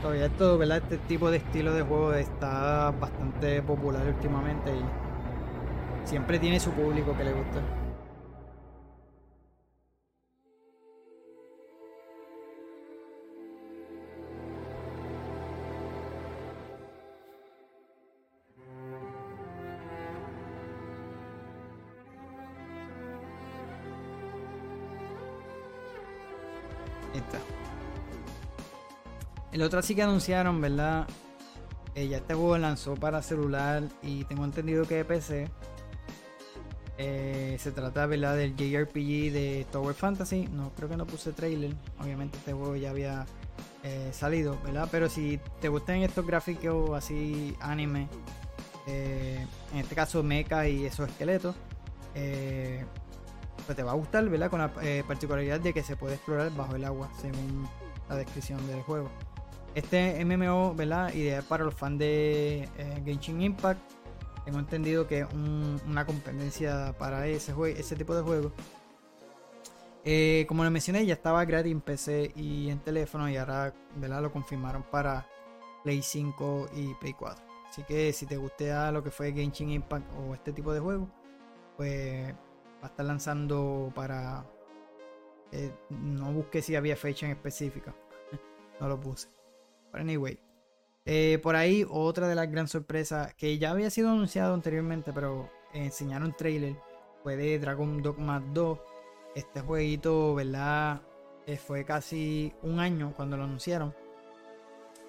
Todavía 0.00 0.24
esto, 0.24 0.56
¿verdad? 0.56 0.78
Este 0.78 0.96
tipo 0.96 1.30
de 1.30 1.36
estilo 1.36 1.74
de 1.74 1.82
juego 1.82 2.14
está 2.14 2.92
bastante 2.98 3.60
popular 3.60 4.06
últimamente 4.06 4.70
y 4.74 6.08
siempre 6.08 6.38
tiene 6.38 6.60
su 6.60 6.70
público 6.70 7.14
que 7.14 7.24
le 7.24 7.32
gusta. 7.34 7.85
El 29.56 29.62
otro 29.62 29.80
sí 29.80 29.94
que 29.94 30.02
anunciaron, 30.02 30.60
¿verdad? 30.60 31.06
Eh, 31.94 32.08
ya 32.08 32.18
este 32.18 32.34
juego 32.34 32.58
lanzó 32.58 32.94
para 32.94 33.22
celular 33.22 33.84
y 34.02 34.24
tengo 34.24 34.44
entendido 34.44 34.84
que 34.84 34.96
de 34.96 35.04
PC. 35.06 35.50
Eh, 36.98 37.56
se 37.58 37.72
trata, 37.72 38.04
¿verdad? 38.04 38.36
Del 38.36 38.54
JRPG 38.54 39.32
de 39.32 39.66
Tower 39.72 39.94
Fantasy. 39.94 40.46
No, 40.48 40.72
creo 40.76 40.90
que 40.90 40.98
no 40.98 41.06
puse 41.06 41.32
trailer. 41.32 41.72
Obviamente 41.98 42.36
este 42.36 42.52
juego 42.52 42.76
ya 42.76 42.90
había 42.90 43.24
eh, 43.82 44.10
salido, 44.12 44.58
¿verdad? 44.62 44.88
Pero 44.90 45.08
si 45.08 45.40
te 45.62 45.70
gustan 45.70 46.02
estos 46.02 46.26
gráficos 46.26 46.90
así 46.94 47.56
anime, 47.58 48.10
eh, 48.86 49.46
en 49.72 49.78
este 49.78 49.94
caso 49.94 50.22
mecha 50.22 50.68
y 50.68 50.84
esos 50.84 51.08
esqueletos, 51.08 51.56
pues 52.12 53.74
te 53.74 53.82
va 53.82 53.92
a 53.92 53.94
gustar, 53.94 54.28
¿verdad? 54.28 54.50
Con 54.50 54.58
la 54.58 54.70
particularidad 55.08 55.60
de 55.60 55.72
que 55.72 55.82
se 55.82 55.96
puede 55.96 56.16
explorar 56.16 56.54
bajo 56.54 56.76
el 56.76 56.84
agua, 56.84 57.08
según 57.22 57.66
la 58.06 58.16
descripción 58.16 58.66
del 58.66 58.82
juego. 58.82 59.08
Este 59.76 60.24
MMO, 60.24 60.74
¿verdad? 60.74 61.12
Ideal 61.12 61.44
para 61.44 61.62
los 61.62 61.74
fans 61.74 61.98
de 61.98 62.62
eh, 62.78 63.02
Genshin 63.04 63.42
Impact. 63.42 63.78
Tengo 64.46 64.58
entendido 64.58 65.06
que 65.06 65.20
es 65.20 65.32
un- 65.34 65.78
una 65.86 66.06
competencia 66.06 66.94
para 66.98 67.26
ese, 67.26 67.52
ese 67.76 67.94
tipo 67.94 68.14
de 68.14 68.22
juego. 68.22 68.52
Eh, 70.04 70.46
como 70.48 70.62
les 70.62 70.72
mencioné, 70.72 71.04
ya 71.04 71.12
estaba 71.14 71.44
gratis 71.44 71.72
en 71.72 71.82
PC 71.82 72.32
y 72.36 72.70
en 72.70 72.78
teléfono 72.78 73.28
y 73.28 73.36
ahora 73.36 73.74
¿verdad? 73.96 74.22
lo 74.22 74.32
confirmaron 74.32 74.82
para 74.84 75.26
Play 75.84 76.00
5 76.00 76.68
y 76.74 76.94
Play 76.94 77.12
4. 77.12 77.44
Así 77.68 77.82
que 77.82 78.12
si 78.14 78.24
te 78.24 78.38
gusta 78.38 78.90
lo 78.92 79.02
que 79.02 79.10
fue 79.10 79.32
Genshin 79.32 79.70
Impact 79.70 80.06
o 80.14 80.32
este 80.32 80.52
tipo 80.54 80.72
de 80.72 80.80
juego, 80.80 81.06
pues 81.76 82.32
va 82.32 82.84
a 82.84 82.86
estar 82.86 83.04
lanzando 83.04 83.92
para... 83.94 84.46
eh, 85.52 85.70
no 85.90 86.32
busqué 86.32 86.62
si 86.62 86.76
había 86.76 86.96
fecha 86.96 87.26
en 87.26 87.32
específica. 87.32 87.94
no 88.80 88.88
lo 88.88 88.98
puse. 88.98 89.35
Anyway. 89.96 90.38
Eh, 91.08 91.38
por 91.40 91.54
ahí 91.54 91.86
otra 91.88 92.26
de 92.26 92.34
las 92.34 92.50
gran 92.50 92.66
sorpresas 92.66 93.32
que 93.34 93.58
ya 93.58 93.70
había 93.70 93.90
sido 93.90 94.10
anunciado 94.10 94.54
anteriormente, 94.54 95.12
pero 95.12 95.48
enseñaron 95.72 96.34
trailer, 96.36 96.76
fue 97.22 97.36
de 97.36 97.58
Dragon 97.60 98.02
Dogma 98.02 98.40
2. 98.52 98.78
Este 99.36 99.60
jueguito, 99.60 100.34
¿verdad? 100.34 101.02
Eh, 101.46 101.56
fue 101.56 101.84
casi 101.84 102.52
un 102.62 102.80
año 102.80 103.12
cuando 103.14 103.36
lo 103.36 103.44
anunciaron. 103.44 103.94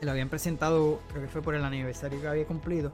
Lo 0.02 0.12
habían 0.12 0.30
presentado, 0.30 1.00
creo 1.10 1.24
que 1.24 1.30
fue 1.30 1.42
por 1.42 1.56
el 1.56 1.64
aniversario 1.64 2.22
que 2.22 2.28
había 2.28 2.46
cumplido. 2.46 2.92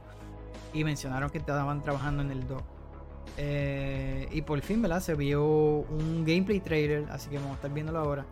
Y 0.74 0.86
mencionaron 0.86 1.30
que 1.30 1.40
estaban 1.40 1.82
trabajando 1.82 2.22
en 2.22 2.32
el 2.32 2.48
2. 2.48 2.64
Eh, 3.38 4.30
y 4.32 4.44
por 4.44 4.62
fin, 4.62 4.82
¿verdad? 4.82 5.02
Se 5.02 5.16
vio 5.16 5.44
un 5.44 6.24
gameplay 6.26 6.62
trailer, 6.62 7.06
así 7.12 7.30
que 7.30 7.36
vamos 7.36 7.52
a 7.52 7.56
estar 7.56 7.74
viéndolo 7.74 8.00
ahora. 8.00 8.26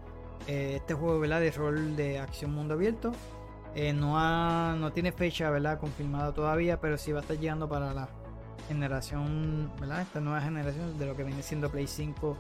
Este 0.48 0.94
juego, 0.94 1.20
¿verdad? 1.20 1.42
De 1.42 1.52
rol 1.52 1.96
de 1.98 2.20
acción 2.20 2.54
mundo 2.54 2.76
abierto. 2.76 3.12
Eh, 3.76 3.94
no, 3.94 4.20
ha- 4.20 4.76
no 4.78 4.92
tiene 4.92 5.12
fecha, 5.12 5.50
¿verdad? 5.50 5.80
Confirmada 5.80 6.34
todavía, 6.34 6.80
pero 6.80 6.98
sí 6.98 7.12
va 7.12 7.20
a 7.20 7.22
estar 7.22 7.38
llegando 7.38 7.70
para 7.70 7.94
la 7.94 8.10
generación, 8.68 9.72
¿verdad? 9.80 10.02
Esta 10.02 10.20
nueva 10.20 10.42
generación 10.42 10.98
de 11.00 11.06
lo 11.06 11.16
que 11.16 11.24
viene 11.24 11.42
siendo 11.42 11.70
Play 11.70 11.88
5, 11.88 12.38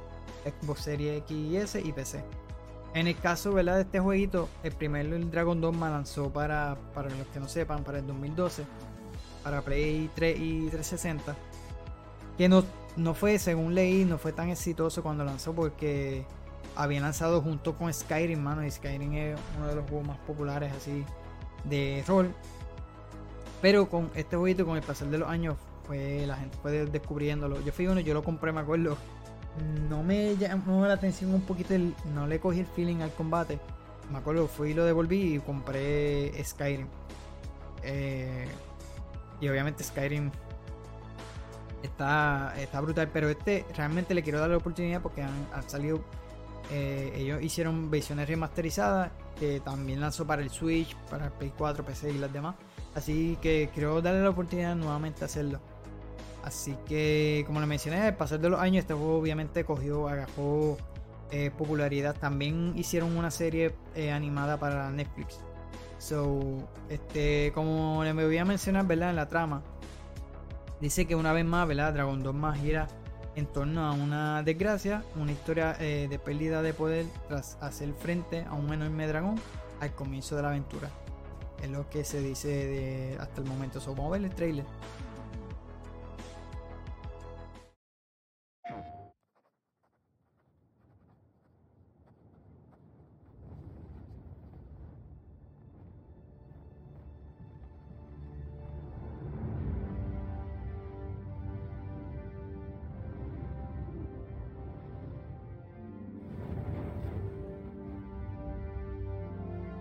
Xbox 0.62 0.82
Series 0.82 1.20
X 1.24 1.32
y 1.38 1.58
S 1.58 1.82
y 1.82 1.91
PC. 1.94 2.24
En 2.94 3.08
el 3.08 3.18
caso, 3.18 3.53
¿verdad? 3.53 3.76
De 3.76 3.82
este 3.84 3.99
jueguito, 4.02 4.49
el 4.64 4.74
primero, 4.74 5.18
Dragon 5.28 5.62
Dogma, 5.62 5.90
lanzó 5.90 6.32
para, 6.32 6.78
para 6.94 7.10
los 7.10 7.28
que 7.28 7.40
no 7.40 7.48
sepan, 7.48 7.84
para 7.84 7.99
el 7.99 8.08
2012, 8.08 8.66
para 9.44 9.62
Play 9.62 10.10
3 10.14 10.38
y 10.40 10.68
360 10.70 11.36
que 12.38 12.49
no, 12.49 12.64
no 12.95 13.14
fue, 13.14 13.38
según 13.40 13.76
leí, 13.76 14.06
no 14.06 14.18
fue 14.18 14.32
tan 14.34 14.49
exitoso 14.49 15.03
cuando 15.03 15.24
lanzó 15.24 15.53
porque 15.53 16.26
había 16.76 17.02
lanzado 17.02 17.41
junto 17.41 17.76
con 17.78 17.94
Skyrim, 17.94 18.40
mano, 18.40 18.66
y 18.66 18.72
Skyrim 18.72 19.14
es 19.14 19.40
uno 19.58 19.68
de 19.68 19.76
los 19.76 19.88
juegos 19.90 20.08
más 20.08 20.18
populares 20.20 20.72
así 20.74 21.06
de 21.66 22.04
rol. 22.08 22.34
Pero 23.62 23.88
con 23.90 24.10
este 24.16 24.36
jueguito, 24.38 24.66
con 24.66 24.76
el 24.78 24.84
pasar 24.84 25.10
de 25.10 25.18
los 25.20 25.30
años, 25.30 25.56
fue 25.86 26.26
la 26.26 26.36
gente 26.38 26.58
fue 26.62 26.72
descubriéndolo. 26.86 27.62
Yo 27.62 27.72
fui 27.72 27.88
uno, 27.88 28.00
yo 28.00 28.14
lo 28.14 28.24
compré, 28.24 28.52
me 28.52 28.62
acuerdo. 28.62 28.98
No 29.90 30.02
me 30.04 30.36
llamó 30.38 30.86
la 30.88 30.94
atención 30.94 31.34
un 31.34 31.42
poquito, 31.42 31.74
el- 31.74 31.94
no 32.16 32.26
le 32.26 32.40
cogí 32.40 32.62
el 32.62 32.66
feeling 32.66 33.02
al 33.02 33.12
combate. 33.14 33.60
Me 34.12 34.18
acuerdo, 34.18 34.48
fui 34.48 34.72
y 34.72 34.74
lo 34.74 34.86
devolví 34.86 35.36
y 35.36 35.40
compré 35.40 36.32
Skyrim. 36.44 36.88
Eh, 37.84 38.48
y 39.40 39.48
obviamente 39.50 39.84
Skyrim 39.84 40.32
está, 41.84 42.54
está 42.58 42.82
brutal, 42.82 43.10
pero 43.12 43.30
este 43.30 43.66
realmente 43.76 44.14
le 44.14 44.24
quiero 44.24 44.40
dar 44.40 44.50
la 44.50 44.58
oportunidad 44.58 45.02
porque 45.02 45.22
han, 45.24 45.48
han 45.54 45.70
salido, 45.70 46.02
eh, 46.70 47.14
ellos 47.16 47.42
hicieron 47.42 47.90
versiones 47.90 48.28
remasterizadas 48.28 49.12
que 49.40 49.60
también 49.60 50.00
lanzó 50.00 50.26
para 50.26 50.42
el 50.42 50.50
Switch, 50.50 50.96
para 51.10 51.26
el 51.26 51.32
Play 51.32 51.52
4, 51.58 51.84
PC 51.84 52.12
y 52.12 52.18
las 52.18 52.32
demás. 52.32 52.56
Así 52.94 53.38
que 53.42 53.70
quiero 53.74 54.02
darle 54.02 54.22
la 54.22 54.30
oportunidad 54.30 54.76
nuevamente 54.76 55.24
a 55.24 55.26
hacerlo. 55.26 55.60
Así 56.44 56.76
que, 56.88 57.44
como 57.46 57.60
les 57.60 57.70
mencioné, 57.70 58.02
al 58.02 58.16
pasar 58.16 58.40
de 58.40 58.50
los 58.50 58.60
años, 58.60 58.82
este 58.82 58.94
juego 58.94 59.18
obviamente 59.18 59.64
cogió, 59.64 60.08
agarró 60.08 60.78
eh, 61.32 61.52
popularidad. 61.56 62.16
También 62.20 62.74
hicieron 62.76 63.16
una 63.16 63.32
serie 63.32 63.74
eh, 63.96 64.12
animada 64.12 64.58
para 64.58 64.90
Netflix. 64.92 65.40
So, 65.98 66.68
este, 66.90 67.52
como 67.54 68.04
les 68.04 68.14
voy 68.16 68.38
a 68.38 68.46
mencionar, 68.46 68.88
¿verdad? 68.88 69.12
En 69.12 69.16
la 69.16 69.28
trama, 69.28 69.62
dice 70.80 71.06
que 71.06 71.16
una 71.16 71.32
vez 71.32 71.46
más, 71.46 71.68
¿verdad? 71.68 71.94
Dragon 71.94 72.24
Dogma 72.24 72.56
gira 72.56 72.88
en 73.36 73.45
torno 73.45 73.86
a 73.86 73.91
una 73.94 74.44
desgracia, 74.44 75.03
una 75.16 75.32
historia 75.32 75.76
eh, 75.80 76.08
de 76.10 76.20
pérdida 76.20 76.62
de 76.62 76.74
poder 76.74 77.06
tras 77.28 77.58
hacer 77.62 77.94
frente 77.94 78.44
a 78.44 78.53
un 78.53 78.74
enorme 78.74 79.08
dragón 79.08 79.40
al 79.80 79.94
comienzo 79.94 80.36
de 80.36 80.41
la 80.41 80.49
aventura. 80.49 80.90
Es 81.62 81.70
lo 81.70 81.90
que 81.90 82.03
se 82.03 82.22
dice 82.22 82.48
de, 82.48 83.18
hasta 83.20 83.41
el 83.41 83.48
momento. 83.48 83.80
So, 83.80 83.91
vamos 83.91 84.08
a 84.08 84.18
ver 84.18 84.24
el 84.24 84.36
trailer. 84.36 84.66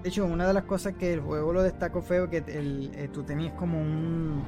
De 0.02 0.08
hecho, 0.08 0.24
una 0.24 0.46
de 0.46 0.54
las 0.54 0.64
cosas 0.64 0.94
que 0.94 1.12
el 1.12 1.20
juego 1.20 1.52
lo 1.52 1.62
destacó 1.62 2.00
fue 2.00 2.28
que 2.30 2.38
el, 2.38 2.90
eh, 2.94 3.08
tú 3.12 3.22
tenías 3.22 3.52
como 3.54 3.78
un, 3.78 4.42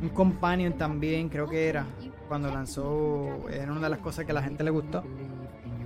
un 0.00 0.08
companion 0.10 0.72
también, 0.74 1.28
creo 1.28 1.46
que 1.46 1.68
era, 1.68 1.84
cuando 2.26 2.48
lanzó, 2.50 3.48
era 3.50 3.70
una 3.70 3.82
de 3.82 3.90
las 3.90 3.98
cosas 3.98 4.24
que 4.24 4.32
a 4.32 4.34
la 4.34 4.42
gente 4.42 4.64
le 4.64 4.70
gustó. 4.70 5.04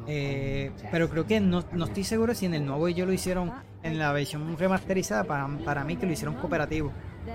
Eh, 0.06 0.70
pero 0.92 1.08
creo 1.08 1.26
que 1.26 1.40
no, 1.40 1.64
no 1.72 1.86
estoy 1.86 2.04
seguro 2.04 2.32
si 2.32 2.46
en 2.46 2.54
el 2.54 2.64
nuevo 2.64 2.86
ellos 2.86 3.08
lo 3.08 3.12
hicieron 3.12 3.52
en 3.82 3.98
la 3.98 4.12
versión 4.12 4.56
remasterizada, 4.56 5.24
para, 5.24 5.48
para 5.64 5.82
mí 5.82 5.96
que 5.96 6.06
lo 6.06 6.12
hicieron 6.12 6.36
cooperativo. 6.36 6.92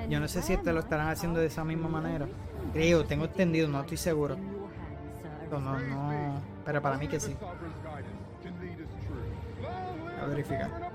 Yo 0.10 0.22
no 0.22 0.28
sé 0.30 0.41
si 0.41 0.53
este 0.53 0.72
lo 0.72 0.80
estarán 0.80 1.10
haciendo 1.10 1.40
de 1.40 1.48
esa 1.48 1.65
misma 1.65 1.90
manera. 1.90 2.28
Creo, 2.72 3.03
tengo 3.03 3.26
entendido, 3.26 3.68
no 3.68 3.82
estoy 3.82 3.98
seguro. 3.98 4.38
No, 5.52 5.60
no, 5.60 5.78
no, 5.78 6.41
pero 6.64 6.82
para 6.82 6.98
mí 6.98 7.10
que 7.10 7.19
sí. 7.19 7.36
A 10.22 10.26
verificar. 10.28 10.90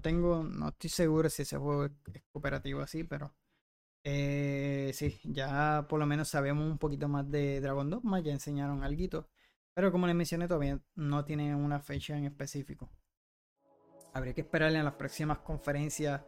Tengo, 0.00 0.44
no 0.44 0.68
estoy 0.68 0.90
seguro 0.90 1.28
si 1.30 1.42
ese 1.42 1.56
juego 1.58 1.86
es, 1.86 2.22
cooperativo 2.32 2.80
así, 2.80 3.04
pero 3.04 3.34
eh, 4.04 4.90
sí, 4.94 5.18
ya 5.24 5.86
por 5.88 5.98
lo 6.00 6.06
menos 6.06 6.28
sabemos 6.28 6.70
un 6.70 6.78
poquito 6.78 7.08
más 7.08 7.30
de 7.30 7.60
Dragon 7.60 7.90
Dogma, 7.90 8.20
ya 8.20 8.32
enseñaron 8.32 8.82
algo, 8.84 9.28
pero 9.74 9.92
como 9.92 10.06
les 10.06 10.16
mencioné 10.16 10.48
todavía 10.48 10.80
no 10.96 11.24
tiene 11.24 11.54
una 11.54 11.80
fecha 11.80 12.16
en 12.16 12.24
específico. 12.24 12.90
Habría 14.12 14.34
que 14.34 14.40
esperarle 14.40 14.78
a 14.78 14.82
las 14.82 14.94
próximas 14.94 15.38
conferencias. 15.38 16.22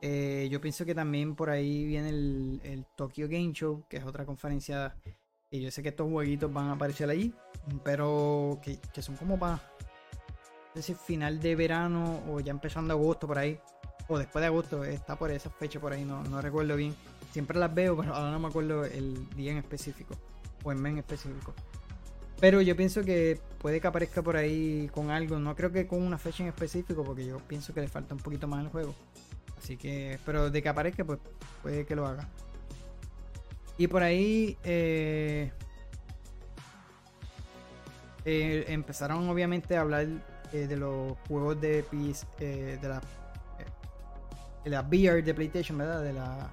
Eh, 0.00 0.48
yo 0.50 0.60
pienso 0.60 0.84
que 0.84 0.94
también 0.94 1.34
por 1.34 1.50
ahí 1.50 1.84
viene 1.84 2.08
el, 2.10 2.60
el 2.64 2.86
Tokyo 2.96 3.28
Game 3.28 3.52
Show, 3.52 3.84
que 3.88 3.98
es 3.98 4.04
otra 4.04 4.24
conferencia. 4.24 4.96
Y 5.50 5.60
yo 5.60 5.70
sé 5.70 5.82
que 5.82 5.90
estos 5.90 6.10
jueguitos 6.10 6.52
van 6.52 6.68
a 6.68 6.72
aparecer 6.72 7.10
allí, 7.10 7.34
pero 7.84 8.60
que, 8.62 8.78
que 8.92 9.02
son 9.02 9.16
como 9.16 9.38
para 9.38 9.60
no 10.76 10.82
si 10.82 10.94
final 10.94 11.40
de 11.40 11.56
verano 11.56 12.22
o 12.28 12.38
ya 12.40 12.50
empezando 12.50 12.92
agosto 12.92 13.26
por 13.26 13.38
ahí. 13.38 13.58
O 14.08 14.18
después 14.18 14.40
de 14.42 14.46
agosto, 14.46 14.84
está 14.84 15.16
por 15.16 15.30
esa 15.30 15.50
fecha 15.50 15.80
por 15.80 15.92
ahí, 15.92 16.04
no, 16.04 16.22
no 16.24 16.40
recuerdo 16.40 16.76
bien. 16.76 16.94
Siempre 17.32 17.58
las 17.58 17.74
veo, 17.74 17.96
pero 17.96 18.14
ahora 18.14 18.30
no 18.30 18.38
me 18.38 18.48
acuerdo 18.48 18.84
el 18.84 19.28
día 19.30 19.52
en 19.52 19.58
específico. 19.58 20.14
O 20.62 20.70
el 20.70 20.78
mes 20.78 20.92
en 20.92 20.98
específico. 20.98 21.54
Pero 22.38 22.60
yo 22.60 22.76
pienso 22.76 23.02
que 23.02 23.40
puede 23.58 23.80
que 23.80 23.86
aparezca 23.86 24.22
por 24.22 24.36
ahí 24.36 24.88
con 24.92 25.10
algo. 25.10 25.38
No 25.38 25.56
creo 25.56 25.72
que 25.72 25.86
con 25.86 26.02
una 26.02 26.18
fecha 26.18 26.42
en 26.42 26.50
específico, 26.50 27.02
porque 27.02 27.26
yo 27.26 27.38
pienso 27.38 27.72
que 27.72 27.80
le 27.80 27.88
falta 27.88 28.14
un 28.14 28.20
poquito 28.20 28.46
más 28.46 28.60
al 28.60 28.68
juego. 28.68 28.94
Así 29.58 29.76
que, 29.76 30.18
pero 30.26 30.50
de 30.50 30.62
que 30.62 30.68
aparezca, 30.68 31.04
pues 31.04 31.18
puede 31.62 31.86
que 31.86 31.96
lo 31.96 32.06
haga. 32.06 32.28
Y 33.78 33.88
por 33.88 34.02
ahí 34.02 34.56
eh, 34.62 35.50
eh, 38.24 38.64
empezaron 38.68 39.28
obviamente 39.28 39.76
a 39.76 39.80
hablar 39.80 40.06
eh, 40.52 40.66
de 40.66 40.76
los 40.76 41.16
juegos 41.28 41.60
de 41.60 41.82
PS, 41.84 42.26
eh, 42.40 42.78
de 42.80 42.88
la 42.88 42.96
eh, 42.98 43.64
de 44.64 44.70
la 44.70 44.80
VR 44.82 45.22
de 45.22 45.34
PlayStation, 45.34 45.78
¿verdad? 45.78 46.02
De 46.02 46.12
la 46.12 46.48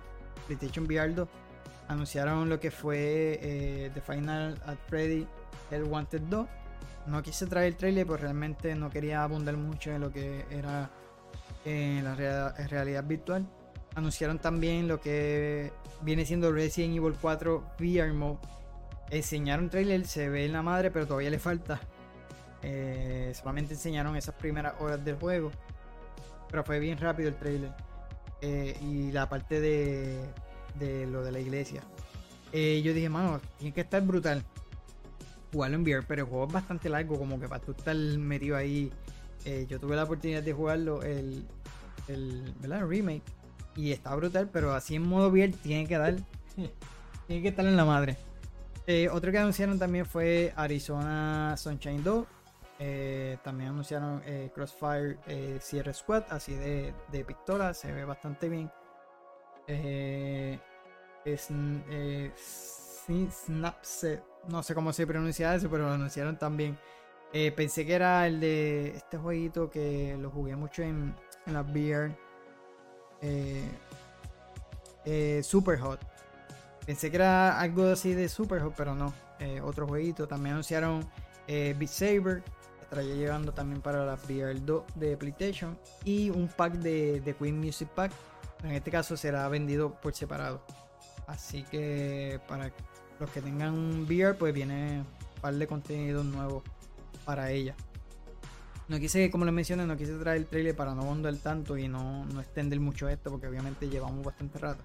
PlayStation 0.47 0.85
VR 0.85 1.13
2. 1.13 1.27
Anunciaron 1.89 2.47
lo 2.49 2.59
que 2.59 2.71
fue 2.71 3.91
The 3.93 4.01
Final 4.01 4.59
at 4.65 4.77
Freddy 4.87 5.27
El 5.71 5.83
Wanted 5.83 6.21
2. 6.21 6.47
No 7.07 7.21
quise 7.21 7.45
traer 7.47 7.67
el 7.67 7.75
trailer, 7.75 8.07
porque 8.07 8.23
realmente 8.23 8.73
no 8.75 8.89
quería 8.89 9.23
abundar 9.23 9.57
mucho 9.57 9.91
en 9.91 9.99
lo 10.01 10.11
que 10.11 10.45
era 10.49 10.89
eh, 11.65 11.99
la 12.03 12.15
rea- 12.15 12.53
realidad 12.69 13.03
virtual. 13.03 13.45
Anunciaron 13.95 14.39
también 14.39 14.87
lo 14.87 15.01
que 15.01 15.71
viene 16.01 16.25
siendo 16.25 16.51
Resident 16.51 16.95
Evil 16.95 17.15
4 17.21 17.63
VR 17.79 18.13
Mode. 18.13 18.37
Enseñaron 19.09 19.69
trailer, 19.69 20.07
se 20.07 20.29
ve 20.29 20.45
en 20.45 20.53
la 20.53 20.61
madre, 20.61 20.89
pero 20.89 21.05
todavía 21.05 21.29
le 21.29 21.39
falta. 21.39 21.81
Eh, 22.63 23.33
solamente 23.35 23.73
enseñaron 23.73 24.15
esas 24.15 24.35
primeras 24.35 24.73
horas 24.79 25.03
del 25.03 25.15
juego. 25.15 25.51
Pero 26.49 26.63
fue 26.63 26.79
bien 26.79 26.97
rápido 26.97 27.29
el 27.29 27.35
trailer. 27.35 27.71
Eh, 28.41 28.77
y 28.81 29.11
la 29.11 29.29
parte 29.29 29.59
de, 29.59 30.19
de 30.79 31.05
lo 31.07 31.23
de 31.23 31.31
la 31.31 31.39
iglesia. 31.39 31.81
Eh, 32.51 32.81
yo 32.83 32.93
dije, 32.93 33.09
mano, 33.09 33.39
tiene 33.57 33.73
que 33.73 33.81
estar 33.81 34.01
brutal. 34.01 34.43
Jugarlo 35.51 35.77
en 35.77 35.83
VR, 35.83 36.03
pero 36.07 36.23
el 36.23 36.29
juego 36.29 36.47
es 36.47 36.53
bastante 36.53 36.89
largo, 36.89 37.17
como 37.17 37.39
que 37.39 37.47
para 37.47 37.63
tú 37.63 37.71
estar 37.71 37.95
metido 37.95 38.57
ahí. 38.57 38.91
Yo 39.67 39.77
tuve 39.77 39.97
la 39.97 40.05
oportunidad 40.05 40.41
de 40.41 40.53
jugarlo, 40.53 41.03
el, 41.03 41.45
el, 42.07 42.53
¿verdad? 42.61 42.79
el 42.79 42.89
remake. 42.89 43.23
Y 43.75 43.91
está 43.91 44.15
brutal, 44.15 44.49
pero 44.51 44.73
así 44.73 44.95
en 44.95 45.03
modo 45.03 45.29
VR 45.29 45.51
tiene 45.51 45.85
que 45.85 45.97
dar. 45.97 46.15
tiene 47.27 47.41
que 47.41 47.49
estar 47.49 47.65
en 47.65 47.75
la 47.75 47.83
madre. 47.85 48.17
Eh, 48.85 49.07
otro 49.09 49.31
que 49.31 49.37
anunciaron 49.37 49.79
también 49.79 50.05
fue 50.05 50.53
Arizona 50.55 51.55
Sunshine 51.57 52.03
2. 52.03 52.25
Eh, 52.79 53.37
también 53.43 53.69
anunciaron 53.69 54.21
eh, 54.25 54.51
Crossfire 54.53 55.17
eh, 55.27 55.59
Sierra 55.61 55.93
Squad, 55.93 56.23
así 56.29 56.55
de, 56.55 56.93
de 57.11 57.25
se 57.73 57.91
ve 57.91 58.05
bastante 58.05 58.49
bien. 58.49 58.71
Snapse, 63.29 64.23
no 64.47 64.63
sé 64.63 64.73
cómo 64.75 64.91
se 64.91 65.05
pronuncia 65.05 65.55
eso, 65.55 65.69
pero 65.69 65.83
lo 65.83 65.93
anunciaron 65.93 66.37
también. 66.37 66.77
Pensé 67.55 67.85
que 67.85 67.93
era 67.93 68.27
el 68.27 68.39
de 68.39 68.89
este 68.95 69.17
jueguito 69.17 69.67
que 69.69 70.15
lo 70.19 70.29
jugué 70.29 70.55
mucho 70.55 70.83
en, 70.83 71.15
en 71.47 71.53
la 71.53 71.61
VR. 71.61 72.15
Super 75.41 75.79
Hot. 75.79 75.99
Pensé 76.85 77.09
que 77.09 77.15
era 77.15 77.59
algo 77.59 77.87
así 77.87 78.13
de 78.13 78.29
Super 78.29 78.61
Hot, 78.61 78.73
pero 78.75 78.93
no. 78.93 79.13
Otro 79.63 79.87
jueguito. 79.87 80.27
También 80.27 80.53
anunciaron 80.53 81.09
eh, 81.47 81.75
Beat 81.77 81.91
Saber. 81.91 82.43
Estaría 82.93 83.15
llegando 83.15 83.51
también 83.51 83.81
para 83.81 84.05
la 84.05 84.13
VR 84.13 84.53
2 84.53 84.83
de 84.93 85.17
PlayStation. 85.17 85.75
Y 86.05 86.29
un 86.29 86.47
pack 86.47 86.73
de, 86.73 87.21
de 87.21 87.35
Queen 87.35 87.59
Music 87.59 87.89
Pack. 87.89 88.11
En 88.63 88.73
este 88.73 88.91
caso 88.91 89.17
será 89.17 89.49
vendido 89.49 89.99
por 89.99 90.13
separado. 90.13 90.61
Así 91.25 91.63
que 91.63 92.39
para 92.47 92.71
los 93.19 93.31
que 93.31 93.41
tengan 93.41 93.73
un 93.73 94.03
VR, 94.03 94.35
pues 94.37 94.53
viene 94.53 94.99
un 94.99 95.41
par 95.41 95.55
de 95.55 95.65
contenidos 95.65 96.23
nuevos 96.23 96.61
para 97.25 97.49
ella. 97.49 97.75
No 98.87 98.99
quise, 98.99 99.31
como 99.31 99.43
les 99.45 99.55
mencioné, 99.55 99.87
no 99.87 99.97
quise 99.97 100.13
traer 100.19 100.37
el 100.37 100.45
trailer 100.45 100.75
para 100.75 100.93
no 100.93 101.03
bondar 101.03 101.35
tanto 101.37 101.75
y 101.75 101.87
no, 101.87 102.25
no 102.25 102.41
extender 102.41 102.79
mucho 102.79 103.09
esto, 103.09 103.31
porque 103.31 103.47
obviamente 103.47 103.89
llevamos 103.89 104.23
bastante 104.23 104.59
rato. 104.59 104.83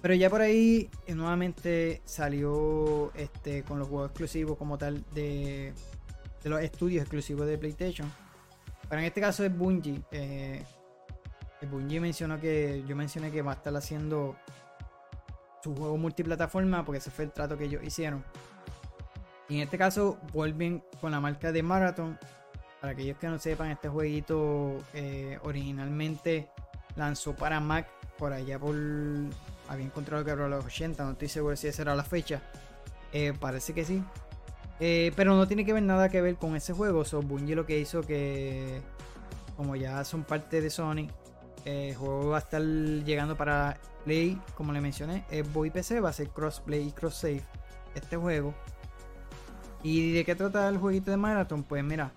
Pero 0.00 0.14
ya 0.14 0.30
por 0.30 0.40
ahí 0.40 0.88
eh, 1.06 1.14
nuevamente 1.14 2.00
salió 2.06 3.12
este 3.14 3.62
con 3.62 3.78
los 3.78 3.88
juegos 3.88 4.08
exclusivos 4.08 4.56
como 4.56 4.78
tal 4.78 5.04
de, 5.14 5.74
de 6.44 6.50
los 6.50 6.60
estudios 6.60 7.02
exclusivos 7.02 7.46
de 7.46 7.58
PlayStation. 7.58 8.12
Pero 8.88 9.00
en 9.00 9.06
este 9.06 9.20
caso 9.20 9.44
es 9.44 9.56
Bungie. 9.56 10.02
Eh, 10.12 10.62
el 11.60 11.68
Bungie 11.68 11.98
mencionó 11.98 12.38
que 12.38 12.84
yo 12.86 12.94
mencioné 12.94 13.30
que 13.30 13.42
va 13.42 13.52
a 13.52 13.54
estar 13.54 13.74
haciendo 13.74 14.36
su 15.62 15.74
juego 15.74 15.96
multiplataforma 15.96 16.84
porque 16.84 16.98
ese 16.98 17.10
fue 17.10 17.24
el 17.24 17.32
trato 17.32 17.56
que 17.56 17.64
ellos 17.64 17.82
hicieron. 17.82 18.22
Y 19.48 19.56
en 19.56 19.62
este 19.62 19.78
caso 19.78 20.18
vuelven 20.32 20.84
con 21.00 21.10
la 21.10 21.20
marca 21.20 21.50
de 21.50 21.62
Marathon. 21.62 22.18
Para 22.80 22.92
aquellos 22.92 23.16
que 23.16 23.28
no 23.28 23.38
sepan, 23.38 23.70
este 23.70 23.88
jueguito 23.88 24.76
eh, 24.92 25.38
originalmente 25.42 26.50
lanzó 26.96 27.34
para 27.34 27.58
Mac 27.60 27.88
por 28.18 28.32
allá 28.32 28.58
por... 28.58 28.74
Había 29.66 29.86
encontrado 29.86 30.22
que 30.22 30.30
era 30.30 30.46
los 30.46 30.66
80, 30.66 31.02
no 31.02 31.12
estoy 31.12 31.28
seguro 31.28 31.56
si 31.56 31.68
esa 31.68 31.80
era 31.80 31.94
la 31.94 32.04
fecha. 32.04 32.42
Eh, 33.14 33.32
parece 33.40 33.72
que 33.72 33.86
sí. 33.86 34.04
Eh, 34.86 35.12
pero 35.16 35.34
no 35.34 35.48
tiene 35.48 35.64
que 35.64 35.72
ver 35.72 35.82
nada 35.82 36.10
que 36.10 36.20
ver 36.20 36.36
con 36.36 36.56
ese 36.56 36.74
juego. 36.74 37.06
So, 37.06 37.22
Bungie 37.22 37.54
lo 37.54 37.64
que 37.64 37.78
hizo 37.78 38.02
que, 38.02 38.82
como 39.56 39.76
ya 39.76 40.04
son 40.04 40.24
parte 40.24 40.60
de 40.60 40.68
Sony, 40.68 41.08
eh, 41.64 41.88
el 41.90 41.96
juego 41.96 42.28
va 42.28 42.36
a 42.36 42.40
estar 42.40 42.60
llegando 42.60 43.34
para 43.34 43.78
Play, 44.04 44.38
como 44.54 44.74
le 44.74 44.82
mencioné, 44.82 45.24
Xbox 45.30 45.66
y 45.68 45.70
PC, 45.70 46.00
va 46.00 46.10
a 46.10 46.12
ser 46.12 46.28
crossplay 46.28 46.88
y 46.88 46.92
cross 46.92 47.14
save 47.14 47.40
este 47.94 48.18
juego. 48.18 48.52
¿Y 49.82 50.12
de 50.12 50.22
qué 50.26 50.34
trata 50.34 50.68
el 50.68 50.76
jueguito 50.76 51.10
de 51.10 51.16
Marathon? 51.16 51.62
Pues 51.62 51.82
mira, 51.82 52.12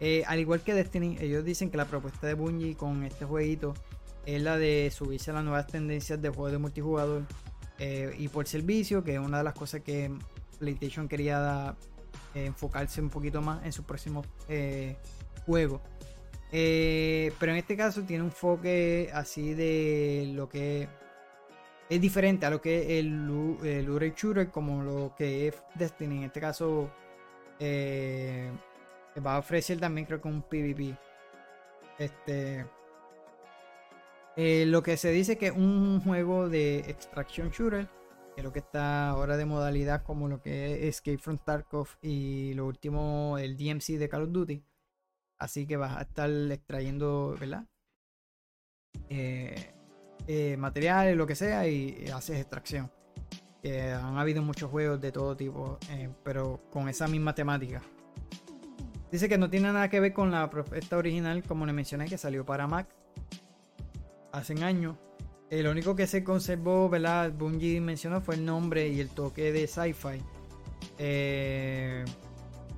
Eh, 0.00 0.24
al 0.26 0.40
igual 0.40 0.60
que 0.62 0.74
Destiny, 0.74 1.16
ellos 1.20 1.44
dicen 1.44 1.70
que 1.70 1.76
la 1.76 1.84
propuesta 1.84 2.26
de 2.26 2.34
Bungie 2.34 2.74
con 2.76 3.04
este 3.04 3.24
jueguito 3.26 3.74
es 4.26 4.42
la 4.42 4.56
de 4.58 4.90
subirse 4.92 5.30
a 5.30 5.34
las 5.34 5.44
nuevas 5.44 5.68
tendencias 5.68 6.20
de 6.20 6.28
juegos 6.30 6.50
de 6.52 6.58
multijugador 6.58 7.22
y 8.18 8.26
por 8.28 8.46
servicio, 8.48 9.04
que 9.04 9.14
es 9.14 9.20
una 9.20 9.38
de 9.38 9.44
las 9.44 9.54
cosas 9.54 9.82
que 9.82 10.12
PlayStation 10.58 11.06
quería 11.08 11.38
da- 11.38 11.76
eh, 12.38 12.46
enfocarse 12.46 13.00
un 13.00 13.10
poquito 13.10 13.42
más 13.42 13.64
en 13.64 13.72
sus 13.72 13.84
próximos 13.84 14.26
eh, 14.48 14.96
juegos. 15.44 15.80
Eh, 16.52 17.32
pero 17.38 17.52
en 17.52 17.58
este 17.58 17.76
caso 17.76 18.02
tiene 18.02 18.22
un 18.22 18.30
enfoque 18.30 19.10
así 19.12 19.54
de 19.54 20.30
lo 20.34 20.48
que 20.48 20.88
es 21.90 22.00
diferente 22.00 22.46
a 22.46 22.50
lo 22.50 22.60
que 22.60 22.80
es 22.80 23.04
el, 23.04 23.58
el 23.64 24.14
shooter 24.14 24.50
como 24.50 24.82
lo 24.82 25.14
que 25.16 25.48
es 25.48 25.54
Destiny. 25.74 26.18
En 26.18 26.24
este 26.24 26.40
caso 26.40 26.90
eh, 27.58 28.50
va 29.24 29.36
a 29.36 29.38
ofrecer 29.38 29.78
también 29.80 30.06
creo 30.06 30.20
que 30.20 30.28
un 30.28 30.42
PvP. 30.42 30.96
Este 31.98 32.66
lo 34.66 34.84
que 34.84 34.96
se 34.96 35.10
dice 35.10 35.36
que 35.36 35.48
es 35.48 35.52
un 35.52 36.00
juego 36.00 36.48
de 36.48 36.78
extraction 36.78 37.50
shooter, 37.50 37.88
lo 38.42 38.52
que 38.52 38.60
está 38.60 39.10
ahora 39.10 39.36
de 39.36 39.44
modalidad 39.44 40.02
como 40.02 40.28
lo 40.28 40.40
que 40.40 40.74
es 40.74 40.96
Escape 40.96 41.18
from 41.18 41.38
Tarkov 41.38 41.88
y 42.02 42.54
lo 42.54 42.66
último 42.66 43.36
el 43.38 43.56
DMC 43.56 43.98
de 43.98 44.08
Call 44.08 44.22
of 44.22 44.32
Duty. 44.32 44.62
Así 45.38 45.66
que 45.66 45.76
vas 45.76 45.96
a 45.96 46.02
estar 46.02 46.30
extrayendo, 46.30 47.36
¿verdad? 47.38 47.64
Eh, 49.08 49.72
eh, 50.26 50.56
materiales, 50.56 51.16
lo 51.16 51.26
que 51.26 51.34
sea, 51.34 51.68
y, 51.68 52.04
y 52.06 52.10
haces 52.10 52.38
extracción. 52.38 52.90
Eh, 53.62 53.92
han 53.92 54.16
habido 54.18 54.42
muchos 54.42 54.70
juegos 54.70 55.00
de 55.00 55.10
todo 55.10 55.36
tipo, 55.36 55.78
eh, 55.90 56.08
pero 56.22 56.60
con 56.70 56.88
esa 56.88 57.08
misma 57.08 57.34
temática. 57.34 57.82
Dice 59.10 59.28
que 59.28 59.38
no 59.38 59.50
tiene 59.50 59.72
nada 59.72 59.88
que 59.88 60.00
ver 60.00 60.12
con 60.12 60.30
la 60.30 60.48
propuesta 60.48 60.96
original, 60.96 61.42
como 61.42 61.66
le 61.66 61.72
mencioné, 61.72 62.06
que 62.06 62.18
salió 62.18 62.44
para 62.44 62.66
Mac 62.66 62.88
hace 64.32 64.62
años. 64.62 64.96
Lo 65.50 65.70
único 65.70 65.96
que 65.96 66.06
se 66.06 66.22
conservó, 66.22 66.90
¿verdad? 66.90 67.32
Bungie 67.32 67.80
mencionó 67.80 68.20
fue 68.20 68.34
el 68.34 68.44
nombre 68.44 68.88
y 68.88 69.00
el 69.00 69.08
toque 69.08 69.50
de 69.50 69.66
sci-fi. 69.66 70.20
Eh, 70.98 72.04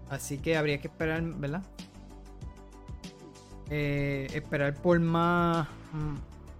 así 0.08 0.38
que 0.38 0.56
habría 0.56 0.78
que 0.78 0.86
esperar, 0.86 1.20
¿verdad? 1.20 1.64
Eh, 3.70 4.28
esperar 4.34 4.74
por 4.74 5.00
más, 5.00 5.66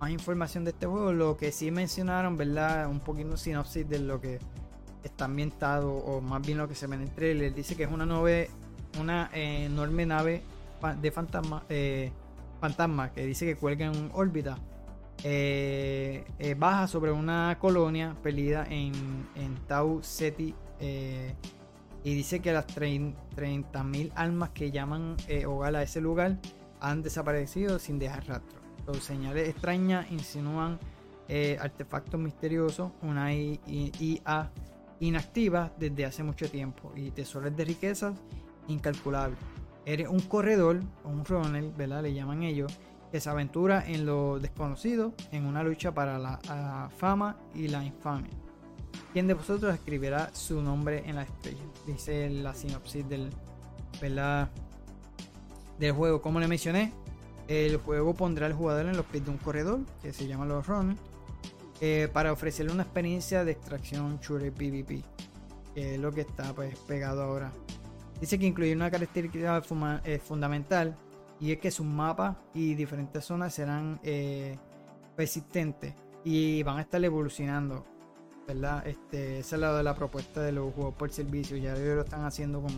más 0.00 0.10
información 0.10 0.64
de 0.64 0.70
este 0.70 0.86
juego. 0.86 1.12
Lo 1.12 1.36
que 1.36 1.52
sí 1.52 1.70
mencionaron, 1.70 2.36
¿verdad? 2.36 2.90
Un 2.90 2.98
poquito 2.98 3.36
sinopsis 3.36 3.88
de 3.88 4.00
lo 4.00 4.20
que 4.20 4.40
está 5.04 5.26
ambientado, 5.26 5.92
o 5.92 6.20
más 6.20 6.44
bien 6.44 6.58
lo 6.58 6.68
que 6.68 6.74
se 6.74 6.88
ve 6.88 6.96
en 6.96 7.02
el 7.02 7.10
trailer. 7.10 7.54
Dice 7.54 7.76
que 7.76 7.84
es 7.84 7.90
una 7.90 8.04
nave, 8.04 8.50
una 8.98 9.30
eh, 9.32 9.66
enorme 9.66 10.06
nave 10.06 10.42
de 11.00 11.10
fantasma, 11.12 11.62
fantasma 12.60 13.12
que 13.12 13.24
dice 13.26 13.46
que 13.46 13.54
cuelga 13.54 13.86
en 13.86 14.10
órbita. 14.12 14.58
Eh, 15.22 16.24
eh, 16.38 16.54
baja 16.54 16.86
sobre 16.86 17.12
una 17.12 17.58
colonia 17.60 18.16
perdida 18.22 18.64
en, 18.70 18.92
en 19.34 19.54
Tau 19.66 20.00
Ceti 20.02 20.54
eh, 20.78 21.34
y 22.02 22.14
dice 22.14 22.40
que 22.40 22.52
las 22.52 22.66
30.000 22.68 24.12
almas 24.14 24.50
que 24.50 24.70
llaman 24.70 25.16
hogar 25.46 25.76
a 25.76 25.82
ese 25.82 26.00
lugar 26.00 26.38
han 26.80 27.02
desaparecido 27.02 27.78
sin 27.78 27.98
dejar 27.98 28.26
rastro. 28.26 28.60
Los 28.86 29.04
señales 29.04 29.48
extrañas 29.48 30.10
insinúan 30.10 30.78
artefactos 31.60 32.18
misteriosos, 32.18 32.90
una 33.02 33.34
IA 33.34 34.50
inactiva 35.00 35.72
desde 35.78 36.06
hace 36.06 36.22
mucho 36.22 36.50
tiempo 36.50 36.92
y 36.96 37.10
tesoros 37.10 37.54
de 37.54 37.64
riquezas 37.66 38.14
incalculables. 38.68 39.38
Eres 39.84 40.08
un 40.08 40.20
corredor, 40.20 40.80
o 41.04 41.08
un 41.08 41.24
runner, 41.24 41.64
¿verdad? 41.76 42.02
Le 42.02 42.14
llaman 42.14 42.42
ellos, 42.42 42.78
que 43.10 43.20
se 43.20 43.28
aventura 43.28 43.84
en 43.86 44.06
lo 44.06 44.38
desconocido 44.38 45.14
en 45.32 45.44
una 45.46 45.62
lucha 45.62 45.92
para 45.92 46.18
la, 46.18 46.90
fama 46.96 47.36
y 47.54 47.68
la 47.68 47.84
infamia. 47.84 48.30
¿Quién 49.12 49.26
de 49.26 49.34
vosotros 49.34 49.74
escribirá 49.74 50.30
su 50.32 50.62
nombre 50.62 51.02
en 51.06 51.16
la 51.16 51.22
estrella? 51.22 51.62
Dice 51.86 52.30
la 52.30 52.54
sinopsis 52.54 53.08
del, 53.08 53.30
del 55.78 55.92
juego. 55.92 56.22
Como 56.22 56.38
le 56.38 56.46
mencioné, 56.46 56.92
el 57.48 57.78
juego 57.78 58.14
pondrá 58.14 58.46
al 58.46 58.52
jugador 58.52 58.86
en 58.86 58.96
los 58.96 59.06
pies 59.06 59.24
de 59.24 59.30
un 59.30 59.38
corredor, 59.38 59.80
que 60.02 60.12
se 60.12 60.28
llama 60.28 60.44
los 60.46 60.66
runners, 60.66 61.00
eh, 61.80 62.08
para 62.12 62.32
ofrecerle 62.32 62.72
una 62.72 62.84
experiencia 62.84 63.44
de 63.44 63.52
extracción 63.52 64.20
shooter 64.20 64.52
PvP, 64.52 65.02
que 65.74 65.94
es 65.94 66.00
lo 66.00 66.12
que 66.12 66.20
está 66.20 66.52
pues, 66.52 66.78
pegado 66.80 67.22
ahora. 67.22 67.50
Dice 68.20 68.38
que 68.38 68.46
incluye 68.46 68.72
una 68.72 68.90
característica 68.90 69.62
eh, 70.04 70.18
fundamental 70.18 70.94
y 71.40 71.52
es 71.52 71.58
que 71.58 71.70
sus 71.70 71.86
mapas 71.86 72.36
y 72.54 72.74
diferentes 72.74 73.24
zonas 73.24 73.54
serán 73.54 73.98
eh, 74.02 74.58
persistentes 75.16 75.94
y 76.22 76.62
van 76.62 76.78
a 76.78 76.82
estar 76.82 77.02
evolucionando. 77.02 77.84
¿Verdad? 78.46 78.86
Este, 78.86 79.38
esa 79.38 79.56
es 79.56 79.60
la 79.60 79.76
de 79.76 79.82
la 79.82 79.94
propuesta 79.94 80.42
de 80.42 80.52
los 80.52 80.74
juegos 80.74 80.94
por 80.94 81.10
servicio. 81.10 81.56
Ya 81.56 81.72
ellos 81.74 81.94
lo 81.94 82.02
están 82.02 82.24
haciendo 82.24 82.60
con, 82.60 82.72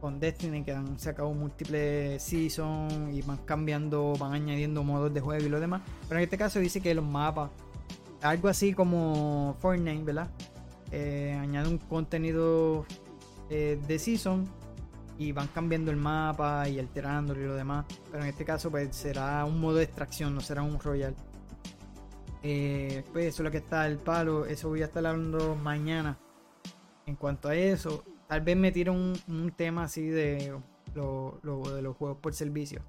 con 0.00 0.18
Destiny, 0.18 0.64
que 0.64 0.72
han 0.72 0.98
sacado 0.98 1.32
múltiples 1.32 2.22
seasons 2.22 3.14
y 3.14 3.20
van 3.22 3.38
cambiando, 3.38 4.14
van 4.18 4.32
añadiendo 4.32 4.82
modos 4.82 5.12
de 5.12 5.20
juego 5.20 5.44
y 5.44 5.48
lo 5.48 5.60
demás. 5.60 5.82
Pero 6.08 6.18
en 6.18 6.24
este 6.24 6.38
caso 6.38 6.58
dice 6.60 6.80
que 6.80 6.94
los 6.94 7.04
mapas, 7.04 7.50
algo 8.22 8.48
así 8.48 8.72
como 8.72 9.54
Fortnite, 9.60 10.02
¿verdad? 10.02 10.30
Eh, 10.92 11.36
añade 11.38 11.68
un 11.68 11.78
contenido 11.78 12.86
eh, 13.50 13.78
de 13.86 13.98
season 13.98 14.48
y 15.18 15.32
van 15.32 15.48
cambiando 15.48 15.90
el 15.90 15.96
mapa 15.96 16.68
y 16.68 16.78
alterándolo 16.78 17.40
y 17.40 17.44
lo 17.44 17.54
demás. 17.54 17.86
Pero 18.10 18.22
en 18.22 18.30
este 18.30 18.44
caso, 18.44 18.70
pues 18.70 18.94
será 18.94 19.44
un 19.44 19.60
modo 19.60 19.76
de 19.76 19.84
extracción, 19.84 20.34
no 20.34 20.40
será 20.40 20.62
un 20.62 20.78
royal. 20.78 21.14
Eh, 22.42 23.04
pues 23.12 23.26
eso 23.26 23.42
es 23.42 23.44
lo 23.44 23.50
que 23.50 23.58
está 23.58 23.86
el 23.86 23.98
palo. 23.98 24.46
Eso 24.46 24.68
voy 24.68 24.82
a 24.82 24.86
estar 24.86 25.04
hablando 25.06 25.56
mañana. 25.56 26.18
En 27.06 27.16
cuanto 27.16 27.48
a 27.48 27.54
eso, 27.54 28.04
tal 28.28 28.40
vez 28.40 28.56
me 28.56 28.72
tire 28.72 28.90
un, 28.90 29.52
tema 29.56 29.84
así 29.84 30.06
de, 30.08 30.58
lo, 30.94 31.40
de 31.42 31.82
los 31.82 31.96
juegos 31.96 32.18
por 32.18 32.34
servicio. 32.34 32.82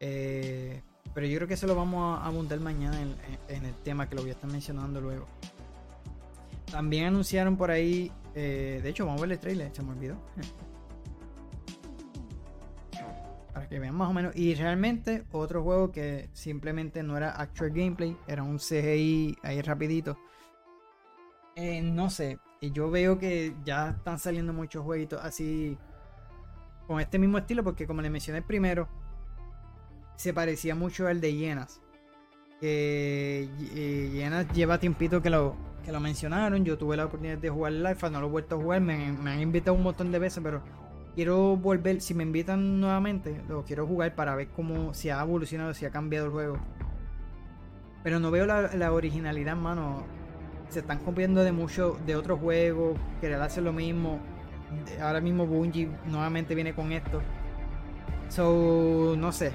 Eh, 0.00 0.82
pero 1.14 1.26
yo 1.26 1.36
creo 1.36 1.48
que 1.48 1.54
eso 1.54 1.66
lo 1.66 1.74
vamos 1.74 2.20
a 2.20 2.26
abundar 2.26 2.58
mañana 2.60 3.00
en 3.48 3.64
el 3.64 3.74
tema 3.82 4.08
que 4.08 4.16
lo 4.16 4.22
voy 4.22 4.30
a 4.30 4.34
estar 4.34 4.50
mencionando 4.50 5.00
luego. 5.00 5.26
También 6.74 7.06
anunciaron 7.06 7.56
por 7.56 7.70
ahí, 7.70 8.10
eh, 8.34 8.80
de 8.82 8.88
hecho, 8.88 9.06
vamos 9.06 9.20
a 9.20 9.26
ver 9.26 9.32
el 9.34 9.38
trailer, 9.38 9.70
se 9.72 9.80
me 9.84 9.92
olvidó. 9.92 10.16
Que 13.68 13.78
vean 13.78 13.94
más 13.94 14.10
o 14.10 14.12
menos. 14.12 14.34
Y 14.36 14.54
realmente 14.54 15.24
otro 15.32 15.62
juego 15.62 15.90
que 15.90 16.28
simplemente 16.32 17.02
no 17.02 17.16
era 17.16 17.30
actual 17.30 17.70
gameplay, 17.70 18.16
era 18.26 18.42
un 18.42 18.58
CGI 18.58 19.38
ahí 19.42 19.62
rapidito. 19.62 20.18
Eh, 21.56 21.82
no 21.82 22.10
sé, 22.10 22.38
yo 22.60 22.90
veo 22.90 23.18
que 23.18 23.54
ya 23.64 23.90
están 23.90 24.18
saliendo 24.18 24.52
muchos 24.52 24.82
jueguitos 24.82 25.20
así 25.22 25.78
con 26.86 27.00
este 27.00 27.18
mismo 27.18 27.38
estilo, 27.38 27.62
porque 27.62 27.86
como 27.86 28.02
les 28.02 28.10
mencioné 28.10 28.42
primero, 28.42 28.88
se 30.16 30.32
parecía 30.32 30.74
mucho 30.74 31.06
al 31.06 31.20
de. 31.20 31.66
Que 32.60 33.48
eh, 33.74 34.10
Hienas 34.12 34.48
lleva 34.52 34.78
tiempito 34.78 35.20
que 35.20 35.28
lo, 35.30 35.56
que 35.84 35.92
lo 35.92 36.00
mencionaron. 36.00 36.64
Yo 36.64 36.78
tuve 36.78 36.96
la 36.96 37.06
oportunidad 37.06 37.38
de 37.38 37.50
jugar 37.50 37.72
alfa, 37.86 38.10
no 38.10 38.20
lo 38.20 38.28
he 38.28 38.30
vuelto 38.30 38.56
a 38.56 38.58
jugar. 38.58 38.80
Me 38.80 38.94
han 38.94 39.40
invitado 39.40 39.76
un 39.76 39.82
montón 39.82 40.12
de 40.12 40.18
veces, 40.18 40.42
pero 40.42 40.62
quiero 41.14 41.56
volver. 41.56 42.00
Si 42.00 42.14
me 42.14 42.22
invitan 42.22 42.80
nuevamente, 42.80 43.40
lo 43.48 43.64
quiero 43.64 43.86
jugar 43.86 44.14
para 44.14 44.34
ver 44.34 44.48
cómo 44.48 44.94
si 44.94 45.10
ha 45.10 45.20
evolucionado, 45.20 45.74
si 45.74 45.86
ha 45.86 45.90
cambiado 45.90 46.26
el 46.26 46.32
juego. 46.32 46.58
Pero 48.02 48.20
no 48.20 48.30
veo 48.30 48.46
la, 48.46 48.92
originalidad, 48.92 49.56
mano. 49.56 50.04
Se 50.68 50.80
están 50.80 50.98
copiando 50.98 51.42
de 51.42 51.52
mucho 51.52 51.98
de 52.06 52.16
otros 52.16 52.38
juegos. 52.40 52.98
Querer 53.20 53.40
hacer 53.40 53.62
lo 53.62 53.72
mismo. 53.72 54.20
Ahora 55.00 55.20
mismo 55.20 55.46
Bungie 55.46 55.88
nuevamente 56.06 56.54
viene 56.54 56.74
con 56.74 56.92
esto. 56.92 57.22
So, 58.28 59.14
no 59.16 59.32
sé. 59.32 59.52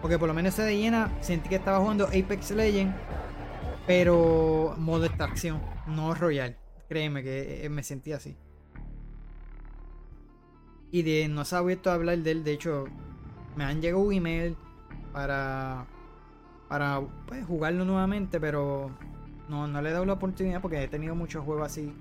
Porque 0.00 0.18
por 0.18 0.28
lo 0.28 0.34
menos 0.34 0.54
ese 0.54 0.62
de 0.62 0.76
llena 0.76 1.12
sentí 1.20 1.48
que 1.48 1.56
estaba 1.56 1.78
jugando 1.78 2.06
Apex 2.06 2.50
Legends. 2.50 2.94
Pero 3.86 4.74
modo 4.78 5.04
extracción, 5.04 5.60
no 5.86 6.14
Royal. 6.14 6.56
Créeme 6.88 7.22
que 7.22 7.64
eh, 7.64 7.68
me 7.68 7.82
sentí 7.82 8.12
así. 8.12 8.36
Y 10.94 11.02
de 11.02 11.26
no 11.26 11.44
se 11.44 11.56
ha 11.56 11.60
vuelto 11.60 11.90
a 11.90 11.94
hablar 11.94 12.18
de 12.18 12.30
él. 12.30 12.44
De 12.44 12.52
hecho, 12.52 12.84
me 13.56 13.64
han 13.64 13.80
llegado 13.82 14.04
un 14.04 14.12
email 14.12 14.56
para, 15.12 15.86
para 16.68 17.00
pues, 17.26 17.44
jugarlo 17.44 17.84
nuevamente. 17.84 18.38
Pero 18.38 18.90
no, 19.48 19.66
no 19.66 19.82
le 19.82 19.88
he 19.90 19.92
dado 19.92 20.04
la 20.06 20.12
oportunidad 20.12 20.60
porque 20.60 20.80
he 20.84 20.86
tenido 20.88 21.16
muchos 21.16 21.44
juegos 21.44 21.66
así 21.66 21.92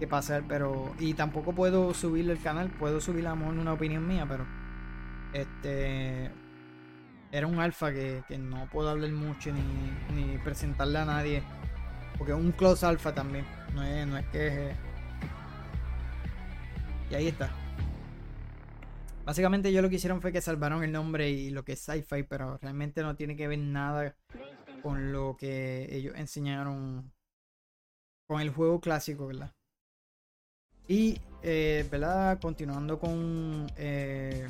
que 0.00 0.08
pasar. 0.08 0.42
Pero. 0.48 0.92
Y 0.98 1.14
tampoco 1.14 1.52
puedo 1.52 1.94
subirlo 1.94 2.32
al 2.32 2.40
canal. 2.42 2.70
Puedo 2.70 3.00
subir 3.00 3.24
a 3.28 3.36
lo 3.36 3.46
una 3.46 3.72
opinión 3.72 4.04
mía, 4.06 4.26
pero. 4.28 4.44
Este. 5.32 6.28
Era 7.30 7.46
un 7.46 7.60
alfa 7.60 7.92
que, 7.92 8.24
que 8.26 8.36
no 8.38 8.66
puedo 8.72 8.88
hablar 8.88 9.10
mucho 9.12 9.52
ni, 9.52 9.60
ni 10.16 10.38
presentarle 10.38 10.98
a 10.98 11.04
nadie. 11.04 11.42
Porque 12.16 12.32
es 12.32 12.38
un 12.38 12.50
close 12.50 12.84
alfa 12.84 13.14
también. 13.14 13.46
No 13.76 13.84
es, 13.84 14.06
no 14.08 14.16
es 14.18 14.26
que. 14.32 14.70
es- 14.70 14.76
Y 17.12 17.14
ahí 17.14 17.28
está. 17.28 17.48
Básicamente 19.28 19.68
ellos 19.68 19.82
lo 19.82 19.90
que 19.90 19.96
hicieron 19.96 20.22
fue 20.22 20.32
que 20.32 20.40
salvaron 20.40 20.82
el 20.82 20.90
nombre 20.90 21.28
y 21.28 21.50
lo 21.50 21.62
que 21.62 21.72
es 21.72 21.80
sci-fi, 21.80 22.22
pero 22.22 22.56
realmente 22.62 23.02
no 23.02 23.14
tiene 23.14 23.36
que 23.36 23.46
ver 23.46 23.58
nada 23.58 24.16
con 24.82 25.12
lo 25.12 25.36
que 25.36 25.86
ellos 25.94 26.14
enseñaron 26.16 27.12
con 28.26 28.40
el 28.40 28.48
juego 28.48 28.80
clásico, 28.80 29.26
¿verdad? 29.26 29.52
Y, 30.86 31.20
eh, 31.42 31.86
¿verdad? 31.90 32.40
Continuando 32.40 32.98
con 32.98 33.66
eh, 33.76 34.48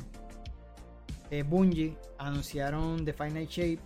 eh, 1.29 1.43
Bungie, 1.43 1.97
anunciaron 2.17 3.03
The 3.03 3.11
Final 3.11 3.47
Shape, 3.47 3.79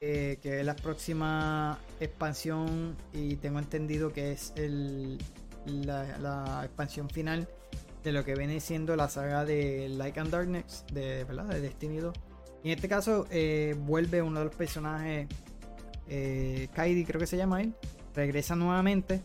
eh, 0.00 0.38
que 0.40 0.60
es 0.60 0.64
la 0.64 0.76
próxima 0.76 1.80
expansión 1.98 2.96
y 3.12 3.34
tengo 3.34 3.58
entendido 3.58 4.12
que 4.12 4.30
es 4.30 4.54
la 5.66 6.62
expansión 6.64 7.10
final 7.10 7.48
de 8.06 8.12
lo 8.12 8.24
que 8.24 8.36
viene 8.36 8.60
siendo 8.60 8.94
la 8.94 9.08
saga 9.08 9.44
de 9.44 9.88
Light 9.88 10.16
and 10.16 10.30
Darkness, 10.30 10.84
de, 10.92 11.24
¿verdad? 11.24 11.46
de 11.46 11.60
Destiny 11.60 11.96
2. 11.96 12.14
Y 12.62 12.70
en 12.70 12.76
este 12.76 12.88
caso 12.88 13.26
eh, 13.30 13.74
vuelve 13.76 14.22
uno 14.22 14.38
de 14.38 14.44
los 14.44 14.54
personajes, 14.54 15.26
eh, 16.08 16.68
Kaidi 16.72 17.04
creo 17.04 17.18
que 17.18 17.26
se 17.26 17.36
llama 17.36 17.62
él, 17.62 17.74
regresa 18.14 18.54
nuevamente. 18.54 19.22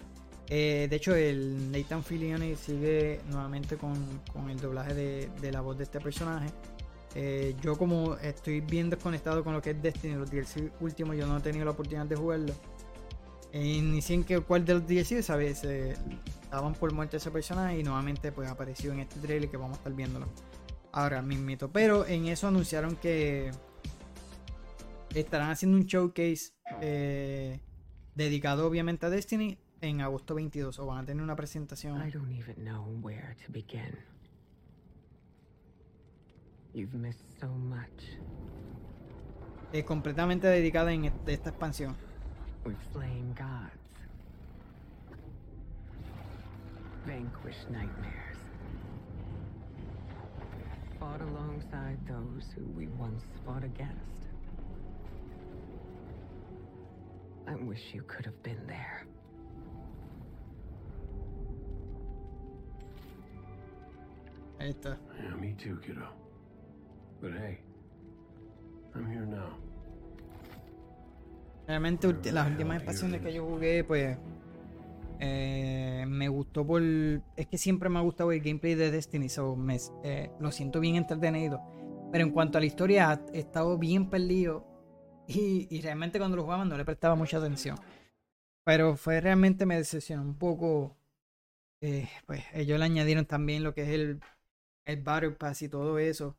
Eh, 0.48 0.88
de 0.90 0.96
hecho, 0.96 1.14
el 1.14 1.72
Nathan 1.72 2.04
Fillion 2.04 2.42
sigue 2.58 3.22
nuevamente 3.30 3.78
con, 3.78 3.94
con 4.34 4.50
el 4.50 4.60
doblaje 4.60 4.96
de, 4.96 5.30
de, 5.40 5.52
la 5.52 5.62
voz 5.62 5.78
de 5.78 5.84
este 5.84 6.00
personaje. 6.00 6.48
Eh, 7.14 7.56
yo 7.62 7.78
como 7.78 8.16
estoy 8.16 8.62
bien 8.62 8.90
desconectado 8.90 9.44
con 9.44 9.54
lo 9.54 9.62
que 9.62 9.72
es 9.72 9.82
Destiny, 9.82 10.16
los 10.16 10.32
DLC 10.32 10.72
últimos, 10.80 11.16
yo 11.16 11.28
no 11.28 11.38
he 11.38 11.42
tenido 11.42 11.66
la 11.66 11.72
oportunidad 11.72 12.08
de 12.08 12.16
jugarlo. 12.16 12.54
Eh, 13.54 13.82
ni 13.82 14.02
sé 14.02 14.14
en 14.14 14.24
qué, 14.24 14.40
cuál 14.40 14.66
de 14.66 14.76
los 14.76 14.88
DLC, 14.88 15.22
¿sabes? 15.22 15.60
Se 15.60 15.96
daban 16.50 16.74
por 16.74 16.94
muerte 16.94 17.18
ese 17.18 17.32
personaje 17.32 17.80
y 17.80 17.84
nuevamente 17.84 18.32
pues 18.32 18.50
apareció 18.50 18.94
en 18.94 19.00
este 19.02 19.20
trailer 19.20 19.50
que 19.50 19.58
vamos 19.58 19.78
a 19.78 19.80
estar 19.80 19.94
viéndolo 19.94 20.28
ahora 20.92 21.22
mismito. 21.22 21.70
Pero 21.72 22.06
en 22.06 22.28
eso 22.28 22.48
anunciaron 22.48 22.96
que 22.96 23.52
estarán 25.14 25.52
haciendo 25.52 25.78
un 25.78 25.86
showcase 25.86 26.54
eh, 26.82 27.60
dedicado 28.16 28.68
obviamente 28.68 29.06
a 29.06 29.10
Destiny 29.10 29.58
en 29.82 30.02
agosto 30.02 30.36
22 30.36 30.80
o 30.80 30.86
van 30.86 31.00
a 31.00 31.06
tener 31.06 31.24
una 31.24 31.36
presentación. 31.36 32.08
I 32.08 32.12
don't 32.12 32.32
even 32.32 32.56
know 32.64 32.86
where 33.02 33.36
to 33.46 33.52
begin. 33.52 33.98
You've 36.74 36.96
missed 36.96 37.26
so 37.40 37.50
much. 37.50 38.18
Eh, 39.74 39.84
completamente 39.84 40.48
dedicada 40.48 40.94
en 40.94 41.06
esta 41.06 41.50
expansión. 41.50 41.98
We've 42.64 42.78
slain 42.94 43.36
gods. 43.38 43.72
Vanquished 47.06 47.70
nightmares. 47.72 48.38
Fought 51.00 51.22
alongside 51.22 51.98
those 52.08 52.46
who 52.56 52.64
we 52.78 52.88
once 53.00 53.24
fought 53.46 53.64
against. 53.64 54.28
I 57.48 57.56
wish 57.56 57.82
you 57.94 58.04
could 58.04 58.26
have 58.26 58.44
been 58.44 58.68
there. 58.68 59.08
Ahí. 64.60 64.76
Yeah, 64.86 65.36
me 65.38 65.56
too, 65.58 65.80
kiddo. 65.84 66.08
But 67.20 67.32
hey, 67.32 67.60
I'm 68.94 69.12
here 69.12 69.26
now. 69.26 69.58
Realmente 71.68 72.08
las 72.32 72.48
últimas 72.48 72.78
expansiones 72.78 73.22
que 73.22 73.34
yo 73.34 73.46
jugué, 73.46 73.84
pues 73.84 74.18
eh, 75.20 76.06
me 76.08 76.28
gustó 76.30 76.66
por... 76.66 76.82
Es 76.82 77.48
que 77.50 77.58
siempre 77.58 77.90
me 77.90 78.00
ha 78.00 78.02
gustado 78.02 78.32
el 78.32 78.42
gameplay 78.42 78.76
de 78.76 78.92
Destiny, 78.92 79.30
so 79.30 79.56
me- 79.56 79.78
eh, 80.04 80.32
lo 80.40 80.52
siento 80.52 80.80
bien 80.80 80.96
entretenido. 80.96 81.62
Pero 82.12 82.26
en 82.26 82.32
cuanto 82.32 82.58
a 82.58 82.62
la 82.62 82.68
historia, 82.68 83.22
he 83.34 83.40
estado 83.40 83.78
bien 83.78 84.10
perdido 84.10 84.66
y, 85.28 85.80
realmente 85.82 86.20
cuando 86.20 86.36
lo 86.38 86.44
jugaban 86.44 86.68
no 86.70 86.78
le 86.78 86.84
prestaba 86.86 87.16
mucha 87.16 87.38
atención. 87.38 87.78
Pero 88.66 88.96
fue 88.98 89.22
realmente 89.22 89.66
me 89.66 89.78
decepcionó 89.78 90.24
un 90.24 90.38
poco. 90.38 90.98
eh, 91.82 92.10
pues 92.28 92.44
ellos 92.54 92.80
le 92.80 92.86
añadieron 92.86 93.26
también 93.26 93.64
lo 93.64 93.74
que 93.74 93.84
es 93.84 93.90
el, 93.90 94.22
el 94.86 95.02
Battle 95.04 95.32
Pass 95.34 95.64
y 95.64 95.70
todo 95.70 96.00
eso. 96.00 96.38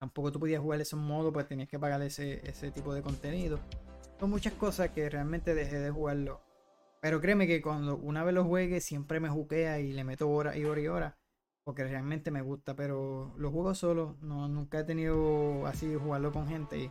Tampoco 0.00 0.32
tú 0.32 0.40
podías 0.40 0.62
jugar 0.62 0.80
esos 0.80 0.98
modos, 0.98 1.30
pues 1.30 1.46
tenías 1.46 1.68
que 1.68 1.78
pagar 1.78 2.00
ese, 2.00 2.40
ese 2.48 2.70
tipo 2.70 2.94
de 2.94 3.02
contenido. 3.02 3.60
Son 4.18 4.30
muchas 4.30 4.54
cosas 4.54 4.90
que 4.90 5.10
realmente 5.10 5.54
dejé 5.54 5.78
de 5.78 5.90
jugarlo. 5.90 6.40
Pero 7.00 7.20
créeme 7.20 7.46
que 7.46 7.60
cuando 7.60 7.96
una 7.96 8.24
vez 8.24 8.34
lo 8.34 8.44
juegue, 8.44 8.80
siempre 8.80 9.20
me 9.20 9.28
juquea 9.28 9.78
y 9.78 9.92
le 9.92 10.04
meto 10.04 10.30
horas 10.30 10.56
y 10.56 10.64
horas 10.64 10.84
y 10.84 10.88
horas. 10.88 11.14
Porque 11.64 11.84
realmente 11.84 12.30
me 12.30 12.40
gusta. 12.40 12.74
Pero 12.74 13.32
lo 13.36 13.50
juego 13.50 13.74
solo. 13.74 14.16
No, 14.22 14.48
nunca 14.48 14.80
he 14.80 14.84
tenido 14.84 15.66
así 15.66 15.94
jugarlo 15.94 16.32
con 16.32 16.48
gente. 16.48 16.78
Y 16.78 16.90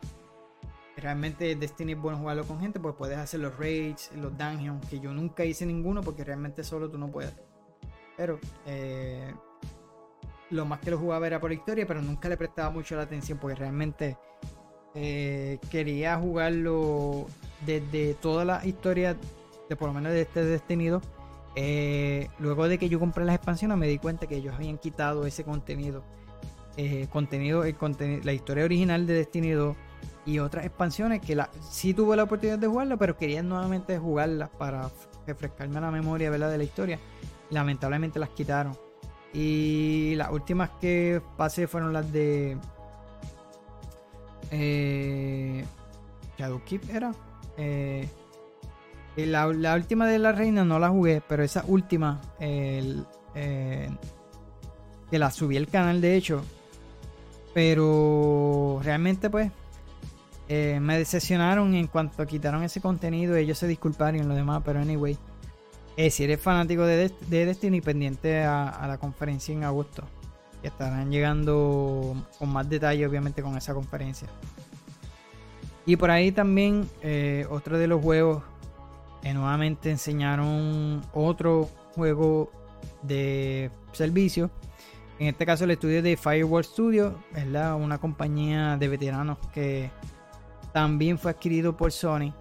realmente 0.97 1.55
Destiny 1.55 1.93
es 1.93 1.99
bueno 1.99 2.19
jugarlo 2.19 2.45
con 2.45 2.59
gente. 2.59 2.79
Pues 2.79 2.95
puedes 2.95 3.17
hacer 3.17 3.39
los 3.39 3.57
raids, 3.57 4.11
los 4.15 4.35
dungeons. 4.37 4.87
Que 4.87 4.99
yo 4.99 5.13
nunca 5.13 5.45
hice 5.45 5.65
ninguno 5.65 6.01
porque 6.01 6.23
realmente 6.23 6.63
solo 6.63 6.89
tú 6.89 6.97
no 6.97 7.11
puedes. 7.11 7.33
Pero 8.17 8.39
eh, 8.65 9.33
lo 10.51 10.65
más 10.65 10.79
que 10.79 10.91
lo 10.91 10.97
jugaba 10.97 11.27
era 11.27 11.39
por 11.39 11.51
historia, 11.51 11.85
pero 11.85 12.01
nunca 12.01 12.29
le 12.29 12.37
prestaba 12.37 12.69
mucho 12.69 12.95
la 12.95 13.03
atención 13.03 13.37
porque 13.37 13.55
realmente 13.55 14.17
eh, 14.95 15.59
quería 15.69 16.17
jugarlo 16.17 17.27
desde 17.65 18.15
toda 18.15 18.45
la 18.45 18.65
historia, 18.65 19.15
de 19.69 19.75
por 19.75 19.89
lo 19.89 19.93
menos 19.93 20.11
de 20.11 20.21
este 20.21 20.43
Destiny 20.43 20.87
2. 20.87 21.03
Eh, 21.55 22.29
luego 22.39 22.67
de 22.67 22.77
que 22.77 22.89
yo 22.89 22.99
compré 22.99 23.25
las 23.25 23.35
expansiones 23.35 23.77
me 23.77 23.87
di 23.87 23.97
cuenta 23.97 24.27
que 24.27 24.35
ellos 24.35 24.55
habían 24.55 24.77
quitado 24.77 25.25
ese 25.25 25.43
contenido. 25.43 26.03
Eh, 26.77 27.07
contenido, 27.11 27.63
la 28.23 28.33
historia 28.33 28.63
original 28.63 29.05
de 29.05 29.13
Destiny 29.13 29.51
2 29.51 29.75
y 30.25 30.39
otras 30.39 30.65
expansiones 30.65 31.19
que 31.19 31.35
la, 31.35 31.49
sí 31.69 31.93
tuve 31.93 32.15
la 32.15 32.23
oportunidad 32.23 32.57
de 32.57 32.67
jugarla, 32.67 32.95
pero 32.97 33.17
quería 33.17 33.43
nuevamente 33.43 33.97
jugarlas 33.97 34.49
para 34.49 34.89
refrescarme 35.27 35.81
la 35.81 35.91
memoria 35.91 36.31
de 36.31 36.57
la 36.57 36.63
historia. 36.63 36.99
Lamentablemente 37.49 38.19
las 38.19 38.29
quitaron. 38.29 38.88
Y 39.33 40.15
las 40.15 40.31
últimas 40.31 40.71
que 40.81 41.21
pasé 41.37 41.67
fueron 41.67 41.93
las 41.93 42.11
de. 42.11 42.57
Eh, 44.51 45.63
Shadowkeep 46.37 46.89
era. 46.89 47.13
Eh, 47.57 48.07
la, 49.17 49.47
la 49.47 49.75
última 49.75 50.07
de 50.07 50.17
la 50.17 50.31
reina 50.31 50.63
no 50.63 50.79
la 50.79 50.89
jugué, 50.89 51.21
pero 51.27 51.43
esa 51.43 51.63
última. 51.67 52.19
el, 52.39 53.05
eh, 53.35 53.89
que 55.11 55.19
la 55.19 55.29
subí 55.31 55.57
al 55.57 55.67
canal 55.67 56.01
de 56.01 56.15
hecho. 56.15 56.43
Pero 57.53 58.79
realmente 58.83 59.29
pues. 59.29 59.51
eh, 60.47 60.79
me 60.81 60.97
decepcionaron 60.97 61.73
en 61.75 61.87
cuanto 61.87 62.25
quitaron 62.25 62.63
ese 62.63 62.81
contenido. 62.81 63.35
Ellos 63.35 63.57
se 63.57 63.67
disculparon 63.67 64.19
y 64.21 64.23
lo 64.23 64.33
demás, 64.35 64.61
pero 64.65 64.79
anyway. 64.79 65.17
Eh, 65.99 66.11
si 66.11 66.23
eres 66.23 66.39
fanático 66.39 66.85
de, 66.85 67.09
Dest- 67.09 67.19
de 67.27 67.45
Destiny, 67.45 67.81
pendiente 67.81 68.41
a, 68.41 68.85
la 68.87 68.97
conferencia 68.97 69.53
en 69.53 69.65
agosto. 69.65 70.03
Que 70.61 70.69
estarán 70.69 71.11
llegando 71.11 72.15
con 72.37 72.47
más 72.47 72.69
detalle, 72.69 73.05
obviamente, 73.05 73.41
con 73.41 73.57
esa 73.57 73.73
conferencia. 73.73 74.29
Y 75.85 75.97
por 75.97 76.09
ahí 76.09 76.31
también, 76.31 76.89
eh, 77.01 77.45
otro 77.49 77.77
de 77.77 77.87
los 77.87 78.01
juegos, 78.01 78.43
eh, 79.23 79.33
nuevamente 79.33 79.91
enseñaron 79.91 81.01
otro 81.13 81.67
juego 81.93 82.49
de 83.01 83.69
servicio. 83.91 84.49
En 85.19 85.27
este 85.27 85.45
caso, 85.45 85.65
el 85.65 85.71
estudio 85.71 86.01
de 86.01 86.15
Firewall 86.15 86.63
Studio, 86.63 87.19
¿verdad? 87.33 87.75
Una 87.75 87.97
compañía 87.97 88.77
de 88.77 88.87
veteranos 88.87 89.37
que 89.53 89.91
también 90.71 91.19
fue 91.19 91.31
adquirido 91.31 91.75
por 91.75 91.91
Sony. 91.91 92.31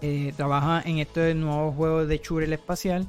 Eh, 0.00 0.32
trabaja 0.36 0.80
en 0.84 0.98
este 0.98 1.34
nuevo 1.34 1.72
juego 1.72 2.06
de 2.06 2.18
shooter 2.18 2.52
espacial 2.52 3.04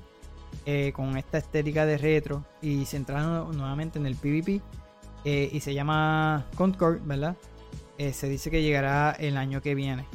eh, 0.66 0.92
con 0.92 1.18
esta 1.18 1.38
estética 1.38 1.86
de 1.86 2.00
retro 2.00 2.44
y 2.64 2.86
centrado 2.86 3.54
nuevamente 3.54 4.00
en 4.00 4.08
el 4.08 4.16
PvP 4.16 4.60
eh, 5.24 5.50
y 5.52 5.60
se 5.60 5.76
llama 5.76 6.48
Concord, 6.56 7.02
¿verdad? 7.06 7.36
Se 8.14 8.30
dice 8.30 8.50
que 8.50 8.64
llegará 8.64 9.12
el 9.20 9.36
año 9.36 9.62
que 9.62 9.76
viene. 9.76 10.06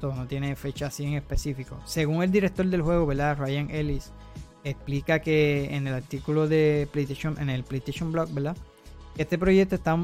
Todo 0.00 0.14
no 0.14 0.28
tiene 0.28 0.54
fecha 0.54 0.86
así 0.86 1.04
en 1.04 1.14
específico. 1.14 1.76
Según 1.84 2.22
el 2.22 2.30
director 2.30 2.64
del 2.64 2.82
juego, 2.82 3.04
¿verdad? 3.04 3.36
Ryan 3.36 3.68
Ellis 3.68 4.12
explica 4.62 5.18
que 5.18 5.74
en 5.74 5.88
el 5.88 5.94
artículo 5.94 6.46
de 6.46 6.88
PlayStation, 6.92 7.36
en 7.40 7.50
el 7.50 7.64
PlayStation 7.64 8.12
Blog, 8.12 8.32
¿verdad? 8.32 8.56
Este 9.18 9.38
proyecto 9.38 9.74
está 9.74 9.96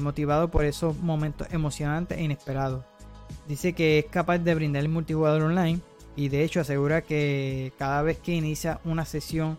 motivado 0.00 0.50
por 0.50 0.66
esos 0.66 0.98
momentos 0.98 1.48
emocionantes 1.50 2.18
e 2.18 2.24
inesperados. 2.24 2.84
Dice 3.48 3.72
que 3.72 3.98
es 4.00 4.06
capaz 4.06 4.38
de 4.38 4.54
brindar 4.54 4.82
el 4.82 4.88
multijugador 4.88 5.42
online 5.42 5.80
y 6.16 6.28
de 6.28 6.42
hecho 6.42 6.60
asegura 6.60 7.02
que 7.02 7.72
cada 7.78 8.02
vez 8.02 8.18
que 8.18 8.32
inicia 8.32 8.80
una 8.84 9.04
sesión 9.04 9.56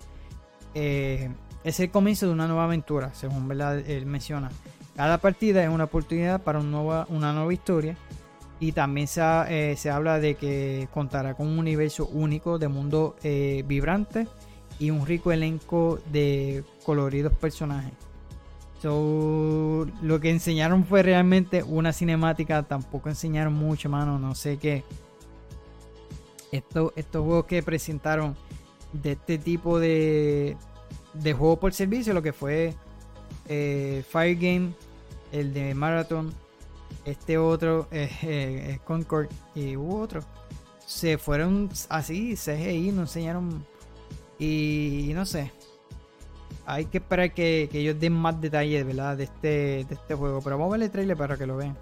eh, 0.73 1.30
es 1.64 1.80
el 1.80 1.89
comienzo 1.89 2.27
de 2.27 2.34
una 2.34 2.48
nueva 2.48 2.65
aventura, 2.65 3.14
según 3.14 3.52
él 3.52 4.06
menciona. 4.06 4.49
Cada 4.95 5.19
partida 5.19 5.64
es 5.64 5.69
una 5.69 5.85
oportunidad 5.85 6.41
para 6.41 6.60
una 6.60 7.34
nueva 7.34 7.53
historia 7.53 7.95
y 8.60 8.72
también 8.72 9.07
se, 9.07 9.22
eh, 9.49 9.76
se 9.77 9.89
habla 9.89 10.19
de 10.19 10.35
que 10.35 10.88
contará 10.94 11.35
con 11.35 11.48
un 11.48 11.60
universo 11.60 12.07
único 12.07 12.57
de 12.57 12.68
mundo 12.68 13.15
eh, 13.23 13.64
vibrante 13.68 14.27
y 14.80 14.89
un 14.89 15.06
rico 15.06 15.31
elenco 15.31 15.99
de 16.11 16.64
coloridos 16.84 17.34
personajes. 17.34 17.94
So, 18.82 19.88
lo 20.02 20.20
que 20.20 20.30
enseñaron 20.30 20.86
fue 20.86 21.04
realmente 21.04 21.64
una 21.64 21.94
cinemática. 21.94 22.64
Tampoco 22.64 23.10
enseñaron 23.10 23.54
mucho, 23.54 23.90
mano. 23.90 24.20
No 24.20 24.36
sé 24.36 24.58
qué. 24.58 24.84
Esto, 26.52 26.94
estos 26.95 27.26
juegos 27.26 27.45
que 27.45 27.64
presentaron 27.64 28.36
de 28.94 29.14
este 29.14 29.38
tipo 29.38 29.80
de, 29.80 30.56
de 31.14 31.34
juego 31.34 31.60
por 31.60 31.74
servicio, 31.74 32.14
lo 32.14 32.22
que 32.22 32.34
fue 32.34 32.74
eh, 33.48 34.04
Fire 34.10 34.36
Game, 34.36 34.74
el 35.32 35.54
de 35.54 35.74
Marathon, 35.74 36.34
este 37.06 37.38
otro, 37.38 37.88
eh, 37.91 38.10
eh, 38.24 38.80
Concord 38.84 39.28
y 39.56 39.76
hubo 39.76 39.99
otro. 39.99 40.22
Se 40.86 41.18
fueron 41.18 41.70
así, 41.90 42.36
CGI, 42.36 42.91
no 42.91 43.02
enseñaron. 43.02 43.66
Y, 44.40 45.12
no 45.14 45.26
sé. 45.26 45.52
Hay 46.65 46.86
que 46.86 46.98
esperar 46.98 47.34
que, 47.34 47.69
ellos 47.72 47.99
den 47.99 48.14
más 48.14 48.40
detalles, 48.41 48.86
¿verdad? 48.86 49.18
De 49.18 49.24
este, 49.26 49.48
de 49.48 49.88
este 49.90 50.15
juego. 50.15 50.41
Pero 50.41 50.57
vamos 50.57 50.74
a 50.74 50.78
ver 50.78 50.86
el 50.86 50.91
trailer 50.91 51.18
para 51.18 51.38
que 51.38 51.45
lo 51.45 51.57
vean. 51.57 51.78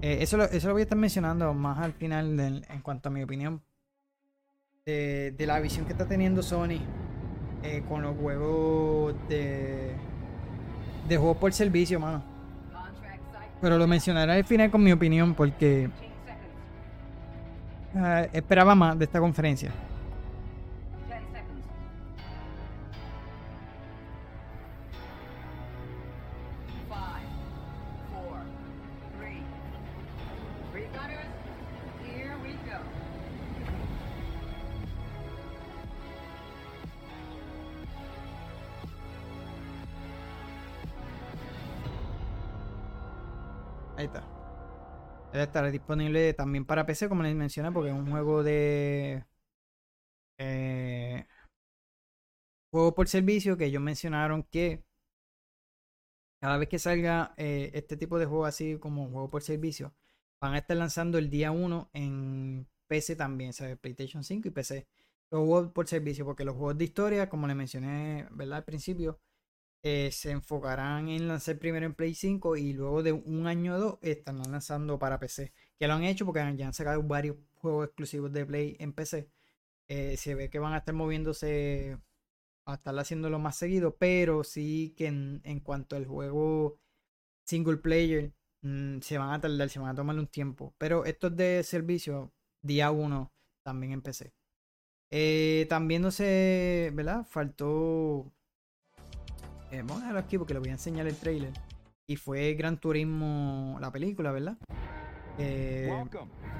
Eh, 0.00 0.18
eso, 0.20 0.36
lo, 0.36 0.44
eso 0.44 0.68
lo 0.68 0.74
voy 0.74 0.82
a 0.82 0.84
estar 0.84 0.96
mencionando 0.98 1.52
más 1.54 1.78
al 1.78 1.92
final 1.92 2.38
en 2.40 2.82
cuanto 2.82 3.08
a 3.08 3.12
mi 3.12 3.22
opinión 3.22 3.60
de, 4.86 5.34
de 5.36 5.46
la 5.46 5.58
visión 5.58 5.86
que 5.86 5.92
está 5.92 6.06
teniendo 6.06 6.40
Sony 6.40 6.80
eh, 7.64 7.82
con 7.88 8.02
los 8.02 8.16
juegos 8.16 9.14
de, 9.28 9.92
de 11.08 11.16
juegos 11.16 11.36
por 11.38 11.52
servicio, 11.52 11.98
mano. 11.98 12.22
Pero 13.60 13.76
lo 13.76 13.86
mencionaré 13.88 14.32
al 14.32 14.44
final 14.44 14.70
con 14.70 14.82
mi 14.84 14.92
opinión 14.92 15.34
porque 15.34 15.90
eh, 17.96 18.30
esperaba 18.32 18.74
más 18.76 18.96
de 18.98 19.06
esta 19.06 19.18
conferencia. 19.18 19.72
Debe 45.38 45.46
estar 45.46 45.70
disponible 45.70 46.34
también 46.34 46.64
para 46.64 46.84
PC, 46.84 47.08
como 47.08 47.22
les 47.22 47.32
mencioné, 47.36 47.70
porque 47.70 47.90
es 47.90 47.94
un 47.94 48.10
juego 48.10 48.42
de. 48.42 49.24
eh, 50.38 51.26
juego 52.70 52.94
por 52.94 53.08
servicio 53.08 53.56
que 53.58 53.66
ellos 53.66 53.82
mencionaron 53.82 54.42
que 54.42 54.82
cada 56.40 56.56
vez 56.58 56.68
que 56.68 56.78
salga 56.78 57.34
eh, 57.36 57.70
este 57.74 57.96
tipo 57.96 58.18
de 58.18 58.26
juego 58.26 58.46
así 58.46 58.78
como 58.78 59.08
juego 59.10 59.30
por 59.30 59.42
servicio, 59.42 59.94
van 60.40 60.54
a 60.54 60.58
estar 60.58 60.76
lanzando 60.76 61.18
el 61.18 61.30
día 61.30 61.50
1 61.50 61.90
en 61.92 62.68
PC 62.86 63.16
también, 63.16 63.52
¿sabes? 63.52 63.78
PlayStation 63.78 64.22
5 64.24 64.48
y 64.48 64.50
PC. 64.50 64.86
Los 65.30 65.40
juegos 65.40 65.72
por 65.72 65.88
servicio, 65.88 66.24
porque 66.24 66.44
los 66.44 66.54
juegos 66.56 66.78
de 66.78 66.84
historia, 66.84 67.28
como 67.28 67.46
les 67.46 67.56
mencioné, 67.56 68.26
¿verdad? 68.30 68.58
Al 68.58 68.64
principio, 68.64 69.20
eh, 69.82 70.10
se 70.12 70.30
enfocarán 70.30 71.08
en 71.08 71.28
lanzar 71.28 71.58
primero 71.58 71.86
en 71.86 71.94
Play 71.94 72.14
5 72.14 72.56
y 72.56 72.72
luego 72.72 73.02
de 73.02 73.12
un 73.12 73.46
año 73.46 73.74
o 73.76 73.78
dos 73.78 73.98
estarán 74.02 74.50
lanzando 74.50 74.98
para 74.98 75.18
PC. 75.18 75.52
Que 75.78 75.86
lo 75.86 75.94
han 75.94 76.04
hecho 76.04 76.26
porque 76.26 76.40
ya 76.56 76.66
han 76.66 76.74
sacado 76.74 77.02
varios 77.02 77.36
juegos 77.54 77.86
exclusivos 77.86 78.32
de 78.32 78.46
Play 78.46 78.76
en 78.80 78.92
PC. 78.92 79.30
Eh, 79.88 80.16
se 80.16 80.34
ve 80.34 80.50
que 80.50 80.58
van 80.58 80.74
a 80.74 80.78
estar 80.78 80.94
moviéndose 80.94 81.98
a 82.66 82.74
estar 82.74 82.98
haciéndolo 82.98 83.38
más 83.38 83.56
seguido, 83.56 83.96
pero 83.96 84.44
sí 84.44 84.94
que 84.96 85.06
en, 85.06 85.40
en 85.44 85.60
cuanto 85.60 85.96
al 85.96 86.06
juego 86.06 86.78
single 87.44 87.78
player 87.78 88.32
mm, 88.62 89.00
se 89.00 89.18
van 89.18 89.32
a 89.32 89.40
tardar, 89.40 89.70
se 89.70 89.78
van 89.80 89.90
a 89.90 89.94
tomar 89.94 90.18
un 90.18 90.26
tiempo. 90.28 90.74
Pero 90.78 91.04
estos 91.04 91.36
de 91.36 91.62
servicio, 91.64 92.32
día 92.62 92.90
1 92.90 93.32
también 93.62 93.92
en 93.92 94.02
PC. 94.02 94.32
Eh, 95.10 95.66
también 95.68 96.02
no 96.02 96.10
sé, 96.10 96.90
¿verdad? 96.94 97.24
Faltó 97.26 98.32
eh, 99.70 99.78
vamos 99.78 99.96
a 99.96 100.00
dejarlo 100.00 100.20
aquí 100.20 100.38
porque 100.38 100.54
les 100.54 100.60
voy 100.60 100.70
a 100.70 100.72
enseñar 100.72 101.06
el 101.06 101.16
trailer. 101.16 101.52
Y 102.06 102.16
fue 102.16 102.54
Gran 102.54 102.78
Turismo, 102.78 103.76
la 103.80 103.90
película, 103.90 104.32
¿verdad? 104.32 104.56
Eh, 105.38 105.92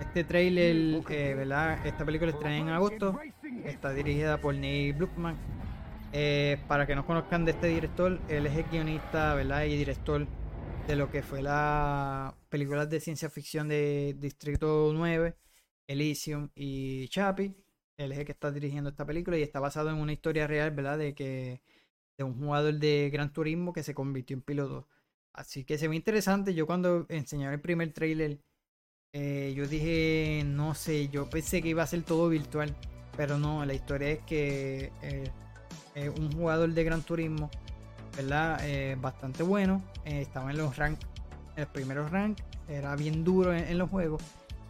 este 0.01 0.25
trailer, 0.25 1.03
eh, 1.09 1.35
¿verdad? 1.35 1.85
Esta 1.87 2.05
película 2.05 2.31
estrena 2.31 2.59
en 2.59 2.69
agosto. 2.69 3.19
Está 3.65 3.93
dirigida 3.93 4.41
por 4.41 4.55
Neil 4.55 4.93
Blumman. 4.95 5.37
Eh, 6.13 6.59
para 6.69 6.87
que 6.87 6.95
no 6.95 7.05
conozcan 7.05 7.45
de 7.45 7.51
este 7.51 7.67
director, 7.67 8.19
él 8.29 8.47
es 8.47 8.57
el 8.57 8.65
guionista, 8.65 9.35
¿verdad? 9.35 9.65
Y 9.65 9.77
director 9.77 10.27
de 10.87 10.97
lo 10.97 11.11
que 11.11 11.23
fue 11.23 11.43
la 11.43 12.35
películas 12.49 12.89
de 12.89 13.01
ciencia 13.01 13.29
ficción 13.29 13.69
de 13.69 14.17
Distrito 14.19 14.91
9, 14.95 15.37
Elysium 15.87 16.49
y 16.55 17.09
Chappie. 17.09 17.55
Él 17.97 18.13
es 18.13 18.19
el 18.19 18.25
que 18.25 18.33
está 18.33 18.51
dirigiendo 18.51 18.91
esta 18.91 19.05
película 19.05 19.37
y 19.37 19.43
está 19.43 19.61
basado 19.61 19.91
en 19.91 19.97
una 19.97 20.13
historia 20.13 20.47
real, 20.47 20.71
¿verdad? 20.71 20.99
De 20.99 21.15
que 21.15 21.61
de 22.19 22.25
un 22.25 22.37
jugador 22.37 22.75
de 22.75 23.09
Gran 23.11 23.33
Turismo 23.33 23.73
que 23.73 23.83
se 23.83 23.95
convirtió 23.95 24.37
en 24.37 24.43
piloto. 24.43 24.87
Así 25.33 25.65
que 25.65 25.79
se 25.79 25.87
ve 25.87 25.97
interesante. 25.97 26.53
Yo 26.53 26.67
cuando 26.67 27.07
enseñaron 27.09 27.55
el 27.55 27.61
primer 27.61 27.93
trailer, 27.93 28.41
eh, 29.13 29.55
yo 29.57 29.69
dije, 29.69 30.43
no 30.45 30.75
sé, 30.75 31.09
yo 31.09 31.31
pensé 31.31 31.63
que 31.63 31.69
iba 31.69 31.85
a 31.85 31.87
ser 31.87 32.03
todo 32.03 32.29
virtual, 32.29 32.75
pero 33.17 33.39
no, 33.39 33.65
la 33.65 33.73
historia 33.73 34.11
es 34.11 34.19
que 34.21 34.93
eh, 35.01 35.31
eh, 35.95 36.11
un 36.11 36.33
jugador 36.33 36.71
de 36.71 36.85
Gran 36.85 37.03
Turismo, 37.03 37.51
¿verdad? 38.17 38.61
Bastante 39.01 39.45
bueno, 39.45 39.83
estaba 40.05 40.51
en 40.51 40.59
los 40.59 40.77
rank, 40.77 40.99
en 41.55 41.63
los 41.63 41.71
primeros 41.71 42.11
rank, 42.11 42.39
era 42.69 42.97
bien 42.97 43.23
duro 43.23 43.55
en, 43.55 43.79
los 43.79 43.89
juegos. 43.89 44.21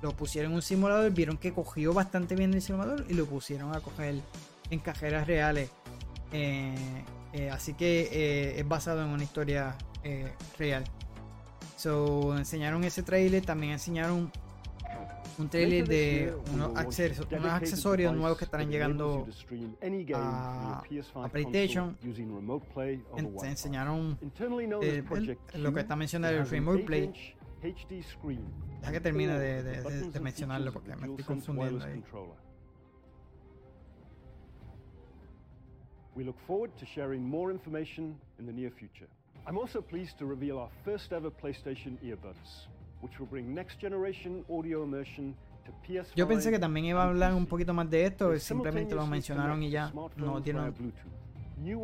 Lo 0.02 0.14
pusieron 0.14 0.52
en 0.52 0.56
un 0.56 0.62
simulador, 0.62 1.10
vieron 1.12 1.38
que 1.38 1.52
cogió 1.52 1.94
bastante 1.94 2.36
bien 2.36 2.52
el 2.52 2.60
simulador 2.60 3.06
y 3.08 3.14
lo 3.14 3.24
pusieron 3.24 3.74
a 3.74 3.80
coger 3.80 4.20
en 4.70 4.78
cajeras 4.80 5.26
reales. 5.26 5.70
Eh, 7.32 7.50
así 7.50 7.74
que 7.74 8.08
eh, 8.12 8.60
es 8.60 8.66
basado 8.68 9.02
en 9.02 9.08
una 9.08 9.22
historia 9.22 9.76
eh, 10.04 10.32
real. 10.58 10.84
So, 11.76 12.36
enseñaron 12.36 12.82
ese 12.84 13.02
trailer, 13.02 13.44
también 13.44 13.72
enseñaron 13.72 14.30
un 15.38 15.48
trailer 15.48 15.86
de 15.86 16.34
unos, 16.54 16.72
acceso- 16.80 17.22
unos 17.36 17.52
accesorios 17.62 18.10
nuevos 18.20 18.38
que 18.38 18.44
estarán 18.44 18.66
llegando 18.72 19.24
a, 20.18 20.80
a 21.24 21.28
PlayStation. 21.32 21.96
En- 23.16 23.38
se 23.40 23.48
enseñaron 23.48 24.18
el- 24.96 25.04
lo 25.62 25.72
que 25.72 25.80
está 25.80 25.94
mencionando 25.96 26.36
el 26.38 26.44
Remote 26.50 26.78
Play. 26.86 27.00
Deja 28.80 28.92
que 28.92 29.00
termine 29.00 29.38
de, 29.38 29.62
de- 29.62 29.70
de- 29.82 29.82
de 30.12 30.20
mencionarlo 30.20 30.72
porque 30.72 30.88
me 30.96 31.06
estoy 31.06 31.24
confundiendo 31.36 31.78
ahí. 31.92 32.02
We 36.18 36.24
look 36.24 36.40
forward 36.48 36.72
to 36.80 36.84
sharing 36.84 37.22
more 37.22 37.52
information 37.52 38.18
in 38.40 38.46
the 38.46 38.52
near 38.52 38.72
future. 38.72 39.06
I'm 39.46 39.56
also 39.56 39.80
pleased 39.80 40.18
to 40.18 40.26
reveal 40.26 40.58
our 40.58 40.70
first 40.84 41.12
ever 41.12 41.30
PlayStation 41.30 41.96
earbuds, 42.02 42.66
which 43.02 43.20
will 43.20 43.28
bring 43.28 43.54
next 43.54 43.78
generation 43.78 44.44
audio 44.50 44.82
immersion 44.82 45.36
to 45.64 45.70
PS5. 45.86 46.16
Yo 46.16 46.26
pensé 46.26 46.50
que 46.50 46.58
también 46.58 46.86
iba 46.86 47.04
a 47.04 47.08
hablar 47.08 47.34
un 47.34 47.46
poquito 47.46 47.72
más 47.72 47.88
de 47.88 48.06
esto, 48.06 48.36
simplemente 48.40 48.96
lo 48.96 49.06
mencionaron 49.06 49.62
y 49.62 49.70
ya 49.70 49.92
no 50.16 50.42
tienen 50.42 50.74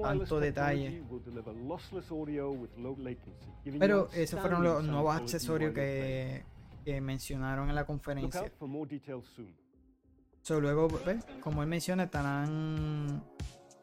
tanto 0.03 0.41
detalle. 0.41 1.05
Pero 3.79 4.09
esos 4.13 4.41
fueron 4.41 4.65
los 4.65 4.83
nuevos 4.83 5.15
accesorios 5.15 5.73
que, 5.73 6.43
que 6.85 7.01
mencionaron 7.01 7.69
en 7.69 7.75
la 7.77 7.87
conferencia. 7.87 8.51
So, 10.43 10.61
luego, 10.61 10.89
¿ves? 11.07 11.25
como 11.41 11.63
él 11.63 11.69
menciona, 11.69 12.03
estarán 12.03 13.23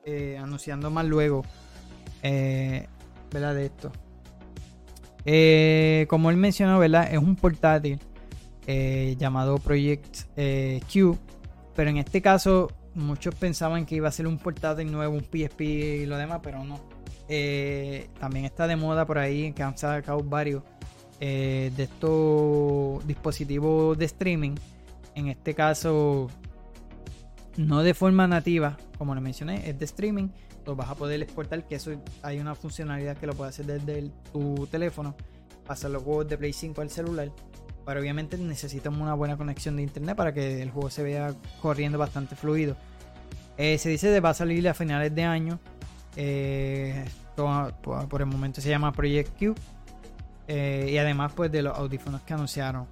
eh, 0.03 0.37
anunciando 0.41 0.89
más 0.89 1.05
luego, 1.05 1.43
eh, 2.23 2.87
¿verdad? 3.31 3.53
De 3.55 3.65
esto. 3.65 3.91
Eh, 5.25 6.07
como 6.09 6.31
él 6.31 6.37
mencionó, 6.37 6.79
¿verdad? 6.79 7.13
Es 7.13 7.19
un 7.19 7.35
portátil 7.35 7.99
llamado 9.17 9.57
Project 9.57 10.27
Q, 10.91 11.17
pero 11.75 11.89
en 11.89 11.97
este 11.97 12.21
caso 12.21 12.71
muchos 12.95 13.35
pensaban 13.35 13.85
que 13.85 13.95
iba 13.95 14.07
a 14.07 14.11
ser 14.11 14.27
un 14.27 14.37
portátil 14.37 14.89
nuevo, 14.89 15.13
un 15.13 15.23
PSP 15.23 15.61
y 15.61 16.05
lo 16.05 16.17
demás, 16.17 16.39
pero 16.41 16.63
no. 16.63 16.79
También 18.19 18.45
está 18.45 18.67
de 18.67 18.77
moda 18.77 19.05
por 19.05 19.17
ahí 19.17 19.51
que 19.51 19.61
han 19.61 19.77
sacado 19.77 20.23
varios 20.23 20.63
de 21.19 21.73
estos 21.77 23.05
dispositivos 23.05 23.97
de 23.97 24.05
streaming. 24.05 24.55
En 25.15 25.27
este 25.27 25.53
caso, 25.53 26.29
no 27.57 27.83
de 27.83 27.93
forma 27.93 28.27
nativa, 28.27 28.77
como 28.97 29.15
lo 29.15 29.21
mencioné, 29.21 29.69
es 29.69 29.77
de 29.77 29.85
streaming. 29.85 30.29
Lo 30.65 30.75
vas 30.75 30.89
a 30.89 30.95
poder 30.95 31.21
exportar, 31.21 31.67
que 31.67 31.75
eso 31.75 31.91
hay 32.21 32.39
una 32.39 32.55
funcionalidad 32.55 33.17
que 33.17 33.27
lo 33.27 33.33
puedes 33.33 33.55
hacer 33.55 33.65
desde 33.65 34.11
tu 34.31 34.67
teléfono, 34.67 35.15
pasar 35.65 35.91
los 35.91 36.03
juegos 36.03 36.27
de 36.27 36.37
Play 36.37 36.53
5 36.53 36.81
al 36.81 36.89
celular. 36.89 37.31
Pero 37.85 37.99
obviamente 37.99 38.37
necesitas 38.37 38.93
una 38.93 39.15
buena 39.15 39.37
conexión 39.37 39.75
de 39.75 39.81
internet 39.81 40.15
para 40.15 40.33
que 40.33 40.61
el 40.61 40.69
juego 40.69 40.89
se 40.89 41.01
vea 41.03 41.33
corriendo 41.61 41.97
bastante 41.97 42.35
fluido. 42.35 42.75
Eh, 43.57 43.77
se 43.77 43.89
dice 43.89 44.13
que 44.13 44.19
va 44.19 44.29
a 44.29 44.33
salir 44.33 44.67
a 44.69 44.73
finales 44.73 45.13
de 45.13 45.23
año. 45.23 45.59
Eh, 46.15 47.05
por 47.35 48.21
el 48.21 48.27
momento 48.27 48.61
se 48.61 48.69
llama 48.69 48.91
Project 48.91 49.37
Q. 49.39 49.55
Eh, 50.47 50.89
y 50.91 50.97
además 50.97 51.31
pues 51.35 51.51
de 51.51 51.63
los 51.63 51.77
audífonos 51.77 52.21
que 52.21 52.33
anunciaron. 52.33 52.85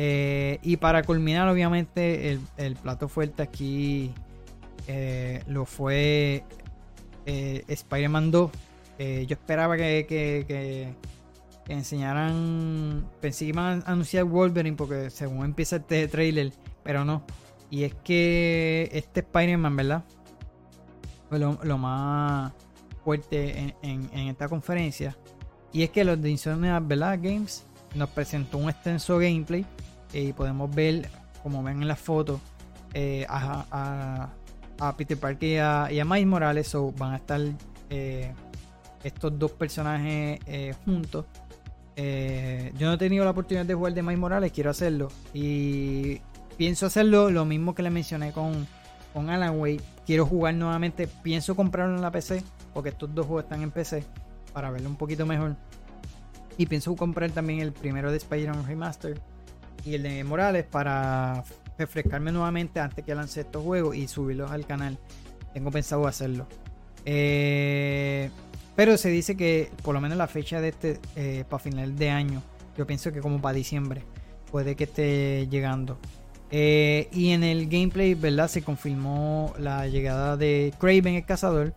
Eh, 0.00 0.60
y 0.62 0.76
para 0.76 1.02
culminar 1.02 1.48
obviamente 1.48 2.38
el, 2.56 2.76
plato 2.76 3.08
fuerte 3.08 3.42
aquí 3.42 4.12
eh, 4.86 5.42
lo 5.48 5.64
fue 5.64 6.44
eh, 7.26 7.64
Spider-Man 7.66 8.30
2. 8.30 8.50
Eh, 9.00 9.24
yo 9.26 9.34
esperaba 9.34 9.76
que, 9.76 10.94
enseñaran. 11.66 13.08
Pensé 13.20 13.46
que 13.46 13.48
iban 13.48 13.82
a 13.84 13.90
anunciar 13.90 14.22
Wolverine 14.22 14.76
porque 14.76 15.10
según 15.10 15.44
empieza 15.44 15.76
este 15.76 16.06
trailer, 16.06 16.52
pero 16.84 17.04
no. 17.04 17.24
Y 17.68 17.82
es 17.82 17.92
que 18.04 18.88
este 18.92 19.18
Spider-Man, 19.18 19.74
¿verdad? 19.74 20.04
Fue 21.28 21.40
lo, 21.40 21.58
más 21.76 22.52
fuerte 23.02 23.58
en, 23.58 23.74
en- 23.82 24.10
en 24.12 24.28
esta 24.28 24.48
conferencia. 24.48 25.16
Y 25.72 25.82
es 25.82 25.90
que 25.90 26.04
los 26.04 26.22
de 26.22 26.30
Insomnia, 26.30 26.78
¿verdad? 26.78 27.18
Games 27.20 27.64
nos 27.96 28.08
presentó 28.10 28.58
un 28.58 28.70
extenso 28.70 29.18
gameplay. 29.18 29.66
Y 30.12 30.32
podemos 30.32 30.74
ver, 30.74 31.08
como 31.42 31.62
ven 31.62 31.82
en 31.82 31.88
la 31.88 31.96
foto, 31.96 32.40
eh, 32.94 33.26
a, 33.28 34.28
Peter 34.96 35.18
Parker 35.18 35.48
y 35.48 35.56
a, 35.58 35.88
y 35.90 36.04
Miles 36.04 36.26
Morales. 36.26 36.68
So, 36.68 36.92
van 36.92 37.12
a 37.12 37.16
estar 37.16 37.40
eh, 37.90 38.32
estos 39.02 39.38
dos 39.38 39.52
personajes 39.52 40.40
eh, 40.46 40.74
juntos. 40.84 41.26
Yo 41.96 42.86
no 42.86 42.92
he 42.92 42.98
tenido 42.98 43.24
la 43.24 43.32
oportunidad 43.32 43.66
de 43.66 43.74
jugar 43.74 43.92
de 43.92 44.02
Miles 44.02 44.18
Morales, 44.18 44.52
quiero 44.52 44.70
hacerlo. 44.70 45.08
Y 45.34 46.20
pienso 46.56 46.86
hacerlo 46.86 47.30
lo 47.30 47.44
mismo 47.44 47.74
que 47.74 47.82
le 47.82 47.90
mencioné 47.90 48.32
con, 48.32 48.66
con 49.12 49.30
Alan 49.30 49.58
Wake. 49.58 49.82
Quiero 50.06 50.24
jugar 50.24 50.54
nuevamente, 50.54 51.08
pienso 51.08 51.56
comprarlo 51.56 51.96
en 51.96 52.02
la 52.02 52.10
PC, 52.10 52.42
porque 52.72 52.90
estos 52.90 53.14
dos 53.14 53.26
juegos 53.26 53.44
están 53.44 53.62
en 53.62 53.72
PC, 53.72 54.04
para 54.52 54.70
verlo 54.70 54.88
un 54.88 54.96
poquito 54.96 55.26
mejor. 55.26 55.56
Y 56.56 56.66
pienso 56.66 56.94
comprar 56.96 57.30
también 57.32 57.60
el 57.60 57.72
primero 57.72 58.10
de 58.10 58.16
Spider-Man 58.16 58.66
Remaster 58.66 59.20
y 59.84 59.94
el 59.94 60.02
de 60.02 60.24
Morales 60.24 60.64
para 60.64 61.44
refrescarme 61.78 62.32
nuevamente 62.32 62.80
antes 62.80 63.04
que 63.04 63.14
lance 63.14 63.40
estos 63.40 63.62
juegos 63.62 63.96
y 63.96 64.08
subirlos 64.08 64.50
al 64.50 64.66
canal. 64.66 64.98
Tengo 65.54 65.70
pensado 65.70 66.06
hacerlo. 66.06 66.46
Eh, 67.04 68.30
pero 68.76 68.96
se 68.96 69.08
dice 69.08 69.36
que 69.36 69.70
por 69.82 69.94
lo 69.94 70.00
menos 70.00 70.18
la 70.18 70.26
fecha 70.26 70.60
de 70.60 70.68
este 70.68 71.00
eh, 71.16 71.44
para 71.48 71.58
final 71.58 71.96
de 71.96 72.10
año, 72.10 72.42
yo 72.76 72.86
pienso 72.86 73.12
que 73.12 73.20
como 73.20 73.40
para 73.40 73.54
diciembre 73.54 74.02
puede 74.50 74.76
que 74.76 74.84
esté 74.84 75.48
llegando. 75.48 75.98
Eh, 76.50 77.08
y 77.12 77.30
en 77.30 77.44
el 77.44 77.68
gameplay, 77.68 78.14
¿verdad? 78.14 78.48
Se 78.48 78.62
confirmó 78.62 79.54
la 79.58 79.86
llegada 79.86 80.36
de 80.36 80.72
Craven 80.78 81.14
el 81.14 81.24
cazador, 81.24 81.74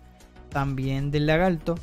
también 0.50 1.12
del 1.12 1.26
lagarto, 1.26 1.76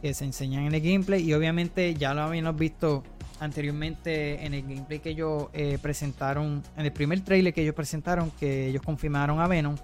que 0.00 0.14
se 0.14 0.24
enseñan 0.24 0.64
en 0.64 0.74
el 0.74 0.80
gameplay. 0.80 1.22
Y 1.22 1.34
obviamente 1.34 1.94
ya 1.94 2.14
lo 2.14 2.22
habíamos 2.22 2.56
visto 2.56 3.02
anteriormente 3.40 4.44
en 4.44 4.54
el 4.54 4.62
gameplay 4.62 5.00
que 5.00 5.10
ellos 5.10 5.48
eh, 5.52 5.78
presentaron, 5.82 6.62
en 6.76 6.84
el 6.84 6.92
primer 6.92 7.20
trailer 7.22 7.52
que 7.52 7.62
ellos 7.62 7.74
presentaron, 7.74 8.30
que 8.38 8.68
ellos 8.68 8.82
confirmaron 8.82 9.40
a 9.40 9.48
Venom. 9.48 9.76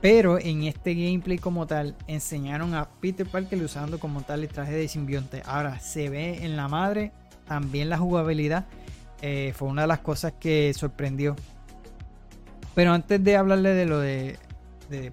Pero 0.00 0.38
en 0.38 0.64
este 0.64 0.94
gameplay 0.94 1.38
como 1.38 1.66
tal, 1.66 1.96
enseñaron 2.08 2.74
a 2.74 2.90
Peter 3.00 3.24
Parker 3.24 3.62
usando 3.62 4.00
como 4.00 4.22
tal 4.22 4.42
el 4.42 4.48
traje 4.48 4.72
de 4.72 4.88
simbionte. 4.88 5.42
Ahora 5.46 5.78
se 5.78 6.10
ve 6.10 6.44
en 6.44 6.56
la 6.56 6.66
madre 6.66 7.12
también 7.46 7.88
la 7.88 7.98
jugabilidad. 7.98 8.66
eh, 9.24 9.52
fue 9.54 9.68
una 9.68 9.82
de 9.82 9.88
las 9.88 10.00
cosas 10.00 10.32
que 10.40 10.74
sorprendió. 10.74 11.36
Pero 12.74 12.92
antes 12.92 13.22
de 13.22 13.36
hablarle 13.36 13.70
de 13.70 13.86
lo 13.86 14.00
de, 14.00 14.36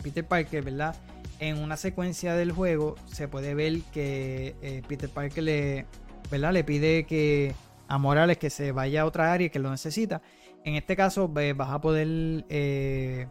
Peter 0.02 0.26
Parker, 0.26 0.64
¿verdad? 0.64 0.96
En 1.40 1.60
una 1.60 1.78
secuencia 1.78 2.34
del 2.34 2.52
juego 2.52 2.96
se 3.06 3.28
puede 3.28 3.54
ver 3.54 3.82
que 3.94 4.56
eh, 4.62 4.82
Peter 4.88 5.10
Parker 5.10 5.44
le, 5.44 5.86
¿verdad? 6.30 6.54
le 6.54 6.64
pide 6.64 7.06
que 7.06 7.54
a 7.88 7.98
Morales 7.98 8.38
que 8.38 8.50
se 8.50 8.72
vaya 8.72 9.02
a 9.02 9.06
otra 9.06 9.34
área 9.34 9.50
que 9.50 9.60
lo 9.60 9.70
necesita. 9.70 10.22
En 10.64 10.76
este 10.76 10.96
caso 10.96 11.28
vas 11.28 11.70
a 11.70 11.82
poder 11.82 12.46
eh, 12.50 13.28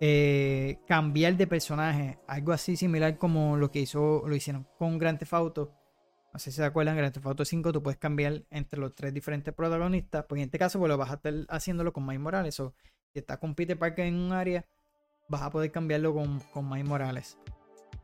eh, 0.00 0.78
cambiar 0.86 1.36
de 1.36 1.46
personaje. 1.46 2.18
Algo 2.26 2.52
así 2.52 2.76
similar 2.76 3.18
como 3.18 3.56
lo 3.56 3.70
que 3.70 3.80
hizo, 3.80 4.22
lo 4.26 4.34
hicieron 4.34 4.66
con 4.78 4.98
Grand 4.98 5.18
Theft 5.18 5.34
Auto. 5.34 5.72
No 6.32 6.38
sé 6.38 6.50
si 6.50 6.56
se 6.56 6.64
acuerdan, 6.64 6.96
Grand 6.96 7.12
Theft 7.12 7.26
Auto 7.26 7.44
5 7.44 7.72
tú 7.72 7.82
puedes 7.82 7.98
cambiar 7.98 8.42
entre 8.50 8.80
los 8.80 8.94
tres 8.94 9.12
diferentes 9.12 9.52
protagonistas. 9.52 10.24
Pues 10.28 10.40
en 10.40 10.46
este 10.46 10.58
caso 10.58 10.78
pues 10.78 10.88
lo 10.88 10.96
vas 10.96 11.10
a 11.10 11.14
estar 11.14 11.34
haciéndolo 11.48 11.92
con 11.92 12.06
Miles 12.06 12.20
Morales. 12.20 12.58
O 12.60 12.74
si 13.12 13.18
estás 13.18 13.38
con 13.38 13.54
Peter 13.54 13.78
Parker 13.78 14.06
en 14.06 14.14
un 14.14 14.32
área, 14.32 14.64
vas 15.28 15.42
a 15.42 15.50
poder 15.50 15.70
cambiarlo 15.70 16.14
con, 16.14 16.40
con 16.52 16.64
Morales. 16.64 17.36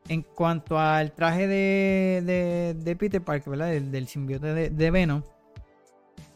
En 0.09 0.23
cuanto 0.23 0.77
al 0.77 1.13
traje 1.13 1.47
de, 1.47 2.75
de, 2.75 2.95
Peter 2.95 3.21
Parker, 3.21 3.51
¿verdad? 3.51 3.69
Del, 3.69 3.91
del 3.91 4.07
simbionte 4.07 4.53
de, 4.53 4.69
de 4.69 4.91
Venom. 4.91 5.21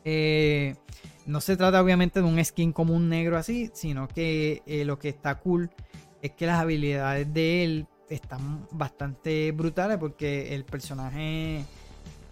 eh, 0.05 0.75
no 1.25 1.41
se 1.41 1.55
trata 1.57 1.81
obviamente 1.81 2.21
de 2.21 2.25
un 2.27 2.43
skin 2.43 2.71
como 2.71 2.93
un 2.93 3.09
negro 3.09 3.37
así, 3.37 3.71
sino 3.73 4.07
que 4.07 4.61
eh, 4.65 4.85
lo 4.85 4.99
que 4.99 5.09
está 5.09 5.39
cool 5.39 5.69
es 6.21 6.31
que 6.31 6.45
las 6.45 6.59
habilidades 6.59 7.33
de 7.33 7.63
él 7.63 7.87
están 8.09 8.67
bastante 8.71 9.51
brutales 9.51 9.97
porque 9.97 10.53
el 10.53 10.65
personaje 10.65 11.65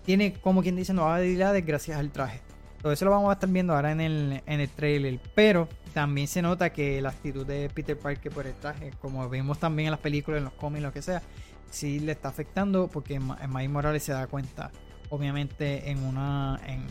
tiene, 0.06 0.34
como 0.34 0.62
quien 0.62 0.76
dice, 0.76 0.94
nuevas 0.94 1.20
habilidades 1.20 1.66
gracias 1.66 1.98
al 1.98 2.12
traje. 2.12 2.42
Todo 2.82 2.92
eso 2.92 3.06
lo 3.06 3.12
vamos 3.12 3.30
a 3.30 3.34
estar 3.34 3.50
viendo 3.50 3.74
ahora 3.76 3.92
en 3.92 4.02
el, 4.02 4.42
en 4.46 4.60
el 4.60 4.70
trailer. 4.70 5.20
Pero 5.36 5.68
también 5.94 6.28
se 6.28 6.42
nota 6.42 6.72
que 6.72 7.02
la 7.02 7.10
actitud 7.10 7.46
de 7.46 7.70
Peter 7.70 7.98
Parker 7.98 8.32
por 8.32 8.48
el 8.48 8.56
traje, 8.56 8.92
como 9.02 9.30
vimos 9.30 9.60
también 9.60 9.88
en 9.88 9.92
las 9.92 10.00
películas, 10.00 10.40
en 10.40 10.46
los 10.46 10.54
cómics, 10.54 10.82
lo 10.84 10.92
que 10.92 11.02
sea, 11.02 11.22
sí 11.70 12.00
le 12.00 12.14
está 12.14 12.30
afectando 12.30 12.88
porque 12.88 13.20
Ma- 13.20 13.40
Miles 13.48 13.70
Morales 13.70 14.04
se 14.04 14.14
da 14.14 14.26
cuenta, 14.28 14.72
obviamente, 15.10 15.90
en 15.92 16.04
una. 16.04 16.60
En, 16.66 16.86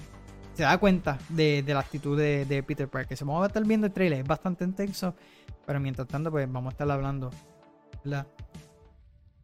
se 0.54 0.62
da 0.64 0.78
cuenta 0.78 1.18
de, 1.28 1.62
de 1.62 1.74
la 1.74 1.80
actitud 1.80 2.18
de, 2.18 2.62
Peter 2.66 2.88
Parker. 2.88 3.16
Se 3.16 3.24
vamos 3.24 3.42
a 3.44 3.46
estar 3.46 3.64
viendo 3.64 3.86
el 3.86 3.92
trailer, 3.92 4.20
es 4.20 4.26
bastante 4.26 4.64
intenso. 4.64 5.14
Pero 5.66 5.80
mientras 5.80 6.06
tanto, 6.08 6.30
pues 6.30 6.50
vamos 6.50 6.70
a 6.70 6.72
estar 6.72 6.90
hablando. 6.90 7.30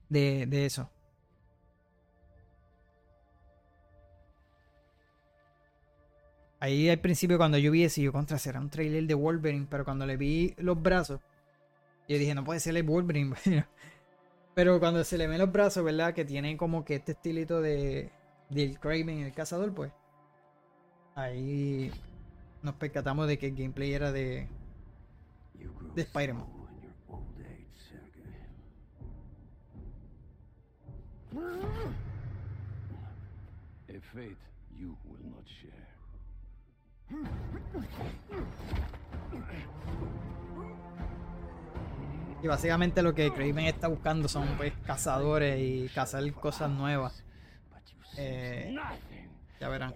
De, 0.09 0.47
de 0.47 0.66
eso. 0.66 0.89
Ahí 6.59 6.89
al 6.89 7.01
principio 7.01 7.37
cuando 7.37 7.59
yo 7.59 7.70
vi 7.70 7.85
eso, 7.85 8.01
yo 8.01 8.12
contra 8.12 8.39
será 8.39 8.61
un 8.61 8.70
trailer 8.70 9.07
de 9.07 9.15
Wolverine, 9.15 9.66
pero 9.69 9.85
cuando 9.85 10.07
le 10.07 10.16
vi 10.16 10.55
los 10.59 10.81
brazos, 10.81 11.20
yo 12.09 12.19
dije, 12.19 12.35
no 12.35 12.45
puede 12.45 12.61
ser 12.61 12.77
el 12.77 12.83
Wolverine. 12.83 13.35
pero 14.55 14.81
cuando 14.81 15.05
se 15.05 15.19
le 15.19 15.27
ven 15.27 15.39
los 15.39 15.53
brazos, 15.53 15.85
¿verdad? 15.85 16.15
Que 16.15 16.24
tiene 16.24 16.57
como 16.57 16.85
que 16.85 16.97
este 16.97 17.12
estilito 17.12 17.61
de 17.61 18.11
del 18.49 18.78
Craven, 18.78 19.20
el 19.20 19.33
cazador, 19.33 19.73
pues. 19.74 19.93
Ahí 21.15 21.91
nos 22.62 22.74
percatamos 22.74 23.27
de 23.27 23.39
que 23.39 23.49
el 23.49 23.57
gameplay 23.57 23.93
era 23.93 24.12
de, 24.12 24.49
de 25.95 26.03
Spider-Man. 26.03 26.57
Y 42.43 42.47
básicamente 42.47 43.03
lo 43.03 43.15
que 43.15 43.33
Craven 43.33 43.66
está 43.66 43.89
buscando 43.89 44.28
son 44.28 44.47
pues 44.57 44.73
cazadores 44.85 45.59
y 45.59 45.89
cazar 45.95 46.31
cosas 46.33 46.70
nuevas. 46.70 47.24
Eh, 48.19 48.77
ya 49.61 49.69
verán. 49.69 49.95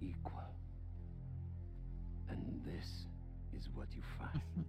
Equal. 0.00 0.50
And 2.28 2.62
this 2.64 3.06
is 3.52 3.68
what 3.70 3.88
you 3.94 4.02
find. 4.02 4.66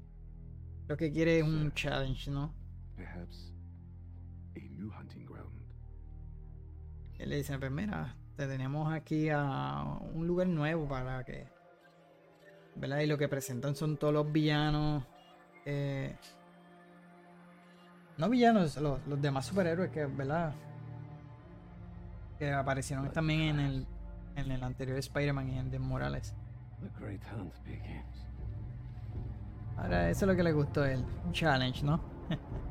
Lo 0.87 0.95
que 0.95 1.11
quiere 1.11 1.39
es 1.39 1.43
un 1.43 1.71
challenge, 1.73 2.29
¿no? 2.31 2.53
Perhaps 2.95 3.53
a 4.55 4.59
new 4.59 4.89
hunting 4.89 5.25
ground. 5.25 5.51
Él 7.19 7.29
le 7.29 7.37
dice, 7.37 7.57
pues 7.59 7.71
mira, 7.71 8.15
te 8.35 8.47
tenemos 8.47 8.91
aquí 8.93 9.29
a 9.29 9.83
un 10.13 10.27
lugar 10.27 10.47
nuevo 10.47 10.87
para 10.87 11.23
que... 11.23 11.47
¿Verdad? 12.75 12.99
Y 12.99 13.07
lo 13.07 13.17
que 13.17 13.27
presentan 13.27 13.75
son 13.75 13.97
todos 13.97 14.13
los 14.13 14.31
villanos. 14.31 15.03
eh, 15.65 16.15
no 18.17 18.29
villanos, 18.29 18.77
los, 18.77 19.05
los 19.07 19.21
demás 19.21 19.45
superhéroes 19.45 19.91
que, 19.91 20.05
¿verdad? 20.05 20.53
Que 22.39 22.51
aparecieron 22.51 23.11
también 23.11 23.41
en 23.41 23.59
el, 23.59 23.87
en 24.37 24.51
el 24.51 24.63
anterior 24.63 24.97
Spider-Man 24.97 25.49
y 25.49 25.57
en 25.57 25.69
The 25.71 25.79
Morales. 25.79 26.33
The 26.79 26.89
great 26.99 27.21
hunt 27.33 27.53
begins. 27.65 28.25
Ahora, 29.77 30.09
eso 30.09 30.25
es 30.25 30.29
lo 30.29 30.35
que 30.35 30.43
le 30.43 30.51
gustó 30.53 30.83
a 30.83 30.91
él. 30.91 31.03
Un 31.25 31.31
challenge, 31.33 31.83
¿no? 31.83 31.99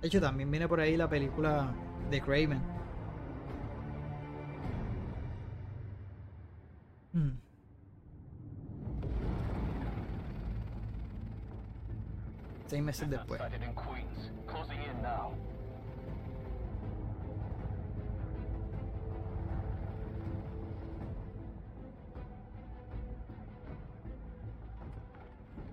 De 0.00 0.08
hecho, 0.08 0.20
también 0.20 0.50
viene 0.50 0.68
por 0.68 0.78
ahí 0.78 0.96
la 0.96 1.08
película 1.08 1.72
de 2.10 2.20
Craven. 2.20 2.60
Hmm. 7.12 7.45
Seis 12.68 12.82
meses 12.82 13.08
después. 13.08 13.38
Sighted 13.38 13.62
in 13.62 13.72
Queens. 13.74 14.30
Closing 14.48 14.82
in 14.82 15.00
now. 15.00 15.32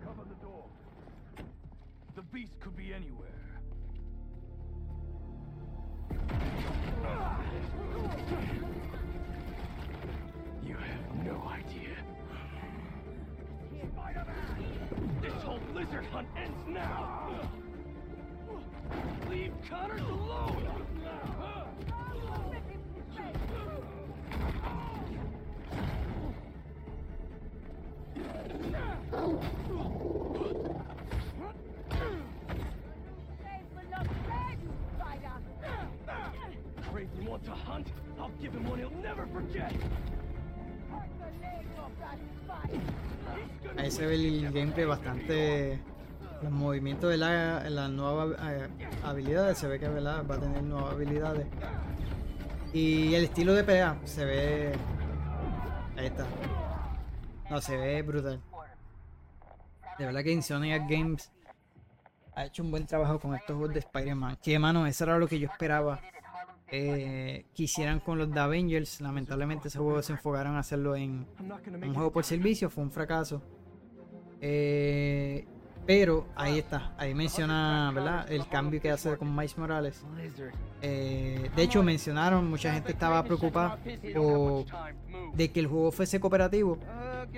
Cover 0.03 0.23
the 0.29 0.35
door. 0.45 0.65
The 2.15 2.21
beast 2.21 2.51
could 2.59 2.75
be 2.77 2.93
anywhere. 2.93 3.32
Lizard 16.23 16.27
hunt 16.35 16.37
ends 16.37 16.67
now! 16.67 17.29
Leave 19.29 19.53
Connors 19.69 20.01
alone! 20.01 20.67
Craven 36.91 37.25
wants 37.25 37.47
a 37.47 37.51
hunt? 37.51 37.87
I'll 38.19 38.29
give 38.41 38.53
him 38.53 38.69
one 38.69 38.79
he'll 38.79 38.91
never 39.01 39.27
forget! 39.33 39.73
Ahí 43.77 43.89
se 43.89 44.05
ve 44.05 44.15
el 44.15 44.53
gameplay 44.53 44.85
bastante. 44.85 45.79
Los 46.43 46.51
movimientos 46.51 47.09
de 47.09 47.17
la, 47.17 47.69
las 47.69 47.89
nuevas 47.89 48.37
eh, 48.41 48.67
habilidades. 49.03 49.57
Se 49.57 49.67
ve 49.67 49.79
que 49.79 49.87
¿verdad? 49.87 50.25
va 50.29 50.35
a 50.35 50.39
tener 50.39 50.61
nuevas 50.61 50.93
habilidades. 50.93 51.47
Y 52.73 53.13
el 53.13 53.23
estilo 53.25 53.53
de 53.53 53.63
pelea 53.63 53.97
se 54.03 54.25
ve. 54.25 54.73
Ahí 55.97 56.07
está. 56.07 56.25
No, 57.49 57.61
se 57.61 57.77
ve 57.77 58.01
brutal. 58.01 58.41
De 59.97 60.05
verdad 60.05 60.23
que 60.23 60.31
Insomniac 60.31 60.89
Games 60.89 61.31
ha 62.35 62.45
hecho 62.45 62.63
un 62.63 62.71
buen 62.71 62.85
trabajo 62.85 63.19
con 63.19 63.35
estos 63.35 63.55
juegos 63.55 63.73
de 63.73 63.79
Spider-Man. 63.79 64.37
Que, 64.41 64.57
mano, 64.59 64.85
eso 64.87 65.03
era 65.03 65.17
lo 65.19 65.27
que 65.27 65.39
yo 65.39 65.47
esperaba 65.47 66.01
eh, 66.67 67.45
que 67.53 67.63
hicieran 67.63 67.99
con 67.99 68.17
los 68.17 68.31
de 68.31 68.39
Avengers. 68.39 69.01
Lamentablemente, 69.01 69.67
ese 69.67 69.77
juego 69.77 70.01
se 70.01 70.13
enfocaron 70.13 70.55
a 70.55 70.59
hacerlo 70.59 70.95
en 70.95 71.27
un 71.39 71.93
juego 71.93 72.11
por 72.11 72.23
servicio. 72.23 72.69
Fue 72.69 72.83
un 72.83 72.91
fracaso. 72.91 73.41
Eh, 74.41 75.47
pero 75.85 76.27
ahí 76.35 76.59
está. 76.59 76.93
Ahí 76.97 77.13
menciona 77.13 77.91
¿verdad? 77.93 78.31
el 78.31 78.47
cambio 78.47 78.81
que 78.81 78.91
hace 78.91 79.17
con 79.17 79.35
Miles 79.35 79.57
Morales. 79.57 80.03
Eh, 80.81 81.49
de 81.55 81.63
hecho, 81.63 81.83
mencionaron, 81.83 82.49
mucha 82.49 82.73
gente 82.73 82.91
estaba 82.91 83.23
preocupada 83.23 83.77
de 83.83 85.51
que 85.51 85.59
el 85.59 85.67
juego 85.67 85.91
fuese 85.91 86.19
cooperativo. 86.19 86.77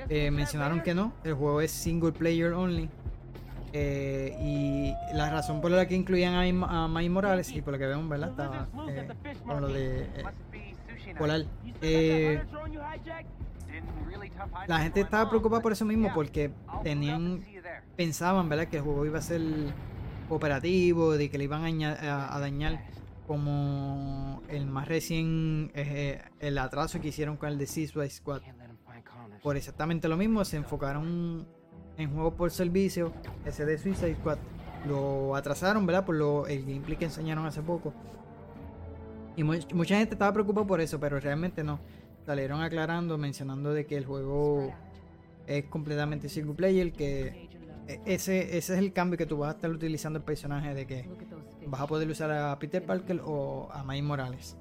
Eh, 0.09 0.31
mencionaron 0.31 0.81
que 0.81 0.93
no, 0.93 1.13
el 1.23 1.34
juego 1.34 1.61
es 1.61 1.72
single 1.72 2.11
player 2.11 2.53
only. 2.53 2.89
Eh, 3.77 4.34
y 4.39 5.13
la 5.13 5.30
razón 5.30 5.59
por 5.59 5.69
la 5.69 5.85
que 5.85 5.95
incluían 5.95 6.34
a, 6.34 6.85
a 6.85 6.88
Miles 6.88 7.11
Morales, 7.11 7.51
y 7.51 7.61
por 7.61 7.73
lo 7.73 7.80
que 7.80 7.85
vemos, 7.85 8.07
¿verdad? 8.07 8.30
Estaba 8.30 8.67
eh, 8.89 9.07
con 9.45 9.61
lo 9.61 9.67
de 9.67 10.03
eh, 10.03 10.23
Polar. 11.17 11.41
La 14.67 14.80
gente 14.80 15.01
estaba 15.01 15.30
preocupada 15.30 15.61
por 15.61 15.73
eso 15.73 15.84
mismo, 15.84 16.09
porque 16.13 16.51
tenían, 16.84 17.43
pensaban, 17.95 18.49
¿verdad? 18.49 18.68
Que 18.68 18.77
el 18.77 18.84
juego 18.84 19.06
iba 19.06 19.19
a 19.19 19.22
ser 19.22 19.41
cooperativo, 20.30 21.14
de 21.14 21.30
que 21.30 21.38
le 21.38 21.43
iban 21.45 21.64
a, 21.64 21.65
aña- 21.68 21.97
a- 22.02 22.35
a 22.35 22.39
dañar 22.39 22.84
como 23.27 24.41
el 24.49 24.65
más 24.68 24.88
recién, 24.88 25.72
eh, 25.73 26.22
el 26.39 26.57
atraso 26.57 27.02
que 27.02 27.07
hicieron 27.10 27.38
con 27.38 27.49
el 27.49 27.57
de 27.57 27.68
Suicide 27.68 28.10
Squad. 28.10 28.41
Por 29.41 29.57
exactamente 29.57 30.07
lo 30.07 30.18
mismo, 30.18 30.43
se 30.45 30.57
enfocaron 30.57 31.47
en 31.97 32.14
juegos 32.14 32.34
por 32.34 32.52
servicio, 32.52 33.14
ese 33.45 33.65
de 33.65 33.77
Suicide 33.77 34.15
Squad. 34.15 34.38
Lo 34.88 35.35
atrasaron, 35.35 35.85
¿verdad? 35.85 36.06
Por 36.06 36.15
lo, 36.15 36.45
el 36.47 36.61
gameplay 36.65 36.97
que 36.97 37.06
enseñaron 37.06 37.45
hace 37.45 37.61
poco. 37.61 37.93
Y 39.35 39.43
mu- 39.43 39.53
mucha 39.73 39.97
gente 39.97 40.14
estaba 40.15 40.31
preocupada 40.34 40.65
por 40.68 40.80
eso, 40.81 40.99
pero 40.99 41.19
realmente 41.19 41.64
no. 41.64 41.80
Salieron 42.26 42.61
aclarando, 42.61 43.18
mencionando 43.18 43.73
de 43.73 43.85
que 43.85 43.97
el 43.97 44.06
juego 44.06 44.73
es 45.47 45.65
completamente 45.65 46.30
single 46.30 46.53
player, 46.56 46.91
que 46.91 47.44
ese, 47.88 48.57
ese 48.57 48.74
es 48.74 48.80
el 48.80 48.94
cambio 48.94 49.18
que 49.18 49.26
tú 49.26 49.38
vas 49.38 49.49
a 49.49 49.56
estar 49.56 49.70
utilizando 49.72 50.18
el 50.18 50.26
personaje, 50.26 50.74
de 50.74 50.86
que 50.88 51.07
vas 51.68 51.82
a 51.82 51.88
poder 51.88 52.10
usar 52.10 52.32
a 52.32 52.57
Peter 52.60 52.84
Parker 52.84 53.22
o 53.26 53.70
a 53.72 53.84
Miles 53.84 54.03
Morales. 54.03 54.57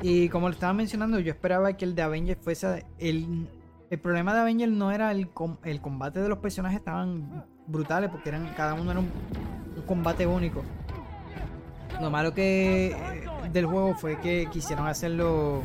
Y 0.00 0.28
como 0.28 0.48
lo 0.48 0.54
estaba 0.54 0.72
mencionando, 0.72 1.18
yo 1.18 1.32
esperaba 1.32 1.72
que 1.76 1.84
el 1.84 1.94
de 1.94 2.02
Avengers 2.02 2.40
fuese 2.40 2.86
el, 2.98 3.48
el 3.90 3.98
problema 3.98 4.32
de 4.32 4.40
Avengers 4.40 4.72
no 4.72 4.92
era 4.92 5.10
el, 5.10 5.28
com- 5.30 5.56
el 5.64 5.80
combate 5.80 6.20
de 6.20 6.28
los 6.28 6.38
personajes 6.38 6.78
estaban 6.78 7.44
brutales 7.66 8.08
porque 8.10 8.28
eran 8.28 8.46
cada 8.54 8.74
uno 8.74 8.90
era 8.92 9.00
un, 9.00 9.10
un 9.76 9.82
combate 9.82 10.26
único. 10.26 10.62
Lo 12.00 12.10
malo 12.10 12.32
que 12.32 12.92
eh, 12.92 13.50
del 13.52 13.66
juego 13.66 13.94
fue 13.96 14.20
que 14.20 14.46
quisieron 14.52 14.86
hacerlo 14.86 15.62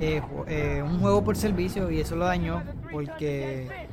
eh, 0.00 0.22
eh, 0.46 0.82
un 0.82 1.00
juego 1.00 1.24
por 1.24 1.36
servicio 1.36 1.90
y 1.90 2.00
eso 2.00 2.16
lo 2.16 2.26
dañó 2.26 2.62
porque 2.92 3.88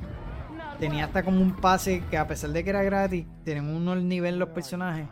tenía 0.80 1.06
hasta 1.06 1.24
como 1.24 1.42
un 1.42 1.56
pase 1.56 2.04
que 2.10 2.18
a 2.18 2.28
pesar 2.28 2.52
de 2.52 2.64
que 2.64 2.70
era 2.72 2.84
gratis, 2.84 3.26
tenían 3.46 3.74
unos 3.74 4.02
niveles 4.04 4.40
los 4.40 4.50
personajes, 4.50 5.08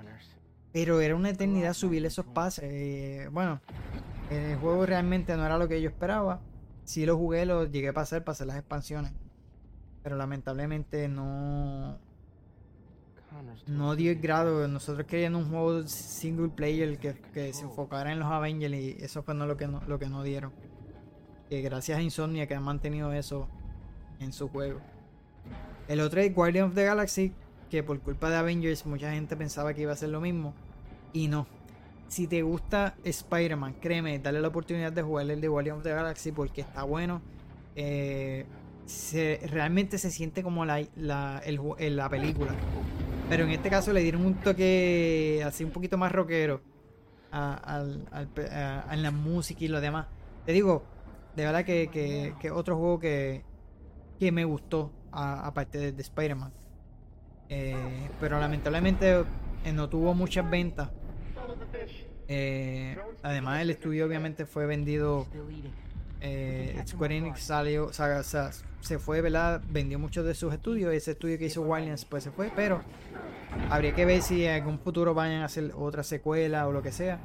pero 0.74 1.02
era 1.02 1.16
una 1.16 1.30
eternidad 1.30 1.74
subir 1.74 2.06
esos 2.06 2.26
pases. 2.26 2.66
eh, 2.66 3.30
bueno, 3.32 3.62
el 4.30 4.58
juego 4.58 4.86
realmente 4.86 5.36
no 5.38 5.46
era 5.46 5.58
lo 5.58 5.68
que 5.68 5.82
yo 5.82 5.90
esperaba. 5.90 6.42
Sí 6.84 7.06
lo 7.06 7.18
jugué, 7.18 7.46
lo 7.46 7.66
llegué 7.66 7.90
a 7.90 7.94
pasar, 7.94 8.24
pasé 8.24 8.46
las 8.46 8.58
expansiones, 8.58 9.14
pero 10.04 10.16
lamentablemente 10.18 11.08
no 11.08 12.00
no 13.68 13.96
dio 13.96 14.12
el 14.12 14.20
grado. 14.20 14.68
Nosotros 14.68 15.08
queríamos 15.08 15.46
un 15.46 15.50
juego 15.52 15.88
single 15.88 16.50
player 16.50 16.98
que, 17.00 17.16
que 17.34 17.54
se 17.54 17.64
enfocara 17.64 18.12
en 18.12 18.20
los 18.20 18.28
Avengers 18.30 18.74
y 18.74 18.98
eso 19.00 19.24
fue 19.24 19.34
no 19.34 19.46
lo 19.46 19.58
que 19.58 19.68
no, 19.68 19.82
lo 19.88 20.00
que 20.00 20.10
no 20.10 20.24
dieron. 20.24 20.52
Que 21.52 21.60
gracias 21.62 21.98
a 22.00 22.02
Insomnia 22.02 22.48
que 22.48 22.56
han 22.56 22.64
mantenido 22.64 23.12
eso 23.12 23.46
en 24.22 24.32
su 24.32 24.48
juego. 24.48 24.80
El 25.90 26.00
otro 26.00 26.22
es 26.22 26.34
Guardian 26.34 26.70
of 26.70 26.76
the 26.76 26.86
Galaxy, 26.86 27.34
que 27.70 27.84
por 27.84 28.00
culpa 28.00 28.30
de 28.30 28.38
Avengers 28.38 28.86
mucha 28.86 29.12
gente 29.12 29.36
pensaba 29.36 29.74
que 29.74 29.82
iba 29.82 29.92
a 29.92 29.98
ser 29.98 30.08
lo 30.12 30.22
mismo. 30.22 30.54
Y 31.12 31.28
no. 31.28 31.46
Si 32.08 32.26
te 32.28 32.42
gusta 32.42 32.96
Spider-Man, 33.04 33.74
créeme, 33.82 34.18
dale 34.20 34.40
la 34.40 34.48
oportunidad 34.48 34.94
de 34.94 35.02
jugar 35.02 35.30
el 35.30 35.42
de 35.42 35.48
Guardian 35.50 35.76
of 35.80 35.84
the 35.84 35.90
Galaxy 35.90 36.32
porque 36.32 36.62
está 36.62 36.84
bueno. 36.84 37.22
Eh, 37.76 38.46
se- 38.86 39.42
realmente 39.48 39.98
se 39.98 40.10
siente 40.10 40.44
como 40.44 40.64
la, 40.64 40.82
la, 40.96 41.44
la 41.78 42.10
película. 42.10 42.56
Pero 43.28 43.44
en 43.44 43.50
este 43.50 43.70
caso 43.70 43.92
le 43.92 44.00
dieron 44.00 44.26
un 44.26 44.36
toque 44.36 45.44
así 45.46 45.66
un 45.66 45.72
poquito 45.72 45.98
más 45.98 46.14
rockero 46.14 46.62
a- 47.30 47.84
a 48.88 48.96
la 48.96 49.12
música 49.12 49.66
y 49.66 49.68
lo 49.68 49.82
demás. 49.82 50.08
Te 50.46 50.54
digo, 50.54 50.84
de 51.36 51.46
verdad 51.46 51.66
que, 51.66 51.90
que, 51.90 52.34
que 52.40 52.52
otro 52.52 52.78
juego 52.78 53.00
que, 53.00 53.44
que 54.20 54.32
me 54.32 54.46
gustó, 54.46 54.92
aparte 55.12 55.78
de, 55.78 55.92
de 55.92 56.02
Spider-Man. 56.02 56.54
Eh, 57.50 57.76
pero 58.20 58.40
lamentablemente 58.40 59.26
eh, 59.66 59.74
no 59.74 59.90
tuvo 59.90 60.14
muchas 60.14 60.50
ventas. 60.50 60.90
Eh, 62.28 62.98
además, 63.24 63.62
el 63.62 63.72
estudio 63.72 64.06
obviamente 64.06 64.46
fue 64.46 64.66
vendido. 64.66 65.28
Square 66.88 67.18
Enix 67.18 67.42
salió, 67.42 67.88
o 67.88 67.94
sea, 67.94 68.22
se 68.24 69.00
fue, 69.00 69.22
¿verdad? 69.22 69.62
Vendió 69.70 70.00
muchos 70.00 70.26
de 70.26 70.34
sus 70.34 70.54
estudios. 70.54 70.94
Ese 70.94 71.12
estudio 71.12 71.38
que 71.38 71.46
hizo 71.46 71.62
Wildlands 71.62 72.06
pues 72.06 72.24
se 72.24 72.32
fue, 72.32 72.52
pero 72.56 72.82
habría 73.70 73.94
que 73.94 74.06
ver 74.06 74.22
si 74.22 74.46
en 74.46 74.54
algún 74.54 74.80
futuro 74.80 75.14
vayan 75.14 75.42
a 75.42 75.46
hacer 75.46 75.72
otra 75.76 76.04
secuela 76.04 76.68
o 76.68 76.72
lo 76.72 76.82
que 76.82 76.92
sea. 76.92 77.20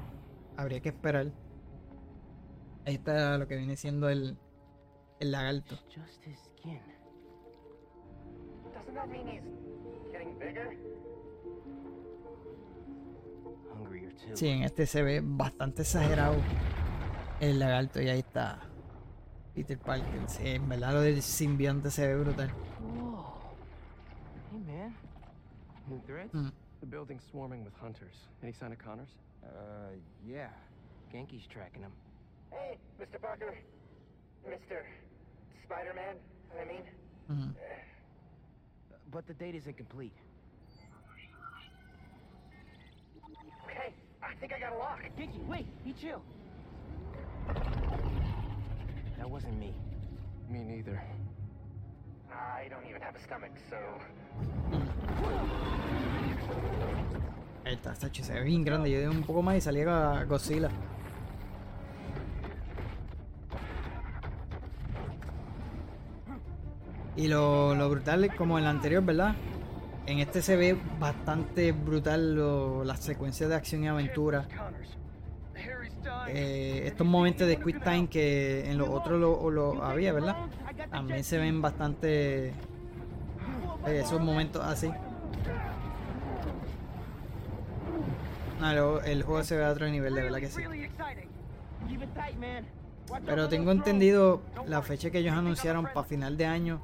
Habría 0.57 0.81
que 0.81 0.89
esperar. 0.89 1.27
Ahí 2.87 2.95
está 2.95 3.37
lo 3.37 3.49
que 3.49 3.57
viene 3.57 3.77
siendo 3.77 4.09
el, 4.09 4.39
el 5.19 5.33
lagarto. 5.33 5.77
Sí, 14.35 14.49
en 14.49 14.63
este 14.63 14.87
se 14.87 15.03
ve 15.03 15.21
bastante 15.23 15.83
exagerado 15.83 16.37
el 17.41 17.59
lagarto 17.59 18.01
y 18.01 18.09
ahí 18.09 18.21
está. 18.21 18.61
Peter 19.55 19.79
Parker, 19.79 20.29
sí, 20.29 20.49
en 20.49 20.69
verdad 20.69 20.93
lo 20.93 21.01
del 21.01 21.23
simbionte 21.23 21.91
se 21.91 22.07
ve 22.07 22.17
brutal. 22.17 22.51
Whoa. 22.51 23.25
Hey, 24.53 24.61
man. 24.61 24.97
New 25.89 26.01
threats? 26.07 26.33
Hmm. 26.33 26.49
The 26.81 26.87
building's 26.87 27.25
swarming 27.31 27.65
with 27.65 27.75
hunters. 27.81 28.29
Any 28.43 28.53
sign 28.53 28.73
of 28.73 28.79
Connors? 28.79 29.09
Uh, 29.43 29.97
yeah. 30.25 30.51
Genki's 31.13 31.47
tracking 31.47 31.83
him. 31.83 31.93
Hey, 32.51 32.79
Mr. 33.01 33.21
Parker. 33.21 33.55
Mr. 34.47 34.85
Spider-Man, 35.65 36.17
I 36.61 36.65
mean. 36.65 36.83
Mhm. 37.31 37.55
But 39.11 39.27
the 39.27 39.35
date 39.35 39.55
isn't 39.55 39.77
complete. 39.77 40.13
Okay, 43.65 43.93
I 44.23 44.35
think 44.41 44.53
I 44.53 44.61
got 44.61 44.73
a 44.73 44.79
lock. 44.79 45.01
Genki, 45.19 45.45
wait, 45.47 45.67
be 45.85 45.93
chill. 45.93 46.23
That 49.19 49.29
wasn't 49.29 49.59
me. 49.59 49.75
Me 50.49 50.63
neither. 50.63 51.03
I 52.31 52.69
don't 52.69 52.87
even 52.89 53.03
have 53.03 53.17
a 53.17 53.21
stomach, 53.21 53.53
so... 53.71 53.77
Está, 57.65 57.93
está 57.93 58.07
hecho, 58.07 58.23
se 58.23 58.33
ve 58.35 58.43
bien 58.43 58.63
grande. 58.65 58.91
Yo 58.91 59.01
di 59.01 59.07
un 59.07 59.25
poco 59.25 59.43
más 59.43 59.57
y 59.57 59.61
salía 59.61 60.25
Godzilla. 60.25 60.71
Y 67.17 67.29
lo, 67.29 67.75
lo 67.75 67.89
brutal 67.89 68.25
es 68.25 68.35
como 68.35 68.59
en 68.59 68.65
el 68.65 68.71
anterior, 68.71 69.03
¿verdad? 69.03 69.35
En 70.07 70.19
este 70.19 70.43
se 70.43 70.57
ve 70.57 70.77
bastante 71.01 71.73
brutal 71.73 72.35
lo- 72.35 72.85
las 72.85 73.01
secuencias 73.01 73.49
de 73.51 73.57
acción 73.57 73.85
y 73.85 73.89
aventura. 73.89 74.47
Eh, 76.29 76.83
estos 76.87 77.07
momentos 77.07 77.47
de 77.49 77.57
Quick 77.59 77.83
Time 77.83 78.09
que 78.09 78.71
en 78.71 78.79
los 78.79 78.89
otros 78.89 79.19
lo, 79.21 79.51
lo 79.51 79.83
había, 79.83 80.13
¿verdad? 80.13 80.37
También 80.91 81.25
se 81.25 81.39
ven 81.39 81.63
bastante 81.63 82.49
eh, 82.49 82.53
esos 83.87 84.21
momentos 84.21 84.63
así. 84.65 84.91
El 89.05 89.23
juego 89.23 89.43
se 89.45 89.57
ve 89.57 89.65
a 89.65 89.71
otro 89.71 89.89
nivel, 89.89 90.15
de 90.15 90.23
verdad 90.23 90.39
que 90.39 90.49
sí. 90.49 90.63
Pero 93.25 93.49
tengo 93.49 93.71
entendido 93.71 94.41
la 94.67 94.83
fecha 94.83 95.11
que 95.11 95.19
ellos 95.19 95.35
anunciaron 95.35 95.85
para 95.87 96.05
final 96.05 96.37
de 96.37 96.47
año. 96.47 96.81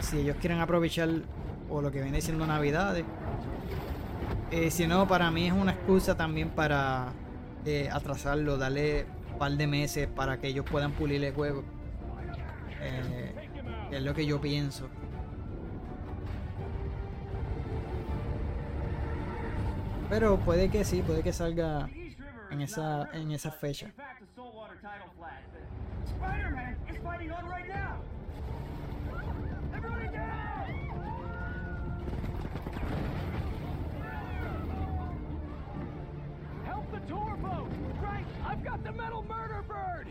Si 0.00 0.18
ellos 0.18 0.36
quieren 0.40 0.60
aprovechar 0.60 1.08
o 1.68 1.80
lo 1.80 1.90
que 1.90 2.02
viene 2.02 2.20
siendo 2.20 2.46
Navidades. 2.46 3.04
Eh, 4.50 4.70
si 4.70 4.86
no, 4.86 5.08
para 5.08 5.30
mí 5.30 5.46
es 5.46 5.52
una 5.52 5.72
excusa 5.72 6.16
también 6.16 6.50
para 6.50 7.12
eh, 7.64 7.88
atrasarlo, 7.90 8.58
darle 8.58 9.06
un 9.32 9.38
par 9.38 9.52
de 9.52 9.66
meses 9.66 10.08
para 10.08 10.38
que 10.38 10.48
ellos 10.48 10.66
puedan 10.70 10.92
pulir 10.92 11.24
el 11.24 11.32
juego. 11.32 11.64
Eh, 12.80 13.88
es 13.90 14.02
lo 14.02 14.12
que 14.14 14.26
yo 14.26 14.40
pienso. 14.40 14.88
Pero 20.10 20.38
puede 20.40 20.68
que 20.68 20.84
sí, 20.84 21.00
puede 21.00 21.22
que 21.22 21.32
salga 21.32 21.88
en 22.50 22.60
esa, 22.60 23.08
en 23.14 23.30
esa 23.30 23.50
fecha. 23.50 23.90
The 36.92 37.00
tour 37.08 37.36
boat! 37.40 37.68
Right, 38.02 38.24
I've 38.46 38.62
got 38.62 38.84
the 38.84 38.92
metal 38.92 39.24
murder 39.26 39.64
bird! 39.66 40.08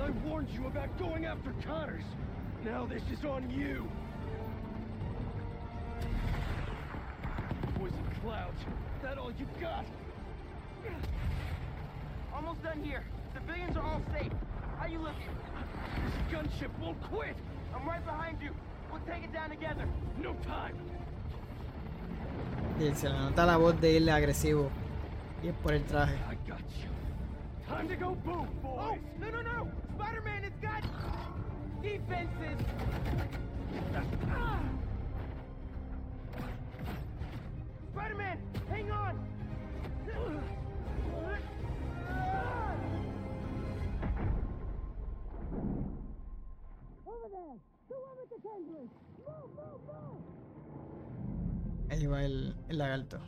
I 0.00 0.10
warned 0.26 0.50
you 0.50 0.66
about 0.66 0.98
going 0.98 1.26
after 1.26 1.52
Connors. 1.64 2.04
Now 2.64 2.84
this 2.84 3.02
is 3.16 3.24
on 3.24 3.48
you. 3.48 3.88
Poison 7.78 8.04
clouds. 8.22 8.58
That 9.02 9.18
all 9.18 9.30
you 9.30 9.46
got? 9.60 9.86
Almost 12.34 12.62
done 12.62 12.82
here. 12.82 13.04
Civilians 13.34 13.76
are 13.76 13.84
all 13.84 14.02
safe. 14.18 14.32
How 14.78 14.86
you 14.86 14.98
looking? 14.98 15.28
This 16.04 16.34
gunship 16.34 16.76
won't 16.80 17.00
quit. 17.04 17.36
I'm 17.74 17.86
right 17.86 18.04
behind 18.04 18.42
you. 18.42 18.50
We'll 18.90 19.02
take 19.02 19.22
it 19.22 19.32
down 19.32 19.50
together. 19.50 19.86
No 20.20 20.34
time. 20.46 20.76
Y 22.80 22.94
se 22.94 23.08
le 23.08 23.18
nota 23.18 23.44
la 23.44 23.56
voz 23.56 23.80
de 23.80 23.96
él 23.96 24.08
agresivo. 24.08 24.70
Y 25.42 25.48
es 25.48 25.54
por 25.54 25.74
el 25.74 25.84
traje. 25.84 26.14
I 26.14 26.36
got 26.48 26.58
you. 26.58 26.90
Time 27.68 27.88
to 27.88 27.96
go 27.96 28.14
boom, 28.24 28.48
boys. 28.62 28.78
Oh, 28.78 28.96
no, 29.20 29.30
no, 29.30 29.42
no! 29.42 29.68
Spider-Man 29.96 30.42
has 30.44 30.52
got 30.60 30.82
defenses. 31.82 32.58
Spider-Man, 37.92 38.38
hang 38.70 38.90
on. 38.90 39.30
Ahí 51.90 52.06
va 52.06 52.24
el, 52.24 52.54
el 52.68 52.78
lagarto. 52.78 53.20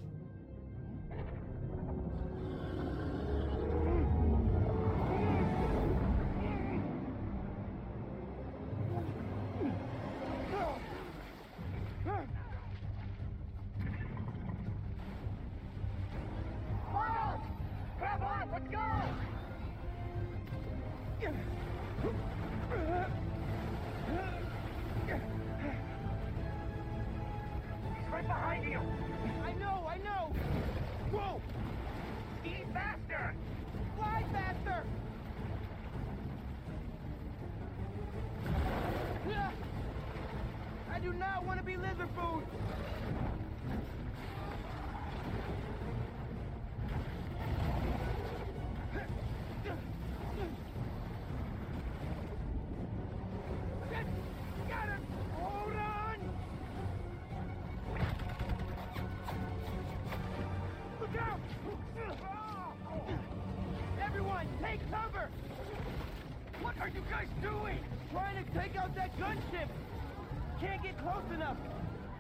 Can't 70.63 70.81
get 70.81 70.97
close 70.99 71.25
enough. 71.35 71.57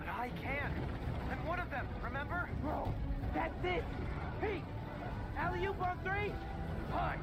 But 0.00 0.08
I 0.08 0.28
can! 0.42 0.72
I'm 1.30 1.46
one 1.46 1.60
of 1.60 1.70
them, 1.70 1.86
remember? 2.02 2.50
Bro, 2.60 2.92
that's 3.32 3.64
it. 3.64 3.84
Pete, 4.40 4.64
alley-oop 5.38 5.80
on 5.80 5.96
three. 6.02 6.34
Fine. 6.90 7.20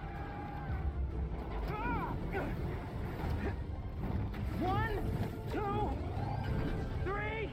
Ah! 1.71 2.13
One, 4.61 4.97
two, 5.51 5.89
three. 7.03 7.49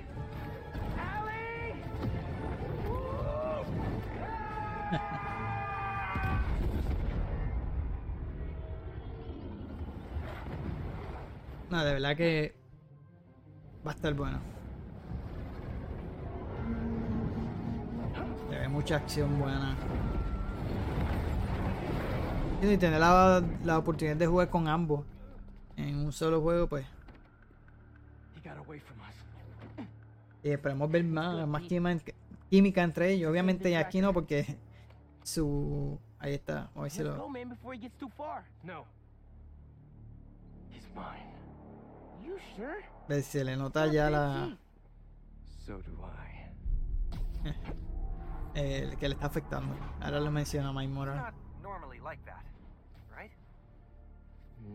Alley. 0.96 1.74
No, 11.68 11.84
de 11.84 11.92
verdad 11.94 12.16
que 12.16 12.55
va 13.86 13.92
a 13.92 13.94
estar 13.94 14.12
bueno. 14.14 14.38
Se 18.50 18.58
ve 18.58 18.68
mucha 18.68 18.96
acción 18.96 19.38
buena. 19.38 19.76
Y 22.62 22.76
tener 22.78 22.98
la, 22.98 23.42
la 23.64 23.78
oportunidad 23.78 24.16
de 24.16 24.26
jugar 24.26 24.50
con 24.50 24.66
ambos 24.66 25.04
en 25.76 25.96
un 25.96 26.12
solo 26.12 26.40
juego, 26.40 26.66
pues. 26.66 26.86
Y 30.42 30.50
esperemos 30.50 30.90
ver 30.90 31.04
más, 31.04 31.46
más 31.46 31.62
química, 32.48 32.82
entre 32.82 33.12
ellos. 33.12 33.30
Obviamente 33.30 33.76
aquí 33.76 34.00
no, 34.00 34.12
porque 34.12 34.56
su 35.22 35.98
Ahí 36.18 36.34
está. 36.34 36.70
Si 36.74 36.80
Let's 36.80 36.98
lo-. 36.98 37.28
You 42.24 42.38
sure? 42.56 42.95
Ve, 43.08 43.22
se 43.22 43.44
le 43.44 43.56
nota 43.56 43.86
ya 43.86 44.10
la. 44.10 44.56
So 45.64 45.78
do 45.82 46.06
I. 46.06 46.50
eh, 48.54 48.96
que 48.98 49.08
le 49.08 49.14
está 49.14 49.26
afectando. 49.26 49.74
Ahora 50.00 50.20
lo 50.20 50.30
menciona 50.30 50.72
Mike? 50.72 50.92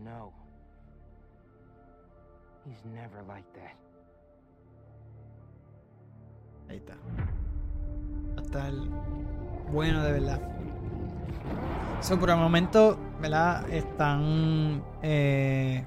No. 0.04 0.32
He's 2.64 2.84
never 2.84 3.22
like 3.24 3.46
that. 3.54 3.76
Ahí 6.68 6.76
está. 6.76 6.94
Hasta 8.38 8.68
el 8.68 8.88
bueno 9.70 10.02
de 10.02 10.12
verdad. 10.12 10.40
So, 12.00 12.18
por 12.18 12.30
el 12.30 12.36
momento, 12.36 12.98
¿verdad? 13.20 13.68
Están. 13.70 14.82
eh, 15.02 15.84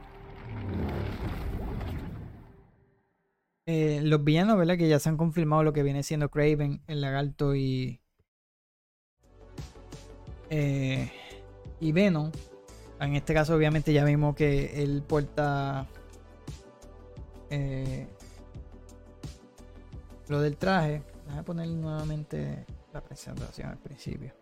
eh, 3.65 3.99
los 4.03 4.23
villanos, 4.23 4.57
¿verdad? 4.57 4.77
Que 4.77 4.87
ya 4.87 4.99
se 4.99 5.09
han 5.09 5.17
confirmado 5.17 5.63
lo 5.63 5.73
que 5.73 5.83
viene 5.83 6.03
siendo 6.03 6.29
Craven, 6.29 6.81
el 6.87 7.01
lagarto 7.01 7.55
y. 7.55 8.01
eh, 10.49 11.11
y 11.79 11.91
Venom. 11.91 12.31
En 12.99 13.15
este 13.15 13.33
caso, 13.33 13.55
obviamente, 13.55 13.91
ya 13.93 14.03
vimos 14.05 14.35
que 14.35 14.81
él 14.83 15.03
porta. 15.07 15.87
eh, 17.49 18.07
lo 20.27 20.41
del 20.41 20.57
traje. 20.57 21.03
Déjame 21.25 21.43
poner 21.43 21.67
nuevamente 21.69 22.65
la 22.93 23.01
presentación 23.01 23.69
al 23.69 23.77
principio. 23.77 24.33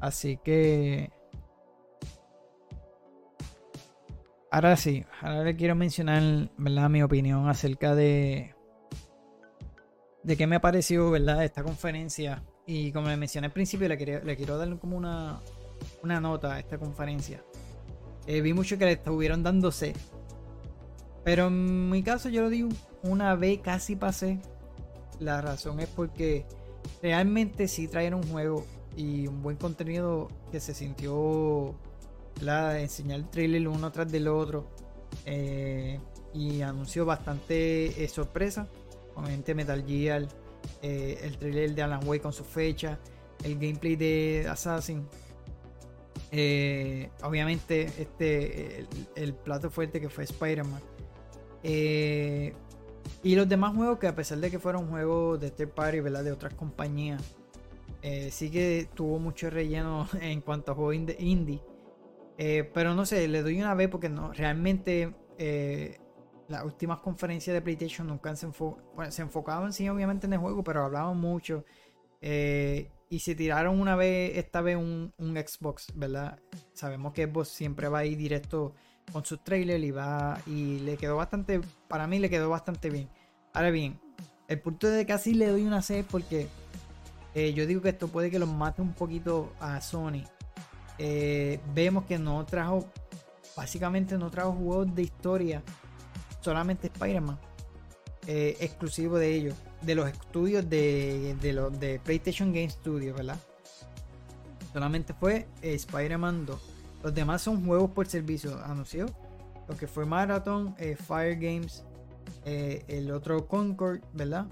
Así 0.00 0.38
que. 0.38 1.10
Ahora 4.50 4.76
sí, 4.76 5.04
ahora 5.22 5.44
le 5.44 5.54
quiero 5.56 5.74
mencionar, 5.76 6.50
¿verdad? 6.56 6.90
Mi 6.90 7.02
opinión 7.02 7.48
acerca 7.48 7.94
de. 7.94 8.54
De 10.22 10.36
qué 10.36 10.46
me 10.46 10.56
ha 10.56 10.60
parecido, 10.60 11.10
¿verdad? 11.10 11.44
Esta 11.44 11.62
conferencia. 11.62 12.42
Y 12.66 12.92
como 12.92 13.08
le 13.08 13.16
mencioné 13.16 13.46
al 13.46 13.52
principio, 13.52 13.88
le, 13.88 13.96
quería- 13.96 14.20
le 14.20 14.36
quiero 14.36 14.58
dar 14.58 14.76
como 14.78 14.96
una, 14.96 15.40
una 16.02 16.20
nota 16.20 16.54
a 16.54 16.58
esta 16.58 16.78
conferencia. 16.78 17.42
Eh, 18.26 18.40
vi 18.42 18.52
mucho 18.52 18.76
que 18.76 18.84
le 18.84 18.92
estuvieron 18.92 19.42
dando 19.42 19.70
C. 19.72 19.94
Pero 21.24 21.46
en 21.46 21.88
mi 21.88 22.02
caso 22.02 22.28
yo 22.28 22.42
lo 22.42 22.50
di 22.50 22.62
un- 22.64 22.76
una 23.02 23.34
B 23.36 23.60
casi 23.62 23.96
pasé. 23.96 24.40
La 25.20 25.40
razón 25.40 25.80
es 25.80 25.88
porque 25.88 26.44
realmente 27.02 27.68
sí 27.68 27.88
trajeron 27.88 28.20
un 28.24 28.30
juego 28.30 28.66
y 28.96 29.26
un 29.26 29.42
buen 29.42 29.56
contenido 29.56 30.28
que 30.50 30.60
se 30.60 30.74
sintió 30.74 31.74
de 32.40 32.82
enseñar 32.82 33.20
el 33.20 33.28
trailer 33.28 33.68
uno 33.68 33.90
tras 33.92 34.10
del 34.10 34.28
otro. 34.28 34.66
eh, 35.26 35.98
y 36.32 36.62
anunció 36.62 37.04
bastante 37.04 38.04
eh, 38.04 38.08
sorpresa. 38.08 38.68
Obviamente 39.16 39.54
Metal 39.54 39.84
Gear, 39.84 40.28
eh, 40.80 41.18
el 41.22 41.36
trailer 41.36 41.74
de 41.74 41.82
Alan 41.82 42.06
Wake 42.06 42.22
con 42.22 42.32
su 42.32 42.44
fecha, 42.44 42.98
el 43.42 43.54
gameplay 43.54 43.96
de 43.96 44.46
Assassin. 44.48 45.06
Obviamente 47.22 47.90
este 47.98 48.86
el, 49.16 49.34
plato 49.34 49.70
fuerte 49.70 50.00
que 50.00 50.08
fue 50.08 50.24
Spider-Man. 50.24 50.80
Y 53.24 53.34
los 53.34 53.48
demás 53.48 53.74
juegos 53.74 53.98
que 53.98 54.06
a 54.06 54.14
pesar 54.14 54.38
de 54.38 54.50
que 54.52 54.60
fueron 54.60 54.88
juegos 54.88 55.40
de 55.40 55.50
third 55.50 55.70
party, 55.70 55.98
¿verdad? 56.00 56.22
De 56.22 56.30
otras 56.30 56.54
compañías, 56.54 57.20
sí 58.30 58.50
que 58.50 58.88
tuvo 58.94 59.18
mucho 59.18 59.50
relleno 59.50 60.08
en 60.20 60.40
cuanto 60.40 60.70
a 60.70 60.74
juegos 60.76 60.94
indie. 61.18 61.60
Eh, 62.42 62.70
pero 62.72 62.94
no 62.94 63.04
sé, 63.04 63.28
le 63.28 63.42
doy 63.42 63.60
una 63.60 63.74
B 63.74 63.90
porque 63.90 64.08
no, 64.08 64.32
realmente 64.32 65.14
eh, 65.36 66.00
las 66.48 66.64
últimas 66.64 66.98
conferencias 67.00 67.52
de 67.52 67.60
PlayStation 67.60 68.06
nunca 68.06 68.34
se, 68.34 68.48
enfo- 68.48 68.78
se 69.10 69.20
enfocaban, 69.20 69.74
sí, 69.74 69.86
obviamente 69.90 70.26
en 70.26 70.32
el 70.32 70.38
juego, 70.38 70.64
pero 70.64 70.82
hablaban 70.86 71.18
mucho. 71.18 71.66
eh, 72.22 72.90
y 73.10 73.18
se 73.18 73.34
tiraron 73.34 73.78
una 73.78 73.94
vez, 73.94 74.38
esta 74.38 74.62
vez 74.62 74.76
un, 74.76 75.12
Xbox, 75.18 75.88
¿verdad? 75.94 76.38
Sabemos 76.72 77.12
que 77.12 77.26
Xbox 77.26 77.48
siempre 77.48 77.88
va 77.88 77.98
a 77.98 78.04
ir 78.06 78.16
directo 78.16 78.72
con 79.12 79.22
sus 79.26 79.44
trailers 79.44 79.84
y 79.84 79.90
va 79.90 80.40
y 80.46 80.78
le 80.78 80.96
quedó 80.96 81.16
bastante, 81.16 81.60
para 81.88 82.06
mí 82.06 82.18
le 82.20 82.30
quedó 82.30 82.48
bastante 82.48 82.88
bien. 82.88 83.10
Ahora 83.52 83.70
bien, 83.70 84.00
el 84.48 84.60
punto 84.62 84.86
de 84.88 85.04
casi 85.04 85.34
le 85.34 85.48
doy 85.48 85.64
una 85.66 85.82
C 85.82 86.06
porque 86.10 86.46
yo 87.34 87.66
digo 87.66 87.82
que 87.82 87.90
esto 87.90 88.08
puede 88.08 88.30
que 88.30 88.38
los 88.38 88.48
mate 88.48 88.80
un 88.80 88.94
poquito 88.94 89.52
a 89.60 89.78
Sony. 89.82 90.24
Eh, 91.02 91.58
vemos 91.74 92.04
que 92.04 92.18
no 92.18 92.44
trajo, 92.44 92.86
básicamente 93.56 94.18
no 94.18 94.30
trajo 94.30 94.52
juegos 94.52 94.94
de 94.94 95.00
historia, 95.00 95.62
solamente 96.42 96.88
Spider-Man, 96.88 97.38
eh, 98.26 98.58
exclusivo 98.60 99.16
de 99.16 99.34
ellos, 99.34 99.54
de 99.80 99.94
los 99.94 100.10
estudios 100.10 100.68
de, 100.68 101.38
de 101.40 101.54
los 101.54 101.80
de 101.80 102.00
PlayStation 102.00 102.52
Game 102.52 102.68
Studios, 102.68 103.16
¿verdad? 103.16 103.38
Solamente 104.74 105.14
fue 105.14 105.48
eh, 105.62 105.72
Spider-Man 105.72 106.44
2. 106.44 106.60
Los 107.02 107.14
demás 107.14 107.40
son 107.40 107.64
juegos 107.64 107.90
por 107.92 108.06
servicio, 108.06 108.62
anunció. 108.62 109.06
Lo 109.68 109.76
que 109.78 109.86
fue 109.86 110.04
Marathon, 110.04 110.74
eh, 110.78 110.96
Fire 110.96 111.38
Games, 111.40 111.82
el 112.44 113.10
otro 113.10 113.48
Concord, 113.48 114.00
¿verdad? 114.12 114.48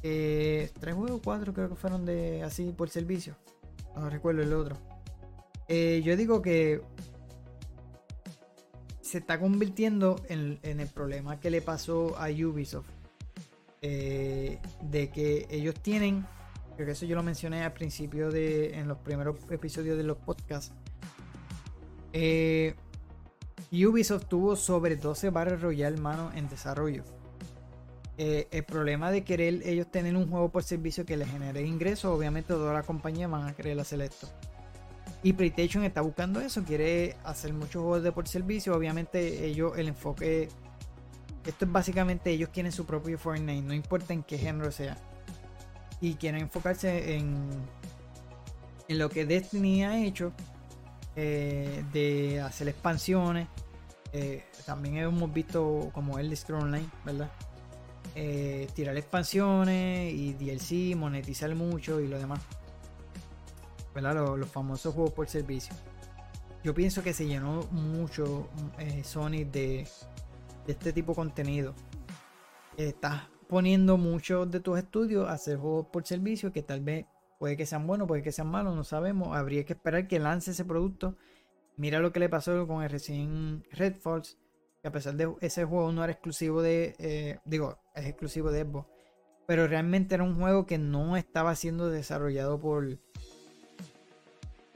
Tres 0.00 0.94
juegos, 0.94 1.20
cuatro 1.24 1.52
creo 1.52 1.68
que 1.68 1.74
fueron 1.74 2.06
de 2.06 2.44
así 2.44 2.72
por 2.72 2.88
servicio. 2.88 3.34
No 3.96 4.08
recuerdo 4.08 4.42
el 4.42 4.52
otro. 4.52 4.89
Eh, 5.72 6.02
yo 6.04 6.16
digo 6.16 6.42
que 6.42 6.82
se 9.00 9.18
está 9.18 9.38
convirtiendo 9.38 10.20
en, 10.28 10.58
el 10.64 10.88
problema 10.88 11.38
que 11.38 11.48
le 11.48 11.62
pasó 11.62 12.18
a 12.18 12.28
Ubisoft. 12.28 12.90
eh, 13.80 14.58
de 14.82 15.10
que 15.10 15.46
ellos 15.48 15.74
tienen, 15.76 16.26
creo 16.74 16.86
que 16.86 16.92
eso 16.92 17.06
yo 17.06 17.14
lo 17.14 17.22
mencioné 17.22 17.62
al 17.62 17.72
principio 17.72 18.32
de, 18.32 18.80
en 18.80 18.88
los 18.88 18.98
primeros 18.98 19.36
episodios 19.48 19.96
de 19.96 20.02
los 20.02 20.16
podcasts. 20.18 20.74
Eh, 22.12 22.74
Ubisoft 23.70 24.26
tuvo 24.26 24.56
sobre 24.56 24.96
12 24.96 25.30
Battle 25.30 25.56
Royale, 25.56 25.98
mano, 25.98 26.32
en 26.34 26.48
desarrollo. 26.48 27.04
El 28.18 28.64
problema 28.64 29.10
de 29.10 29.24
querer 29.24 29.62
ellos 29.64 29.90
tener 29.90 30.14
un 30.14 30.28
juego 30.28 30.50
por 30.50 30.62
servicio 30.62 31.06
que 31.06 31.16
les 31.16 31.30
genere 31.30 31.62
ingresos, 31.62 32.14
obviamente 32.14 32.52
toda 32.52 32.74
la 32.74 32.82
compañía 32.82 33.28
van 33.28 33.46
a 33.46 33.54
querer 33.54 33.80
hacer 33.80 34.02
esto. 34.02 34.28
Y 35.22 35.34
PlayStation 35.34 35.84
está 35.84 36.00
buscando 36.00 36.40
eso, 36.40 36.64
quiere 36.64 37.16
hacer 37.24 37.52
muchos 37.52 37.82
juegos 37.82 38.02
de 38.02 38.12
por 38.12 38.26
servicio. 38.26 38.74
Obviamente 38.74 39.44
ellos, 39.44 39.76
el 39.76 39.88
enfoque, 39.88 40.48
esto 41.44 41.64
es 41.64 41.72
básicamente 41.72 42.30
ellos 42.30 42.48
quieren 42.50 42.72
su 42.72 42.86
propio 42.86 43.18
Fortnite, 43.18 43.62
no 43.62 43.74
importa 43.74 44.14
en 44.14 44.22
qué 44.22 44.38
género 44.38 44.72
sea. 44.72 44.96
Y 46.00 46.14
quieren 46.14 46.42
enfocarse 46.42 47.16
en, 47.16 47.36
en 48.88 48.98
lo 48.98 49.10
que 49.10 49.26
Destiny 49.26 49.84
ha 49.84 50.02
hecho, 50.02 50.32
eh, 51.16 51.84
de 51.92 52.40
hacer 52.40 52.68
expansiones. 52.68 53.46
Eh, 54.12 54.44
también 54.64 54.96
hemos 54.96 55.32
visto 55.32 55.90
como 55.92 56.18
el 56.18 56.34
Scroll 56.36 56.62
Online, 56.62 56.88
¿verdad? 57.04 57.30
Eh, 58.14 58.68
tirar 58.74 58.96
expansiones 58.96 60.12
y 60.14 60.32
DLC, 60.32 60.96
monetizar 60.96 61.54
mucho 61.54 62.00
y 62.00 62.08
lo 62.08 62.18
demás. 62.18 62.40
Los, 63.94 64.48
famosos 64.48 64.94
juegos 64.94 65.12
por 65.12 65.28
servicio. 65.28 65.74
Yo 66.62 66.74
pienso 66.74 67.02
que 67.02 67.12
se 67.12 67.26
llenó 67.26 67.62
mucho 67.70 68.48
eh, 68.78 69.02
Sony 69.02 69.44
de, 69.50 69.86
de 70.66 70.72
este 70.72 70.92
tipo 70.92 71.12
de 71.12 71.16
contenido. 71.16 71.74
Estás 72.76 73.22
poniendo 73.48 73.96
muchos 73.96 74.50
de 74.50 74.60
tus 74.60 74.78
estudios 74.78 75.28
a 75.28 75.32
hacer 75.32 75.58
juegos 75.58 75.86
por 75.86 76.06
servicio 76.06 76.52
que 76.52 76.62
tal 76.62 76.80
vez 76.80 77.06
puede 77.38 77.56
que 77.56 77.66
sean 77.66 77.86
buenos, 77.86 78.06
puede 78.06 78.22
que 78.22 78.32
sean 78.32 78.48
malos, 78.48 78.76
no 78.76 78.84
sabemos. 78.84 79.36
Habría 79.36 79.64
que 79.64 79.72
esperar 79.72 80.06
que 80.06 80.20
lance 80.20 80.52
ese 80.52 80.64
producto. 80.64 81.16
Mira 81.76 81.98
lo 81.98 82.12
que 82.12 82.20
le 82.20 82.28
pasó 82.28 82.66
con 82.66 82.82
el 82.82 82.90
recién 82.90 83.64
Red 83.72 83.96
Falls, 83.96 84.38
que 84.82 84.88
a 84.88 84.92
pesar 84.92 85.14
de 85.14 85.34
ese 85.40 85.64
juego 85.64 85.90
no 85.92 86.04
era 86.04 86.12
exclusivo 86.12 86.62
de, 86.62 86.94
eh, 86.98 87.38
digo, 87.44 87.78
es 87.94 88.06
exclusivo 88.06 88.50
de 88.50 88.64
Xbox, 88.64 88.86
pero 89.46 89.66
realmente 89.66 90.14
era 90.14 90.22
un 90.22 90.36
juego 90.38 90.66
que 90.66 90.78
no 90.78 91.16
estaba 91.16 91.54
siendo 91.54 91.88
desarrollado 91.88 92.60
por 92.60 92.98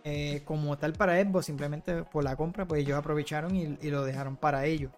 eh, 0.07 0.43
como 0.45 0.77
tal 0.77 0.93
para 0.93 1.19
Xbox, 1.19 1.47
simplemente 1.47 2.03
por 2.05 2.25
la 2.25 2.37
compra, 2.37 2.67
pues 2.67 2.83
ellos 2.83 2.99
aprovecharon 2.99 3.57
y, 3.57 3.91
lo 3.91 4.05
dejaron 4.05 4.37
para 4.37 4.67
ellos. 4.67 4.93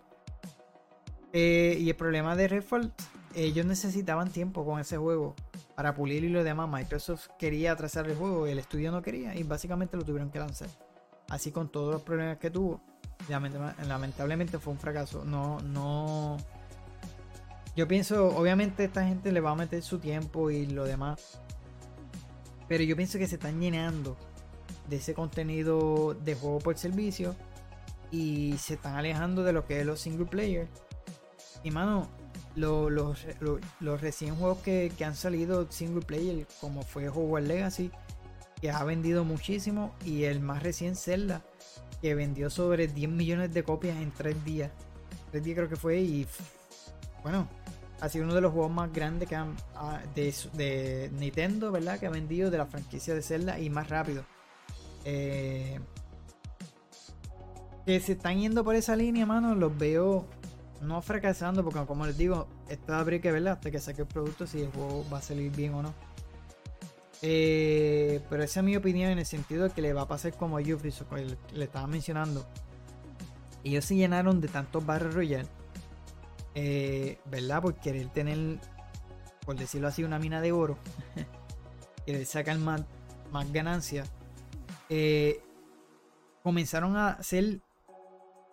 Eh, 1.32 1.76
y 1.78 1.88
el 1.88 1.94
problema 1.94 2.34
de 2.34 2.48
Redfall, 2.48 2.92
ellos 3.36 3.64
necesitaban 3.66 4.30
tiempo 4.30 4.64
con 4.64 4.80
ese 4.80 4.96
juego 4.96 5.36
para 5.76 5.94
pulir 5.94 6.24
y 6.24 6.28
lo 6.28 6.42
demás. 6.42 6.68
Microsoft 6.68 7.28
quería 7.38 7.72
atrasar 7.72 8.08
el 8.08 8.16
juego, 8.16 8.48
el 8.48 8.58
estudio 8.58 8.90
no 8.90 9.00
quería 9.00 9.36
y 9.36 9.44
básicamente 9.44 9.96
lo 9.96 10.04
tuvieron 10.04 10.30
que 10.30 10.40
lanzar. 10.40 10.68
Así 11.28 11.52
con 11.52 11.68
todos 11.70 11.92
los 11.92 12.02
problemas 12.02 12.38
que 12.38 12.50
tuvo, 12.50 12.80
lamentablemente 13.28 14.58
fue 14.58 14.72
un 14.72 14.80
fracaso. 14.80 15.24
No, 15.24 15.60
no. 15.60 16.36
Yo 17.76 17.86
pienso, 17.86 18.36
obviamente 18.36 18.82
esta 18.82 19.06
gente 19.06 19.30
le 19.30 19.40
va 19.40 19.52
a 19.52 19.54
meter 19.54 19.82
su 19.82 20.00
tiempo 20.00 20.50
y 20.50 20.66
lo 20.66 20.84
demás. 20.84 21.40
Pero 22.66 22.82
yo 22.82 22.96
pienso 22.96 23.18
que 23.18 23.28
se 23.28 23.36
están 23.36 23.60
llenando 23.60 24.16
de 24.88 24.96
ese 24.96 25.14
contenido 25.14 26.14
de 26.14 26.34
juego 26.34 26.58
por 26.58 26.76
servicio 26.78 27.34
y 28.10 28.56
se 28.58 28.74
están 28.74 28.94
alejando 28.96 29.42
de 29.44 29.52
lo 29.52 29.66
que 29.66 29.80
es 29.80 29.86
los 29.86 30.00
single 30.00 30.26
player. 30.26 30.68
Y 31.62 31.70
mano, 31.70 32.08
lo- 32.54 32.90
los, 32.90 33.26
lo- 33.40 33.58
los 33.80 34.00
recién 34.00 34.36
juegos 34.36 34.58
que, 34.58 34.92
que 34.96 35.04
han 35.04 35.14
salido 35.16 35.70
single 35.70 36.02
player, 36.04 36.46
como 36.60 36.82
fue 36.82 37.08
Hogwarts 37.08 37.48
Legacy, 37.48 37.90
que 38.60 38.70
ha 38.70 38.84
vendido 38.84 39.24
muchísimo, 39.24 39.94
y 40.04 40.24
el 40.24 40.40
más 40.40 40.62
recién 40.62 40.96
Zelda, 40.96 41.42
que 42.00 42.14
vendió 42.14 42.48
sobre 42.50 42.86
10 42.86 43.10
millones 43.10 43.52
de 43.52 43.64
copias 43.64 43.96
en 43.98 44.10
3 44.12 44.44
días. 44.44 44.70
3 45.32 45.42
días 45.44 45.56
creo 45.56 45.68
que 45.68 45.76
fue, 45.76 45.98
y 46.00 46.26
bueno, 47.22 47.48
ha 48.00 48.08
sido 48.08 48.24
uno 48.24 48.34
de 48.34 48.40
los 48.40 48.52
juegos 48.52 48.70
más 48.70 48.92
grandes 48.92 49.28
que 49.28 49.34
han, 49.34 49.56
ah, 49.74 50.00
de, 50.14 50.32
de 50.54 51.10
Nintendo, 51.18 51.72
¿verdad? 51.72 51.98
Que 51.98 52.06
ha 52.06 52.10
vendido 52.10 52.50
de 52.50 52.58
la 52.58 52.66
franquicia 52.66 53.14
de 53.14 53.22
Zelda 53.22 53.58
y 53.58 53.68
más 53.70 53.88
rápido. 53.88 54.24
Eh, 55.08 55.78
que 57.86 58.00
se 58.00 58.12
están 58.12 58.40
yendo 58.40 58.64
por 58.64 58.74
esa 58.74 58.96
línea, 58.96 59.24
mano, 59.24 59.54
los 59.54 59.78
veo 59.78 60.26
no 60.82 61.00
fracasando, 61.00 61.62
porque 61.62 61.86
como 61.86 62.04
les 62.04 62.18
digo, 62.18 62.48
esto 62.68 62.92
habría 62.92 63.20
que 63.20 63.30
verla 63.30 63.52
hasta 63.52 63.70
que 63.70 63.78
saque 63.78 64.02
el 64.02 64.08
producto 64.08 64.48
si 64.48 64.62
el 64.62 64.72
juego 64.72 65.06
va 65.12 65.18
a 65.18 65.22
salir 65.22 65.52
bien 65.52 65.74
o 65.74 65.82
no. 65.82 65.94
Eh, 67.22 68.20
pero 68.28 68.42
esa 68.42 68.60
es 68.60 68.66
mi 68.66 68.76
opinión 68.76 69.10
en 69.12 69.20
el 69.20 69.26
sentido 69.26 69.64
de 69.64 69.70
que 69.70 69.80
le 69.80 69.92
va 69.92 70.02
a 70.02 70.08
pasar 70.08 70.34
como 70.34 70.58
a 70.58 70.60
Ubisoft, 70.60 71.08
que 71.08 71.36
le, 71.54 71.64
estaba 71.64 71.86
mencionando. 71.86 72.44
Ellos 73.62 73.84
se 73.84 73.94
llenaron 73.94 74.40
de 74.40 74.48
tantos 74.48 74.84
Battle 74.84 75.10
Royale, 75.10 75.48
eh, 76.56 77.20
¿verdad? 77.26 77.62
Por 77.62 77.76
querer 77.76 78.08
tener, 78.08 78.58
por 79.44 79.56
decirlo 79.56 79.86
así, 79.86 80.02
una 80.02 80.18
mina 80.18 80.40
de 80.40 80.50
oro, 80.50 80.76
querer 82.04 82.26
sacar 82.26 82.58
más, 82.58 82.82
más 83.30 83.52
ganancias. 83.52 84.10
Eh, 84.88 85.42
comenzaron 86.42 86.96
a 86.96 87.10
hacer 87.10 87.60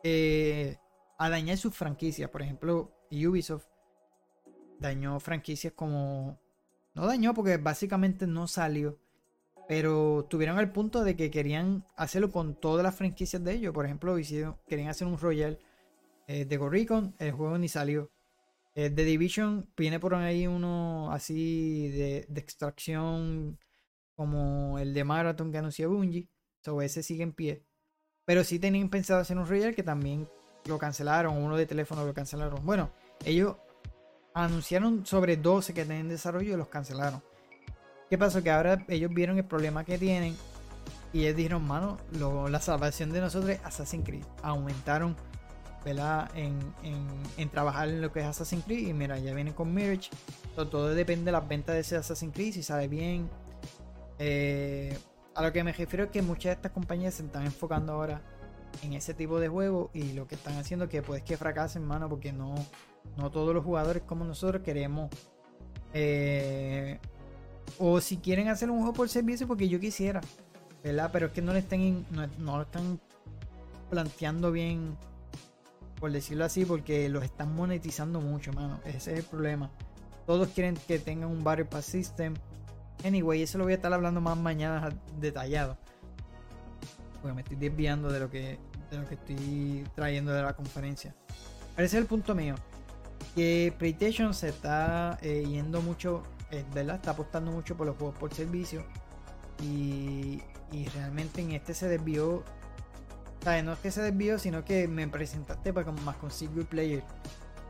eh, 0.03 0.77
a 1.17 1.29
dañar 1.29 1.57
sus 1.57 1.75
franquicias. 1.75 2.29
Por 2.29 2.41
ejemplo, 2.41 2.91
Ubisoft 3.11 3.65
dañó 4.79 5.19
franquicias 5.19 5.73
como. 5.73 6.39
No 6.93 7.07
dañó 7.07 7.33
porque 7.33 7.57
básicamente 7.57 8.27
no 8.27 8.47
salió. 8.47 8.99
Pero 9.67 10.27
tuvieron 10.29 10.59
el 10.59 10.71
punto 10.71 11.03
de 11.03 11.15
que 11.15 11.31
querían 11.31 11.85
hacerlo 11.95 12.31
con 12.31 12.55
todas 12.55 12.83
las 12.83 12.95
franquicias 12.95 13.43
de 13.43 13.53
ellos. 13.53 13.73
Por 13.73 13.85
ejemplo, 13.85 14.19
hicieron, 14.19 14.57
querían 14.67 14.89
hacer 14.89 15.07
un 15.07 15.17
Royal 15.17 15.57
eh, 16.27 16.45
de 16.45 16.57
Goricon. 16.57 17.15
El 17.19 17.31
juego 17.31 17.57
ni 17.57 17.69
salió. 17.69 18.11
Eh, 18.75 18.89
The 18.89 19.05
Division 19.05 19.69
viene 19.77 19.99
por 19.99 20.15
ahí 20.15 20.47
uno 20.47 21.11
así 21.11 21.89
de 21.89 22.27
extracción 22.35 23.57
como 24.15 24.77
el 24.79 24.93
de 24.93 25.03
Marathon 25.03 25.51
que 25.51 25.57
anunció 25.57 25.89
Bungie. 25.89 26.29
So, 26.63 26.81
ese 26.81 27.03
sigue 27.03 27.23
en 27.23 27.33
pie. 27.33 27.65
Pero 28.25 28.43
sí 28.43 28.59
tenían 28.59 28.89
pensado 28.89 29.19
hacer 29.19 29.37
un 29.37 29.47
Royal 29.47 29.75
que 29.75 29.83
también 29.83 30.29
lo 30.65 30.77
cancelaron. 30.77 31.37
Uno 31.37 31.57
de 31.57 31.65
teléfono 31.65 32.05
lo 32.05 32.13
cancelaron. 32.13 32.65
Bueno, 32.65 32.91
ellos 33.25 33.55
anunciaron 34.33 35.05
sobre 35.05 35.37
12 35.37 35.73
que 35.73 35.85
tenían 35.85 36.07
desarrollo 36.09 36.53
y 36.53 36.57
los 36.57 36.67
cancelaron. 36.69 37.21
¿Qué 38.09 38.17
pasó? 38.17 38.41
Que 38.41 38.51
ahora 38.51 38.85
ellos 38.87 39.11
vieron 39.13 39.37
el 39.37 39.45
problema 39.45 39.83
que 39.83 39.97
tienen 39.97 40.35
y 41.11 41.25
ellos 41.25 41.35
dijeron, 41.35 41.67
mano, 41.67 41.97
la 42.49 42.59
salvación 42.59 43.11
de 43.11 43.21
nosotros 43.21 43.51
es 43.51 43.59
Assassin's 43.63 44.05
Creed. 44.05 44.23
Aumentaron 44.41 45.15
¿verdad? 45.83 46.31
En, 46.33 46.57
en- 46.83 47.07
en 47.35 47.49
trabajar 47.49 47.89
en 47.89 48.01
lo 48.01 48.11
que 48.13 48.21
es 48.21 48.25
Assassin's 48.25 48.63
Creed 48.63 48.87
y 48.87 48.93
mira, 48.93 49.19
ya 49.19 49.33
vienen 49.33 49.53
con 49.53 49.73
Mirage. 49.73 50.09
So, 50.55 50.67
todo 50.69 50.87
depende 50.95 51.25
de 51.25 51.31
las 51.33 51.45
ventas 51.45 51.75
de 51.75 51.81
ese 51.81 51.97
Assassin's 51.97 52.33
Creed, 52.33 52.53
si 52.53 52.63
sale 52.63 52.87
bien. 52.87 53.29
Eh, 54.25 54.97
a 55.35 55.41
lo 55.43 55.51
que 55.51 55.63
me 55.65 55.73
refiero 55.73 56.05
es 56.05 56.11
que 56.11 56.21
muchas 56.21 56.45
de 56.45 56.51
estas 56.53 56.71
compañías 56.71 57.15
se 57.15 57.23
están 57.25 57.43
enfocando 57.45 57.91
ahora 57.91 58.21
en 58.81 58.93
ese 58.93 59.13
tipo 59.13 59.37
de 59.37 59.49
juego 59.49 59.89
y 59.93 60.13
lo 60.13 60.27
que 60.27 60.35
están 60.35 60.55
haciendo 60.55 60.87
que 60.87 61.01
pues 61.01 61.23
que 61.23 61.35
fracasen, 61.35 61.83
mano, 61.85 62.07
porque 62.07 62.31
no, 62.31 62.55
no 63.17 63.29
todos 63.31 63.53
los 63.53 63.65
jugadores 63.65 64.03
como 64.03 64.23
nosotros 64.23 64.63
queremos. 64.63 65.09
eh, 65.93 66.99
o 67.79 67.99
si 67.99 68.17
quieren 68.17 68.47
hacer 68.47 68.69
un 68.69 68.77
juego 68.77 68.93
por 68.93 69.09
servicio, 69.09 69.45
porque 69.47 69.67
yo 69.67 69.79
quisiera, 69.79 70.21
¿verdad? 70.83 71.09
Pero 71.11 71.25
es 71.27 71.33
que 71.33 71.41
no 71.41 71.51
le 71.51 71.59
están, 71.59 71.81
in- 71.81 72.05
no, 72.11 72.25
no 72.39 72.57
lo 72.57 72.63
están 72.63 72.99
planteando 73.89 74.51
bien, 74.51 74.95
por 75.99 76.11
decirlo 76.11 76.45
así, 76.45 76.63
porque 76.65 77.09
los 77.09 77.23
están 77.23 77.53
monetizando 77.55 78.21
mucho, 78.21 78.53
mano. 78.53 78.79
Ese 78.85 79.13
es 79.13 79.19
el 79.19 79.25
problema. 79.25 79.69
Todos 80.25 80.47
quieren 80.49 80.75
que 80.87 80.99
tengan 80.99 81.29
un 81.29 81.43
Battle 81.43 81.65
Pass 81.65 81.85
System. 81.85 82.35
Anyway, 83.03 83.41
eso 83.41 83.57
lo 83.57 83.65
voy 83.65 83.73
a 83.73 83.75
estar 83.75 83.91
hablando 83.91 84.21
más 84.21 84.37
mañana 84.37 84.89
detallado. 85.19 85.77
Porque 87.21 87.35
me 87.35 87.41
estoy 87.41 87.57
desviando 87.57 88.09
de 88.11 88.19
lo 88.19 88.29
que, 88.29 88.59
de 88.89 88.97
lo 88.97 89.07
que 89.07 89.15
estoy 89.15 89.83
trayendo 89.95 90.31
de 90.31 90.41
la 90.41 90.53
conferencia. 90.53 91.13
Pero 91.75 91.85
ese 91.85 91.97
es 91.97 92.01
el 92.01 92.07
punto 92.07 92.33
mío. 92.33 92.55
Que 93.35 93.73
PlayStation 93.77 94.33
se 94.33 94.49
está 94.49 95.17
eh, 95.21 95.43
yendo 95.45 95.81
mucho, 95.81 96.23
eh, 96.51 96.63
¿verdad? 96.73 96.95
Está 96.95 97.11
apostando 97.11 97.51
mucho 97.51 97.75
por 97.75 97.87
los 97.87 97.97
juegos 97.97 98.17
por 98.17 98.33
servicio. 98.33 98.85
Y, 99.61 100.41
y 100.71 100.85
realmente 100.95 101.41
en 101.41 101.51
este 101.51 101.73
se 101.73 101.87
desvió. 101.87 102.43
Sea, 103.41 103.61
no 103.63 103.73
es 103.73 103.79
que 103.79 103.91
se 103.91 104.01
desvió, 104.01 104.39
sino 104.39 104.63
que 104.63 104.87
me 104.87 105.07
presentaste 105.09 105.73
para 105.73 105.91
más 105.91 106.15
con 106.17 106.31
single 106.31 106.63
player. 106.63 107.03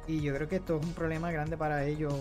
Y 0.08 0.22
yo 0.22 0.36
creo 0.36 0.48
que 0.48 0.58
esto 0.58 0.78
es 0.78 0.86
un 0.86 0.94
problema 0.94 1.32
grande 1.32 1.58
para 1.58 1.86
ellos. 1.86 2.14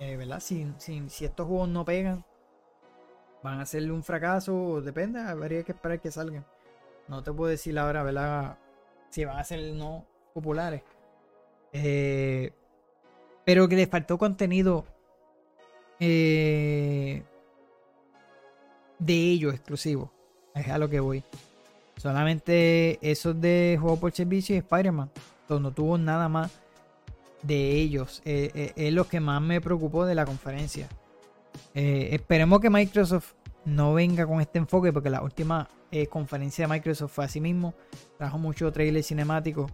Eh, 0.00 0.16
¿verdad? 0.16 0.40
Si, 0.40 0.66
si, 0.78 1.08
si 1.08 1.24
estos 1.24 1.46
juegos 1.46 1.68
no 1.68 1.84
pegan, 1.84 2.24
van 3.42 3.60
a 3.60 3.66
ser 3.66 3.90
un 3.90 4.02
fracaso. 4.02 4.80
Depende, 4.80 5.20
habría 5.20 5.62
que 5.62 5.72
esperar 5.72 6.00
que 6.00 6.10
salgan. 6.10 6.44
No 7.08 7.22
te 7.22 7.32
puedo 7.32 7.50
decir 7.50 7.78
ahora, 7.78 8.02
¿verdad? 8.02 8.58
Si 9.10 9.24
van 9.24 9.38
a 9.38 9.44
ser 9.44 9.74
no 9.74 10.04
populares. 10.34 10.82
Eh, 11.72 12.52
pero 13.44 13.68
que 13.68 13.76
les 13.76 13.88
faltó 13.88 14.18
contenido 14.18 14.84
eh, 16.00 17.22
de 18.98 19.14
ellos 19.14 19.54
exclusivo. 19.54 20.12
Es 20.54 20.68
a 20.68 20.78
lo 20.78 20.88
que 20.88 21.00
voy. 21.00 21.24
Solamente 21.96 22.98
esos 23.00 23.40
de 23.40 23.76
juego 23.80 23.98
por 23.98 24.12
servicio 24.12 24.54
y 24.54 24.58
Spider-Man. 24.58 25.10
Entonces 25.42 25.62
no 25.62 25.72
tuvo 25.72 25.98
nada 25.98 26.28
más 26.28 26.52
de 27.42 27.72
ellos. 27.72 28.22
Eh, 28.24 28.50
eh, 28.54 28.72
es 28.76 28.92
lo 28.92 29.06
que 29.08 29.20
más 29.20 29.40
me 29.40 29.60
preocupó 29.60 30.04
de 30.06 30.14
la 30.14 30.24
conferencia. 30.24 30.88
Eh, 31.74 32.08
esperemos 32.12 32.60
que 32.60 32.70
Microsoft 32.70 33.32
no 33.64 33.94
venga 33.94 34.26
con 34.26 34.40
este 34.40 34.58
enfoque 34.58 34.92
porque 34.92 35.10
la 35.10 35.22
última 35.22 35.68
conferencia 36.10 36.66
de 36.66 36.72
Microsoft 36.74 37.12
fue 37.12 37.24
así 37.24 37.40
mismo. 37.40 37.74
Trajo 38.18 38.38
mucho 38.38 38.70
trailer 38.72 39.02
cinemático. 39.02 39.70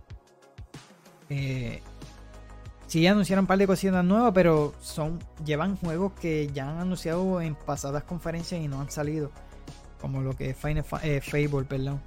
Sí 2.86 3.07
anunciaron 3.07 3.44
un 3.44 3.47
par 3.47 3.59
de 3.59 3.67
cositas 3.67 4.05
nuevas, 4.05 4.33
pero 4.33 4.75
son 4.81 5.18
llevan 5.44 5.76
juegos 5.76 6.12
que 6.12 6.49
ya 6.52 6.68
han 6.70 6.78
anunciado 6.78 7.41
en 7.41 7.55
pasadas 7.57 8.05
conferencias 8.05 8.60
y 8.60 8.68
no 8.68 8.81
han 8.81 8.91
salido. 8.91 9.33
Como 10.01 10.20
lo 10.20 10.34
que 10.36 10.51
es 10.51 10.57
Final 10.57 10.84
Fa- 10.84 11.01
Fable, 11.23 11.65
perdón. 11.68 12.01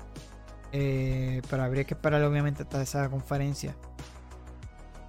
Pero 0.72 1.64
habría 1.64 1.84
que 1.84 1.94
esperar 1.96 2.24
obviamente 2.24 2.64
hasta 2.64 2.82
esa 2.82 3.10
conferencia. 3.10 3.76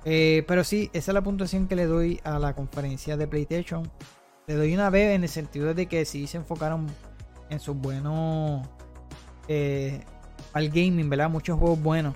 Eh, 0.04 0.44
pero 0.46 0.64
sí, 0.64 0.90
esa 0.92 1.10
es 1.10 1.14
la 1.14 1.22
puntuación 1.22 1.66
que 1.68 1.76
le 1.76 1.86
doy 1.86 2.20
a 2.24 2.38
la 2.38 2.54
conferencia 2.54 3.16
de 3.16 3.26
PlayStation. 3.26 3.90
Le 4.46 4.54
doy 4.54 4.74
una 4.74 4.90
B 4.90 5.14
en 5.14 5.22
el 5.24 5.28
sentido 5.28 5.74
de 5.74 5.86
que 5.86 6.04
sí 6.04 6.26
se 6.26 6.38
enfocaron 6.38 6.86
en 7.50 7.60
sus 7.60 7.76
buenos 7.76 8.66
eh, 9.48 10.00
al 10.52 10.68
gaming, 10.70 11.10
¿verdad? 11.10 11.28
Muchos 11.28 11.58
juegos 11.58 11.82
buenos. 11.82 12.14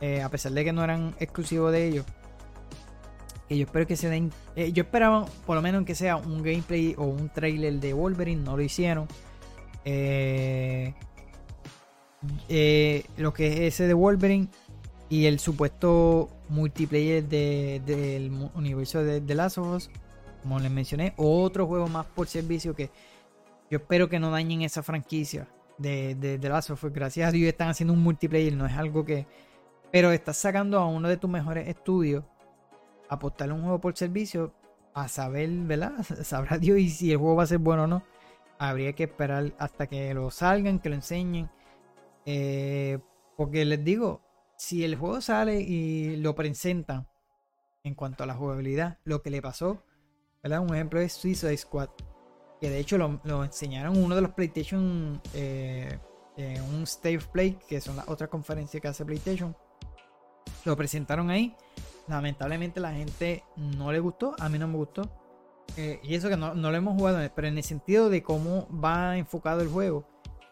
eh, 0.00 0.22
a 0.22 0.28
pesar 0.30 0.52
de 0.52 0.64
que 0.64 0.72
no 0.72 0.82
eran 0.82 1.14
exclusivos 1.20 1.70
de 1.72 1.88
ellos. 1.88 2.06
Que 3.48 3.58
yo 3.58 3.66
espero 3.66 3.86
que 3.86 3.96
se 3.96 4.08
den. 4.08 4.32
yo 4.56 4.82
esperaba 4.82 5.26
por 5.44 5.56
lo 5.56 5.62
menos 5.62 5.84
que 5.84 5.94
sea 5.94 6.16
un 6.16 6.42
gameplay 6.42 6.94
o 6.96 7.04
un 7.04 7.28
trailer 7.28 7.74
de 7.74 7.92
Wolverine. 7.92 8.42
No 8.42 8.56
lo 8.56 8.62
hicieron. 8.62 9.06
Lo 9.84 10.94
que 13.34 13.66
es 13.66 13.74
ese 13.74 13.86
de 13.86 13.94
Wolverine 13.94 14.48
y 15.08 15.26
el 15.26 15.38
supuesto 15.40 16.28
multiplayer 16.50 17.24
de- 17.26 17.80
del 17.86 18.30
mu- 18.30 18.50
universo 18.54 19.02
de 19.02 19.20
The 19.20 19.34
Last 19.34 19.58
of 19.58 19.68
Us, 19.76 19.90
como 20.42 20.58
les 20.58 20.70
mencioné, 20.70 21.14
otro 21.16 21.66
juego 21.66 21.86
más 21.88 22.06
por 22.06 22.26
servicio 22.26 22.74
que 22.74 22.90
yo 23.70 23.78
espero 23.78 24.08
que 24.08 24.18
no 24.18 24.30
dañen 24.30 24.62
esa 24.62 24.82
franquicia 24.82 25.48
de, 25.78 26.14
de 26.16 26.38
The 26.38 26.48
Last 26.48 26.70
of 26.70 26.82
Us. 26.84 26.92
Gracias 26.92 27.28
a 27.28 27.32
Dios 27.32 27.48
están 27.48 27.68
haciendo 27.68 27.92
un 27.94 28.02
multiplayer, 28.02 28.52
no 28.54 28.66
es 28.66 28.72
algo 28.76 29.04
que... 29.04 29.26
Pero 29.92 30.12
estás 30.12 30.36
sacando 30.36 30.78
a 30.78 30.86
uno 30.86 31.08
de 31.08 31.16
tus 31.16 31.28
mejores 31.30 31.66
estudios, 31.68 32.24
apostarle 33.08 33.54
un 33.54 33.62
juego 33.62 33.80
por 33.80 33.96
servicio, 33.96 34.52
a 34.94 35.08
saber, 35.08 35.48
¿verdad? 35.50 35.92
Sabrá 36.22 36.58
Dios 36.58 36.78
y 36.78 36.88
si 36.90 37.12
el 37.12 37.18
juego 37.18 37.36
va 37.36 37.44
a 37.44 37.46
ser 37.46 37.58
bueno 37.58 37.84
o 37.84 37.86
no. 37.86 38.02
Habría 38.58 38.92
que 38.92 39.04
esperar 39.04 39.52
hasta 39.58 39.86
que 39.86 40.12
lo 40.14 40.30
salgan, 40.30 40.78
que 40.80 40.88
lo 40.90 40.94
enseñen. 40.96 41.48
Eh, 42.26 42.98
porque 43.36 43.64
les 43.64 43.82
digo, 43.82 44.20
si 44.60 44.84
el 44.84 44.94
juego 44.94 45.22
sale 45.22 45.58
y 45.58 46.16
lo 46.16 46.34
presentan 46.34 47.08
en 47.82 47.94
cuanto 47.94 48.24
a 48.24 48.26
la 48.26 48.34
jugabilidad, 48.34 48.98
lo 49.04 49.22
que 49.22 49.30
le 49.30 49.40
pasó, 49.40 49.82
¿verdad? 50.42 50.60
Un 50.60 50.74
ejemplo 50.74 51.00
es 51.00 51.14
Suicide 51.14 51.56
Squad. 51.56 51.88
que 52.60 52.68
de 52.68 52.78
hecho 52.78 52.98
lo, 52.98 53.42
enseñaron 53.42 53.96
en 53.96 54.04
uno 54.04 54.14
de 54.14 54.20
los 54.20 54.32
PlayStation, 54.32 55.18
eh, 55.32 55.98
un 56.36 56.82
State 56.82 57.22
Play, 57.32 57.56
que 57.66 57.80
son 57.80 57.96
las 57.96 58.06
otras 58.06 58.28
conferencias 58.28 58.82
que 58.82 58.88
hace 58.88 59.02
PlayStation. 59.02 59.56
Lo 60.66 60.76
presentaron 60.76 61.30
ahí. 61.30 61.56
Lamentablemente 62.06 62.80
la 62.80 62.92
gente 62.92 63.42
no 63.56 63.90
le 63.90 63.98
gustó, 63.98 64.36
a 64.38 64.50
mí 64.50 64.58
no 64.58 64.68
me 64.68 64.76
gustó. 64.76 65.10
Eh, 65.78 66.00
y 66.02 66.14
eso 66.14 66.28
que 66.28 66.36
no, 66.36 66.54
no 66.54 66.70
lo 66.70 66.76
hemos 66.76 66.98
jugado, 66.98 67.18
pero 67.34 67.48
en 67.48 67.56
el 67.56 67.64
sentido 67.64 68.10
de 68.10 68.22
cómo 68.22 68.68
va 68.78 69.16
enfocado 69.16 69.62
el 69.62 69.68
juego. 69.68 70.06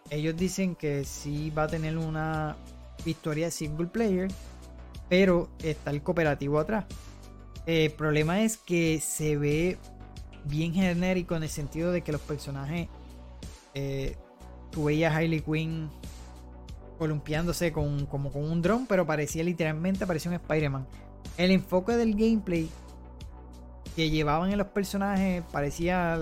Ellos 0.09 0.35
dicen 0.35 0.77
que 0.77 1.05
sí 1.05 1.51
va 1.51 1.65
a 1.65 1.69
tener 1.69 1.99
una 1.99 2.57
historia 3.05 3.51
single 3.51 3.87
player, 3.87 4.29
pero 5.09 5.49
está 5.63 5.91
el 5.91 6.03
cooperativo 6.03 6.59
atrás. 6.59 6.85
El 7.67 7.91
problema 7.93 8.43
es 8.43 8.57
que 8.57 9.01
se 9.01 9.37
ve 9.37 9.79
bien 10.45 10.73
genérico 10.73 11.37
en 11.37 11.43
el 11.43 11.49
sentido 11.49 11.93
de 11.93 12.03
que 12.03 12.13
los 12.13 12.21
personajes. 12.21 12.89
Eh, 13.75 14.17
tú 14.71 14.85
veías 14.85 15.13
a 15.13 15.17
Harley 15.19 15.41
Quinn 15.41 15.91
columpiándose 16.99 17.73
con, 17.73 18.07
como 18.07 18.33
con 18.33 18.45
un 18.45 18.61
dron, 18.61 18.87
pero 18.87 19.07
parecía 19.07 19.45
literalmente 19.45 20.07
parecía 20.07 20.31
un 20.31 20.35
Spider-Man. 20.37 20.87
El 21.37 21.51
enfoque 21.53 21.93
del 21.97 22.15
gameplay 22.15 22.69
que 23.95 24.11
llevaban 24.11 24.51
en 24.51 24.59
los 24.59 24.69
personajes 24.69 25.45
parecía. 25.53 26.19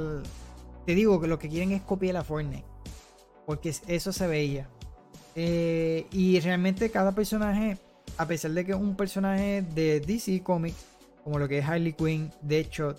Te 0.85 0.95
digo 0.95 1.21
que 1.21 1.27
lo 1.29 1.39
que 1.39 1.49
quieren 1.49 1.73
es 1.73 1.83
copiar 1.83 2.17
a 2.17 2.25
Fortnite. 2.25 2.65
Porque 3.47 3.71
es- 3.71 3.83
eso 3.87 4.13
se 4.13 4.27
veía. 4.27 4.69
Eh, 5.39 6.07
y 6.13 6.41
realmente 6.41 6.91
cada 6.91 7.13
personaje, 7.13 7.77
a 8.17 8.27
pesar 8.27 8.53
de 8.53 8.65
que 8.65 8.73
es 8.73 8.79
un 8.79 8.97
personaje 8.97 9.63
de 9.75 10.01
DC 10.01 10.43
Comics, 10.43 10.87
como 11.23 11.39
lo 11.39 11.47
que 11.47 11.59
es 11.59 11.65
Harley 11.67 11.93
Quinn, 11.93 12.33
Deadshot, 12.41 12.97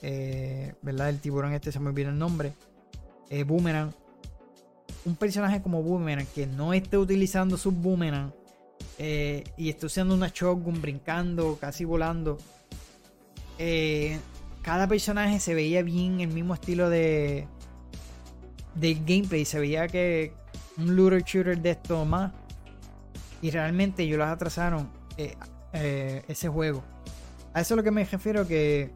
eh, 0.00 0.72
¿verdad? 0.82 1.08
El 1.08 1.18
tiburón 1.18 1.52
este 1.52 1.72
se 1.72 1.80
me 1.80 1.88
olvidó 1.88 2.10
el 2.10 2.18
nombre. 2.18 2.52
eh, 3.28 3.42
Boomerang. 3.42 3.92
Un 5.04 5.16
personaje 5.16 5.60
como 5.60 5.82
Boomerang 5.82 6.26
que 6.26 6.46
no 6.46 6.72
esté 6.72 6.96
utilizando 6.96 7.56
su 7.56 7.72
Boomerang 7.72 8.32
eh, 8.98 9.44
y 9.56 9.68
esté 9.68 9.86
usando 9.86 10.14
una 10.14 10.28
shotgun, 10.28 10.80
brincando, 10.80 11.58
casi 11.60 11.84
volando. 11.84 12.38
cada 14.62 14.86
personaje 14.86 15.40
se 15.40 15.54
veía 15.54 15.82
bien 15.82 16.20
el 16.20 16.28
mismo 16.28 16.54
estilo 16.54 16.88
de 16.88 17.48
del 18.76 19.04
gameplay. 19.04 19.44
Se 19.44 19.58
veía 19.58 19.88
que 19.88 20.32
un 20.78 20.96
looter 20.96 21.22
shooter 21.22 21.58
de 21.58 21.70
esto 21.70 22.04
más. 22.04 22.32
Y 23.42 23.50
realmente 23.50 24.02
ellos 24.02 24.18
los 24.18 24.28
atrasaron 24.28 24.90
eh, 25.16 25.34
eh, 25.72 26.22
ese 26.28 26.48
juego. 26.48 26.82
A 27.52 27.60
eso 27.60 27.74
es 27.74 27.76
lo 27.76 27.82
que 27.82 27.90
me 27.90 28.04
refiero 28.04 28.46
que 28.46 28.92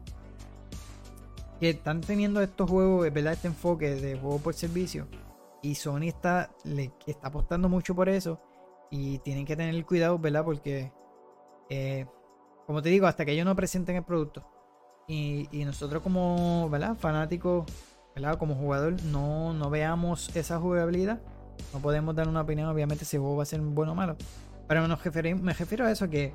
que 1.59 1.71
están 1.71 2.01
teniendo 2.01 2.41
estos 2.41 2.69
juegos, 2.69 3.11
verdad, 3.13 3.33
este 3.33 3.47
enfoque 3.47 3.95
de 3.95 4.17
juego 4.17 4.39
por 4.39 4.53
servicio. 4.53 5.07
Y 5.61 5.75
Sony 5.75 6.03
está, 6.03 6.49
le, 6.63 6.93
está 7.05 7.27
apostando 7.27 7.67
mucho 7.67 7.93
por 7.93 8.07
eso. 8.07 8.39
Y 8.89 9.19
tienen 9.19 9.45
que 9.45 9.55
tener 9.55 9.85
cuidado, 9.85 10.17
¿verdad? 10.17 10.45
Porque, 10.45 10.91
eh, 11.69 12.05
como 12.65 12.81
te 12.81 12.89
digo, 12.89 13.07
hasta 13.07 13.25
que 13.25 13.33
ellos 13.33 13.45
no 13.45 13.55
presenten 13.55 13.97
el 13.97 14.03
producto. 14.03 14.47
Y, 15.07 15.49
y 15.51 15.65
nosotros 15.65 16.01
como, 16.01 16.69
¿verdad? 16.69 16.95
Fanáticos, 16.95 17.65
¿verdad? 18.15 18.37
Como 18.37 18.55
jugador, 18.55 19.03
no, 19.03 19.53
no 19.53 19.69
veamos 19.69 20.33
esa 20.35 20.59
jugabilidad. 20.59 21.21
No 21.73 21.79
podemos 21.79 22.15
dar 22.15 22.27
una 22.27 22.41
opinión, 22.41 22.67
obviamente, 22.69 23.05
si 23.05 23.17
el 23.17 23.21
juego 23.21 23.37
va 23.37 23.43
a 23.43 23.45
ser 23.45 23.61
bueno 23.61 23.91
o 23.93 23.95
malo. 23.95 24.15
Pero 24.67 24.87
nos 24.87 24.99
me 25.41 25.53
refiero 25.53 25.85
a 25.85 25.91
eso 25.91 26.09
que 26.09 26.33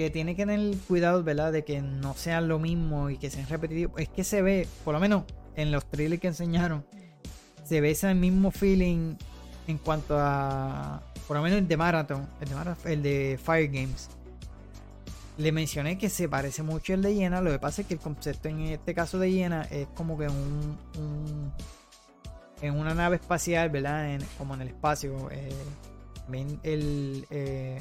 que 0.00 0.08
tiene 0.08 0.34
que 0.34 0.46
tener 0.46 0.78
cuidado, 0.88 1.22
¿verdad? 1.22 1.52
De 1.52 1.62
que 1.62 1.82
no 1.82 2.14
sean 2.14 2.48
lo 2.48 2.58
mismo 2.58 3.10
y 3.10 3.18
que 3.18 3.28
sean 3.28 3.46
repetitivos. 3.48 4.00
Es 4.00 4.08
que 4.08 4.24
se 4.24 4.40
ve, 4.40 4.66
por 4.82 4.94
lo 4.94 5.00
menos 5.00 5.24
en 5.56 5.70
los 5.70 5.84
trailers 5.84 6.22
que 6.22 6.28
enseñaron, 6.28 6.86
se 7.64 7.82
ve 7.82 7.90
ese 7.90 8.14
mismo 8.14 8.50
feeling 8.50 9.16
en 9.66 9.76
cuanto 9.76 10.16
a, 10.18 11.02
por 11.28 11.36
lo 11.36 11.42
menos 11.42 11.58
el 11.58 11.68
de 11.68 11.76
Marathon, 11.76 12.26
el 12.40 12.48
de, 12.48 12.54
Marathon, 12.54 12.90
el 12.92 13.02
de 13.02 13.38
Fire 13.44 13.68
Games. 13.70 14.08
Le 15.36 15.52
mencioné 15.52 15.98
que 15.98 16.08
se 16.08 16.30
parece 16.30 16.62
mucho 16.62 16.94
al 16.94 17.02
de 17.02 17.14
Hiena, 17.14 17.42
lo 17.42 17.50
que 17.50 17.58
pasa 17.58 17.82
es 17.82 17.86
que 17.86 17.92
el 17.94 18.00
concepto 18.00 18.48
en 18.48 18.60
este 18.60 18.94
caso 18.94 19.18
de 19.18 19.30
Hiena 19.30 19.62
es 19.70 19.86
como 19.88 20.16
que 20.16 20.28
un- 20.28 20.78
en 22.60 22.78
una 22.78 22.94
nave 22.94 23.16
espacial, 23.16 23.70
¿verdad? 23.70 24.18
Como 24.38 24.54
en 24.54 24.62
el 24.62 24.68
espacio. 24.68 25.30
eh, 25.30 25.50
el, 26.62 27.26
eh, 27.30 27.80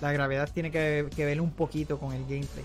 la 0.00 0.12
gravedad 0.12 0.48
tiene 0.52 0.70
que, 0.70 1.08
que 1.14 1.24
ver 1.24 1.40
un 1.40 1.50
poquito 1.50 1.98
con 1.98 2.12
el 2.12 2.22
gameplay. 2.22 2.64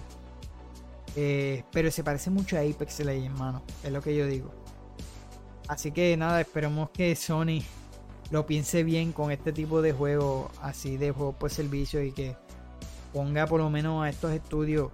Eh, 1.15 1.63
pero 1.71 1.91
se 1.91 2.03
parece 2.03 2.29
mucho 2.29 2.57
a 2.57 2.61
Apex 2.61 2.99
Legends, 2.99 3.27
hermano. 3.27 3.63
Es 3.83 3.91
lo 3.91 4.01
que 4.01 4.15
yo 4.15 4.25
digo. 4.27 4.53
Así 5.67 5.91
que 5.91 6.15
nada, 6.17 6.41
esperemos 6.41 6.89
que 6.91 7.15
Sony 7.15 7.63
lo 8.31 8.45
piense 8.45 8.83
bien 8.83 9.11
con 9.11 9.31
este 9.31 9.51
tipo 9.51 9.81
de 9.81 9.93
juegos, 9.93 10.51
así 10.61 10.97
de 10.97 11.11
juegos 11.11 11.35
por 11.35 11.49
servicio 11.49 12.03
y 12.03 12.11
que 12.11 12.35
ponga 13.13 13.47
por 13.47 13.61
lo 13.61 13.69
menos 13.69 14.03
a 14.03 14.09
estos 14.09 14.31
estudios. 14.31 14.91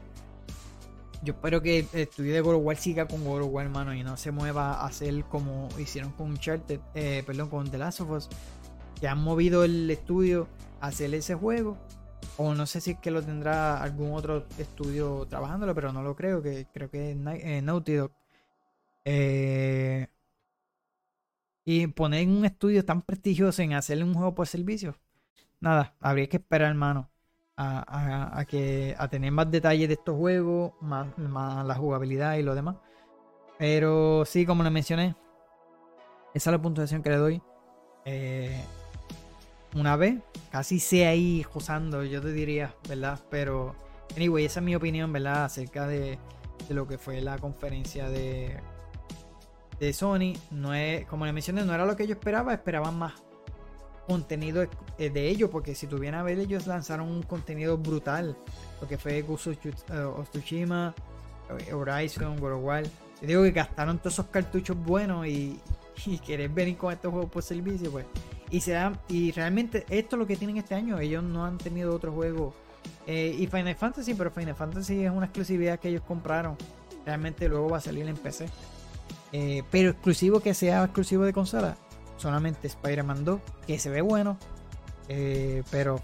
Yo 1.23 1.33
espero 1.33 1.61
que 1.61 1.79
el 1.93 1.99
estudio 1.99 2.33
de 2.33 2.75
siga 2.75 3.07
con 3.07 3.23
God 3.23 3.61
hermano, 3.61 3.93
y 3.93 4.03
no 4.03 4.17
se 4.17 4.31
mueva 4.31 4.73
a 4.73 4.87
hacer 4.87 5.23
como 5.25 5.69
hicieron 5.77 6.11
con 6.13 6.31
Uncharted, 6.31 6.79
eh, 6.95 7.21
perdón, 7.25 7.49
con 7.49 7.69
The 7.69 7.77
Last 7.77 8.01
of 8.01 8.09
Us, 8.09 8.29
que 8.99 9.07
han 9.07 9.19
movido 9.19 9.63
el 9.63 9.89
estudio 9.91 10.47
a 10.79 10.87
hacer 10.87 11.13
ese 11.13 11.35
juego. 11.35 11.77
O 12.37 12.55
no 12.55 12.65
sé 12.65 12.81
si 12.81 12.91
es 12.91 12.99
que 12.99 13.11
lo 13.11 13.21
tendrá 13.21 13.83
algún 13.83 14.13
otro 14.13 14.47
estudio 14.57 15.27
trabajándolo, 15.29 15.75
pero 15.75 15.93
no 15.93 16.01
lo 16.01 16.15
creo, 16.15 16.41
que 16.41 16.65
creo 16.73 16.89
que 16.89 17.11
es 17.11 17.17
eh, 17.17 17.61
Naughty 17.61 17.93
Dog. 17.93 18.11
Eh, 19.05 20.07
y 21.65 21.85
poner 21.87 22.27
un 22.27 22.45
estudio 22.45 22.83
tan 22.83 23.03
prestigioso 23.03 23.61
en 23.61 23.73
hacerle 23.73 24.05
un 24.05 24.15
juego 24.15 24.33
por 24.33 24.47
servicio. 24.47 24.97
Nada, 25.59 25.93
habría 25.99 26.27
que 26.27 26.37
esperar, 26.37 26.69
hermano, 26.69 27.10
a, 27.61 28.45
que, 28.45 28.95
a 28.97 29.07
tener 29.07 29.31
más 29.31 29.49
detalles 29.51 29.87
de 29.87 29.95
estos 29.95 30.17
juegos, 30.17 30.73
más, 30.81 31.07
la 31.17 31.75
jugabilidad 31.75 32.35
y 32.35 32.43
lo 32.43 32.55
demás. 32.55 32.77
Pero 33.57 34.23
sí, 34.25 34.45
como 34.45 34.63
le 34.63 34.69
mencioné, 34.69 35.15
esa 36.33 36.49
es 36.49 36.51
la 36.51 36.61
puntuación 36.61 37.03
que 37.03 37.09
le 37.09 37.17
doy. 37.17 37.41
Eh, 38.05 38.63
una 39.75 39.95
vez, 39.95 40.19
casi 40.51 40.79
sé 40.79 41.05
ahí 41.05 41.45
usando, 41.53 42.03
yo 42.03 42.21
te 42.21 42.31
diría, 42.31 42.73
¿verdad? 42.89 43.19
Pero, 43.29 43.75
anyway, 44.15 44.45
esa 44.45 44.59
es 44.59 44.65
mi 44.65 44.75
opinión, 44.75 45.13
¿verdad? 45.13 45.45
Acerca 45.45 45.87
de, 45.87 46.17
de 46.67 46.73
lo 46.73 46.87
que 46.87 46.97
fue 46.97 47.21
la 47.21 47.37
conferencia 47.37 48.09
de, 48.09 48.59
de 49.79 49.93
Sony. 49.93 50.33
No 50.49 50.73
es, 50.73 51.05
como 51.05 51.25
le 51.25 51.33
mencioné, 51.33 51.63
no 51.63 51.73
era 51.73 51.85
lo 51.85 51.95
que 51.95 52.07
yo 52.07 52.13
esperaba, 52.13 52.53
esperaban 52.53 52.97
más 52.97 53.13
contenido 54.11 54.63
eh, 54.97 55.09
de 55.09 55.29
ellos, 55.29 55.49
porque 55.49 55.73
si 55.73 55.87
tuvieran 55.87 56.19
a 56.19 56.23
ver, 56.23 56.37
ellos 56.39 56.67
lanzaron 56.67 57.07
un 57.09 57.23
contenido 57.23 57.77
brutal. 57.77 58.35
Lo 58.81 58.87
que 58.87 58.97
fue 58.97 59.21
Ghost 59.21 59.47
of 59.47 59.57
eh, 59.65 60.91
eh, 61.67 61.73
Horizon, 61.73 62.37
War. 62.41 62.83
Yo 62.83 63.27
digo 63.27 63.43
que 63.43 63.51
gastaron 63.51 63.99
todos 63.99 64.13
esos 64.13 64.25
cartuchos 64.27 64.75
buenos 64.77 65.25
y, 65.27 65.59
y 66.05 66.17
querer 66.19 66.49
venir 66.49 66.77
con 66.77 66.91
estos 66.91 67.11
juegos 67.11 67.29
por 67.31 67.41
servicio, 67.43 67.89
pues. 67.91 68.05
Y, 68.49 68.59
se 68.59 68.73
dan- 68.73 68.99
y 69.07 69.31
realmente 69.31 69.85
esto 69.89 70.15
es 70.15 70.19
lo 70.19 70.27
que 70.27 70.35
tienen 70.35 70.57
este 70.57 70.75
año. 70.75 70.99
Ellos 70.99 71.23
no 71.23 71.45
han 71.45 71.57
tenido 71.57 71.95
otro 71.95 72.11
juego. 72.11 72.53
Y 73.07 73.47
Final 73.47 73.75
Fantasy, 73.75 74.13
pero 74.13 74.29
Final 74.31 74.55
Fantasy 74.55 75.03
es 75.05 75.11
una 75.11 75.25
exclusividad 75.25 75.79
que 75.79 75.89
ellos 75.89 76.03
compraron. 76.07 76.55
Realmente 77.05 77.47
luego 77.47 77.69
va 77.69 77.77
a 77.77 77.81
salir 77.81 78.07
en 78.07 78.15
PC. 78.15 78.47
Pero 79.71 79.89
exclusivo 79.91 80.39
que 80.39 80.53
sea 80.53 80.83
exclusivo 80.83 81.23
de 81.23 81.33
consola. 81.33 81.77
Solamente 82.21 82.67
Spider-Man 82.67 83.25
2, 83.25 83.39
que 83.67 83.79
se 83.79 83.89
ve 83.89 84.01
bueno. 84.01 84.37
eh, 85.09 85.63
pero 85.71 85.99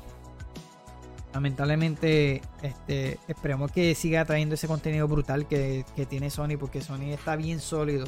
lamentablemente 1.33 2.41
este, 2.63 3.19
esperemos 3.27 3.71
que 3.71 3.93
siga 3.95 4.25
trayendo 4.25 4.55
ese 4.55 4.67
contenido 4.67 5.07
brutal 5.07 5.47
que, 5.47 5.85
que 5.95 6.05
tiene 6.05 6.29
Sony. 6.29 6.57
Porque 6.59 6.81
Sony 6.81 7.11
está 7.11 7.35
bien 7.35 7.59
sólido 7.59 8.05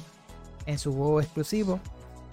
en 0.65 0.79
su 0.79 0.93
juego 0.93 1.21
exclusivo. 1.21 1.79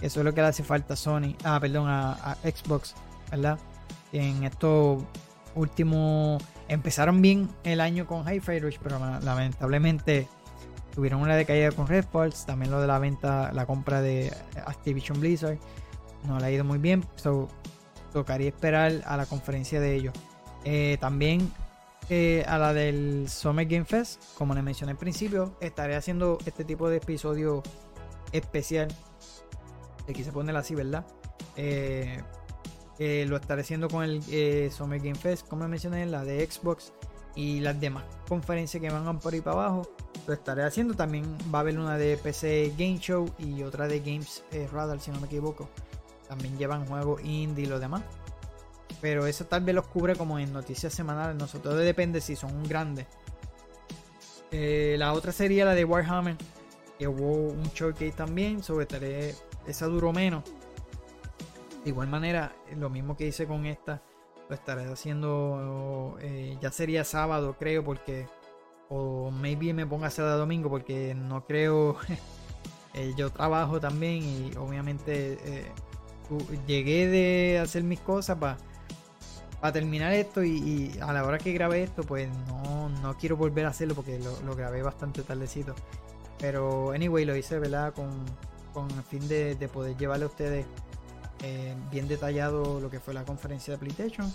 Eso 0.01 0.21
es 0.21 0.25
lo 0.25 0.35
que 0.35 0.41
le 0.43 0.49
hace 0.49 0.63
falta 0.65 0.95
a 0.95 0.97
Sony. 0.97 1.35
Ah, 1.45 1.59
perdón, 1.61 1.89
a, 1.89 2.37
Xbox, 2.43 2.95
¿verdad? 3.31 3.59
En 4.13 4.45
estos 4.45 5.03
últimos. 5.55 6.43
Empezaron 6.69 7.23
bien 7.23 7.49
el 7.65 7.81
año 7.81 8.07
con 8.07 8.27
Hi-Fi 8.29 8.59
Rush, 8.59 8.79
pero 8.83 8.99
la- 8.99 9.21
lamentablemente 9.21 10.27
tuvieron 10.97 11.21
una 11.21 11.37
decaída 11.37 11.71
con 11.71 11.87
Redfall. 11.87 12.33
También 12.47 12.73
lo 12.73 12.81
de 12.81 12.89
la 12.89 12.99
venta, 12.99 13.53
la 13.53 13.67
compra 13.67 14.01
de 14.01 14.33
Activision 14.67 15.21
Blizzard. 15.21 15.59
No 16.27 16.41
le 16.41 16.47
ha 16.47 16.51
ido 16.51 16.65
muy 16.65 16.79
bien. 16.79 17.05
So, 17.17 17.49
tocaría 18.13 18.49
esperar 18.49 19.03
a 19.05 19.17
la 19.17 19.27
conferencia 19.27 19.79
de 19.79 19.95
ellos. 19.95 20.15
Eh, 20.65 20.97
también 20.99 21.53
eh, 22.09 22.45
a 22.49 22.57
la 22.57 22.73
del 22.73 23.29
Summer 23.29 23.67
Game 23.67 23.85
Fest, 23.85 24.23
como 24.37 24.55
les 24.55 24.65
mencioné 24.65 24.93
al 24.93 24.99
principio, 24.99 25.55
estaré 25.61 25.95
haciendo 25.95 26.39
este 26.47 26.65
tipo 26.65 26.89
de 26.89 26.97
episodio 26.97 27.63
especial 28.33 28.89
quise 30.15 30.31
ponerla 30.31 30.61
así, 30.61 30.75
¿verdad? 30.75 31.05
Eh, 31.57 32.23
lo 32.99 33.37
estaré 33.37 33.63
haciendo 33.63 33.89
con 33.89 34.05
el 34.05 34.73
Summer 34.73 35.01
Game 35.01 35.17
Fest, 35.17 35.47
como 35.49 35.67
mencioné, 35.69 36.07
la 36.07 36.25
de 36.25 36.49
Xbox 36.49 36.93
y 37.37 37.61
las 37.61 37.79
demás 37.79 38.03
conferencias 38.27 38.81
que 38.81 38.91
van 38.91 39.21
por 39.21 39.35
ahí 39.35 39.41
para 39.41 39.57
abajo. 39.57 39.89
lo 40.27 40.33
estaré 40.33 40.65
haciendo. 40.65 40.95
También 40.95 41.37
va 41.55 41.59
a 41.59 41.61
haber 41.61 41.79
una 41.79 41.97
de 41.97 42.17
PC 42.17 42.73
Game 42.77 42.99
Show 42.99 43.31
y 43.39 43.63
otra 43.63 43.87
de 43.87 44.01
Games 44.01 44.43
eh, 44.51 44.69
Radar, 44.73 44.99
si 44.99 45.11
no 45.11 45.21
me 45.21 45.27
equivoco. 45.27 45.69
También 46.27 46.59
llevan 46.59 46.87
juegos 46.87 47.23
indie 47.23 47.65
y 47.65 47.69
lo 47.69 47.79
demás. 47.79 48.03
Pero 49.01 49.27
eso 49.27 49.45
tal 49.45 49.63
vez 49.63 49.75
los 49.75 49.87
cubre 49.87 50.17
como 50.17 50.39
en 50.39 50.53
noticias 50.53 50.93
semanales. 50.93 51.37
Nosotros 51.37 51.77
depende 51.79 52.21
si 52.21 52.35
son 52.35 52.65
grandes. 52.65 53.07
Eh, 54.51 54.97
la 54.99 55.13
otra 55.13 55.31
sería 55.31 55.67
la 55.67 55.75
de 55.75 55.85
Warhammer. 55.85 56.37
Que 56.99 57.07
hubo 57.07 57.51
un 57.51 57.65
showcase 57.75 58.13
también. 58.13 58.63
Sobre 58.63 58.85
estaré. 58.85 59.35
Esa 59.67 59.87
duró 59.87 60.13
menos. 60.13 60.43
De 61.85 61.91
igual 61.91 62.09
manera, 62.09 62.53
lo 62.77 62.89
mismo 62.89 63.17
que 63.17 63.27
hice 63.27 63.47
con 63.47 63.67
esta. 63.67 64.03
Lo 64.49 64.55
estaré 64.55 64.91
haciendo. 64.91 66.17
eh, 66.21 66.57
ya 66.61 66.71
sería 66.71 67.05
sábado, 67.05 67.57
creo. 67.59 67.85
Porque. 67.85 68.27
O 68.89 69.31
maybe 69.31 69.73
me 69.73 69.87
ponga 69.87 70.09
a 70.09 70.23
domingo. 70.37 70.71
Porque 70.71 71.15
no 71.15 71.45
creo. 71.45 71.97
eh, 72.95 73.13
yo 73.17 73.31
trabajo 73.31 73.81
también. 73.81 74.23
Y 74.23 74.57
obviamente. 74.57 75.39
eh, 75.45 75.73
llegué 76.67 77.07
de 77.07 77.61
hacer 77.61 77.85
mis 77.85 78.01
cosas 78.01 78.37
para 78.39 78.59
para 79.61 79.73
terminar 79.73 80.13
esto 80.13 80.45
y, 80.45 80.93
a 81.01 81.13
la 81.13 81.25
hora 81.25 81.39
que 81.39 81.53
grabé 81.53 81.83
esto 81.83 82.03
pues 82.03 82.29
no, 82.47 82.89
no 82.89 83.17
quiero 83.17 83.37
volver 83.37 83.67
a 83.67 83.71
hacerlo 83.71 83.95
porque 83.95 84.19
lo, 84.19 84.55
grabé 84.55 84.83
bastante 84.83 85.23
tardecito 85.23 85.75
pero 86.39 86.91
anyway 86.93 87.25
lo 87.25 87.35
hice 87.37 87.59
verdad 87.59 87.95
con, 87.95 88.11
con 88.75 88.91
el 88.91 89.03
fin 89.03 89.27
de 89.29 89.71
poder 89.73 89.97
llevarle 89.97 90.25
a 90.25 90.29
ustedes 90.29 90.67
eh, 91.43 91.75
bien 91.91 92.09
detallado 92.09 92.81
lo 92.81 92.91
que 92.91 93.01
fue 93.01 93.15
la 93.15 93.25
conferencia 93.25 93.73
de 93.75 93.79
PlayStation 93.79 94.33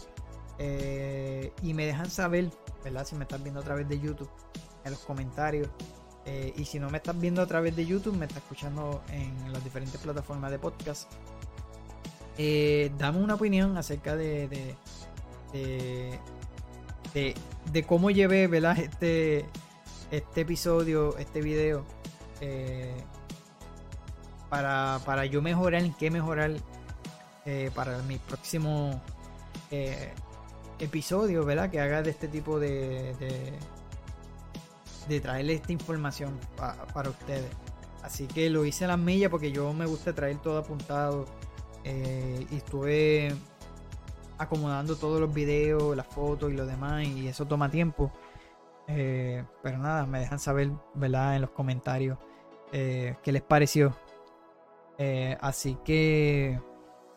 Eh, 0.60 1.54
y 1.64 1.74
me 1.74 1.88
dejan 1.88 2.10
saber 2.12 2.52
verdad 2.84 3.06
si 3.06 3.16
me 3.16 3.24
están 3.24 3.42
viendo 3.42 3.62
a 3.62 3.64
través 3.64 3.88
de 3.88 4.00
YouTube 4.00 4.30
en 4.86 4.92
los 4.92 5.00
comentarios 5.00 5.70
Eh, 6.26 6.54
y 6.56 6.66
si 6.66 6.78
no 6.80 6.92
me 6.92 6.98
estás 6.98 7.20
viendo 7.20 7.42
a 7.42 7.48
través 7.48 7.76
de 7.76 7.84
YouTube 7.84 8.16
me 8.16 8.26
estás 8.26 8.44
escuchando 8.44 9.02
en 9.10 9.52
las 9.52 9.64
diferentes 9.64 10.00
plataformas 10.00 10.52
de 10.52 10.60
podcast 10.60 11.12
dame 12.98 13.18
una 13.20 13.36
opinión 13.36 13.76
acerca 13.78 14.16
de, 14.16 14.48
de, 15.54 17.36
de, 17.72 17.84
cómo 17.86 18.12
llevé 18.12 18.48
¿verdad? 18.48 18.78
Este, 18.78 19.46
este 20.12 20.42
episodio, 20.42 21.18
este 21.18 21.42
video, 21.42 21.84
para, 24.50 25.00
para 25.06 25.26
yo 25.26 25.42
mejorar, 25.42 25.84
en 25.84 25.94
qué 25.94 26.12
mejorar 26.12 26.52
eh, 27.46 27.72
para 27.74 27.98
mi 28.04 28.18
próximo 28.18 29.02
eh, 29.72 30.14
episodio, 30.80 31.46
¿verdad? 31.46 31.70
Que 31.70 31.80
haga 31.80 32.02
de 32.02 32.10
este 32.12 32.28
tipo 32.28 32.60
de, 32.60 33.14
de, 33.16 33.54
de 35.08 35.20
traerle 35.22 35.54
esta 35.54 35.72
información 35.72 36.40
pa- 36.56 36.86
para 36.94 37.10
ustedes. 37.10 37.50
Así 38.04 38.26
que 38.28 38.50
lo 38.50 38.66
hice 38.66 38.86
a 38.86 38.90
las 38.90 38.98
millas 39.00 39.30
porque 39.30 39.52
yo 39.52 39.74
me 39.74 39.86
gusta 39.86 40.14
traer 40.14 40.38
todo 40.38 40.58
apuntado. 40.58 41.26
eh, 41.84 42.46
y 42.52 42.56
estuve 42.58 43.34
acomodando 44.38 44.96
todos 44.96 45.20
los 45.20 45.34
videos, 45.34 45.96
las 45.96 46.08
fotos 46.08 46.52
y 46.52 46.56
lo 46.56 46.66
demás. 46.66 47.06
Y 47.08 47.28
eso 47.28 47.46
toma 47.46 47.70
tiempo. 47.70 48.12
Eh, 48.88 49.44
pero 49.64 49.78
nada, 49.78 50.06
me 50.06 50.20
dejan 50.20 50.40
saber, 50.40 50.72
¿verdad? 50.96 51.36
En 51.36 51.42
los 51.42 51.52
comentarios 51.52 52.18
eh, 52.72 53.16
qué 53.24 53.32
les 53.32 53.42
pareció. 53.42 53.96
Así 55.40 55.78
que 55.84 56.60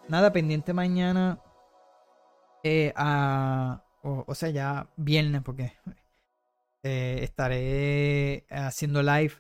nada, 0.09 0.33
pendiente 0.33 0.73
mañana. 0.73 1.39
eh, 2.63 2.93
o, 4.03 4.35
sea, 4.35 4.51
ya 4.51 4.89
viernes, 4.97 5.43
porque 5.43 5.73
eh, 6.83 7.21
estaré 7.23 8.47
haciendo 8.51 9.03
live, 9.03 9.33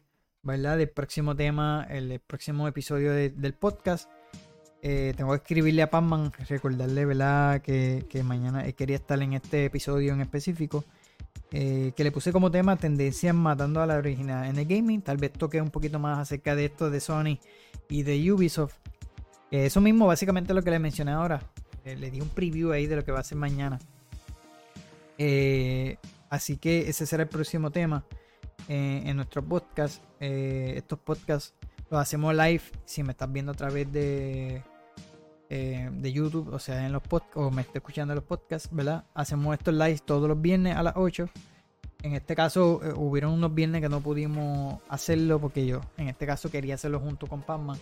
¿verdad? 0.42 0.78
Del 0.78 0.90
próximo 0.90 1.34
tema, 1.36 1.86
el, 1.90 2.20
próximo 2.20 2.66
episodio 2.68 3.12
de- 3.12 3.30
del 3.30 3.54
podcast. 3.54 4.10
Eh, 4.82 5.14
tengo 5.16 5.30
que 5.30 5.36
escribirle 5.36 5.82
a 5.82 5.90
Pamman, 5.90 6.32
recordarle, 6.48 7.06
¿verdad? 7.06 7.62
Que, 7.62 8.04
que 8.10 8.22
mañana 8.22 8.70
quería 8.72 8.96
estar 8.96 9.20
en 9.22 9.32
este 9.32 9.66
episodio 9.66 10.12
en 10.12 10.20
específico. 10.20 10.84
que 11.50 11.94
le 11.96 12.10
puse 12.10 12.32
como 12.32 12.50
tema 12.50 12.76
tendencias 12.76 13.34
matando 13.34 13.80
a 13.80 13.86
la 13.86 13.96
original 13.96 14.46
en 14.46 14.58
el 14.58 14.66
gaming. 14.66 15.02
Tal 15.02 15.16
vez 15.18 15.32
toque 15.32 15.60
un 15.60 15.70
poquito 15.70 15.98
más 15.98 16.18
acerca 16.18 16.54
de 16.56 16.66
esto 16.66 16.90
de 16.90 17.00
Sony 17.00 17.38
y 17.88 18.02
de 18.02 18.32
Ubisoft. 18.32 18.74
Eh, 19.54 19.66
eso 19.66 19.80
mismo, 19.80 20.08
básicamente 20.08 20.52
lo 20.52 20.62
que 20.62 20.72
le 20.72 20.80
mencioné 20.80 21.12
ahora. 21.12 21.40
Eh, 21.84 21.94
le 21.94 22.10
di 22.10 22.20
un 22.20 22.28
preview 22.28 22.72
ahí 22.72 22.88
de 22.88 22.96
lo 22.96 23.04
que 23.04 23.12
va 23.12 23.20
a 23.20 23.22
ser 23.22 23.38
mañana. 23.38 23.78
Eh, 25.16 25.96
así 26.28 26.56
que 26.56 26.88
ese 26.88 27.06
será 27.06 27.22
el 27.22 27.28
próximo 27.28 27.70
tema 27.70 28.04
en 28.66 29.14
nuestro 29.14 29.44
podcast. 29.44 30.02
Estos 30.18 30.98
podcasts 30.98 31.54
los 31.88 32.00
hacemos 32.00 32.34
live. 32.34 32.62
Si 32.84 33.04
me 33.04 33.12
estás 33.12 33.30
viendo 33.30 33.52
a 33.52 33.54
través 33.54 33.92
de, 33.92 34.64
de 35.48 36.12
YouTube, 36.12 36.52
o 36.52 36.58
sea, 36.58 36.84
en 36.84 36.92
los 36.92 37.02
podcasts, 37.02 37.36
o 37.36 37.52
me 37.52 37.62
estás 37.62 37.76
escuchando 37.76 38.12
en 38.12 38.16
los 38.16 38.24
podcasts, 38.24 38.68
¿verdad? 38.72 39.04
Hacemos 39.14 39.56
estos 39.56 39.74
lives 39.74 40.02
todos 40.02 40.26
los 40.28 40.40
viernes 40.40 40.74
a 40.74 40.82
las 40.82 40.94
8. 40.96 41.28
En 42.02 42.14
este 42.14 42.34
caso, 42.34 42.80
hubieron 42.96 43.32
unos 43.34 43.54
viernes 43.54 43.82
que 43.82 43.88
no 43.88 44.00
pudimos 44.00 44.82
hacerlo 44.88 45.38
porque 45.38 45.64
yo, 45.64 45.80
en 45.96 46.08
este 46.08 46.26
caso, 46.26 46.50
quería 46.50 46.74
hacerlo 46.74 46.98
junto 46.98 47.28
con 47.28 47.42
Pacman. 47.42 47.78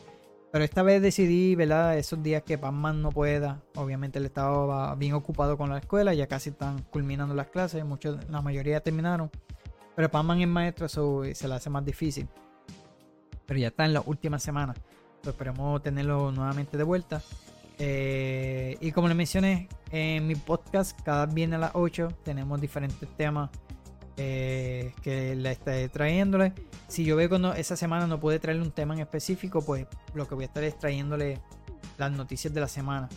Pero 0.53 0.65
esta 0.65 0.83
vez 0.83 1.01
decidí, 1.01 1.55
¿verdad? 1.55 1.97
Esos 1.97 2.23
días 2.23 2.43
que 2.43 2.59
Pacman 2.59 3.01
no 3.01 3.11
pueda. 3.11 3.63
Obviamente 3.75 4.19
él 4.19 4.27
estaba 4.27 4.95
bien 4.97 5.15
ocupado 5.15 5.57
con 5.57 5.71
la 5.71 5.79
escuela, 5.79 6.13
ya 6.13 6.27
casi 6.27 6.51
están 6.51 6.83
culminando 6.91 7.35
las 7.35 7.47
clases, 7.47 7.83
muchos, 7.87 8.19
la 8.29 8.43
mayoría 8.43 8.81
terminaron. 8.81 9.31
Pero 9.97 10.11
Pacman 10.11 10.43
es 10.43 10.49
maestro, 10.49 10.85
eso 10.85 11.23
se 11.33 11.49
le 11.49 11.55
hace 11.55 11.71
más 11.71 11.85
difícil. 11.87 12.29
Pero 13.47 13.61
ya 13.61 13.69
está 13.69 13.87
en 13.87 13.95
la 13.95 14.03
última 14.05 14.39
semana. 14.39 14.75
Pues 15.23 15.35
esperemos 15.35 15.83
tenerlo 15.83 16.31
nuevamente 16.31 16.77
de 16.77 16.85
vuelta. 16.85 17.23
Eh, 17.79 18.77
y 18.79 18.93
como 18.93 19.09
les 19.09 19.17
mencioné, 19.17 19.69
en 19.91 20.27
mi 20.27 20.35
podcast, 20.35 21.01
cada 21.01 21.25
viernes 21.25 21.57
a 21.57 21.61
las 21.61 21.71
8 21.75 22.09
tenemos 22.25 22.61
diferentes 22.61 23.09
temas 23.17 23.49
eh, 24.17 24.93
que 25.03 25.35
le 25.35 25.51
estaré 25.53 25.89
trayéndole. 25.89 26.53
Si 26.89 27.05
yo 27.05 27.17
veo 27.17 27.29
que 27.29 27.39
no- 27.39 27.55
esa 27.55 27.77
semana 27.77 28.07
no 28.07 28.21
puede 28.21 28.39
traerle 28.39 28.63
un 28.63 28.71
tema 28.73 28.95
en 28.95 29.01
específico, 29.01 29.63
pues 29.65 29.87
lo 30.15 30.29
que 30.29 30.35
voy 30.35 30.45
a 30.45 30.47
estar 30.47 30.63
es 30.65 30.79
trayéndole 30.79 31.41
las 31.99 32.13
noticias 32.13 32.53
de 32.53 32.61
la 32.61 32.69
semana. 32.69 33.09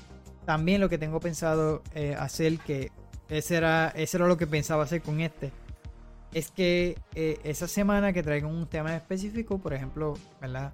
También 0.46 0.80
lo 0.82 0.90
que 0.90 0.98
tengo 0.98 1.20
pensado 1.20 1.82
eh, 1.94 2.16
hacer, 2.18 2.60
que 2.60 2.92
ese 3.30 3.56
era, 3.56 3.90
ese 3.96 4.18
era 4.18 4.28
lo 4.28 4.38
que 4.38 4.48
pensaba 4.48 4.84
hacer 4.84 5.02
con 5.02 5.20
este, 5.22 5.52
es 6.34 6.52
que 6.52 6.98
eh, 7.16 7.40
esa 7.44 7.68
semana 7.68 8.14
que 8.14 8.22
traigan 8.24 8.52
un 8.52 8.68
tema 8.68 8.96
específico, 8.96 9.58
por 9.58 9.74
ejemplo, 9.74 10.14
¿verdad? 10.40 10.74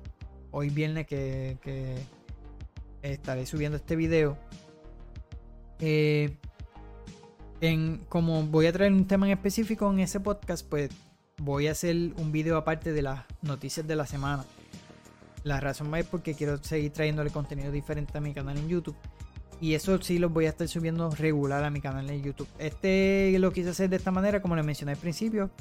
Hoy 0.51 0.69
viernes 0.69 1.07
que, 1.07 1.57
que 1.61 1.95
estaré 3.01 3.45
subiendo 3.45 3.77
este 3.77 3.95
video. 3.95 4.37
eh, 5.79 6.37
en, 7.61 8.03
como 8.09 8.43
voy 8.43 8.65
a 8.65 8.73
traer 8.73 8.91
un 8.91 9.07
tema 9.07 9.27
en 9.27 9.33
específico 9.33 9.89
en 9.91 9.99
ese 9.99 10.19
podcast, 10.19 10.67
pues 10.67 10.89
voy 11.37 11.67
a 11.67 11.71
hacer 11.71 11.95
un 12.17 12.31
video 12.31 12.57
aparte 12.57 12.91
de 12.91 13.03
las 13.03 13.23
noticias 13.41 13.87
de 13.87 13.95
la 13.95 14.05
semana. 14.05 14.45
La 15.43 15.59
razón 15.59 15.95
es 15.95 16.05
porque 16.05 16.33
quiero 16.33 16.61
seguir 16.63 16.91
trayéndole 16.91 17.29
contenido 17.29 17.71
diferente 17.71 18.17
a 18.17 18.21
mi 18.21 18.33
canal 18.33 18.57
en 18.57 18.67
YouTube. 18.67 18.95
Y 19.59 19.75
eso 19.75 20.01
sí 20.01 20.17
los 20.17 20.33
voy 20.33 20.47
a 20.47 20.49
estar 20.49 20.67
subiendo 20.67 21.09
regular 21.11 21.63
a 21.63 21.69
mi 21.69 21.81
canal 21.81 22.09
en 22.09 22.23
YouTube. 22.23 22.47
Este 22.57 23.35
lo 23.37 23.51
quise 23.51 23.69
hacer 23.69 23.89
de 23.89 23.97
esta 23.97 24.09
manera, 24.09 24.41
como 24.41 24.55
les 24.55 24.65
mencioné 24.65 24.93
al 24.93 24.97
principio. 24.97 25.51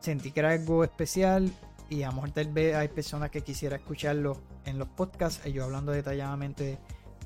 Sentí 0.00 0.30
que 0.30 0.40
era 0.40 0.52
algo 0.52 0.84
especial. 0.84 1.50
Y 1.90 2.02
a 2.02 2.08
lo 2.08 2.14
mejor 2.14 2.30
tal 2.30 2.52
vez 2.52 2.76
hay 2.76 2.88
personas 2.88 3.30
que 3.30 3.40
quisiera 3.40 3.76
escucharlo 3.76 4.40
en 4.64 4.78
los 4.78 4.86
podcasts. 4.88 5.44
Yo 5.52 5.64
hablando 5.64 5.90
detalladamente 5.90 6.78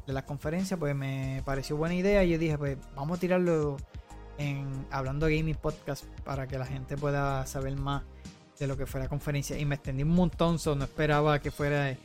de 0.07 0.13
las 0.13 0.23
conferencias, 0.25 0.79
pues 0.81 0.95
me 0.95 1.43
pareció 1.45 1.77
buena 1.77 1.95
idea. 1.95 2.25
Y 2.25 2.31
yo 2.31 2.39
dije, 2.39 2.57
pues 2.57 2.79
vamos 2.95 3.19
a 3.19 3.21
tirarlo 3.21 3.77
en 4.43 4.87
Hablando 4.91 5.27
Gaming 5.27 5.55
Podcast 5.57 6.05
para 6.25 6.47
que 6.47 6.59
la 6.59 6.67
gente 6.67 6.97
pueda 6.97 7.47
saber 7.47 7.77
más 7.77 8.03
de 8.59 8.67
lo 8.67 8.77
que 8.77 8.87
fue 8.87 9.01
la 9.01 9.09
conferencia. 9.09 9.59
Y 9.59 9.65
me 9.65 9.75
extendí 9.77 10.03
un 10.03 10.11
montón, 10.11 10.59
so 10.59 10.75
no 10.75 10.85
esperaba 10.85 11.39
que 11.41 11.51
fuera 11.51 11.97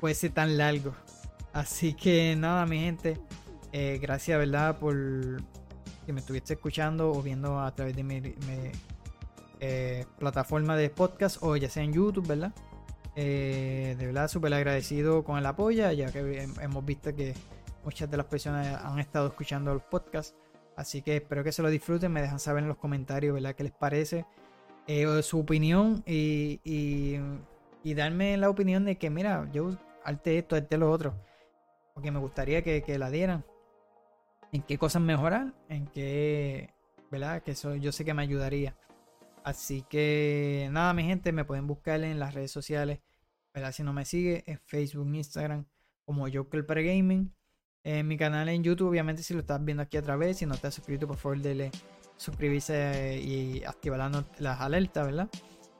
fuese 0.00 0.30
tan 0.30 0.56
largo. 0.56 0.92
Así 1.52 1.94
que 1.94 2.34
nada, 2.36 2.64
mi 2.66 2.78
gente. 2.80 3.18
eh, 3.72 3.98
gracias, 4.02 4.38
¿verdad? 4.38 4.78
Por 4.78 4.94
que 6.06 6.12
me 6.12 6.20
estuviste 6.20 6.54
escuchando 6.54 7.10
o 7.12 7.22
viendo 7.22 7.60
a 7.60 7.72
través 7.74 7.94
de 7.94 8.02
mi, 8.02 8.20
eh, 9.60 10.04
plataforma 10.18 10.76
de 10.76 10.90
podcast 10.90 11.38
o 11.40 11.56
ya 11.56 11.70
sea 11.70 11.82
en 11.84 11.92
YouTube, 11.92 12.26
¿verdad? 12.26 12.52
Eh, 13.14 13.94
de 13.98 14.06
verdad, 14.06 14.28
súper 14.28 14.52
agradecido 14.54 15.22
con 15.22 15.38
el 15.38 15.46
apoyo, 15.46 15.90
ya 15.92 16.10
que 16.10 16.22
hem- 16.44 16.60
hemos 16.62 16.84
visto 16.84 17.14
que 17.14 17.34
muchas 17.84 18.10
de 18.10 18.16
las 18.16 18.26
personas 18.26 18.82
han 18.84 18.98
estado 18.98 19.28
escuchando 19.28 19.72
los 19.74 19.82
podcasts. 19.82 20.34
Así 20.82 21.00
que 21.00 21.18
espero 21.18 21.44
que 21.44 21.52
se 21.52 21.62
lo 21.62 21.70
disfruten. 21.70 22.10
Me 22.10 22.20
dejan 22.20 22.40
saber 22.40 22.64
en 22.64 22.68
los 22.68 22.76
comentarios, 22.76 23.32
¿verdad? 23.32 23.54
¿Qué 23.54 23.62
les 23.62 23.72
parece? 23.72 24.26
Eh, 24.88 25.22
su 25.22 25.38
opinión 25.38 26.02
y, 26.04 27.20
darme 27.84 28.36
la 28.36 28.50
opinión 28.50 28.84
de 28.84 28.98
que, 28.98 29.08
mira, 29.08 29.48
yo 29.52 29.78
arte 30.02 30.38
esto, 30.38 30.56
arte 30.56 30.76
lo 30.76 30.90
otro. 30.90 31.14
Porque 31.94 32.10
me 32.10 32.18
gustaría 32.18 32.62
que, 32.62 32.82
que 32.82 32.98
la 32.98 33.10
dieran. 33.10 33.44
En 34.50 34.62
qué 34.62 34.76
cosas 34.76 35.02
mejorar, 35.02 35.54
en 35.68 35.86
qué, 35.86 36.74
¿verdad? 37.12 37.44
Que 37.44 37.52
eso 37.52 37.76
yo 37.76 37.92
sé 37.92 38.04
que 38.04 38.12
me 38.12 38.22
ayudaría. 38.22 38.76
Así 39.44 39.82
que 39.88 40.68
nada, 40.72 40.92
mi 40.94 41.04
gente, 41.04 41.30
me 41.30 41.44
pueden 41.44 41.68
buscar 41.68 42.02
en 42.02 42.18
las 42.18 42.34
redes 42.34 42.50
sociales. 42.50 42.98
¿verdad? 43.54 43.70
Si 43.70 43.84
no 43.84 43.92
me 43.92 44.04
sigue, 44.04 44.42
en 44.48 44.58
Facebook, 44.58 45.14
Instagram, 45.14 45.64
como 46.04 46.26
Joker 46.28 46.66
Pregaming. 46.66 47.32
En 47.84 48.06
mi 48.06 48.16
canal 48.16 48.48
en 48.48 48.62
YouTube, 48.62 48.88
obviamente, 48.88 49.22
si 49.22 49.34
lo 49.34 49.40
estás 49.40 49.64
viendo 49.64 49.82
aquí 49.82 49.96
a 49.96 50.02
través, 50.02 50.38
si 50.38 50.46
no 50.46 50.56
te 50.56 50.68
has 50.68 50.74
suscrito, 50.74 51.06
por 51.06 51.16
favor, 51.16 51.38
dele 51.40 51.70
suscribirse 52.16 53.20
y 53.20 53.64
activar 53.64 53.98
las, 53.98 54.24
las 54.38 54.60
alertas, 54.60 55.06
¿verdad? 55.06 55.28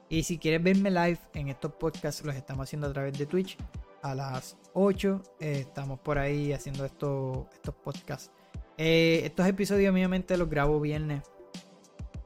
Y 0.09 0.23
si 0.23 0.37
quieres 0.37 0.61
verme 0.61 0.91
live 0.91 1.19
en 1.33 1.47
estos 1.47 1.73
podcasts, 1.73 2.23
los 2.25 2.35
estamos 2.35 2.65
haciendo 2.67 2.87
a 2.87 2.93
través 2.93 3.17
de 3.17 3.25
Twitch 3.25 3.57
a 4.01 4.13
las 4.13 4.57
8. 4.73 5.23
eh, 5.39 5.59
estamos 5.61 5.99
por 5.99 6.17
ahí 6.17 6.51
haciendo 6.51 6.85
estos, 6.85 7.47
estos 7.53 7.73
podcasts. 7.75 8.31
Eh, 8.77 9.21
estos 9.23 9.47
episodios, 9.47 9.91
obviamente, 9.93 10.35
los 10.37 10.49
grabo 10.49 10.79
viernes 10.79 11.23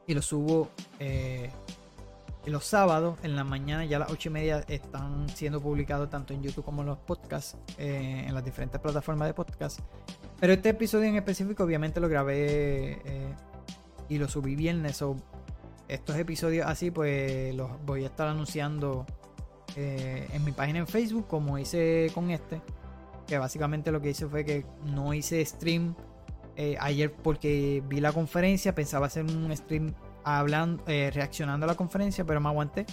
y 0.08 0.14
los 0.14 0.26
subo 0.26 0.70
eh, 1.00 1.52
los 2.50 2.66
sábados 2.66 3.20
en 3.24 3.36
la 3.36 3.44
mañana. 3.44 3.86
Ya 3.86 3.98
a 3.98 4.00
las 4.02 4.12
8 4.12 4.30
y 4.30 4.32
media 4.32 4.66
están 4.68 5.28
siendo 5.30 5.62
publicados 5.62 6.10
tanto 6.10 6.34
en 6.34 6.42
YouTube 6.42 6.64
como 6.64 6.82
en 6.82 6.88
los 6.88 6.98
podcasts, 6.98 7.58
eh, 7.78 8.26
en 8.28 8.34
las 8.34 8.44
diferentes 8.44 8.80
plataformas 8.80 9.28
de 9.28 9.34
podcast. 9.34 9.82
Pero 10.40 10.54
este 10.54 10.70
episodio 10.70 11.06
en 11.06 11.16
específico, 11.16 11.64
obviamente, 11.64 12.00
lo 12.00 12.08
grabé 12.10 13.02
eh, 13.04 13.34
y 14.10 14.18
lo 14.18 14.28
subí 14.28 14.56
viernes. 14.56 15.02
o 15.02 15.18
estos 15.88 16.18
episodios 16.18 16.68
así, 16.68 16.92
pues 16.92 17.56
los 17.56 17.70
voy 17.86 18.04
a 18.04 18.08
estar 18.08 18.28
anunciando 18.28 19.06
eh, 19.78 20.28
en 20.34 20.44
mi 20.44 20.52
página 20.52 20.80
en 20.80 20.88
Facebook, 20.88 21.28
como 21.28 21.58
hice 21.58 22.12
con 22.14 22.30
este. 22.30 22.62
Que 23.26 23.38
básicamente 23.38 23.92
lo 23.92 24.02
que 24.02 24.10
hice 24.10 24.28
fue 24.28 24.46
que 24.46 24.66
no 24.86 25.14
hice 25.14 25.46
stream 25.46 25.96
ayer 26.80 27.14
porque 27.14 27.84
vi 27.88 28.00
la 28.00 28.12
conferencia, 28.12 28.74
pensaba 28.74 29.06
hacer 29.06 29.24
un 29.26 29.56
stream 29.56 29.94
hablando, 30.36 30.84
eh, 30.88 31.12
reaccionando 31.14 31.66
a 31.66 31.68
la 31.68 31.76
conferencia, 31.76 32.26
pero 32.26 32.40
me 32.40 32.50
aguanté. 32.50 32.86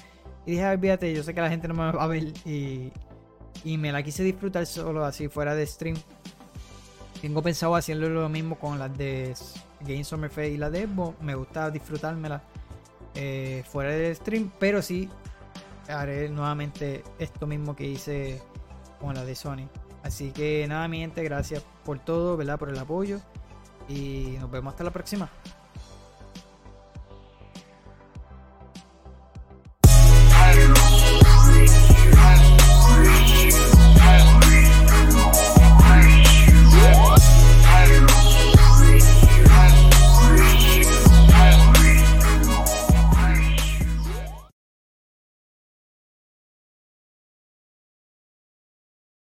Y 0.47 0.53
dije, 0.53 0.65
"Ay, 0.65 0.77
olvídate, 0.77 1.15
yo 1.15 1.23
sé 1.23 1.35
que 1.35 1.41
la 1.41 1.49
gente 1.51 1.69
no 1.69 1.75
me 1.75 1.91
va 1.91 2.03
a 2.03 2.07
ver 2.07 2.25
y, 2.45 2.93
y 3.65 3.79
me 3.79 3.93
la 3.93 4.03
quise 4.03 4.23
disfrutar 4.23 4.67
solo 4.67 5.05
así 5.05 5.29
fuera 5.29 5.55
de 5.55 5.67
stream. 5.67 5.97
Tengo 7.21 7.43
pensado 7.43 7.75
hacerlo 7.75 8.09
lo 8.09 8.29
mismo 8.29 8.59
con 8.59 8.79
las 8.79 8.97
de 8.97 9.35
Game 9.81 10.05
Summer 10.05 10.31
Fair 10.31 10.53
y 10.53 10.59
la 10.59 10.71
de 10.71 10.87
Xbox. 10.87 11.21
Me 11.23 11.35
gusta 11.35 11.71
disfrutármela 11.71 12.43
eh, 13.15 13.65
fuera 13.67 13.91
de 13.91 14.15
stream, 14.15 14.51
pero 14.59 14.83
sí 14.83 15.09
haré 15.89 16.29
nuevamente 16.29 17.03
esto 17.19 17.47
mismo 17.47 17.75
que 17.75 17.87
hice 17.87 18.43
con 19.01 19.15
la 19.15 19.25
de 19.25 19.35
Sony. 19.35 19.69
Así 20.03 20.33
que 20.33 20.67
nada, 20.69 20.87
mi 20.89 20.99
gente, 20.99 21.23
gracias 21.23 21.65
por 21.85 21.99
todo, 21.99 22.37
¿verdad? 22.37 22.59
Por 22.59 22.69
el 22.69 22.79
apoyo. 22.79 23.21
Y 23.89 24.37
nos 24.41 24.51
vemos 24.51 24.73
hasta 24.73 24.85
la 24.85 24.91
próxima. 24.91 25.31